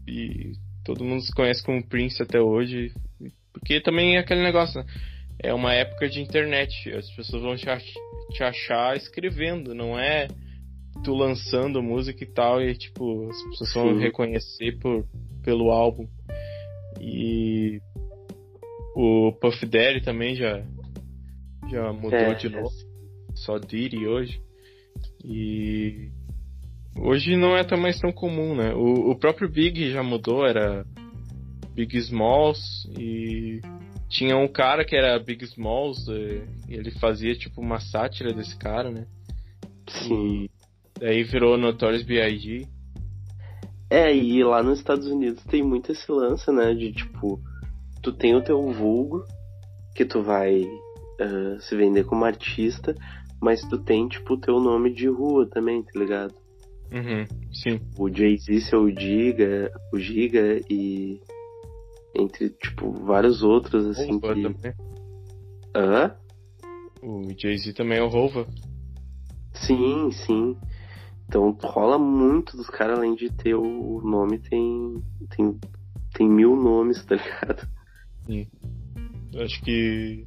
E 0.06 0.52
todo 0.84 1.04
mundo 1.04 1.22
se 1.22 1.32
conhece 1.32 1.62
como 1.62 1.86
Prince 1.86 2.22
até 2.22 2.40
hoje. 2.40 2.92
Porque 3.52 3.80
também 3.80 4.16
é 4.16 4.20
aquele 4.20 4.42
negócio, 4.42 4.80
né? 4.80 4.86
É 5.38 5.54
uma 5.54 5.72
época 5.72 6.08
de 6.08 6.20
internet. 6.20 6.90
As 6.92 7.10
pessoas 7.10 7.42
vão 7.42 7.56
te, 7.56 8.42
achar 8.42 8.96
escrevendo, 8.96 9.74
não 9.74 9.98
é 9.98 10.28
tu 11.02 11.14
lançando 11.14 11.82
música 11.82 12.22
e 12.22 12.26
tal, 12.26 12.62
e 12.62 12.74
tipo, 12.74 13.28
as 13.30 13.42
pessoas 13.58 13.72
vão 13.72 13.98
reconhecer 13.98 14.78
por, 14.78 15.06
pelo 15.42 15.70
álbum. 15.70 16.06
E 17.00 17.80
o 18.94 19.32
Puff 19.40 19.64
Daddy 19.64 20.02
também 20.02 20.34
já, 20.34 20.62
já 21.70 21.92
mudou 21.92 22.18
é, 22.18 22.34
de 22.34 22.48
novo. 22.48 22.68
É. 22.68 23.36
Só 23.36 23.58
Diddy 23.58 24.06
hoje. 24.06 24.40
E 25.24 26.10
hoje 26.96 27.36
não 27.36 27.56
é 27.56 27.64
mais 27.76 27.98
tão 27.98 28.12
comum, 28.12 28.54
né? 28.54 28.74
O, 28.74 29.10
o 29.10 29.18
próprio 29.18 29.48
Big 29.48 29.90
já 29.90 30.02
mudou, 30.02 30.46
era 30.46 30.84
Big 31.74 31.96
Smalls 31.98 32.88
e 32.98 33.60
tinha 34.08 34.36
um 34.36 34.48
cara 34.48 34.84
que 34.84 34.96
era 34.96 35.18
Big 35.18 35.44
Smalls 35.44 36.08
e 36.08 36.42
ele 36.68 36.90
fazia 36.90 37.34
tipo 37.34 37.60
uma 37.60 37.78
sátira 37.78 38.32
desse 38.32 38.56
cara, 38.56 38.90
né? 38.90 39.06
Sim. 39.88 40.44
E 40.44 40.50
daí 40.98 41.22
virou 41.22 41.56
Notorious 41.56 42.02
B.I.G. 42.02 42.66
É, 43.88 44.14
e 44.14 44.42
lá 44.44 44.62
nos 44.62 44.78
Estados 44.78 45.06
Unidos 45.06 45.42
tem 45.44 45.62
muito 45.62 45.90
esse 45.90 46.10
lance, 46.10 46.50
né? 46.52 46.74
De 46.74 46.92
tipo, 46.92 47.40
tu 48.02 48.12
tem 48.12 48.34
o 48.36 48.42
teu 48.42 48.70
vulgo, 48.72 49.24
que 49.94 50.04
tu 50.04 50.22
vai 50.22 50.62
uh, 50.62 51.60
se 51.60 51.76
vender 51.76 52.04
como 52.04 52.24
artista, 52.24 52.94
mas 53.40 53.62
tu 53.62 53.78
tem, 53.78 54.06
tipo, 54.08 54.34
o 54.34 54.40
teu 54.40 54.60
nome 54.60 54.92
de 54.92 55.08
rua 55.08 55.48
também, 55.48 55.82
tá 55.82 55.98
ligado? 55.98 56.34
Uhum, 56.92 57.26
sim. 57.52 57.80
O 57.96 58.08
Jay-Z 58.08 58.60
seu 58.62 58.88
Giga, 58.90 59.72
o 59.92 59.98
Giga 59.98 60.60
e. 60.68 61.20
Entre, 62.14 62.50
tipo, 62.50 62.90
vários 62.92 63.42
outros, 63.42 63.86
assim. 63.86 64.12
Rova 64.12 64.34
que... 64.34 64.42
também. 64.42 64.72
Hã? 65.74 66.16
O 67.02 67.22
Jay-Z 67.38 67.72
também 67.74 67.98
é 67.98 68.02
o 68.02 68.08
Rova. 68.08 68.46
Sim, 69.54 70.10
sim. 70.10 70.56
Então 71.28 71.56
rola 71.62 71.96
muito 71.96 72.56
dos 72.56 72.68
caras, 72.68 72.98
além 72.98 73.14
de 73.14 73.30
ter 73.30 73.54
o 73.54 74.00
nome, 74.02 74.40
tem, 74.40 75.00
tem, 75.36 75.60
tem 76.12 76.28
mil 76.28 76.56
nomes, 76.56 77.02
tá 77.06 77.14
ligado? 77.14 77.68
Sim. 78.26 78.48
Acho 79.36 79.62
que. 79.62 80.26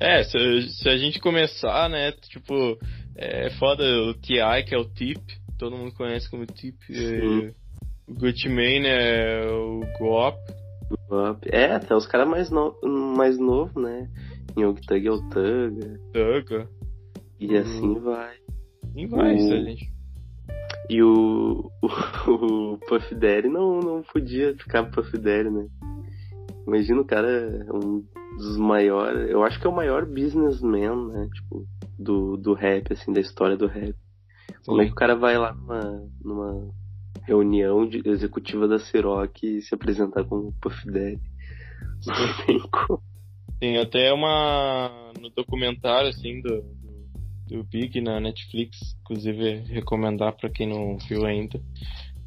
É, 0.00 0.22
se, 0.24 0.70
se, 0.70 0.88
a 0.88 0.96
gente 0.96 1.20
começar, 1.20 1.90
né? 1.90 2.12
Tipo, 2.12 2.78
é 3.14 3.50
foda 3.58 3.84
o 3.84 4.14
TI, 4.14 4.64
que 4.66 4.74
é 4.74 4.78
o 4.78 4.88
Tip, 4.88 5.20
todo 5.58 5.76
mundo 5.76 5.94
conhece 5.94 6.30
como 6.30 6.46
Tip. 6.46 6.76
É, 6.90 7.52
o 8.08 8.14
Gucci 8.14 8.48
Mane 8.48 8.86
é 8.86 9.46
o 9.46 9.80
Goop. 9.98 10.38
É, 11.46 11.72
até 11.74 11.94
os 11.94 12.06
caras 12.06 12.28
mais, 12.28 12.50
no, 12.50 12.76
mais 13.16 13.38
novos, 13.38 13.74
né? 13.74 14.08
Young 14.56 14.74
Thug 14.86 15.06
é 15.06 15.10
o 15.10 15.28
Thug. 15.28 15.98
Thug. 16.12 16.68
E 17.38 17.54
uhum. 17.54 17.60
assim 17.60 17.94
vai. 18.00 18.36
E 18.94 19.06
vai, 19.06 19.34
o... 19.34 19.52
a 19.52 19.62
gente. 19.62 19.92
E 20.88 21.02
o, 21.02 21.70
o, 21.82 22.30
o 22.30 22.78
Puff 22.78 23.14
Daddy 23.14 23.48
não, 23.48 23.80
não 23.80 24.02
podia 24.02 24.56
ficar 24.56 24.84
Puff 24.90 25.18
Daddy, 25.18 25.50
né? 25.50 25.66
Imagina 26.66 27.00
o 27.00 27.04
cara 27.04 27.66
um 27.72 28.04
dos 28.38 28.56
maiores, 28.56 29.30
eu 29.30 29.42
acho 29.42 29.60
que 29.60 29.66
é 29.66 29.70
o 29.70 29.74
maior 29.74 30.04
businessman, 30.06 31.08
né? 31.08 31.28
Tipo, 31.34 31.66
do, 31.98 32.36
do 32.36 32.54
rap, 32.54 32.92
assim, 32.92 33.12
da 33.12 33.20
história 33.20 33.56
do 33.56 33.66
rap. 33.66 33.94
Como 34.66 34.82
é 34.82 34.86
que 34.86 34.92
o 34.92 34.96
cara 34.96 35.14
vai 35.14 35.38
lá 35.38 35.54
numa, 35.54 36.10
numa 36.22 36.74
reunião 37.22 37.88
de, 37.88 38.02
executiva 38.04 38.66
da 38.66 38.78
Ciroc 38.78 39.42
e 39.42 39.62
se 39.62 39.74
apresentar 39.74 40.24
como 40.24 40.52
Puff 40.60 40.84
Daddy? 40.86 41.20
Não 42.06 42.46
tem 42.46 42.58
como. 42.70 43.02
Tem 43.60 43.78
até 43.78 44.12
uma. 44.12 45.12
no 45.20 45.30
documentário, 45.30 46.10
assim, 46.10 46.42
do, 46.42 46.62
do, 46.62 47.56
do 47.56 47.64
Big 47.64 48.00
na 48.00 48.20
Netflix, 48.20 48.96
inclusive 49.00 49.60
recomendar 49.72 50.36
para 50.36 50.50
quem 50.50 50.68
não 50.68 50.98
viu 50.98 51.24
ainda. 51.24 51.60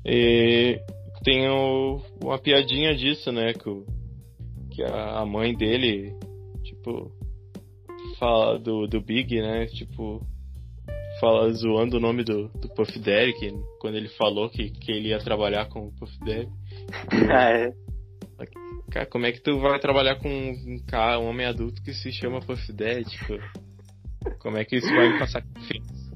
E 0.05 0.81
tem 1.23 1.47
o, 1.49 2.01
uma 2.23 2.39
piadinha 2.39 2.95
disso, 2.95 3.31
né? 3.31 3.53
Que 3.53 3.69
o 3.69 3.85
que 4.79 4.83
a 4.83 5.25
mãe 5.25 5.53
dele, 5.53 6.15
tipo, 6.63 7.11
fala 8.17 8.57
do, 8.57 8.87
do 8.87 9.01
Big, 9.01 9.41
né? 9.41 9.65
Tipo, 9.65 10.25
fala 11.19 11.51
zoando 11.51 11.97
o 11.97 11.99
nome 11.99 12.23
do, 12.23 12.47
do 12.49 12.69
Puff 12.69 12.97
Daddy, 12.99 13.33
que, 13.33 13.51
quando 13.79 13.95
ele 13.95 14.09
falou 14.09 14.49
que, 14.49 14.69
que 14.69 14.91
ele 14.91 15.09
ia 15.09 15.19
trabalhar 15.19 15.67
com 15.67 15.87
o 15.87 15.91
Puff 15.93 16.17
Daddy. 16.19 16.49
ah, 17.31 17.49
é? 17.51 17.73
Cara, 18.91 19.05
como 19.05 19.25
é 19.25 19.31
que 19.31 19.41
tu 19.41 19.59
vai 19.59 19.79
trabalhar 19.79 20.15
com 20.15 20.29
um 20.29 20.79
cara, 20.87 21.19
um 21.19 21.27
homem 21.27 21.45
adulto 21.45 21.81
que 21.83 21.93
se 21.93 22.11
chama 22.11 22.39
Puff 22.41 22.73
Daddy? 22.73 23.03
Tipo, 23.05 23.37
como 24.39 24.57
é 24.57 24.65
que 24.65 24.77
isso 24.77 24.87
vai 24.87 25.13
me 25.13 25.19
passar 25.19 25.43
confiança? 25.43 26.09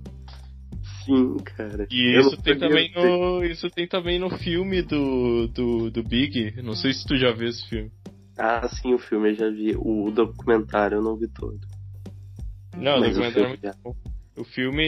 Sim, 1.06 1.36
cara. 1.38 1.86
E 1.92 2.18
isso 2.18 2.42
tem 2.42 2.58
também 2.58 2.92
no. 2.96 3.44
Isso 3.44 3.70
tem 3.70 3.88
também 3.88 4.20
no 4.20 4.30
filme 4.38 4.82
do, 4.82 5.48
do, 5.48 5.92
do 5.92 6.04
Big. 6.04 6.62
Não 6.62 6.74
sei 6.74 6.94
se 6.94 7.06
tu 7.06 7.18
já 7.18 7.32
viu 7.32 7.50
esse 7.50 7.68
filme. 7.68 7.92
Ah, 8.38 8.68
sim, 8.68 8.94
o 8.94 8.98
filme 8.98 9.32
eu 9.32 9.36
já 9.36 9.50
vi. 9.50 9.76
O 9.78 10.10
documentário 10.12 10.98
eu 10.98 11.02
não 11.02 11.18
vi 11.18 11.28
todo. 11.28 11.60
Não, 12.76 13.00
mas 13.00 13.18
o 13.18 13.22
documentário 13.22 13.46
é 13.46 13.48
muito 13.50 13.62
já. 13.62 13.74
bom. 13.84 13.96
O 14.36 14.44
filme, 14.44 14.84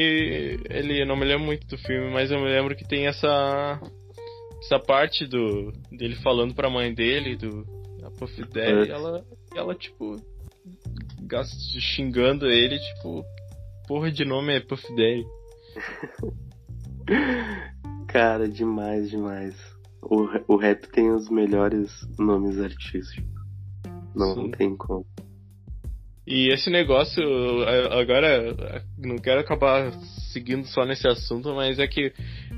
ele, 0.69 1.01
eu 1.01 1.05
não 1.05 1.15
me 1.15 1.25
lembro 1.25 1.45
muito 1.45 1.67
do 1.67 1.77
filme, 1.77 2.11
mas 2.11 2.31
eu 2.31 2.39
me 2.39 2.49
lembro 2.49 2.75
que 2.75 2.87
tem 2.87 3.07
essa 3.07 3.79
essa 4.59 4.79
parte 4.79 5.27
do 5.27 5.71
dele 5.91 6.15
falando 6.15 6.55
pra 6.55 6.69
mãe 6.69 6.93
dele, 6.93 7.35
do 7.35 7.63
a 8.03 8.09
Puff 8.11 8.41
Daddy, 8.45 8.89
é. 8.89 8.93
ela, 8.93 9.23
ela 9.55 9.75
tipo 9.75 10.15
xingando 11.79 12.47
ele, 12.47 12.79
tipo, 12.79 13.23
porra 13.87 14.11
de 14.11 14.25
nome 14.25 14.55
é 14.55 14.59
Puff 14.59 14.87
Daddy. 14.95 15.25
Cara, 18.07 18.47
demais, 18.47 19.09
demais. 19.09 19.55
O, 20.01 20.27
o 20.53 20.55
rap 20.55 20.87
tem 20.89 21.11
os 21.11 21.29
melhores 21.29 21.91
nomes 22.17 22.59
artísticos. 22.59 23.29
Não, 24.15 24.35
não 24.35 24.51
tem 24.51 24.75
como. 24.75 25.05
E 26.27 26.49
esse 26.51 26.71
negócio, 26.71 27.23
agora, 27.91 28.83
não 28.97 29.17
quero 29.17 29.41
acabar 29.41 29.91
seguindo 30.33 30.65
só 30.65 30.83
nesse 30.83 31.07
assunto, 31.07 31.53
mas 31.53 31.77
é 31.77 31.85
que 31.87 32.11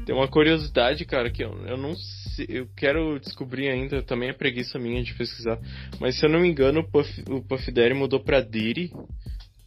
tem 0.06 0.15
uma 0.15 0.27
curiosidade, 0.27 1.03
cara, 1.06 1.30
que 1.30 1.44
eu, 1.44 1.52
eu 1.68 1.76
não 1.76 1.94
sei, 1.95 2.45
eu 2.49 2.68
quero 2.77 3.19
descobrir 3.19 3.68
ainda, 3.68 4.02
também 4.02 4.30
é 4.30 4.34
preguiça 4.34 4.80
minha 4.80 5.03
de 5.03 5.14
pesquisar, 5.14 5.60
mas 5.99 6.18
se 6.18 6.26
eu 6.26 6.30
não 6.30 6.39
me 6.39 6.48
engano, 6.48 6.80
o 6.80 6.89
Puff, 6.89 7.23
o 7.30 7.44
Puff 7.44 7.69
Daddy 7.69 7.94
mudou 7.94 8.22
pra 8.22 8.39
Diddy, 8.39 8.94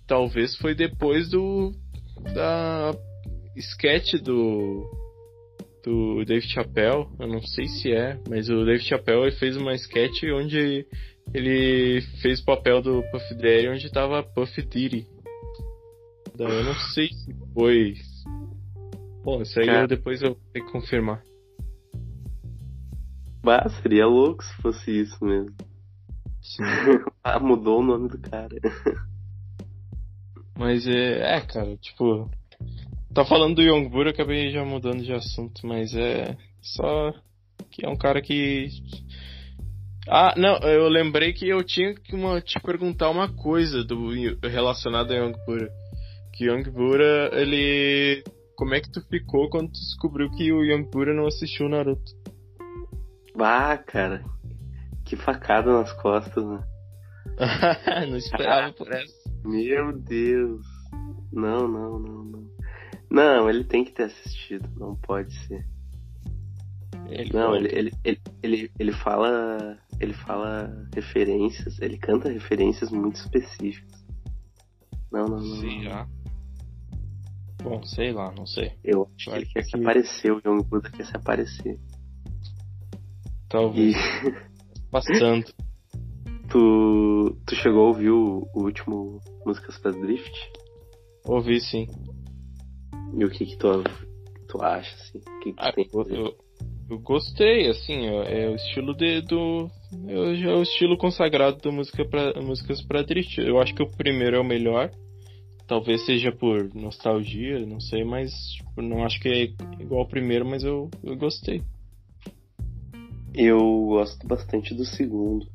talvez 0.06 0.56
foi 0.56 0.74
depois 0.74 1.28
do, 1.28 1.70
da 2.34 2.92
sketch 3.54 4.14
do, 4.14 4.90
do 5.84 6.24
Dave 6.24 6.46
Chappelle, 6.48 7.06
eu 7.18 7.28
não 7.28 7.42
sei 7.42 7.66
se 7.66 7.92
é, 7.92 8.18
mas 8.28 8.48
o 8.48 8.64
Dave 8.64 8.82
Chappelle 8.82 9.30
fez 9.32 9.58
uma 9.58 9.74
sketch 9.74 10.22
onde 10.34 10.86
ele 11.32 12.00
fez 12.20 12.40
o 12.40 12.44
papel 12.44 12.82
do 12.82 13.02
Puff 13.10 13.34
Daddy 13.34 13.68
onde 13.68 13.90
tava 13.90 14.22
Puff 14.22 14.62
Diddy. 14.62 15.06
Daí 16.34 16.52
eu 16.52 16.64
não 16.64 16.74
sei 16.74 17.08
se 17.08 17.34
foi. 17.52 17.94
Bom, 19.22 19.42
isso 19.42 19.60
aí 19.60 19.68
eu, 19.68 19.86
depois 19.86 20.22
eu 20.22 20.34
tenho 20.52 20.66
que 20.66 20.72
confirmar. 20.72 21.22
Bah, 23.42 23.68
seria 23.82 24.06
louco 24.06 24.44
se 24.44 24.54
fosse 24.62 24.90
isso 24.90 25.24
mesmo. 25.24 25.54
Ah, 27.22 27.38
mudou 27.38 27.80
o 27.80 27.82
nome 27.82 28.08
do 28.08 28.18
cara. 28.18 28.56
Mas 30.56 30.86
é, 30.86 31.36
é, 31.36 31.40
cara, 31.42 31.76
tipo. 31.76 32.30
Tá 33.12 33.26
falando 33.26 33.56
do 33.56 33.62
Young 33.62 33.90
eu 33.92 34.08
acabei 34.08 34.50
já 34.50 34.64
mudando 34.64 35.02
de 35.02 35.12
assunto, 35.12 35.66
mas 35.66 35.94
é 35.94 36.36
só 36.62 37.12
que 37.70 37.84
é 37.84 37.88
um 37.88 37.96
cara 37.96 38.22
que. 38.22 38.68
Ah, 40.08 40.34
não, 40.36 40.56
eu 40.58 40.88
lembrei 40.88 41.32
que 41.32 41.48
eu 41.48 41.62
tinha 41.62 41.94
que 41.94 42.14
uma, 42.14 42.40
te 42.40 42.58
perguntar 42.60 43.10
uma 43.10 43.28
coisa 43.28 43.84
do 43.84 44.10
relacionado 44.42 45.12
a 45.12 45.16
Young 45.16 45.34
Buddha. 45.46 45.70
Que 46.32 46.44
Young 46.46 46.64
Buddha, 46.70 47.30
ele. 47.32 48.24
Como 48.56 48.74
é 48.74 48.80
que 48.80 48.90
tu 48.90 49.00
ficou 49.08 49.48
quando 49.48 49.68
tu 49.68 49.80
descobriu 49.80 50.30
que 50.30 50.52
o 50.52 50.64
Young 50.64 50.84
Buddha 50.90 51.12
não 51.12 51.26
assistiu 51.26 51.68
Naruto? 51.68 52.12
Bah, 53.36 53.78
cara. 53.78 54.24
Que 55.04 55.16
facada 55.16 55.72
nas 55.72 55.92
costas, 55.94 56.44
né? 56.44 56.62
não 58.08 58.16
esperava 58.16 58.72
por 58.72 58.90
essa. 58.92 59.30
Meu 59.44 59.92
Deus. 59.98 60.64
Não, 61.32 61.68
não, 61.68 61.98
não, 61.98 62.24
não. 62.24 62.50
Não, 63.10 63.50
ele 63.50 63.64
tem 63.64 63.84
que 63.84 63.92
ter 63.92 64.04
assistido, 64.04 64.68
não 64.76 64.94
pode 64.94 65.34
ser. 65.46 65.64
Ele 67.08 67.30
não, 67.32 67.56
ele, 67.56 67.92
ele, 68.04 68.20
ele, 68.42 68.70
ele 68.78 68.92
fala. 68.92 69.78
Ele 70.00 70.14
fala 70.14 70.88
referências, 70.94 71.78
ele 71.80 71.98
canta 71.98 72.30
referências 72.30 72.90
muito 72.90 73.16
específicas. 73.16 74.00
Não, 75.12 75.26
não, 75.26 75.40
não. 75.40 75.60
Sim, 75.60 75.82
já. 75.82 76.08
Bom, 77.62 77.82
sei 77.82 78.12
lá, 78.12 78.32
não 78.32 78.46
sei. 78.46 78.72
Eu 78.82 79.08
acho 79.14 79.30
que 79.30 79.36
ele 79.36 79.46
quer 79.46 79.62
que... 79.62 79.70
se 79.70 79.76
aparecer, 79.76 80.32
o 80.32 80.40
Young 80.44 80.62
Buda 80.64 80.90
quer 80.90 81.04
se 81.04 81.16
aparecer. 81.16 81.78
Talvez. 83.48 83.94
E... 83.94 84.50
Bastante. 84.90 85.54
tu, 86.48 87.36
tu 87.46 87.54
chegou 87.56 87.84
a 87.84 87.88
ouvir 87.88 88.10
o, 88.10 88.48
o 88.54 88.64
último 88.64 89.20
Músicas 89.44 89.78
para 89.78 89.92
Drift? 89.92 90.32
Ouvi 91.24 91.60
sim. 91.60 91.86
E 93.16 93.24
o 93.24 93.30
que 93.30 93.44
que 93.44 93.56
tu, 93.56 93.84
tu 94.48 94.62
acha, 94.62 94.94
assim? 94.96 95.18
O 95.18 95.40
que, 95.40 95.52
que 95.52 95.60
ah, 95.60 95.72
eu, 95.76 96.02
eu, 96.08 96.36
eu, 96.90 96.98
gostei, 96.98 97.68
assim, 97.68 98.06
é, 98.06 98.44
é 98.44 98.48
o 98.50 98.54
estilo 98.54 98.94
de, 98.94 99.20
do... 99.22 99.70
É, 100.06 100.42
é 100.42 100.54
o 100.54 100.62
estilo 100.62 100.96
consagrado 100.96 101.58
da 101.58 101.70
música 101.70 102.04
pra, 102.04 102.40
músicas 102.40 102.82
para 102.82 103.02
drift. 103.02 103.40
Eu 103.40 103.60
acho 103.60 103.74
que 103.74 103.82
o 103.82 103.90
primeiro 103.90 104.36
é 104.36 104.40
o 104.40 104.44
melhor. 104.44 104.90
Talvez 105.66 106.04
seja 106.04 106.32
por 106.32 106.74
nostalgia, 106.74 107.64
não 107.64 107.80
sei, 107.80 108.04
mas 108.04 108.32
tipo, 108.56 108.82
não 108.82 109.04
acho 109.04 109.20
que 109.20 109.28
é 109.28 109.42
igual 109.80 110.00
ao 110.00 110.08
primeiro, 110.08 110.44
mas 110.44 110.64
eu, 110.64 110.90
eu 111.02 111.16
gostei. 111.16 111.62
Eu 113.32 113.58
gosto 113.86 114.26
bastante 114.26 114.74
do 114.74 114.84
segundo. 114.84 115.46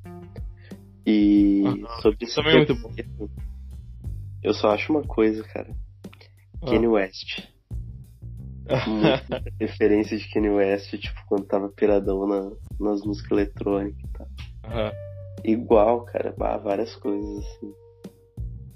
E 1.06 1.64
ah, 1.66 2.02
sobre 2.02 2.26
isso 2.26 2.36
também 2.36 2.54
é 2.54 2.58
muito 2.58 2.76
bom. 2.76 2.94
Eu 4.42 4.54
só 4.54 4.70
acho 4.70 4.92
uma 4.92 5.04
coisa, 5.04 5.44
cara. 5.44 5.76
Ah. 6.62 6.68
Kanye 6.68 6.88
West. 6.88 7.55
Referência 9.60 10.18
de 10.18 10.30
Kanye 10.32 10.50
West, 10.50 10.90
tipo, 10.92 11.20
quando 11.28 11.46
tava 11.46 11.70
piradão 11.70 12.28
na, 12.28 12.52
nas 12.80 13.02
músicas 13.04 13.32
eletrônicas 13.32 14.00
e 14.04 14.14
tal. 14.14 14.28
Uhum. 14.66 14.92
Igual, 15.44 16.06
cara, 16.06 16.34
várias 16.38 16.96
coisas 16.96 17.38
assim. 17.46 17.74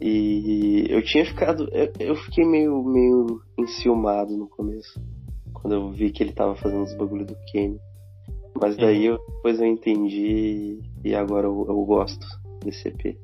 E 0.02 0.86
eu 0.90 1.03
tinha 1.03 1.26
ficado. 1.26 1.68
Eu, 1.72 1.91
eu, 1.99 2.16
fiquei 2.16 2.45
meio, 2.45 2.82
meio 2.84 3.41
enciumado 3.57 4.38
no 4.38 4.48
começo. 4.48 5.02
Quando 5.53 5.74
eu 5.74 5.91
vi 5.91 6.11
que 6.11 6.24
ele 6.24 6.32
tava 6.32 6.56
fazendo 6.56 6.84
os 6.84 6.95
bagulho 6.95 7.26
do 7.26 7.36
Kenny. 7.52 7.80
Mas 8.61 8.78
daí 8.78 9.10
uhum. 9.10 9.16
eu, 9.16 9.36
depois 9.36 9.60
eu 9.60 9.66
entendi 9.66 10.80
e 11.03 11.16
agora 11.16 11.48
eu, 11.48 11.66
eu 11.68 11.86
gosto 11.86 12.26
desse 12.64 12.88
EP. 12.88 13.18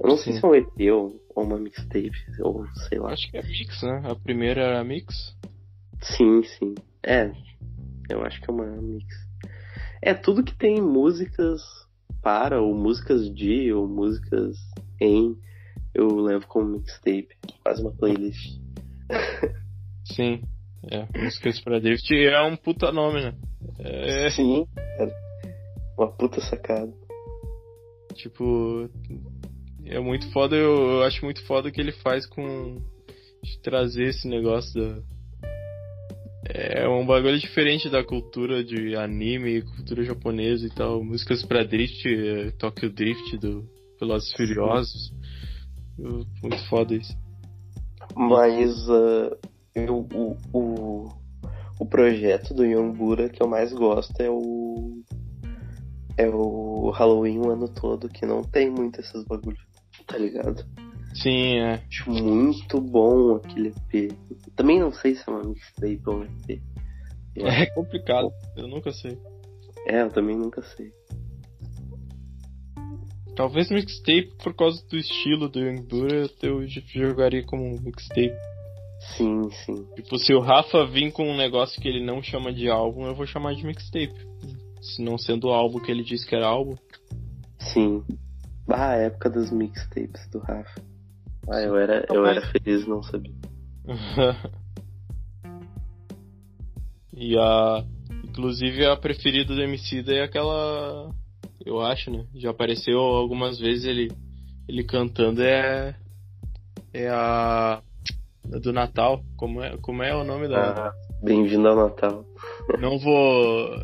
Eu 0.00 0.08
não 0.08 0.16
Sim. 0.16 0.24
sei 0.24 0.32
se 0.34 0.44
é 0.44 0.48
um 0.48 0.54
EP 0.54 0.92
ou, 0.92 1.20
ou 1.34 1.44
uma 1.44 1.58
mixtape, 1.58 2.10
ou 2.40 2.66
sei 2.88 2.98
lá. 2.98 3.12
Acho 3.12 3.30
que 3.30 3.36
é 3.36 3.42
mix, 3.42 3.82
né? 3.82 4.02
A 4.04 4.14
primeira 4.14 4.62
era 4.62 4.84
mix? 4.84 5.36
Sim, 6.04 6.42
sim. 6.42 6.74
É, 7.02 7.30
eu 8.10 8.22
acho 8.22 8.40
que 8.40 8.50
é 8.50 8.52
uma 8.52 8.66
mix. 8.66 9.06
É 10.02 10.12
tudo 10.12 10.44
que 10.44 10.54
tem 10.54 10.80
músicas 10.80 11.62
para, 12.22 12.60
ou 12.60 12.74
músicas 12.74 13.34
de, 13.34 13.72
ou 13.72 13.88
músicas 13.88 14.56
em, 15.00 15.36
eu 15.94 16.08
levo 16.16 16.46
como 16.46 16.66
mixtape. 16.66 17.28
Quase 17.62 17.82
uma 17.82 17.92
playlist. 17.92 18.58
Sim, 20.04 20.42
é. 20.90 21.06
Músicas 21.18 21.60
para 21.60 21.80
David 21.80 22.26
é 22.26 22.42
um 22.42 22.56
puta 22.56 22.92
nome, 22.92 23.22
né? 23.22 23.34
É... 23.78 24.30
Sim, 24.30 24.66
cara. 24.74 25.14
Uma 25.96 26.08
puta 26.12 26.40
sacada. 26.40 26.92
Tipo, 28.14 28.90
é 29.86 29.98
muito 30.00 30.30
foda, 30.32 30.54
eu, 30.54 30.74
eu 30.74 31.02
acho 31.04 31.24
muito 31.24 31.44
foda 31.46 31.68
o 31.68 31.72
que 31.72 31.80
ele 31.80 31.92
faz 31.92 32.26
com. 32.26 32.78
de 33.42 33.58
trazer 33.60 34.08
esse 34.08 34.28
negócio 34.28 34.74
da. 34.74 35.13
É 36.46 36.86
um 36.86 37.06
bagulho 37.06 37.38
diferente 37.38 37.88
da 37.88 38.04
cultura 38.04 38.62
de 38.62 38.94
anime, 38.96 39.62
cultura 39.62 40.04
japonesa 40.04 40.66
e 40.66 40.70
tal. 40.70 41.02
Músicas 41.02 41.42
pra 41.42 41.64
Drift, 41.64 42.06
é, 42.06 42.50
Tokyo 42.52 42.90
Drift 42.90 43.38
do 43.38 43.66
Velozes 43.98 44.32
Furiosos. 44.32 45.12
Muito 45.98 46.68
foda 46.68 46.94
isso. 46.94 47.16
Mas 48.14 48.88
uh, 48.88 49.36
eu, 49.74 50.06
o, 50.12 50.36
o, 50.52 51.08
o 51.80 51.86
projeto 51.86 52.52
do 52.52 52.64
Yombura 52.64 53.28
que 53.28 53.42
eu 53.42 53.48
mais 53.48 53.72
gosto 53.72 54.20
é 54.20 54.28
o. 54.28 55.02
É 56.16 56.28
o 56.28 56.90
Halloween 56.90 57.38
o 57.38 57.50
ano 57.50 57.68
todo, 57.68 58.08
que 58.08 58.24
não 58.24 58.42
tem 58.42 58.70
muito 58.70 59.00
esses 59.00 59.24
bagulhos, 59.24 59.60
tá 60.06 60.16
ligado? 60.16 60.64
Sim, 61.14 61.58
é. 61.58 61.82
Acho 61.88 62.10
muito 62.10 62.80
bom 62.80 63.36
aquele 63.36 63.68
EP. 63.68 64.12
Também 64.56 64.80
não 64.80 64.92
sei 64.92 65.14
se 65.14 65.28
é 65.28 65.32
uma 65.32 65.42
mixtape 65.42 66.02
ou 66.06 66.16
um 66.16 66.24
EP. 66.24 66.60
é 67.36 67.66
complicado, 67.66 68.32
eu 68.56 68.66
nunca 68.66 68.92
sei. 68.92 69.16
É, 69.86 70.02
eu 70.02 70.10
também 70.10 70.36
nunca 70.36 70.62
sei. 70.62 70.92
Talvez 73.36 73.70
mixtape 73.70 74.32
por 74.42 74.54
causa 74.54 74.84
do 74.88 74.96
estilo 74.96 75.48
do 75.48 75.58
Young 75.58 75.88
eu 76.42 76.66
jogaria 76.66 77.44
como 77.44 77.80
mixtape. 77.80 78.34
Sim, 79.16 79.50
sim. 79.50 79.86
Tipo, 79.96 80.18
se 80.18 80.32
o 80.32 80.40
Rafa 80.40 80.86
vir 80.86 81.12
com 81.12 81.28
um 81.28 81.36
negócio 81.36 81.80
que 81.80 81.88
ele 81.88 82.04
não 82.04 82.22
chama 82.22 82.52
de 82.52 82.68
álbum, 82.68 83.06
eu 83.06 83.14
vou 83.14 83.26
chamar 83.26 83.54
de 83.54 83.64
mixtape. 83.64 84.14
Se 84.80 85.02
não 85.02 85.18
sendo 85.18 85.48
o 85.48 85.52
álbum 85.52 85.80
que 85.80 85.90
ele 85.90 86.02
disse 86.02 86.26
que 86.26 86.34
era 86.34 86.46
álbum. 86.46 86.76
Sim. 87.58 88.04
Ah, 88.68 88.92
a 88.92 88.96
época 88.96 89.28
dos 89.28 89.50
mixtapes 89.50 90.28
do 90.30 90.38
Rafa. 90.38 90.93
Ah, 91.48 91.60
eu 91.60 91.76
era, 91.76 92.06
eu 92.10 92.24
era 92.26 92.40
feliz 92.48 92.86
não 92.86 93.02
sabia. 93.02 93.34
e 97.12 97.36
a. 97.38 97.84
Inclusive 98.24 98.86
a 98.86 98.96
preferida 98.96 99.54
do 99.54 99.62
MC 99.62 100.04
é 100.08 100.22
aquela. 100.22 101.10
Eu 101.64 101.80
acho, 101.80 102.10
né? 102.10 102.26
Já 102.34 102.50
apareceu 102.50 102.98
algumas 102.98 103.58
vezes 103.58 103.84
ele, 103.84 104.10
ele 104.68 104.84
cantando 104.84 105.42
é. 105.42 105.94
É 106.92 107.08
a 107.08 107.82
do 108.44 108.72
Natal. 108.72 109.22
Como 109.36 109.62
é, 109.62 109.76
como 109.78 110.02
é 110.02 110.14
o 110.14 110.24
nome 110.24 110.48
da. 110.48 110.88
Ah, 110.88 110.92
bem-vindo 111.22 111.68
ao 111.68 111.76
Natal. 111.76 112.24
Não 112.80 112.98
vou. 112.98 113.74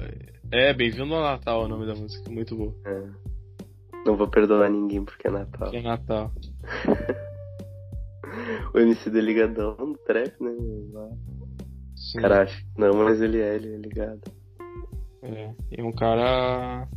É, 0.53 0.75
Bem-vindo 0.75 1.15
ao 1.15 1.23
Natal 1.23 1.63
é 1.63 1.65
o 1.67 1.69
nome 1.69 1.87
da 1.87 1.95
música, 1.95 2.29
muito 2.29 2.57
boa. 2.57 2.75
É. 2.85 3.03
Não 4.05 4.17
vou 4.17 4.27
perdoar 4.27 4.69
ninguém 4.69 5.05
porque 5.05 5.29
é 5.29 5.31
Natal. 5.31 5.71
Porque 5.71 5.77
é 5.77 5.83
Natal. 5.83 6.33
o 8.75 8.79
MC 8.79 9.09
é 9.09 9.21
ligadão 9.21 9.77
no 9.79 9.99
trap, 9.99 10.33
né? 10.41 10.51
Sim. 11.97 12.21
Cara. 12.21 12.47
Não, 12.77 12.95
mas 12.95 13.21
ele 13.21 13.41
é, 13.41 13.57
ele 13.57 13.75
é 13.75 13.77
ligado. 13.77 14.21
É, 15.23 15.55
é 15.79 15.85
um 15.85 15.93
cara. 15.93 16.89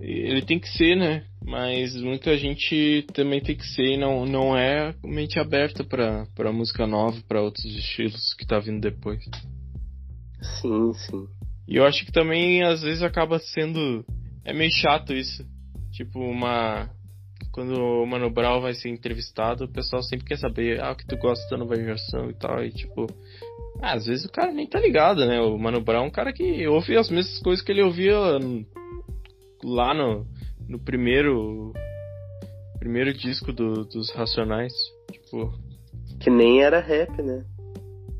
Ele 0.00 0.42
tem 0.42 0.58
que 0.58 0.68
ser, 0.68 0.96
né? 0.96 1.24
mas 1.46 1.94
muita 1.94 2.36
gente 2.36 3.06
também 3.14 3.40
tem 3.40 3.54
que 3.56 3.64
ser 3.64 3.94
e 3.94 3.96
não, 3.96 4.26
não 4.26 4.56
é 4.56 4.92
mente 5.04 5.38
aberta 5.38 5.84
para 5.84 6.26
para 6.34 6.52
música 6.52 6.86
nova, 6.88 7.16
para 7.28 7.40
outros 7.40 7.64
estilos 7.64 8.34
que 8.34 8.44
tá 8.44 8.58
vindo 8.58 8.80
depois. 8.80 9.22
Sim, 10.60 10.92
sim. 10.92 11.28
E 11.68 11.76
eu 11.76 11.84
acho 11.84 12.04
que 12.04 12.10
também 12.10 12.64
às 12.64 12.82
vezes 12.82 13.02
acaba 13.02 13.38
sendo 13.38 14.04
é 14.44 14.52
meio 14.52 14.72
chato 14.72 15.14
isso. 15.14 15.46
Tipo 15.92 16.18
uma 16.18 16.90
quando 17.56 17.72
o 17.72 18.06
Mano 18.06 18.28
Brown 18.28 18.60
vai 18.60 18.74
ser 18.74 18.90
entrevistado, 18.90 19.64
o 19.64 19.72
pessoal 19.72 20.02
sempre 20.02 20.26
quer 20.26 20.36
saber 20.36 20.78
ah, 20.78 20.92
o 20.92 20.94
que 20.94 21.06
tu 21.06 21.16
gosta 21.16 21.48
da 21.48 21.56
nova 21.56 21.74
geração 21.74 22.28
e 22.28 22.34
tal, 22.34 22.62
e 22.62 22.70
tipo, 22.70 23.06
Ah, 23.80 23.94
às 23.94 24.04
vezes 24.04 24.26
o 24.26 24.30
cara 24.30 24.52
nem 24.52 24.68
tá 24.68 24.78
ligado, 24.78 25.24
né? 25.24 25.40
O 25.40 25.58
Mano 25.58 25.80
Brown 25.80 26.04
é 26.04 26.06
um 26.06 26.10
cara 26.10 26.34
que 26.34 26.66
ouve 26.68 26.94
as 26.98 27.10
mesmas 27.10 27.38
coisas 27.40 27.64
que 27.64 27.72
ele 27.72 27.82
ouvia 27.82 28.14
lá 29.64 29.94
no, 29.94 30.26
no 30.68 30.78
primeiro 30.78 31.72
primeiro 32.78 33.14
disco 33.14 33.54
do, 33.54 33.86
dos 33.86 34.10
Racionais. 34.12 34.74
Tipo. 35.10 35.50
Que 36.20 36.28
nem 36.28 36.62
era 36.62 36.78
rap, 36.78 37.10
né? 37.22 37.42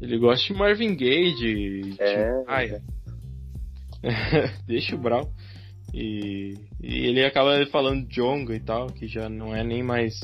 Ele 0.00 0.18
gosta 0.18 0.46
de 0.46 0.58
Marvin 0.58 0.96
Gaye, 0.96 1.34
de. 1.34 1.94
É. 2.00 2.44
Ai. 2.48 2.80
Deixa 4.66 4.96
o 4.96 4.98
Brown. 4.98 5.30
E, 5.92 6.54
e 6.80 7.06
ele 7.06 7.24
acaba 7.24 7.64
falando 7.66 8.06
Jonga 8.08 8.54
e 8.54 8.60
tal, 8.60 8.88
que 8.88 9.06
já 9.08 9.28
não 9.28 9.54
é 9.54 9.64
nem 9.64 9.82
mais 9.82 10.18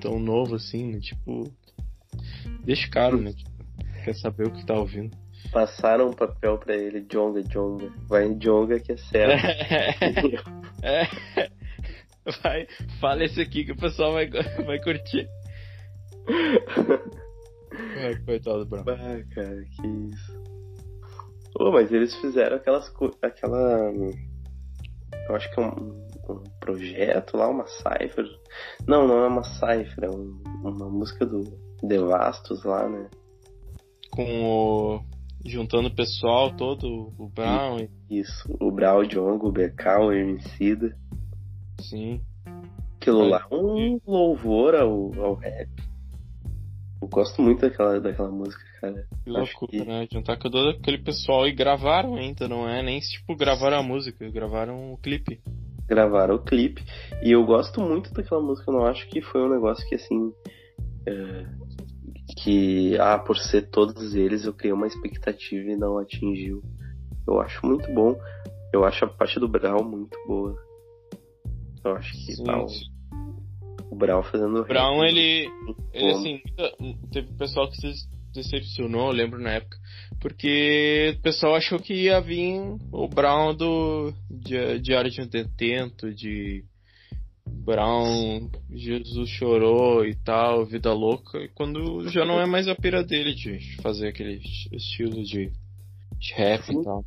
tão 0.00 0.18
novo 0.18 0.56
assim, 0.56 0.92
né? 0.92 1.00
Tipo. 1.00 1.44
Deixa 2.64 2.86
o 2.88 2.90
cara, 2.90 3.16
né? 3.16 3.32
Tipo, 3.32 3.50
quer 4.04 4.14
saber 4.14 4.46
o 4.46 4.52
que 4.52 4.64
tá 4.64 4.74
ouvindo. 4.74 5.16
Passaram 5.52 6.08
um 6.08 6.12
papel 6.12 6.58
pra 6.58 6.74
ele, 6.74 7.02
Jonga, 7.02 7.42
Jonga. 7.42 7.92
Vai 8.08 8.26
em 8.26 8.38
Jonga 8.38 8.80
que 8.80 8.92
é 8.92 8.96
certo. 8.96 9.46
é. 10.82 11.06
Vai, 12.42 12.66
fala 13.00 13.24
esse 13.24 13.40
aqui 13.40 13.64
que 13.64 13.72
o 13.72 13.76
pessoal 13.76 14.12
vai, 14.12 14.28
vai 14.28 14.80
curtir. 14.80 15.28
Ai, 17.98 18.16
coitado 18.24 18.64
do 18.64 18.66
Brown. 18.66 18.84
Ah, 18.88 19.34
cara, 19.34 19.64
que 19.64 19.86
isso. 19.86 20.46
Oh, 21.58 21.70
mas 21.70 21.92
eles 21.92 22.14
fizeram 22.16 22.56
aquelas 22.56 22.92
aquela 23.22 23.92
eu 25.28 25.34
acho 25.34 25.52
que 25.52 25.60
é 25.60 25.62
um, 25.62 26.06
um 26.28 26.42
projeto 26.60 27.36
lá, 27.36 27.48
uma 27.48 27.66
cipher. 27.66 28.24
Não, 28.86 29.06
não 29.06 29.18
é 29.18 29.28
uma 29.28 29.44
cipher, 29.44 30.04
é 30.04 30.10
um, 30.10 30.42
uma 30.62 30.88
música 30.88 31.26
do 31.26 31.42
Devastos 31.82 32.64
lá, 32.64 32.88
né? 32.88 33.08
Com 34.10 34.44
o. 34.44 35.00
Juntando 35.44 35.88
o 35.88 35.94
pessoal 35.94 36.56
todo, 36.56 37.12
o 37.16 37.28
Brown. 37.28 37.86
Isso, 38.10 38.48
o 38.60 38.70
Brown, 38.70 39.00
o 39.00 39.06
Djongo, 39.06 39.48
o 39.48 39.52
BK, 39.52 39.98
o 40.00 40.12
Emicida. 40.12 40.96
Sim. 41.80 42.20
Aquilo 42.96 43.26
é. 43.26 43.28
lá 43.28 43.46
é 43.48 43.54
um 43.54 44.00
louvor 44.06 44.74
ao, 44.74 45.12
ao 45.22 45.34
rap. 45.34 45.70
Eu 47.00 47.08
gosto 47.08 47.40
muito 47.42 47.60
daquela, 47.60 48.00
daquela 48.00 48.30
música, 48.30 48.64
cara. 48.80 49.06
Que 49.24 49.30
loucura, 49.30 49.70
que... 49.70 49.84
né? 49.84 50.08
Juntar 50.10 50.36
com 50.36 50.50
todo 50.50 50.70
aquele 50.70 50.98
pessoal 50.98 51.46
e 51.46 51.52
gravaram 51.52 52.16
ainda, 52.16 52.48
não 52.48 52.68
é? 52.68 52.82
Nem 52.82 53.00
tipo 53.00 53.36
gravaram 53.36 53.78
a 53.78 53.82
música, 53.82 54.28
gravaram 54.30 54.92
o 54.92 54.98
clipe. 54.98 55.40
Gravaram 55.88 56.36
o 56.36 56.42
clipe. 56.42 56.82
E 57.22 57.32
eu 57.32 57.44
gosto 57.44 57.80
muito 57.80 58.12
daquela 58.12 58.40
música, 58.40 58.70
eu 58.70 58.74
não 58.74 58.86
acho 58.86 59.08
que 59.08 59.20
foi 59.20 59.42
um 59.42 59.50
negócio 59.50 59.86
que 59.88 59.94
assim. 59.94 60.32
É... 61.06 61.46
Que, 62.38 62.98
ah, 62.98 63.18
por 63.18 63.38
ser 63.38 63.70
todos 63.70 64.14
eles, 64.14 64.44
eu 64.44 64.52
criei 64.52 64.72
uma 64.72 64.86
expectativa 64.86 65.70
e 65.70 65.76
não 65.76 65.98
atingiu. 65.98 66.60
Eu 67.26 67.40
acho 67.40 67.64
muito 67.64 67.92
bom. 67.94 68.18
Eu 68.72 68.84
acho 68.84 69.04
a 69.04 69.08
parte 69.08 69.38
do 69.38 69.48
Brau 69.48 69.84
muito 69.84 70.18
boa. 70.26 70.56
Eu 71.84 71.92
acho 71.92 72.12
que 72.12 72.42
tá 72.42 72.66
o 73.90 73.94
Brown 73.96 74.22
fazendo. 74.22 74.60
O 74.60 74.64
Brown, 74.64 75.04
ele. 75.04 75.48
Ele, 75.92 76.10
assim, 76.10 76.42
teve 77.12 77.32
pessoal 77.34 77.68
que 77.70 77.76
se 77.76 78.08
decepcionou, 78.36 79.08
eu 79.08 79.16
lembro 79.16 79.40
na 79.40 79.50
época. 79.50 79.76
Porque 80.20 81.14
o 81.18 81.22
pessoal 81.22 81.56
achou 81.56 81.78
que 81.78 81.94
ia 81.94 82.20
vir 82.20 82.60
o 82.92 83.08
Brown 83.08 83.54
do 83.54 84.12
Diário 84.80 85.10
de 85.10 85.20
um 85.20 85.26
Detento, 85.26 86.14
de 86.14 86.64
Brown, 87.46 88.48
Jesus 88.70 89.28
chorou 89.30 90.04
e 90.04 90.14
tal, 90.14 90.64
vida 90.64 90.92
louca, 90.92 91.38
e 91.38 91.48
quando 91.48 92.08
já 92.08 92.24
não 92.24 92.40
é 92.40 92.46
mais 92.46 92.68
a 92.68 92.74
pira 92.74 93.02
dele 93.02 93.34
de 93.34 93.76
fazer 93.82 94.08
aquele 94.08 94.40
estilo 94.72 95.22
de, 95.22 95.50
de 96.18 96.34
rap 96.34 96.62
Sim. 96.64 96.80
e 96.80 96.84
tal. 96.84 97.04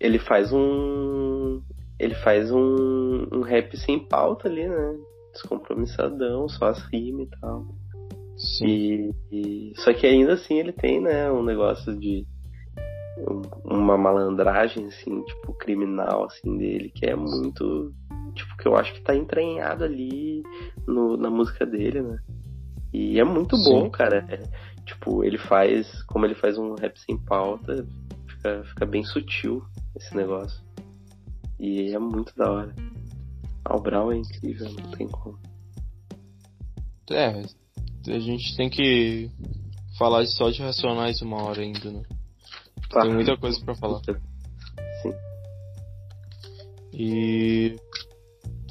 Ele 0.00 0.18
faz 0.18 0.52
um 0.52 1.60
ele 1.98 2.14
faz 2.16 2.50
um, 2.52 3.26
um 3.32 3.42
rap 3.42 3.76
sem 3.76 3.98
pauta 3.98 4.48
ali, 4.48 4.68
né? 4.68 4.96
Descompromissadão, 5.32 6.48
só 6.48 6.66
as 6.66 6.78
rimas 6.86 7.26
e 7.26 7.40
tal. 7.40 7.66
Sim. 8.38 8.66
E, 8.66 9.14
e, 9.32 9.72
só 9.76 9.92
que 9.92 10.06
ainda 10.06 10.34
assim 10.34 10.58
ele 10.58 10.72
tem, 10.72 11.00
né, 11.00 11.30
um 11.30 11.42
negócio 11.42 11.94
de 11.98 12.26
uma 13.64 13.98
malandragem, 13.98 14.86
assim, 14.86 15.22
tipo, 15.22 15.52
criminal, 15.54 16.24
assim, 16.24 16.56
dele, 16.56 16.90
que 16.90 17.06
é 17.06 17.16
muito, 17.16 17.92
tipo, 18.34 18.56
que 18.56 18.66
eu 18.66 18.76
acho 18.76 18.94
que 18.94 19.00
tá 19.00 19.14
entranhado 19.14 19.84
ali 19.84 20.42
no, 20.86 21.16
na 21.16 21.28
música 21.28 21.66
dele, 21.66 22.00
né? 22.00 22.18
E 22.92 23.18
é 23.18 23.24
muito 23.24 23.56
Sim. 23.56 23.64
bom, 23.64 23.90
cara. 23.90 24.24
É, 24.28 24.82
tipo, 24.84 25.24
ele 25.24 25.38
faz, 25.38 26.02
como 26.04 26.24
ele 26.24 26.34
faz 26.34 26.56
um 26.56 26.74
rap 26.74 26.98
sem 26.98 27.18
pauta, 27.18 27.86
fica, 28.28 28.64
fica 28.64 28.86
bem 28.86 29.04
sutil 29.04 29.62
esse 29.96 30.16
negócio. 30.16 30.62
E 31.58 31.92
é 31.92 31.98
muito 31.98 32.34
da 32.36 32.50
hora. 32.50 32.74
Ah, 33.64 33.76
o 33.76 33.80
Brown 33.80 34.12
é 34.12 34.16
incrível, 34.16 34.66
não 34.70 34.90
tem 34.92 35.08
como. 35.08 35.38
É, 37.10 37.42
a 38.06 38.18
gente 38.18 38.56
tem 38.56 38.70
que 38.70 39.30
falar 39.98 40.24
só 40.26 40.50
de 40.50 40.62
Racionais 40.62 41.20
uma 41.20 41.42
hora 41.42 41.62
ainda, 41.62 41.90
né? 41.90 42.02
Tá. 42.90 43.02
Tem 43.02 43.12
muita 43.12 43.36
coisa 43.36 43.60
para 43.64 43.74
falar. 43.74 44.00
Sim. 45.02 45.12
E 46.92 47.76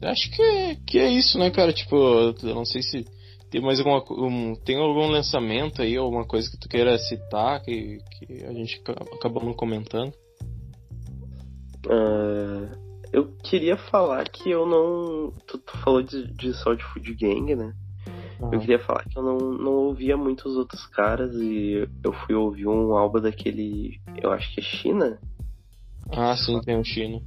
acho 0.01 0.31
que 0.31 0.41
é, 0.41 0.75
que 0.75 0.99
é 0.99 1.09
isso, 1.09 1.37
né, 1.37 1.51
cara? 1.51 1.73
Tipo, 1.73 1.95
eu 1.95 2.55
não 2.55 2.65
sei 2.65 2.81
se 2.81 3.05
tem 3.49 3.61
mais 3.61 3.79
alguma 3.79 4.03
um, 4.11 4.55
tem 4.55 4.77
algum 4.77 5.07
lançamento 5.07 5.81
aí, 5.81 5.95
alguma 5.95 6.25
coisa 6.25 6.49
que 6.49 6.57
tu 6.57 6.67
queira 6.67 6.97
citar 6.97 7.61
que, 7.61 7.99
que 8.11 8.43
a 8.43 8.53
gente 8.53 8.81
acabou 9.15 9.43
não 9.43 9.53
comentando. 9.53 10.13
Uh, 11.85 12.69
eu 13.13 13.31
queria 13.43 13.77
falar 13.77 14.27
que 14.29 14.49
eu 14.49 14.65
não. 14.65 15.31
Tu, 15.45 15.57
tu 15.59 15.77
falou 15.77 16.01
de, 16.01 16.27
de 16.33 16.53
só 16.53 16.73
de 16.73 16.83
Food 16.83 17.13
Gang, 17.15 17.55
né? 17.55 17.73
Uhum. 18.39 18.53
Eu 18.53 18.59
queria 18.59 18.79
falar 18.79 19.03
que 19.05 19.17
eu 19.17 19.23
não, 19.23 19.37
não 19.37 19.71
ouvia 19.73 20.15
muitos 20.15 20.55
outros 20.55 20.85
caras 20.87 21.33
e 21.35 21.87
eu 22.03 22.13
fui 22.13 22.35
ouvir 22.35 22.67
um 22.67 22.95
álbum 22.95 23.19
daquele. 23.19 23.99
Eu 24.21 24.31
acho 24.31 24.53
que 24.53 24.59
é 24.59 24.63
China? 24.63 25.19
Ah, 26.11 26.35
sim, 26.35 26.59
tem 26.61 26.77
um 26.77 26.83
China. 26.83 27.19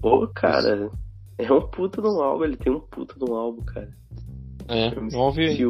Pô, 0.00 0.26
cara, 0.28 0.90
é 1.38 1.52
um 1.52 1.68
puta 1.68 2.00
de 2.00 2.08
um 2.08 2.22
álbum, 2.22 2.44
ele 2.44 2.56
tem 2.56 2.72
um 2.72 2.80
puta 2.80 3.14
de 3.18 3.30
um 3.30 3.34
álbum, 3.34 3.62
cara. 3.64 3.90
É, 4.68 4.88
eu 4.88 5.02
não 5.02 5.20
ouvi. 5.20 5.60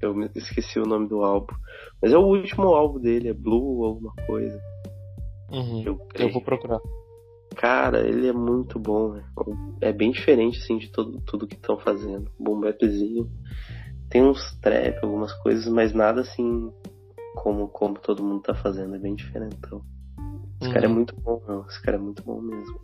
Eu 0.00 0.14
me 0.14 0.28
esqueci 0.34 0.80
o 0.80 0.86
nome 0.86 1.08
do 1.08 1.22
álbum. 1.22 1.54
Mas 2.00 2.12
é 2.12 2.18
o 2.18 2.26
último 2.26 2.68
álbum 2.74 2.98
dele, 2.98 3.28
é 3.28 3.32
Blue 3.32 3.78
ou 3.78 3.84
alguma 3.84 4.12
coisa. 4.26 4.60
Uhum. 5.50 5.82
Eu, 5.84 6.08
eu 6.14 6.32
vou 6.32 6.42
procurar. 6.42 6.80
Cara, 7.54 8.00
ele 8.00 8.26
é 8.26 8.32
muito 8.32 8.78
bom, 8.78 9.12
né? 9.12 9.24
É 9.80 9.92
bem 9.92 10.10
diferente, 10.10 10.58
assim, 10.58 10.78
de 10.78 10.90
todo, 10.90 11.20
tudo 11.20 11.46
que 11.46 11.54
estão 11.54 11.78
fazendo. 11.78 12.30
Boom 12.38 12.60
bapzinho. 12.60 13.30
Tem 14.12 14.22
uns 14.22 14.54
trap, 14.60 14.98
algumas 15.02 15.32
coisas, 15.32 15.66
mas 15.72 15.94
nada 15.94 16.20
assim 16.20 16.70
como, 17.34 17.66
como 17.68 17.98
todo 17.98 18.22
mundo 18.22 18.42
tá 18.42 18.54
fazendo. 18.54 18.94
É 18.94 18.98
bem 18.98 19.14
diferente. 19.14 19.56
Então. 19.56 19.82
Esse 20.60 20.68
uhum. 20.68 20.74
cara 20.74 20.84
é 20.84 20.88
uhum. 20.88 20.94
muito 20.94 21.18
bom, 21.18 21.42
não. 21.48 21.66
Esse 21.66 21.80
cara 21.80 21.96
é 21.96 22.00
muito 22.00 22.22
bom 22.22 22.38
mesmo. 22.42 22.78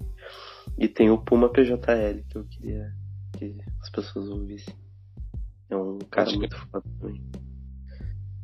E 0.78 0.88
tem 0.88 1.10
o 1.10 1.18
Puma 1.18 1.50
PJL, 1.50 2.24
que 2.30 2.38
eu 2.38 2.44
queria 2.44 2.90
que 3.36 3.54
as 3.82 3.90
pessoas 3.90 4.26
ouvissem. 4.30 4.74
É 5.68 5.76
um 5.76 5.98
cara 6.10 6.32
muito 6.32 6.56
foda 6.56 6.88
também. 6.98 7.22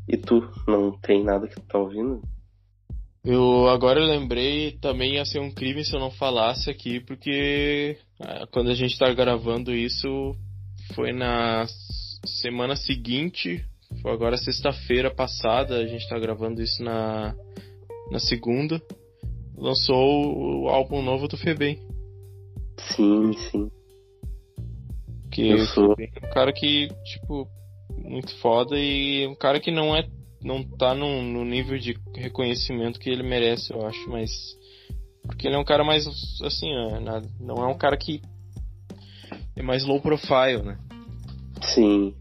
E 0.07 0.19
tu, 0.19 0.47
não 0.69 0.93
tem 0.93 1.25
nada 1.25 1.49
que 1.49 1.55
tu 1.55 1.63
tá 1.63 1.79
ouvindo? 1.79 2.21
Eu 3.25 3.67
agora 3.71 3.99
eu 3.99 4.07
lembrei 4.07 4.73
também 4.73 5.15
ia 5.15 5.25
ser 5.25 5.41
um 5.41 5.51
crime 5.51 5.83
se 5.83 5.97
eu 5.97 6.01
não 6.01 6.11
falasse 6.11 6.69
aqui, 6.69 7.01
porque 7.01 7.97
ah, 8.21 8.47
quando 8.53 8.69
a 8.69 8.75
gente 8.75 8.99
tá 8.99 9.11
gravando 9.15 9.73
isso 9.73 10.37
foi 10.95 11.11
na 11.15 11.65
semana 12.27 12.77
seguinte, 12.77 13.65
foi 14.03 14.13
agora 14.13 14.37
sexta-feira 14.37 15.15
passada, 15.15 15.77
a 15.77 15.87
gente 15.87 16.09
tá 16.09 16.19
gravando 16.19 16.63
isso 16.63 16.83
na, 16.83 17.35
na 18.11 18.19
segunda, 18.19 18.81
lançou 19.57 20.63
o 20.63 20.69
álbum 20.69 21.03
novo 21.03 21.29
do 21.29 21.37
Febem. 21.37 21.79
Sim, 22.79 23.33
sim. 23.51 23.71
Que 25.31 25.49
eu 25.49 25.67
sou 25.67 25.93
um 25.93 26.31
cara 26.33 26.53
que, 26.53 26.89
tipo, 27.05 27.49
muito 27.99 28.35
foda 28.39 28.79
e 28.79 29.27
um 29.27 29.35
cara 29.35 29.59
que 29.59 29.71
não 29.71 29.97
é 29.97 30.09
não 30.45 30.63
tá 30.63 30.95
no, 30.95 31.23
no, 31.23 31.45
nível 31.45 31.79
de 31.79 31.99
reconhecimento 32.15 33.01
que 33.01 33.09
ele 33.09 33.23
merece, 33.23 33.73
eu 33.73 33.85
acho, 33.87 34.09
mas. 34.11 34.31
Porque 35.23 35.49
ele 35.49 35.57
é 35.57 35.59
um 35.59 35.65
cara 35.65 35.83
mais. 35.83 36.07
Assim, 36.43 36.69
não 37.41 37.65
é 37.65 37.67
um 37.67 37.79
cara 37.79 37.97
que. 37.97 38.21
É 39.57 39.63
mais 39.63 39.85
low 39.85 40.01
profile, 40.01 40.63
né? 40.63 40.79
Sim. 41.73 42.15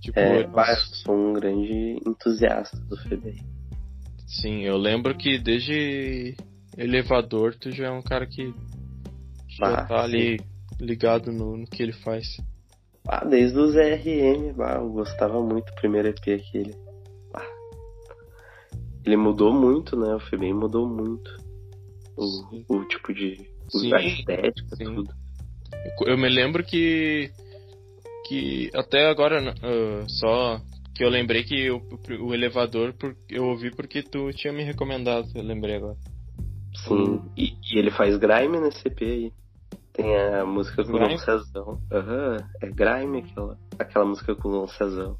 Tipo, 0.00 0.18
é, 0.18 0.44
eu 0.44 0.76
sou 0.76 1.14
um 1.14 1.32
grande 1.32 1.98
entusiasta 2.06 2.76
do 2.76 2.96
FBI. 2.96 3.42
Sim, 4.26 4.62
eu 4.62 4.76
lembro 4.76 5.16
que 5.16 5.38
desde 5.38 6.36
elevador 6.76 7.54
tu 7.54 7.70
já 7.70 7.86
é 7.86 7.90
um 7.90 8.02
cara 8.02 8.26
que 8.26 8.52
já 9.48 9.70
bah, 9.70 9.84
tá 9.84 10.02
ali 10.02 10.38
ligado 10.80 11.32
no, 11.32 11.56
no, 11.56 11.66
que 11.66 11.82
ele 11.82 11.92
faz. 11.92 12.36
Ah, 13.08 13.24
desde 13.24 13.58
os 13.58 13.74
RM, 13.74 14.52
bah, 14.54 14.76
eu 14.76 14.90
gostava 14.90 15.40
muito 15.40 15.66
do 15.66 15.74
primeiro 15.76 16.08
EP 16.08 16.18
aquele. 16.18 16.74
ele 19.04 19.16
mudou 19.16 19.52
muito, 19.52 19.96
né? 19.96 20.14
O 20.14 20.20
Febem 20.20 20.52
mudou 20.52 20.88
muito. 20.88 21.30
O, 22.16 22.74
o 22.76 22.84
tipo 22.86 23.14
de. 23.14 23.48
Sim, 23.70 23.94
a 23.94 24.02
estética, 24.02 24.76
sim. 24.76 24.84
tudo. 24.84 25.14
Eu, 25.72 26.08
eu 26.08 26.18
me 26.18 26.28
lembro 26.28 26.64
que. 26.64 27.30
Que 28.26 28.70
até 28.74 29.08
agora, 29.08 29.54
uh, 29.54 30.08
só 30.08 30.60
que 30.94 31.04
eu 31.04 31.08
lembrei 31.08 31.44
que 31.44 31.70
o, 31.70 31.80
o 32.22 32.34
elevador 32.34 32.94
eu 33.28 33.44
ouvi 33.44 33.70
porque 33.70 34.02
tu 34.02 34.32
tinha 34.32 34.52
me 34.52 34.64
recomendado, 34.64 35.28
eu 35.34 35.42
lembrei 35.42 35.76
agora. 35.76 35.96
Sim, 36.74 37.20
e, 37.36 37.54
e 37.72 37.78
ele 37.78 37.90
faz 37.90 38.16
grime 38.16 38.60
nesse 38.60 38.88
EP 38.88 39.02
aí. 39.02 39.32
Tem 39.92 40.14
a 40.14 40.44
música 40.44 40.84
com 40.84 40.90
o 40.90 40.94
Grime? 40.94 41.14
Dom 41.14 41.18
Cezão. 41.18 41.80
Aham, 41.90 42.36
é 42.60 42.68
grime 42.68 43.18
aquela, 43.18 43.58
aquela 43.78 44.04
música 44.04 44.34
com 44.34 44.48
o 44.48 44.52
Dom 44.52 44.68
Cezão. 44.68 45.16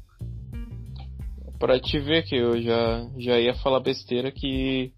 Pra 1.59 1.79
te 1.79 1.99
ver 1.99 2.23
que 2.23 2.35
eu 2.35 2.61
já, 2.61 3.07
já 3.17 3.39
ia 3.39 3.55
falar 3.55 3.79
besteira 3.79 4.31
que. 4.31 4.91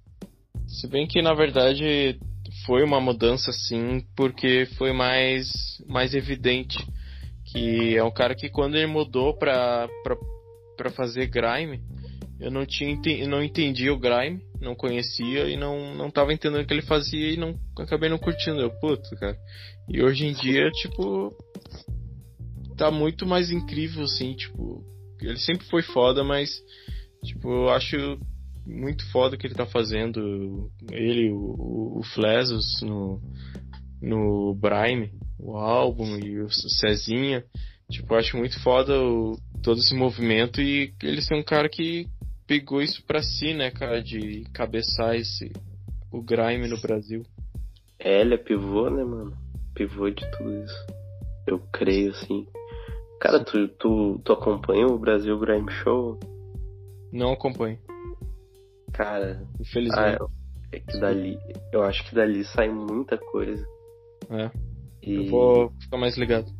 Se 0.67 0.87
bem 0.87 1.07
que 1.07 1.21
na 1.21 1.33
verdade 1.33 2.19
foi 2.65 2.83
uma 2.83 2.99
mudança 2.99 3.51
sim, 3.53 4.05
porque 4.15 4.67
foi 4.77 4.91
mais, 4.91 5.47
mais 5.87 6.13
evidente. 6.13 6.77
Que 7.51 7.97
é 7.97 8.03
um 8.03 8.11
cara 8.11 8.35
que 8.35 8.49
quando 8.49 8.75
ele 8.75 8.87
mudou 8.87 9.37
pra, 9.37 9.87
pra, 10.03 10.15
pra 10.77 10.91
fazer 10.91 11.27
grime, 11.27 11.81
eu 12.39 12.49
não 12.49 12.65
tinha 12.65 12.97
não 13.27 13.43
entendia 13.43 13.93
o 13.93 13.99
grime, 13.99 14.41
não 14.61 14.75
conhecia 14.75 15.49
e 15.49 15.57
não, 15.57 15.93
não 15.95 16.09
tava 16.09 16.33
entendendo 16.33 16.61
o 16.61 16.65
que 16.65 16.73
ele 16.73 16.81
fazia 16.81 17.33
e 17.33 17.37
não 17.37 17.59
acabei 17.77 18.09
não 18.09 18.17
curtindo. 18.17 18.59
Eu, 18.61 18.71
puto, 18.79 19.09
cara. 19.17 19.37
E 19.89 20.01
hoje 20.01 20.25
em 20.25 20.33
dia, 20.33 20.69
tipo. 20.71 21.35
Tá 22.77 22.89
muito 22.89 23.25
mais 23.25 23.51
incrível, 23.51 24.03
assim, 24.03 24.33
tipo. 24.33 24.85
Ele 25.21 25.37
sempre 25.37 25.65
foi 25.67 25.81
foda, 25.81 26.23
mas. 26.23 26.49
Tipo, 27.23 27.49
eu 27.49 27.69
acho 27.69 27.97
muito 28.65 29.05
foda 29.11 29.35
o 29.35 29.37
que 29.37 29.47
ele 29.47 29.55
tá 29.55 29.65
fazendo. 29.65 30.71
Ele, 30.91 31.31
o, 31.31 31.99
o 31.99 32.01
Flesos 32.13 32.81
no, 32.81 33.21
no 34.01 34.55
Brime, 34.55 35.11
o 35.39 35.55
álbum 35.57 36.17
e 36.17 36.39
o 36.41 36.49
Cezinha. 36.49 37.43
Tipo, 37.89 38.13
eu 38.13 38.19
acho 38.19 38.37
muito 38.37 38.61
foda 38.61 38.99
o, 39.01 39.37
todo 39.63 39.79
esse 39.79 39.95
movimento 39.95 40.61
e 40.61 40.93
ele 41.01 41.21
ser 41.21 41.35
um 41.35 41.43
cara 41.43 41.67
que 41.67 42.07
pegou 42.45 42.81
isso 42.81 43.03
pra 43.05 43.21
si, 43.21 43.53
né, 43.53 43.71
cara, 43.71 44.01
de 44.01 44.43
cabeçar 44.53 45.15
esse, 45.15 45.51
o 46.11 46.21
grime 46.21 46.67
no 46.67 46.79
Brasil. 46.79 47.23
É, 47.97 48.21
ele 48.21 48.35
é 48.35 48.37
pivô, 48.37 48.89
né, 48.89 49.03
mano? 49.03 49.33
Pivô 49.73 50.09
de 50.09 50.29
tudo 50.31 50.63
isso. 50.63 50.85
Eu 51.47 51.59
creio, 51.71 52.11
assim. 52.11 52.47
Cara, 53.19 53.43
tu, 53.43 53.67
tu, 53.67 54.21
tu 54.23 54.33
acompanha 54.33 54.87
o 54.87 54.97
Brasil 54.97 55.37
Grime 55.39 55.69
Show? 55.83 56.17
Não 57.11 57.33
acompanho, 57.33 57.77
Cara, 58.93 59.41
ah, 59.43 59.61
infelizmente. 59.61 60.17
é 60.71 60.79
que 60.79 60.99
dali. 60.99 61.37
Eu 61.71 61.83
acho 61.83 62.07
que 62.07 62.15
dali 62.15 62.43
sai 62.45 62.69
muita 62.69 63.17
coisa. 63.17 63.65
é. 64.29 64.68
E 65.01 65.25
Eu 65.25 65.29
vou 65.29 65.73
ficar 65.79 65.97
mais 65.97 66.17
ligado. 66.17 66.51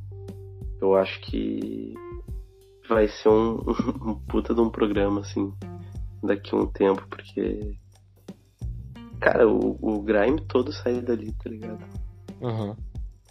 eu 0.82 0.96
acho 0.96 1.20
que 1.22 1.94
vai 2.88 3.08
ser 3.08 3.30
um, 3.30 3.60
um 4.02 4.16
puta 4.28 4.54
de 4.54 4.62
um 4.62 4.70
programa, 4.70 5.22
assim, 5.22 5.54
daqui 6.24 6.56
a 6.56 6.58
um 6.58 6.66
tempo, 6.66 7.06
porque. 7.10 7.78
Cara, 9.20 9.48
o, 9.48 9.78
o 9.82 10.02
Grime 10.02 10.42
todo 10.48 10.72
saiu 10.72 11.02
dali, 11.02 11.34
tá 11.34 11.50
ligado? 11.50 11.84
Aham. 12.42 12.76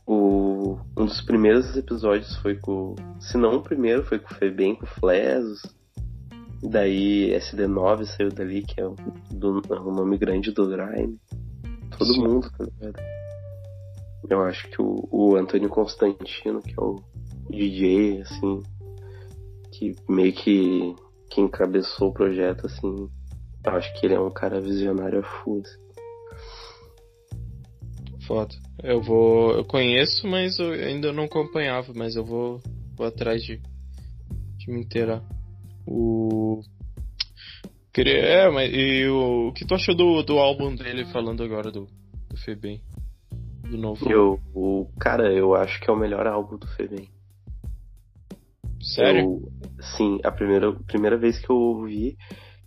O, 0.07 0.79
um 0.97 1.05
dos 1.05 1.21
primeiros 1.23 1.77
episódios 1.77 2.35
foi 2.37 2.57
com. 2.57 2.95
Se 3.21 3.37
não 3.37 3.57
o 3.57 3.63
primeiro, 3.63 4.05
foi 4.05 4.19
com 4.19 4.33
o 4.33 4.37
Febem, 4.37 4.75
com 4.75 4.85
o 4.85 4.89
Flesos. 4.89 5.63
Daí 6.63 7.31
SD9 7.39 8.05
saiu 8.05 8.31
dali, 8.31 8.63
que 8.63 8.81
é 8.81 8.87
o, 8.87 8.95
do, 9.31 9.63
o 9.71 9.93
nome 9.93 10.19
grande 10.19 10.51
do 10.51 10.69
Grime. 10.69 11.19
Todo 11.97 12.13
Sim. 12.13 12.23
mundo, 12.23 12.51
tá 12.57 12.65
ligado? 12.65 13.18
Eu 14.29 14.43
acho 14.43 14.69
que 14.69 14.81
o, 14.81 15.09
o 15.11 15.37
Antônio 15.37 15.69
Constantino, 15.69 16.63
que 16.63 16.73
é 16.73 16.83
o 16.83 17.03
DJ, 17.51 18.23
assim, 18.23 18.63
que 19.73 19.95
meio 20.09 20.33
que, 20.33 20.95
que 21.31 21.41
encabeçou 21.41 22.09
o 22.09 22.13
projeto, 22.13 22.67
assim, 22.67 23.09
eu 23.65 23.73
acho 23.73 23.93
que 23.99 24.07
ele 24.07 24.15
é 24.15 24.21
um 24.21 24.31
cara 24.31 24.61
visionário 24.61 25.21
a 25.21 25.23
full. 25.23 25.63
assim. 25.65 25.89
Foda. 28.27 28.55
Eu 28.83 29.01
vou. 29.01 29.53
Eu 29.53 29.65
conheço, 29.65 30.27
mas 30.27 30.59
eu 30.59 30.73
ainda 30.73 31.13
não 31.13 31.25
acompanhava, 31.25 31.93
mas 31.95 32.15
eu 32.15 32.25
vou, 32.25 32.61
vou 32.97 33.07
atrás 33.07 33.43
de, 33.43 33.61
de 34.59 34.71
me 34.71 34.81
inteirar. 34.81 35.23
O. 35.87 36.61
É, 37.97 38.49
mas 38.49 38.71
e 38.73 39.09
o, 39.09 39.49
o 39.49 39.53
que 39.53 39.67
tu 39.67 39.75
achou 39.75 39.93
do, 39.95 40.23
do 40.23 40.39
álbum 40.39 40.73
dele 40.73 41.05
falando 41.07 41.43
agora 41.43 41.73
do, 41.73 41.89
do 42.29 42.37
Febem? 42.37 42.81
Do 43.69 43.77
novo. 43.77 44.11
Eu, 44.11 44.41
o, 44.55 44.89
cara, 44.99 45.33
eu 45.33 45.55
acho 45.55 45.81
que 45.81 45.91
é 45.91 45.93
o 45.93 45.97
melhor 45.97 46.27
álbum 46.27 46.57
do 46.57 46.67
Febem. 46.69 47.11
Sério? 48.81 49.21
Eu- 49.21 49.43
sim, 49.97 50.19
a 50.25 50.31
primeira, 50.31 50.73
primeira 50.73 51.17
vez 51.17 51.39
que 51.39 51.51
eu 51.51 51.57
ouvi, 51.57 52.17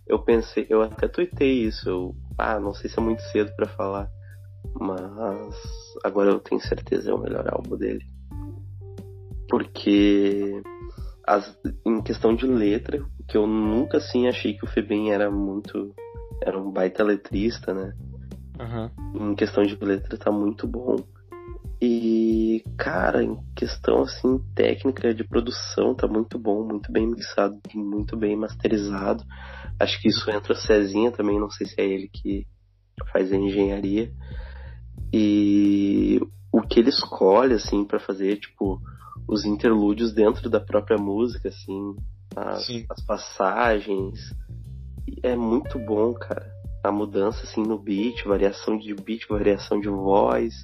eu 0.06 0.18
pensei, 0.20 0.66
eu 0.68 0.82
até 0.82 1.08
tuitei 1.08 1.64
isso. 1.64 1.88
Eu, 1.88 2.16
ah, 2.38 2.60
não 2.60 2.72
sei 2.74 2.88
se 2.88 2.98
é 2.98 3.02
muito 3.02 3.22
cedo 3.22 3.52
pra 3.56 3.66
falar, 3.66 4.08
mas 4.78 5.54
agora 6.04 6.30
eu 6.30 6.38
tenho 6.38 6.60
certeza 6.60 7.10
é 7.10 7.14
o 7.14 7.18
melhor 7.18 7.46
álbum 7.52 7.76
dele. 7.76 8.04
Porque 9.48 10.62
as, 11.26 11.56
em 11.84 12.00
questão 12.02 12.34
de 12.34 12.46
letra, 12.46 13.04
que 13.28 13.36
eu 13.36 13.46
nunca 13.46 13.98
assim 13.98 14.28
achei 14.28 14.54
que 14.54 14.64
o 14.64 14.68
Febem 14.68 15.12
era 15.12 15.30
muito. 15.30 15.94
Era 16.40 16.58
um 16.58 16.70
baita 16.70 17.04
letrista, 17.04 17.72
né? 17.72 17.92
Aham. 18.58 18.90
em 19.14 19.34
questão 19.34 19.64
de 19.64 19.76
letra 19.76 20.16
tá 20.16 20.30
muito 20.30 20.66
bom. 20.66 20.96
E, 21.80 22.62
cara, 22.76 23.24
em 23.24 23.36
questão 23.56 24.02
assim 24.02 24.38
técnica 24.54 25.12
de 25.12 25.24
produção 25.24 25.94
tá 25.94 26.06
muito 26.06 26.38
bom, 26.38 26.64
muito 26.64 26.92
bem 26.92 27.08
mixado, 27.08 27.58
muito 27.74 28.16
bem 28.16 28.36
masterizado. 28.36 29.24
Acho 29.80 30.00
que 30.00 30.08
isso 30.08 30.30
entra 30.30 30.52
o 30.52 30.56
Cezinha 30.56 31.10
também, 31.10 31.40
não 31.40 31.50
sei 31.50 31.66
se 31.66 31.80
é 31.80 31.84
ele 31.84 32.08
que 32.08 32.46
faz 33.10 33.32
a 33.32 33.36
engenharia. 33.36 34.12
E 35.12 36.20
o 36.52 36.62
que 36.62 36.78
ele 36.78 36.90
escolhe 36.90 37.54
assim 37.54 37.84
para 37.84 37.98
fazer, 37.98 38.36
tipo, 38.36 38.80
os 39.26 39.44
interlúdios 39.44 40.14
dentro 40.14 40.48
da 40.48 40.60
própria 40.60 40.96
música 40.96 41.48
assim, 41.48 41.96
as, 42.36 42.68
as 42.90 43.04
passagens, 43.04 44.20
é 45.20 45.34
muito 45.34 45.80
bom, 45.80 46.14
cara 46.14 46.61
a 46.82 46.90
mudança 46.90 47.44
assim 47.44 47.62
no 47.62 47.78
beat, 47.78 48.24
variação 48.24 48.76
de 48.76 48.94
beat, 48.94 49.26
variação 49.28 49.80
de 49.80 49.88
voz, 49.88 50.54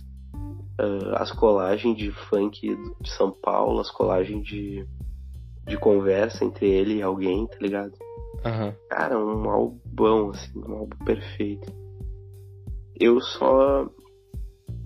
ah, 0.79 1.23
as 1.23 1.31
colagens 1.33 1.97
de 1.97 2.11
funk 2.11 2.77
de 3.01 3.11
São 3.11 3.31
Paulo, 3.31 3.81
as 3.81 3.91
colagens 3.91 4.45
de, 4.45 4.87
de 5.67 5.77
conversa 5.77 6.45
entre 6.45 6.67
ele 6.67 6.97
e 6.97 7.03
alguém, 7.03 7.47
tá 7.47 7.57
ligado? 7.61 7.93
Aham. 8.45 8.75
Cara, 8.89 9.19
um 9.19 9.51
albão, 9.51 10.31
assim, 10.31 10.59
um 10.59 10.73
álbum 10.75 10.97
perfeito. 11.05 11.73
Eu 12.99 13.21
só. 13.21 13.89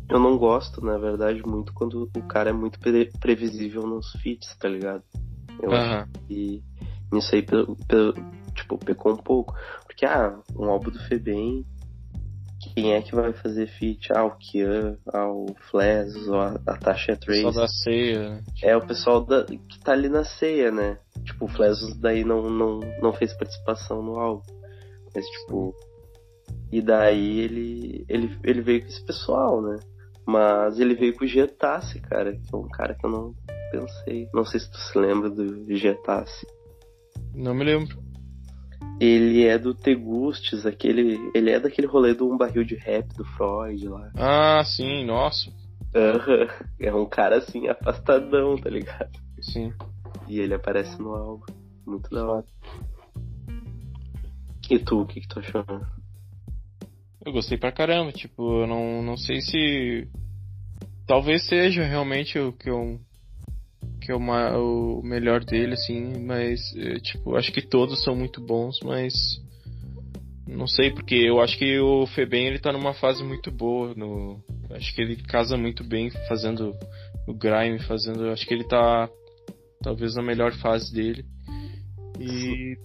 Eu 0.09 0.19
não 0.19 0.37
gosto, 0.37 0.85
na 0.85 0.99
verdade, 0.99 1.43
muito 1.47 1.73
quando 1.73 2.11
o 2.15 2.23
cara 2.25 2.51
é 2.51 2.53
muito 2.53 2.79
pre- 2.79 3.11
previsível 3.19 3.87
nos 3.87 4.13
feats, 4.21 4.55
tá 4.59 4.69
ligado? 4.69 5.03
Eu 5.63 5.73
acho 5.73 5.91
Aham. 5.91 6.09
que 6.29 6.63
nisso 7.11 7.35
aí, 7.35 7.43
tipo, 8.55 8.79
pecou 8.79 9.13
um 9.13 9.17
pouco. 9.17 9.55
Porque, 9.93 10.07
ah, 10.07 10.41
um 10.57 10.71
álbum 10.71 10.91
do 10.91 10.99
Febem, 11.01 11.67
quem 12.75 12.95
é 12.95 13.03
que 13.03 13.15
vai 13.15 13.31
fazer 13.35 13.67
feat? 13.67 14.11
Ah, 14.11 14.25
o 14.25 14.31
Kian, 14.39 14.97
ah, 15.13 15.29
o 15.29 15.55
Flash, 15.71 16.17
ou 16.29 16.41
a, 16.41 16.55
Tasha 16.81 17.15
Trace. 17.15 17.43
Só 17.43 17.51
da 17.51 17.69
ceia. 17.69 18.31
né? 18.31 18.43
É 18.63 18.75
o 18.75 18.87
pessoal 18.87 19.23
da, 19.23 19.45
que 19.45 19.79
tá 19.85 19.93
ali 19.93 20.09
na 20.09 20.25
ceia, 20.25 20.73
né? 20.73 20.99
Tipo, 21.25 21.45
o 21.45 21.49
Flesos 21.49 21.95
daí 21.99 22.25
não, 22.25 22.49
não, 22.49 22.81
não 23.03 23.13
fez 23.13 23.35
participação 23.35 24.03
no 24.03 24.19
álbum. 24.19 24.43
Mas, 25.15 25.27
tipo. 25.27 25.75
E 26.73 26.81
daí 26.81 27.41
ele, 27.41 28.07
ele, 28.09 28.39
ele 28.43 28.63
veio 28.63 28.81
com 28.81 28.89
esse 28.89 29.05
pessoal, 29.05 29.61
né? 29.61 29.79
Mas 30.27 30.81
ele 30.81 30.95
veio 30.95 31.15
com 31.15 31.27
o 31.27 31.29
Getassi, 31.29 32.01
cara, 32.01 32.33
que 32.33 32.55
é 32.55 32.57
um 32.57 32.69
cara 32.69 32.95
que 32.95 33.05
eu 33.05 33.11
não 33.11 33.35
pensei. 33.71 34.27
Não 34.33 34.47
sei 34.47 34.59
se 34.59 34.71
tu 34.71 34.79
se 34.79 34.99
lembra 34.99 35.29
do 35.29 35.77
Getassi. 35.77 36.47
Não 37.35 37.55
me 37.55 37.65
lembro. 37.65 38.02
Ele 39.03 39.45
é 39.45 39.59
do 39.59 39.75
Tegustes, 39.75 40.65
aquele. 40.65 41.19
Ele 41.35 41.51
é 41.51 41.59
daquele 41.59 41.89
rolê 41.89 42.15
do 42.15 42.33
um 42.33 42.37
barril 42.37 42.63
de 42.63 42.77
rap 42.77 43.09
do 43.17 43.25
Freud 43.25 43.89
lá. 43.89 44.13
Ah, 44.17 44.63
sim, 44.65 45.05
nossa. 45.05 45.51
Aham. 45.93 46.47
É 46.79 46.93
um 46.93 47.07
cara 47.07 47.39
assim, 47.39 47.69
afastadão, 47.69 48.57
tá 48.57 48.69
ligado? 48.69 49.11
Sim. 49.41 49.73
E 50.29 50.41
ele 50.41 50.55
aparece 50.55 51.01
no 51.01 51.15
álbum. 51.15 51.47
Muito 51.87 52.11
da 52.11 52.27
hora. 52.27 52.47
E 54.69 54.79
tu, 54.79 55.03
o 55.03 55.07
que, 55.07 55.21
que 55.21 55.29
tu 55.29 55.39
achou? 55.39 55.65
Eu 57.25 57.33
gostei 57.33 57.57
pra 57.57 57.71
caramba, 57.71 58.11
tipo, 58.13 58.63
eu 58.63 58.67
não, 58.67 59.03
não 59.03 59.17
sei 59.17 59.41
se. 59.41 60.09
Talvez 61.07 61.47
seja 61.47 61.85
realmente 61.85 62.39
o 62.39 62.53
que 62.53 62.71
eu. 62.71 63.01
Que 64.05 64.11
é 64.11 64.15
o, 64.17 64.99
o 64.99 65.03
melhor 65.03 65.45
dele, 65.45 65.75
assim, 65.75 66.25
mas, 66.25 66.61
eh, 66.77 66.99
tipo, 66.99 67.37
acho 67.37 67.53
que 67.53 67.63
todos 67.63 68.03
são 68.03 68.17
muito 68.17 68.45
bons, 68.45 68.81
mas. 68.83 69.15
Não 70.47 70.67
sei, 70.67 70.91
porque 70.91 71.15
eu 71.15 71.41
acho 71.41 71.57
que 71.57 71.79
o 71.79 72.07
Febem 72.09 72.47
ele 72.47 72.59
tá 72.59 72.73
numa 72.73 72.93
fase 72.93 73.23
muito 73.23 73.51
boa. 73.51 73.95
No, 73.95 74.43
acho 74.71 74.93
que 74.95 75.01
ele 75.01 75.17
casa 75.17 75.57
muito 75.57 75.85
bem 75.85 76.11
fazendo 76.29 76.75
o 77.29 77.33
Grime, 77.33 77.79
fazendo. 77.85 78.29
Acho 78.29 78.47
que 78.47 78.53
ele 78.53 78.65
tá 78.65 79.09
talvez 79.83 80.15
na 80.17 80.23
melhor 80.23 80.53
fase 80.55 80.93
dele. 80.93 81.25
E 82.19 82.77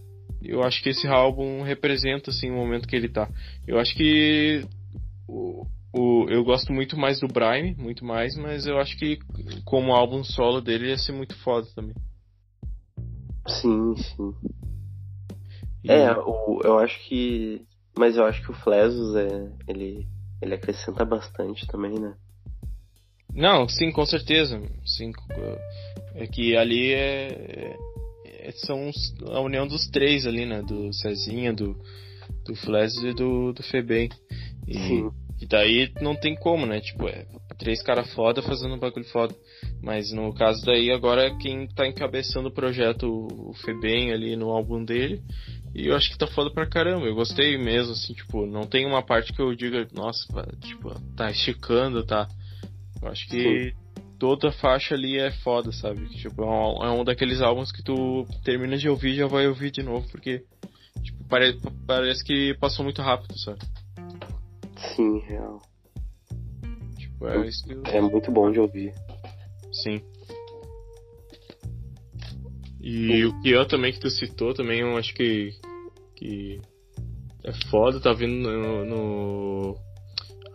eu 0.43 0.63
acho 0.63 0.81
que 0.83 0.89
esse 0.89 1.07
álbum 1.07 1.63
representa 1.63 2.29
assim 2.29 2.49
o 2.51 2.55
momento 2.55 2.87
que 2.87 2.95
ele 2.95 3.09
tá. 3.09 3.27
Eu 3.67 3.79
acho 3.79 3.95
que 3.95 4.63
o, 5.97 6.29
eu 6.29 6.43
gosto 6.43 6.71
muito 6.71 6.95
mais 6.97 7.19
do 7.19 7.27
Brime, 7.27 7.75
muito 7.75 8.05
mais, 8.05 8.35
mas 8.37 8.67
eu 8.67 8.77
acho 8.77 8.97
que 8.97 9.17
como 9.65 9.93
álbum 9.93 10.23
solo 10.23 10.61
dele 10.61 10.89
ia 10.89 10.97
ser 10.97 11.11
muito 11.11 11.35
foda 11.37 11.67
também. 11.75 11.95
Sim, 13.47 13.95
sim. 13.95 14.33
E... 15.83 15.91
É, 15.91 16.11
o, 16.11 16.61
eu 16.63 16.77
acho 16.79 16.99
que. 17.07 17.65
Mas 17.97 18.15
eu 18.15 18.25
acho 18.25 18.43
que 18.43 18.51
o 18.51 18.55
Flesos 18.55 19.15
é. 19.15 19.51
Ele, 19.67 20.07
ele 20.41 20.53
acrescenta 20.53 21.03
bastante 21.03 21.65
também, 21.67 21.97
né? 21.97 22.15
Não, 23.33 23.67
sim, 23.67 23.91
com 23.91 24.05
certeza. 24.05 24.61
Sim, 24.85 25.11
é 26.15 26.27
que 26.27 26.55
ali 26.55 26.93
é, 26.93 27.75
é 28.25 28.51
são 28.65 28.89
a 29.27 29.39
união 29.39 29.67
dos 29.67 29.87
três 29.87 30.25
ali, 30.27 30.45
né? 30.45 30.61
Do 30.61 30.93
Cezinha, 30.93 31.53
do, 31.53 31.75
do 32.45 32.55
Flesos 32.55 33.03
e 33.03 33.13
do, 33.13 33.53
do 33.53 33.63
Febem. 33.63 34.09
E, 34.67 34.73
sim. 34.73 35.11
E 35.39 35.45
daí 35.45 35.91
não 36.01 36.15
tem 36.15 36.35
como, 36.35 36.65
né? 36.65 36.79
Tipo, 36.79 37.07
é 37.07 37.25
três 37.57 37.81
caras 37.81 38.11
foda 38.13 38.41
fazendo 38.41 38.75
um 38.75 38.79
bagulho 38.79 39.05
foda. 39.05 39.35
Mas 39.81 40.11
no 40.11 40.33
caso 40.33 40.65
daí, 40.65 40.91
agora 40.91 41.35
quem 41.37 41.67
tá 41.67 41.87
encabeçando 41.87 42.49
o 42.49 42.53
projeto, 42.53 43.07
o 43.07 43.53
Febem 43.53 44.11
ali 44.11 44.35
no 44.35 44.49
álbum 44.49 44.83
dele. 44.83 45.21
E 45.75 45.87
eu 45.87 45.95
acho 45.95 46.09
que 46.09 46.17
tá 46.17 46.27
foda 46.27 46.51
pra 46.51 46.67
caramba. 46.67 47.05
Eu 47.05 47.15
gostei 47.15 47.57
mesmo, 47.57 47.93
assim, 47.93 48.13
tipo, 48.13 48.45
não 48.47 48.63
tem 48.63 48.85
uma 48.85 49.03
parte 49.03 49.31
que 49.31 49.41
eu 49.41 49.55
diga, 49.55 49.87
nossa, 49.93 50.25
tipo, 50.61 50.89
tá 51.15 51.29
esticando, 51.29 52.03
tá. 52.03 52.27
Eu 53.01 53.09
acho 53.09 53.27
que 53.27 53.73
toda 54.17 54.51
faixa 54.51 54.95
ali 54.95 55.19
é 55.19 55.31
foda, 55.31 55.71
sabe? 55.71 56.07
Tipo, 56.09 56.43
é 56.43 56.45
um, 56.45 56.85
é 56.85 56.91
um 56.91 57.03
daqueles 57.03 57.41
álbuns 57.41 57.71
que 57.71 57.83
tu 57.83 58.25
termina 58.43 58.77
de 58.77 58.89
ouvir 58.89 59.11
e 59.11 59.17
já 59.17 59.27
vai 59.27 59.47
ouvir 59.47 59.69
de 59.69 59.83
novo, 59.83 60.07
porque, 60.09 60.43
tipo, 61.03 61.23
pare, 61.27 61.59
parece 61.85 62.23
que 62.23 62.55
passou 62.59 62.83
muito 62.83 63.01
rápido, 63.01 63.37
sabe? 63.37 63.59
Sim, 64.77 65.19
real. 65.19 65.61
Tipo, 66.97 67.27
é, 67.27 67.37
eu... 67.37 67.83
é 67.85 68.01
muito 68.01 68.31
bom 68.31 68.51
de 68.51 68.59
ouvir. 68.59 68.93
Sim. 69.71 70.01
E 72.79 73.25
o 73.25 73.41
que 73.41 73.49
eu 73.49 73.67
também 73.67 73.91
que 73.91 73.99
tu 73.99 74.09
citou 74.09 74.53
também, 74.53 74.79
eu 74.79 74.95
acho 74.97 75.13
que 75.13 75.53
que 76.15 76.59
é 77.43 77.53
foda, 77.69 77.99
tá 77.99 78.11
vindo 78.13 78.49
no, 78.49 78.85
no, 78.85 79.75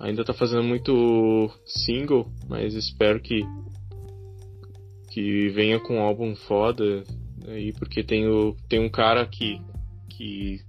ainda 0.00 0.24
tá 0.24 0.32
fazendo 0.32 0.62
muito 0.62 1.50
single, 1.66 2.26
mas 2.48 2.74
espero 2.74 3.20
que 3.20 3.42
que 5.10 5.50
venha 5.50 5.78
com 5.78 5.96
um 5.98 6.00
álbum 6.00 6.34
foda 6.34 7.04
aí, 7.46 7.72
porque 7.74 8.02
tem 8.02 8.26
o 8.26 8.56
tem 8.68 8.80
um 8.80 8.90
cara 8.90 9.26
que 9.26 9.60
que 10.08 10.60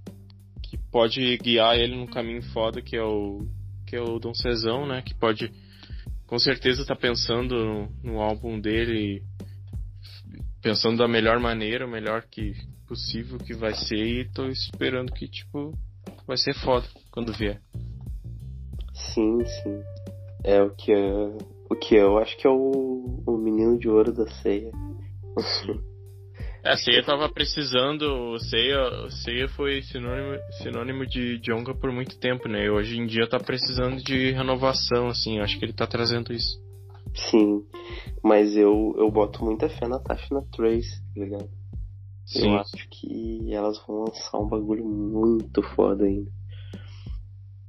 pode 0.94 1.36
guiar 1.38 1.76
ele 1.76 1.96
no 1.96 2.06
caminho 2.06 2.40
foda 2.52 2.80
que 2.80 2.96
é 2.96 3.02
o 3.02 3.44
que 3.84 3.96
é 3.96 4.00
o 4.00 4.20
Dom 4.20 4.32
Cezão, 4.32 4.86
né? 4.86 5.02
Que 5.02 5.12
pode 5.12 5.52
com 6.24 6.38
certeza 6.38 6.86
tá 6.86 6.94
pensando 6.94 7.56
no, 7.56 7.88
no 8.00 8.20
álbum 8.20 8.60
dele, 8.60 9.20
pensando 10.62 10.98
da 10.98 11.08
melhor 11.08 11.40
maneira, 11.40 11.84
o 11.84 11.90
melhor 11.90 12.22
que 12.30 12.54
possível 12.86 13.38
que 13.38 13.54
vai 13.54 13.74
ser 13.74 14.06
e 14.06 14.32
tô 14.32 14.46
esperando 14.46 15.12
que 15.12 15.26
tipo 15.26 15.76
vai 16.28 16.36
ser 16.36 16.54
foda 16.54 16.86
quando 17.10 17.32
vier. 17.32 17.60
Sim, 18.92 19.44
sim. 19.44 19.82
É 20.44 20.62
o 20.62 20.70
que 20.70 20.92
é, 20.92 21.24
o 21.70 21.74
que 21.74 21.96
eu 21.96 22.18
acho 22.18 22.36
que 22.36 22.46
é 22.46 22.50
o, 22.50 23.20
o 23.26 23.36
menino 23.36 23.76
de 23.80 23.88
ouro 23.88 24.12
da 24.12 24.28
ceia. 24.28 24.70
É, 26.64 26.72
a 26.72 26.76
Ceia 26.78 27.04
tava 27.04 27.28
precisando, 27.28 28.38
Ceia, 28.38 29.10
Ceia 29.10 29.46
foi 29.48 29.82
sinônimo, 29.82 30.38
sinônimo 30.62 31.06
de 31.06 31.38
Jonga 31.38 31.74
por 31.74 31.92
muito 31.92 32.18
tempo, 32.18 32.48
né? 32.48 32.64
E 32.64 32.70
hoje 32.70 32.98
em 32.98 33.06
dia 33.06 33.28
tá 33.28 33.38
precisando 33.38 34.02
de 34.02 34.30
renovação, 34.32 35.08
assim, 35.08 35.40
acho 35.40 35.58
que 35.58 35.64
ele 35.66 35.74
tá 35.74 35.86
trazendo 35.86 36.32
isso. 36.32 36.58
Sim, 37.14 37.62
mas 38.22 38.56
eu, 38.56 38.94
eu 38.96 39.10
boto 39.10 39.44
muita 39.44 39.68
fé 39.68 39.86
na 39.86 39.98
Tasha 39.98 40.34
na 40.34 40.40
Trace, 40.40 41.02
tá 41.14 41.20
ligado? 41.20 41.50
Sim. 42.24 42.48
Eu 42.48 42.58
acho 42.58 42.88
que 42.88 43.52
elas 43.52 43.78
vão 43.86 44.04
lançar 44.04 44.38
um 44.38 44.48
bagulho 44.48 44.86
muito 44.86 45.62
foda 45.62 46.06
ainda. 46.06 46.30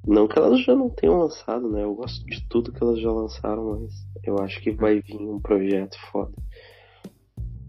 Não 0.07 0.27
que 0.27 0.39
elas 0.39 0.63
já 0.63 0.73
não 0.73 0.89
tenham 0.89 1.17
lançado, 1.17 1.69
né? 1.69 1.83
Eu 1.83 1.95
gosto 1.95 2.23
de 2.25 2.47
tudo 2.47 2.71
que 2.71 2.81
elas 2.81 3.01
já 3.01 3.11
lançaram, 3.11 3.71
mas 3.81 3.91
eu 4.23 4.37
acho 4.39 4.61
que 4.61 4.71
vai 4.71 5.01
vir 5.01 5.17
um 5.17 5.41
projeto 5.41 5.97
foda. 6.11 6.31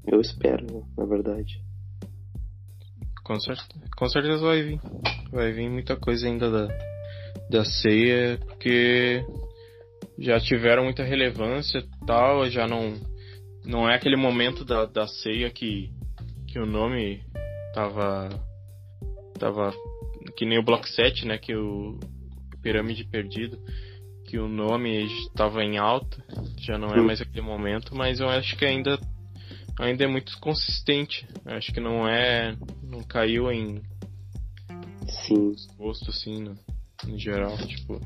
Eu 0.07 0.21
espero, 0.21 0.87
na 0.97 1.05
verdade. 1.05 1.61
Com 3.25 3.41
certeza, 3.41 3.69
com 3.97 4.09
certeza 4.09 4.39
vai 4.39 4.63
vir. 4.63 4.81
Vai 5.33 5.53
vir 5.53 5.69
muita 5.69 5.97
coisa 5.97 6.29
ainda 6.29 6.49
da, 6.49 6.69
da 7.51 7.65
ceia, 7.65 8.39
porque 8.39 9.25
já 10.19 10.39
tiveram 10.39 10.85
muita 10.85 11.03
relevância 11.03 11.83
tal, 12.07 12.49
já 12.49 12.67
não. 12.67 12.95
Não 13.65 13.91
é 13.91 13.97
aquele 13.97 14.17
momento 14.17 14.65
da, 14.65 14.87
da 14.87 15.09
ceia 15.09 15.51
que, 15.51 15.91
que 16.47 16.59
o 16.59 16.67
nome 16.67 17.21
tava. 17.75 18.29
tava. 19.41 19.75
que 20.37 20.47
nem 20.47 20.59
o 20.59 20.65
Block 20.65 20.89
7, 20.89 21.27
né? 21.27 21.37
Que 21.37 21.57
o 21.57 21.99
Pirâmide 22.63 23.05
Perdido, 23.05 23.59
que 24.27 24.39
o 24.39 24.47
nome 24.47 25.05
estava 25.27 25.65
em 25.65 25.79
alta, 25.79 26.17
já 26.59 26.79
não 26.79 26.91
é 26.91 27.01
mais 27.01 27.21
aquele 27.21 27.43
momento, 27.43 27.95
mas 27.95 28.21
eu 28.21 28.29
acho 28.29 28.57
que 28.57 28.65
ainda 28.65 28.99
ainda 29.79 30.05
é 30.05 30.07
muito 30.07 30.39
consistente. 30.39 31.27
Acho 31.45 31.73
que 31.73 31.81
não 31.81 32.09
é. 32.09 32.57
não 32.83 33.03
caiu 33.03 33.51
em. 33.51 33.83
Sim. 35.07 35.55
Gosto 35.79 36.11
assim, 36.11 36.43
no, 36.43 36.57
no 37.07 37.19
geral, 37.19 37.57
tipo. 37.59 38.01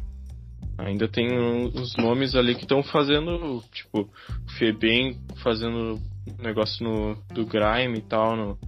Ainda 0.78 1.06
tem 1.06 1.28
os 1.74 1.94
nomes 1.96 2.34
ali 2.34 2.54
que 2.54 2.62
estão 2.62 2.82
fazendo, 2.82 3.62
tipo, 3.70 4.00
o 4.00 4.50
Febem 4.56 5.20
fazendo 5.42 6.00
negócio 6.38 6.82
no, 6.82 7.14
do 7.34 7.44
Grime 7.44 7.98
e 7.98 8.02
tal, 8.02 8.34
no, 8.34 8.58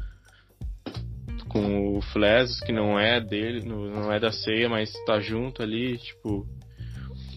com 1.49 1.97
o 1.97 2.03
Flesos, 2.03 2.61
que 2.61 2.71
não 2.71 2.99
é 2.99 3.19
dele, 3.19 3.67
no, 3.67 3.89
não 3.89 4.13
é 4.13 4.21
da 4.21 4.31
ceia, 4.31 4.69
mas 4.69 4.93
tá 5.07 5.21
junto 5.21 5.63
ali, 5.63 5.97
tipo, 5.97 6.47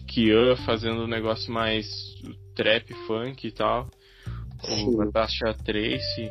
Kian 0.06 0.56
fazendo 0.56 1.04
um 1.04 1.08
negócio 1.08 1.50
mais 1.50 1.86
trap 2.54 2.92
funk 3.06 3.46
e 3.46 3.52
tal 3.52 3.88
o 4.64 4.96
Natasha 4.96 5.54
Trace, 5.64 6.30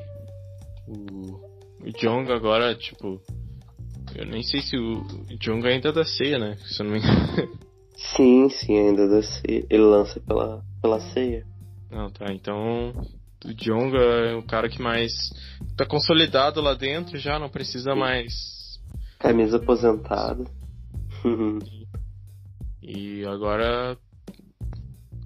o, 0.88 1.86
o 1.86 1.92
Jong 2.00 2.32
agora, 2.32 2.76
tipo. 2.76 3.22
Eu 4.16 4.26
nem 4.26 4.44
sei 4.44 4.62
se 4.62 4.78
o 4.78 5.04
Jong 5.40 5.68
ainda 5.68 5.92
da 5.92 6.06
ceia, 6.06 6.38
né? 6.38 6.58
Se 6.66 6.82
eu 6.82 6.86
não 6.86 6.94
me 6.94 7.00
engano. 7.00 7.66
Sim, 8.16 8.50
sim, 8.50 8.78
ainda 8.78 9.08
da 9.08 9.24
ceia. 9.24 9.66
Ele 9.70 9.84
lança 9.84 10.20
pela, 10.20 10.62
pela 10.82 11.00
ceia. 11.00 11.46
Não, 11.90 12.10
tá. 12.10 12.32
Então. 12.32 12.94
O 13.46 13.54
Jonga 13.54 14.00
é 14.00 14.36
o 14.36 14.42
cara 14.42 14.68
que 14.68 14.82
mais 14.82 15.12
tá 15.78 15.86
consolidado 15.86 16.60
lá 16.62 16.74
dentro 16.74 17.16
já, 17.20 17.38
não 17.38 17.48
precisa 17.48 17.94
sim. 17.94 18.00
mais. 18.00 18.34
Camisa 19.20 19.58
aposentada. 19.58 20.46
e 22.82 23.24
agora 23.26 23.96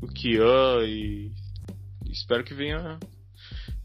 o 0.02 0.08
Kian 0.08 0.86
e 0.86 1.32
espero 2.12 2.44
que 2.44 2.54
venha. 2.54 3.00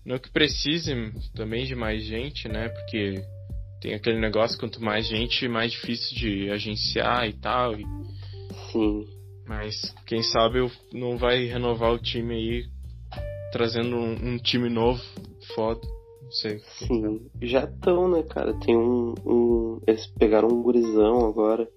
Não 0.04 0.18
que 0.18 0.30
precise 0.30 0.92
também 1.34 1.64
de 1.64 1.74
mais 1.74 2.04
gente, 2.04 2.48
né? 2.48 2.68
Porque 2.68 3.24
tem 3.80 3.94
aquele 3.94 4.18
negócio, 4.20 4.58
quanto 4.58 4.82
mais 4.82 5.06
gente, 5.06 5.48
mais 5.48 5.72
difícil 5.72 6.16
de 6.16 6.50
agenciar 6.50 7.28
e 7.28 7.32
tal. 7.34 7.74
E... 7.74 7.84
Sim. 8.70 9.06
Mas 9.46 9.94
quem 10.06 10.22
sabe 10.22 10.58
não 10.92 11.18
vai 11.18 11.44
renovar 11.44 11.92
o 11.92 11.98
time 11.98 12.34
aí, 12.34 12.64
trazendo 13.52 13.96
um, 13.96 14.34
um 14.34 14.38
time 14.38 14.68
novo, 14.68 15.02
foda. 15.54 15.80
Não 16.22 16.30
sei. 16.30 16.58
Sim, 16.78 17.30
já 17.42 17.64
estão, 17.64 18.08
né, 18.08 18.22
cara? 18.22 18.58
Tem 18.60 18.76
um, 18.76 19.14
um, 19.24 19.80
Eles 19.86 20.06
pegaram 20.18 20.48
um 20.48 20.62
gurizão 20.62 21.26
agora, 21.26 21.68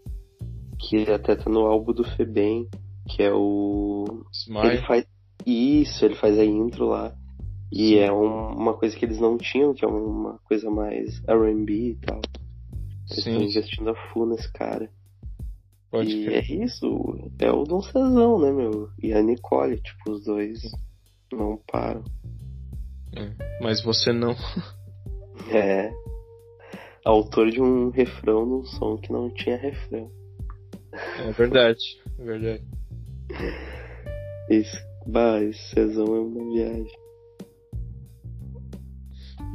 que 0.79 1.11
até 1.11 1.35
tá 1.35 1.49
no 1.49 1.65
álbum 1.65 1.91
do 1.91 2.05
Febem, 2.05 2.67
que 3.09 3.21
é 3.21 3.33
o. 3.33 4.23
Smile. 4.31 4.67
Ele 4.67 4.81
faz, 4.87 5.05
isso, 5.51 6.03
ele 6.05 6.15
faz 6.15 6.37
a 6.37 6.45
intro 6.45 6.87
lá. 6.87 7.15
E 7.71 7.89
Sim. 7.89 7.99
é 7.99 8.11
um, 8.11 8.53
uma 8.53 8.73
coisa 8.73 8.95
que 8.95 9.05
eles 9.05 9.19
não 9.19 9.37
tinham, 9.37 9.73
que 9.73 9.83
é 9.83 9.87
uma 9.87 10.39
coisa 10.39 10.69
mais 10.69 11.19
RB 11.27 11.91
e 11.91 11.95
tal. 11.95 12.21
Eles 13.09 13.17
estão 13.25 13.41
investindo 13.41 13.89
a 13.89 13.95
full 13.95 14.25
nesse 14.25 14.51
cara. 14.53 14.89
Pode 15.89 16.09
e 16.09 16.27
é 16.27 16.41
isso, 16.41 17.31
é 17.39 17.49
o 17.49 17.63
Dom 17.63 17.81
Cezão, 17.81 18.39
né, 18.39 18.51
meu? 18.51 18.89
E 19.01 19.13
a 19.13 19.21
Nicole, 19.21 19.79
tipo, 19.81 20.11
os 20.11 20.25
dois 20.25 20.61
não 21.31 21.57
param. 21.71 22.03
É, 23.15 23.31
mas 23.61 23.81
você 23.81 24.11
não. 24.11 24.35
é. 25.49 25.91
autor 27.05 27.49
de 27.49 27.61
um 27.61 27.89
refrão 27.89 28.45
num 28.45 28.65
som 28.65 28.97
que 28.97 29.11
não 29.11 29.29
tinha 29.33 29.55
refrão. 29.55 30.11
É 31.19 31.31
verdade, 31.31 31.79
é 32.19 32.23
verdade. 32.23 32.63
Esse, 34.49 34.86
bah, 35.07 35.41
esse 35.41 35.69
Cezão 35.69 36.05
é 36.05 36.19
uma 36.19 36.53
viagem. 36.53 37.07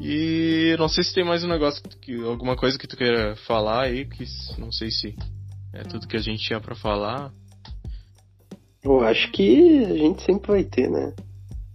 E 0.01 0.75
não 0.79 0.89
sei 0.89 1.05
se 1.05 1.15
tem 1.15 1.25
mais 1.25 1.45
um 1.45 1.49
negócio, 1.49 1.83
que, 2.01 2.15
alguma 2.25 2.57
coisa 2.57 2.79
que 2.79 2.89
tu 2.89 2.97
queira 2.97 3.37
falar 3.47 3.85
aí, 3.85 4.05
que 4.05 4.25
não 4.59 4.73
sei 4.73 4.91
se 4.91 5.15
é 5.73 5.83
tudo 5.85 6.09
que 6.09 6.17
a 6.17 6.21
gente 6.21 6.43
tinha 6.43 6.61
para 6.61 6.75
falar. 6.75 7.33
Eu 8.83 9.01
acho 9.01 9.31
que 9.31 9.85
a 9.85 9.97
gente 9.97 10.23
sempre 10.23 10.51
vai 10.51 10.65
ter, 10.65 10.91
né? 10.91 11.15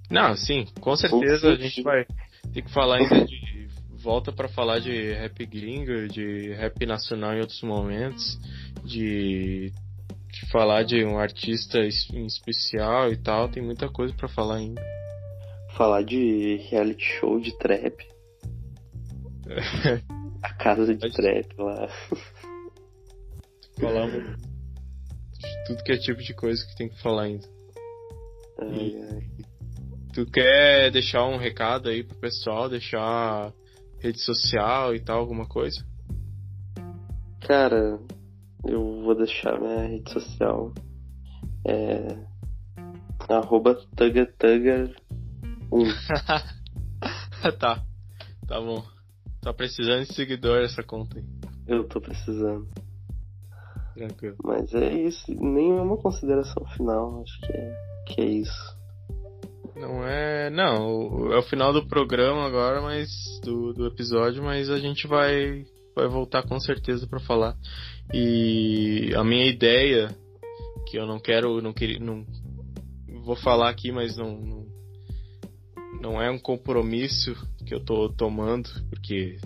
Não, 0.10 0.36
sim, 0.36 0.66
com 0.82 0.95
certeza 0.95 1.52
a 1.52 1.56
gente 1.56 1.82
vai 1.82 2.06
ter 2.54 2.62
que 2.62 2.72
falar 2.72 2.98
ainda 2.98 3.26
de. 3.26 3.48
Volta 3.99 4.32
para 4.32 4.48
falar 4.48 4.80
de 4.80 5.12
rap 5.14 5.45
gringo, 5.45 6.08
de 6.08 6.54
rap 6.54 6.86
nacional 6.86 7.34
em 7.34 7.41
outros 7.41 7.62
momentos, 7.62 8.40
de, 8.86 9.74
de 10.40 10.52
falar 10.52 10.84
de 10.84 11.04
um 11.04 11.18
artista 11.18 11.80
em 11.80 12.26
especial 12.26 13.12
e 13.12 13.18
tal, 13.18 13.50
tem 13.50 13.64
muita 13.64 13.90
coisa 13.90 14.14
para 14.14 14.28
falar 14.28 14.58
ainda. 14.58 14.82
Falar 15.76 16.04
de 16.04 16.58
reality 16.70 17.04
show 17.20 17.40
de 17.40 17.58
trap. 17.58 18.06
A 20.44 20.54
casa 20.54 20.96
de 20.96 21.12
trap 21.12 21.54
lá. 21.58 21.88
Falar 23.80 24.10
tudo 25.68 25.84
que 25.84 25.92
é 25.92 25.98
tipo 25.98 26.22
de 26.22 26.34
coisa 26.34 26.66
que 26.66 26.76
tem 26.76 26.90
que 26.90 27.02
falar 27.02 27.24
ainda. 27.24 27.48
Ai, 28.60 28.96
ai. 29.12 29.24
Tu 30.14 30.26
quer 30.26 30.90
deixar 30.92 31.26
um 31.26 31.38
recado 31.38 31.90
aí 31.90 32.04
pro 32.04 32.18
pessoal, 32.18 32.70
deixar 32.70 33.54
rede 34.00 34.20
social 34.20 34.96
e 34.96 35.00
tal, 35.00 35.20
alguma 35.20 35.46
coisa? 35.46 35.86
Cara, 37.42 38.00
eu 38.66 39.02
vou 39.04 39.16
deixar 39.16 39.60
minha 39.60 39.88
rede 39.88 40.12
social. 40.12 40.74
É. 41.66 42.18
Arroba 43.30 43.76
Tugger1. 43.96 44.94
tá, 47.60 47.84
tá 48.48 48.62
bom. 48.62 48.84
Tá 49.42 49.54
precisando 49.54 50.06
de 50.06 50.14
seguidor 50.14 50.60
essa 50.64 50.84
conta 50.84 51.18
aí. 51.18 51.26
Eu 51.68 51.88
tô 51.88 52.00
precisando. 52.00 52.68
Tranquilo. 53.94 54.38
Mas 54.44 54.74
é 54.74 54.94
isso. 54.94 55.32
Nenhuma 55.34 55.98
consideração 55.98 56.66
final. 56.76 57.22
Acho 57.22 57.42
que 57.42 57.52
é, 57.52 57.76
que 58.08 58.22
é 58.22 58.26
isso. 58.26 58.78
Não 59.76 60.04
é. 60.04 60.50
Não, 60.50 61.32
é 61.32 61.38
o 61.38 61.44
final 61.44 61.74
do 61.74 61.88
programa 61.88 62.46
agora, 62.46 62.82
mas. 62.82 63.10
Do, 63.44 63.74
do 63.74 63.88
episódio, 63.88 64.44
mas 64.44 64.70
a 64.70 64.80
gente 64.80 65.08
vai. 65.08 65.66
Vai 65.98 66.07
voltar 66.07 66.44
com 66.44 66.60
certeza 66.60 67.07
para 67.07 67.19
falar. 67.19 67.57
E 68.14 69.11
a 69.15 69.24
minha 69.24 69.48
ideia, 69.48 70.15
que 70.86 70.95
eu 70.95 71.07
não 71.07 71.19
quero. 71.19 71.60
Não 71.60 71.74
queria. 71.74 71.98
Não, 71.98 72.24
vou 73.24 73.36
falar 73.36 73.68
aqui, 73.68 73.91
mas 73.91 74.15
não, 74.15 74.40
não. 74.40 74.68
Não 75.99 76.22
é 76.22 76.30
um 76.30 76.38
compromisso 76.38 77.36
que 77.65 77.74
eu 77.74 77.84
tô 77.84 78.10
tomando, 78.10 78.69
porque 78.91 79.40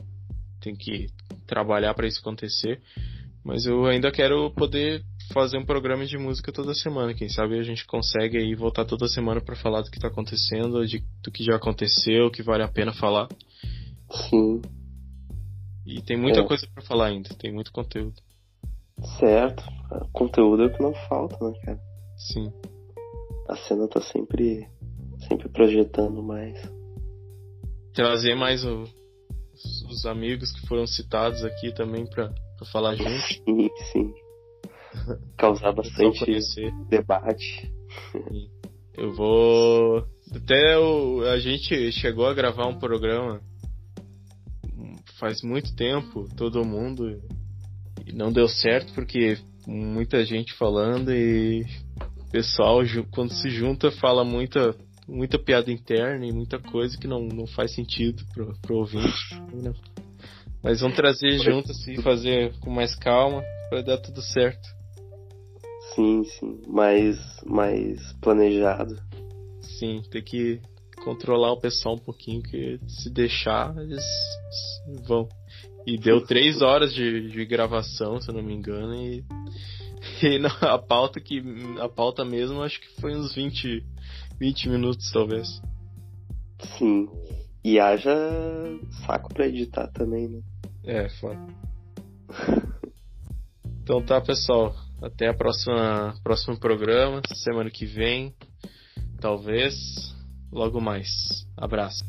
tem 0.60 0.76
que 0.76 1.07
trabalhar 1.48 1.94
para 1.94 2.06
isso 2.06 2.19
acontecer. 2.19 2.82
Mas 3.45 3.65
eu 3.65 3.86
ainda 3.86 4.11
quero 4.11 4.52
poder 4.52 5.02
fazer 5.34 5.57
um 5.57 5.65
programa 5.65 6.06
de 6.06 6.18
música 6.18 6.52
toda 6.52 6.73
semana. 6.73 7.14
Quem 7.14 7.30
sabe 7.30 7.57
a 7.57 7.64
gente 7.64 7.86
consegue 7.86 8.38
aí 8.38 8.53
voltar 8.56 8.84
toda 8.84 9.07
semana 9.07 9.40
para 9.40 9.56
falar 9.56 9.84
do 9.84 9.90
que 9.90 10.02
tá 10.02 10.10
acontecendo, 10.10 10.86
de, 10.86 11.02
do 11.23 11.32
que 11.32 11.45
já 11.45 11.56
aconteceu, 11.56 12.30
que 12.30 12.44
vale 12.44 12.61
a 12.61 12.68
pena 12.68 12.91
falar. 12.91 13.30
Sim. 14.30 14.61
E 15.86 16.02
tem 16.02 16.18
muita 16.18 16.41
É. 16.41 16.44
coisa 16.48 16.68
para 16.74 16.84
falar 16.84 17.08
ainda, 17.08 17.30
tem 17.36 17.52
muito 17.52 17.72
conteúdo. 17.72 18.22
Certo. 19.20 19.64
Conteúdo 20.14 20.64
é 20.64 20.66
o 20.68 20.74
que 20.74 20.82
não 20.82 20.94
falta, 21.10 21.38
né, 21.44 21.58
cara? 21.66 21.80
Sim. 22.18 22.52
A 23.49 23.56
cena 23.58 23.88
tá 23.88 23.99
sempre. 24.02 24.68
Sempre 25.28 25.49
projetando 25.49 26.22
mais. 26.24 26.60
Trazer 27.94 28.36
mais 28.36 28.64
o- 28.64 28.84
os, 29.53 29.82
os 29.90 30.06
amigos 30.06 30.52
que 30.52 30.66
foram 30.68 30.86
citados 30.88 31.44
aqui 31.44 31.74
também 31.74 32.06
pra, 32.06 32.30
pra 32.58 32.66
falar 32.72 32.95
junto. 32.95 33.10
Sim, 33.45 33.70
sim. 33.91 34.14
Causar 35.38 35.72
bastante 35.74 36.26
debate. 36.90 37.72
Eu 38.98 39.14
vou. 39.14 40.06
Até 40.36 40.78
o... 40.78 41.22
a 41.24 41.40
gente 41.40 41.91
chegou 41.94 42.26
a 42.28 42.34
gravar 42.34 42.68
um 42.68 42.78
programa 42.80 43.41
faz 45.22 45.43
muito 45.43 45.76
tempo, 45.76 46.27
todo 46.35 46.65
mundo, 46.65 47.22
e 48.07 48.11
não 48.11 48.34
deu 48.34 48.48
certo 48.48 48.91
porque 48.93 49.38
muita 49.68 50.26
gente 50.26 50.52
falando 50.53 51.14
e 51.14 51.61
o 52.18 52.31
pessoal, 52.31 52.80
quando 53.11 53.31
se 53.31 53.48
junta, 53.52 53.91
fala 53.91 54.26
muita, 54.26 54.76
muita 55.07 55.38
piada 55.38 55.72
interna 55.72 56.26
e 56.26 56.34
muita 56.34 56.57
coisa 56.57 56.98
que 56.98 57.07
não, 57.07 57.27
não 57.27 57.45
faz 57.45 57.72
sentido 57.76 58.26
pro, 58.34 58.52
pro 58.64 58.77
ouvinte. 58.77 59.35
né? 59.53 59.72
Mas 60.64 60.81
vamos 60.81 60.98
trazer 60.98 61.38
junto 61.38 61.69
assim, 61.72 62.02
fazer 62.02 62.57
com 62.60 62.72
mais 62.72 62.95
calma 62.95 63.43
para 63.69 63.84
dar 63.84 63.98
tudo 63.98 64.23
certo. 64.23 64.68
Sim, 65.93 66.23
sim. 66.23 66.61
Mais, 66.68 67.18
mais 67.45 68.14
planejado. 68.22 68.95
Sim, 69.61 70.02
tem 70.10 70.23
que 70.23 70.61
controlar 71.03 71.52
o 71.52 71.60
pessoal 71.60 71.95
um 71.95 71.99
pouquinho, 71.99 72.41
que 72.41 72.80
se 72.88 73.10
deixar, 73.10 73.76
eles 73.78 74.03
vão. 75.07 75.28
E 75.86 75.98
deu 75.98 76.22
três 76.26 76.61
horas 76.61 76.94
de, 76.94 77.30
de 77.30 77.45
gravação, 77.45 78.19
se 78.22 78.30
eu 78.30 78.36
não 78.36 78.44
me 78.44 78.53
engano, 78.53 78.95
e, 78.95 79.23
e 80.23 80.40
não, 80.40 80.52
a 80.61 80.78
pauta 80.78 81.19
que. 81.19 81.41
A 81.80 81.90
pauta 81.90 82.23
mesmo 82.23 82.61
acho 82.61 82.80
que 82.80 83.02
foi 83.02 83.15
uns 83.15 83.34
20, 83.34 83.84
20 84.40 84.69
minutos 84.69 85.11
talvez. 85.11 85.61
Sim. 86.78 87.10
E 87.64 87.80
haja 87.80 88.11
saco 89.06 89.34
pra 89.34 89.48
editar 89.48 89.88
também, 89.88 90.28
né? 90.28 90.41
É, 90.84 91.10
foda. 91.10 91.40
Então 93.84 94.02
tá, 94.06 94.22
pessoal. 94.22 94.73
Até 95.02 95.28
a 95.28 95.34
próxima 95.34 96.14
próximo 96.23 96.57
programa, 96.60 97.22
semana 97.34 97.69
que 97.72 97.86
vem, 97.86 98.34
talvez, 99.19 99.76
logo 100.52 100.82
mais. 100.82 101.48
Abraço. 101.57 102.03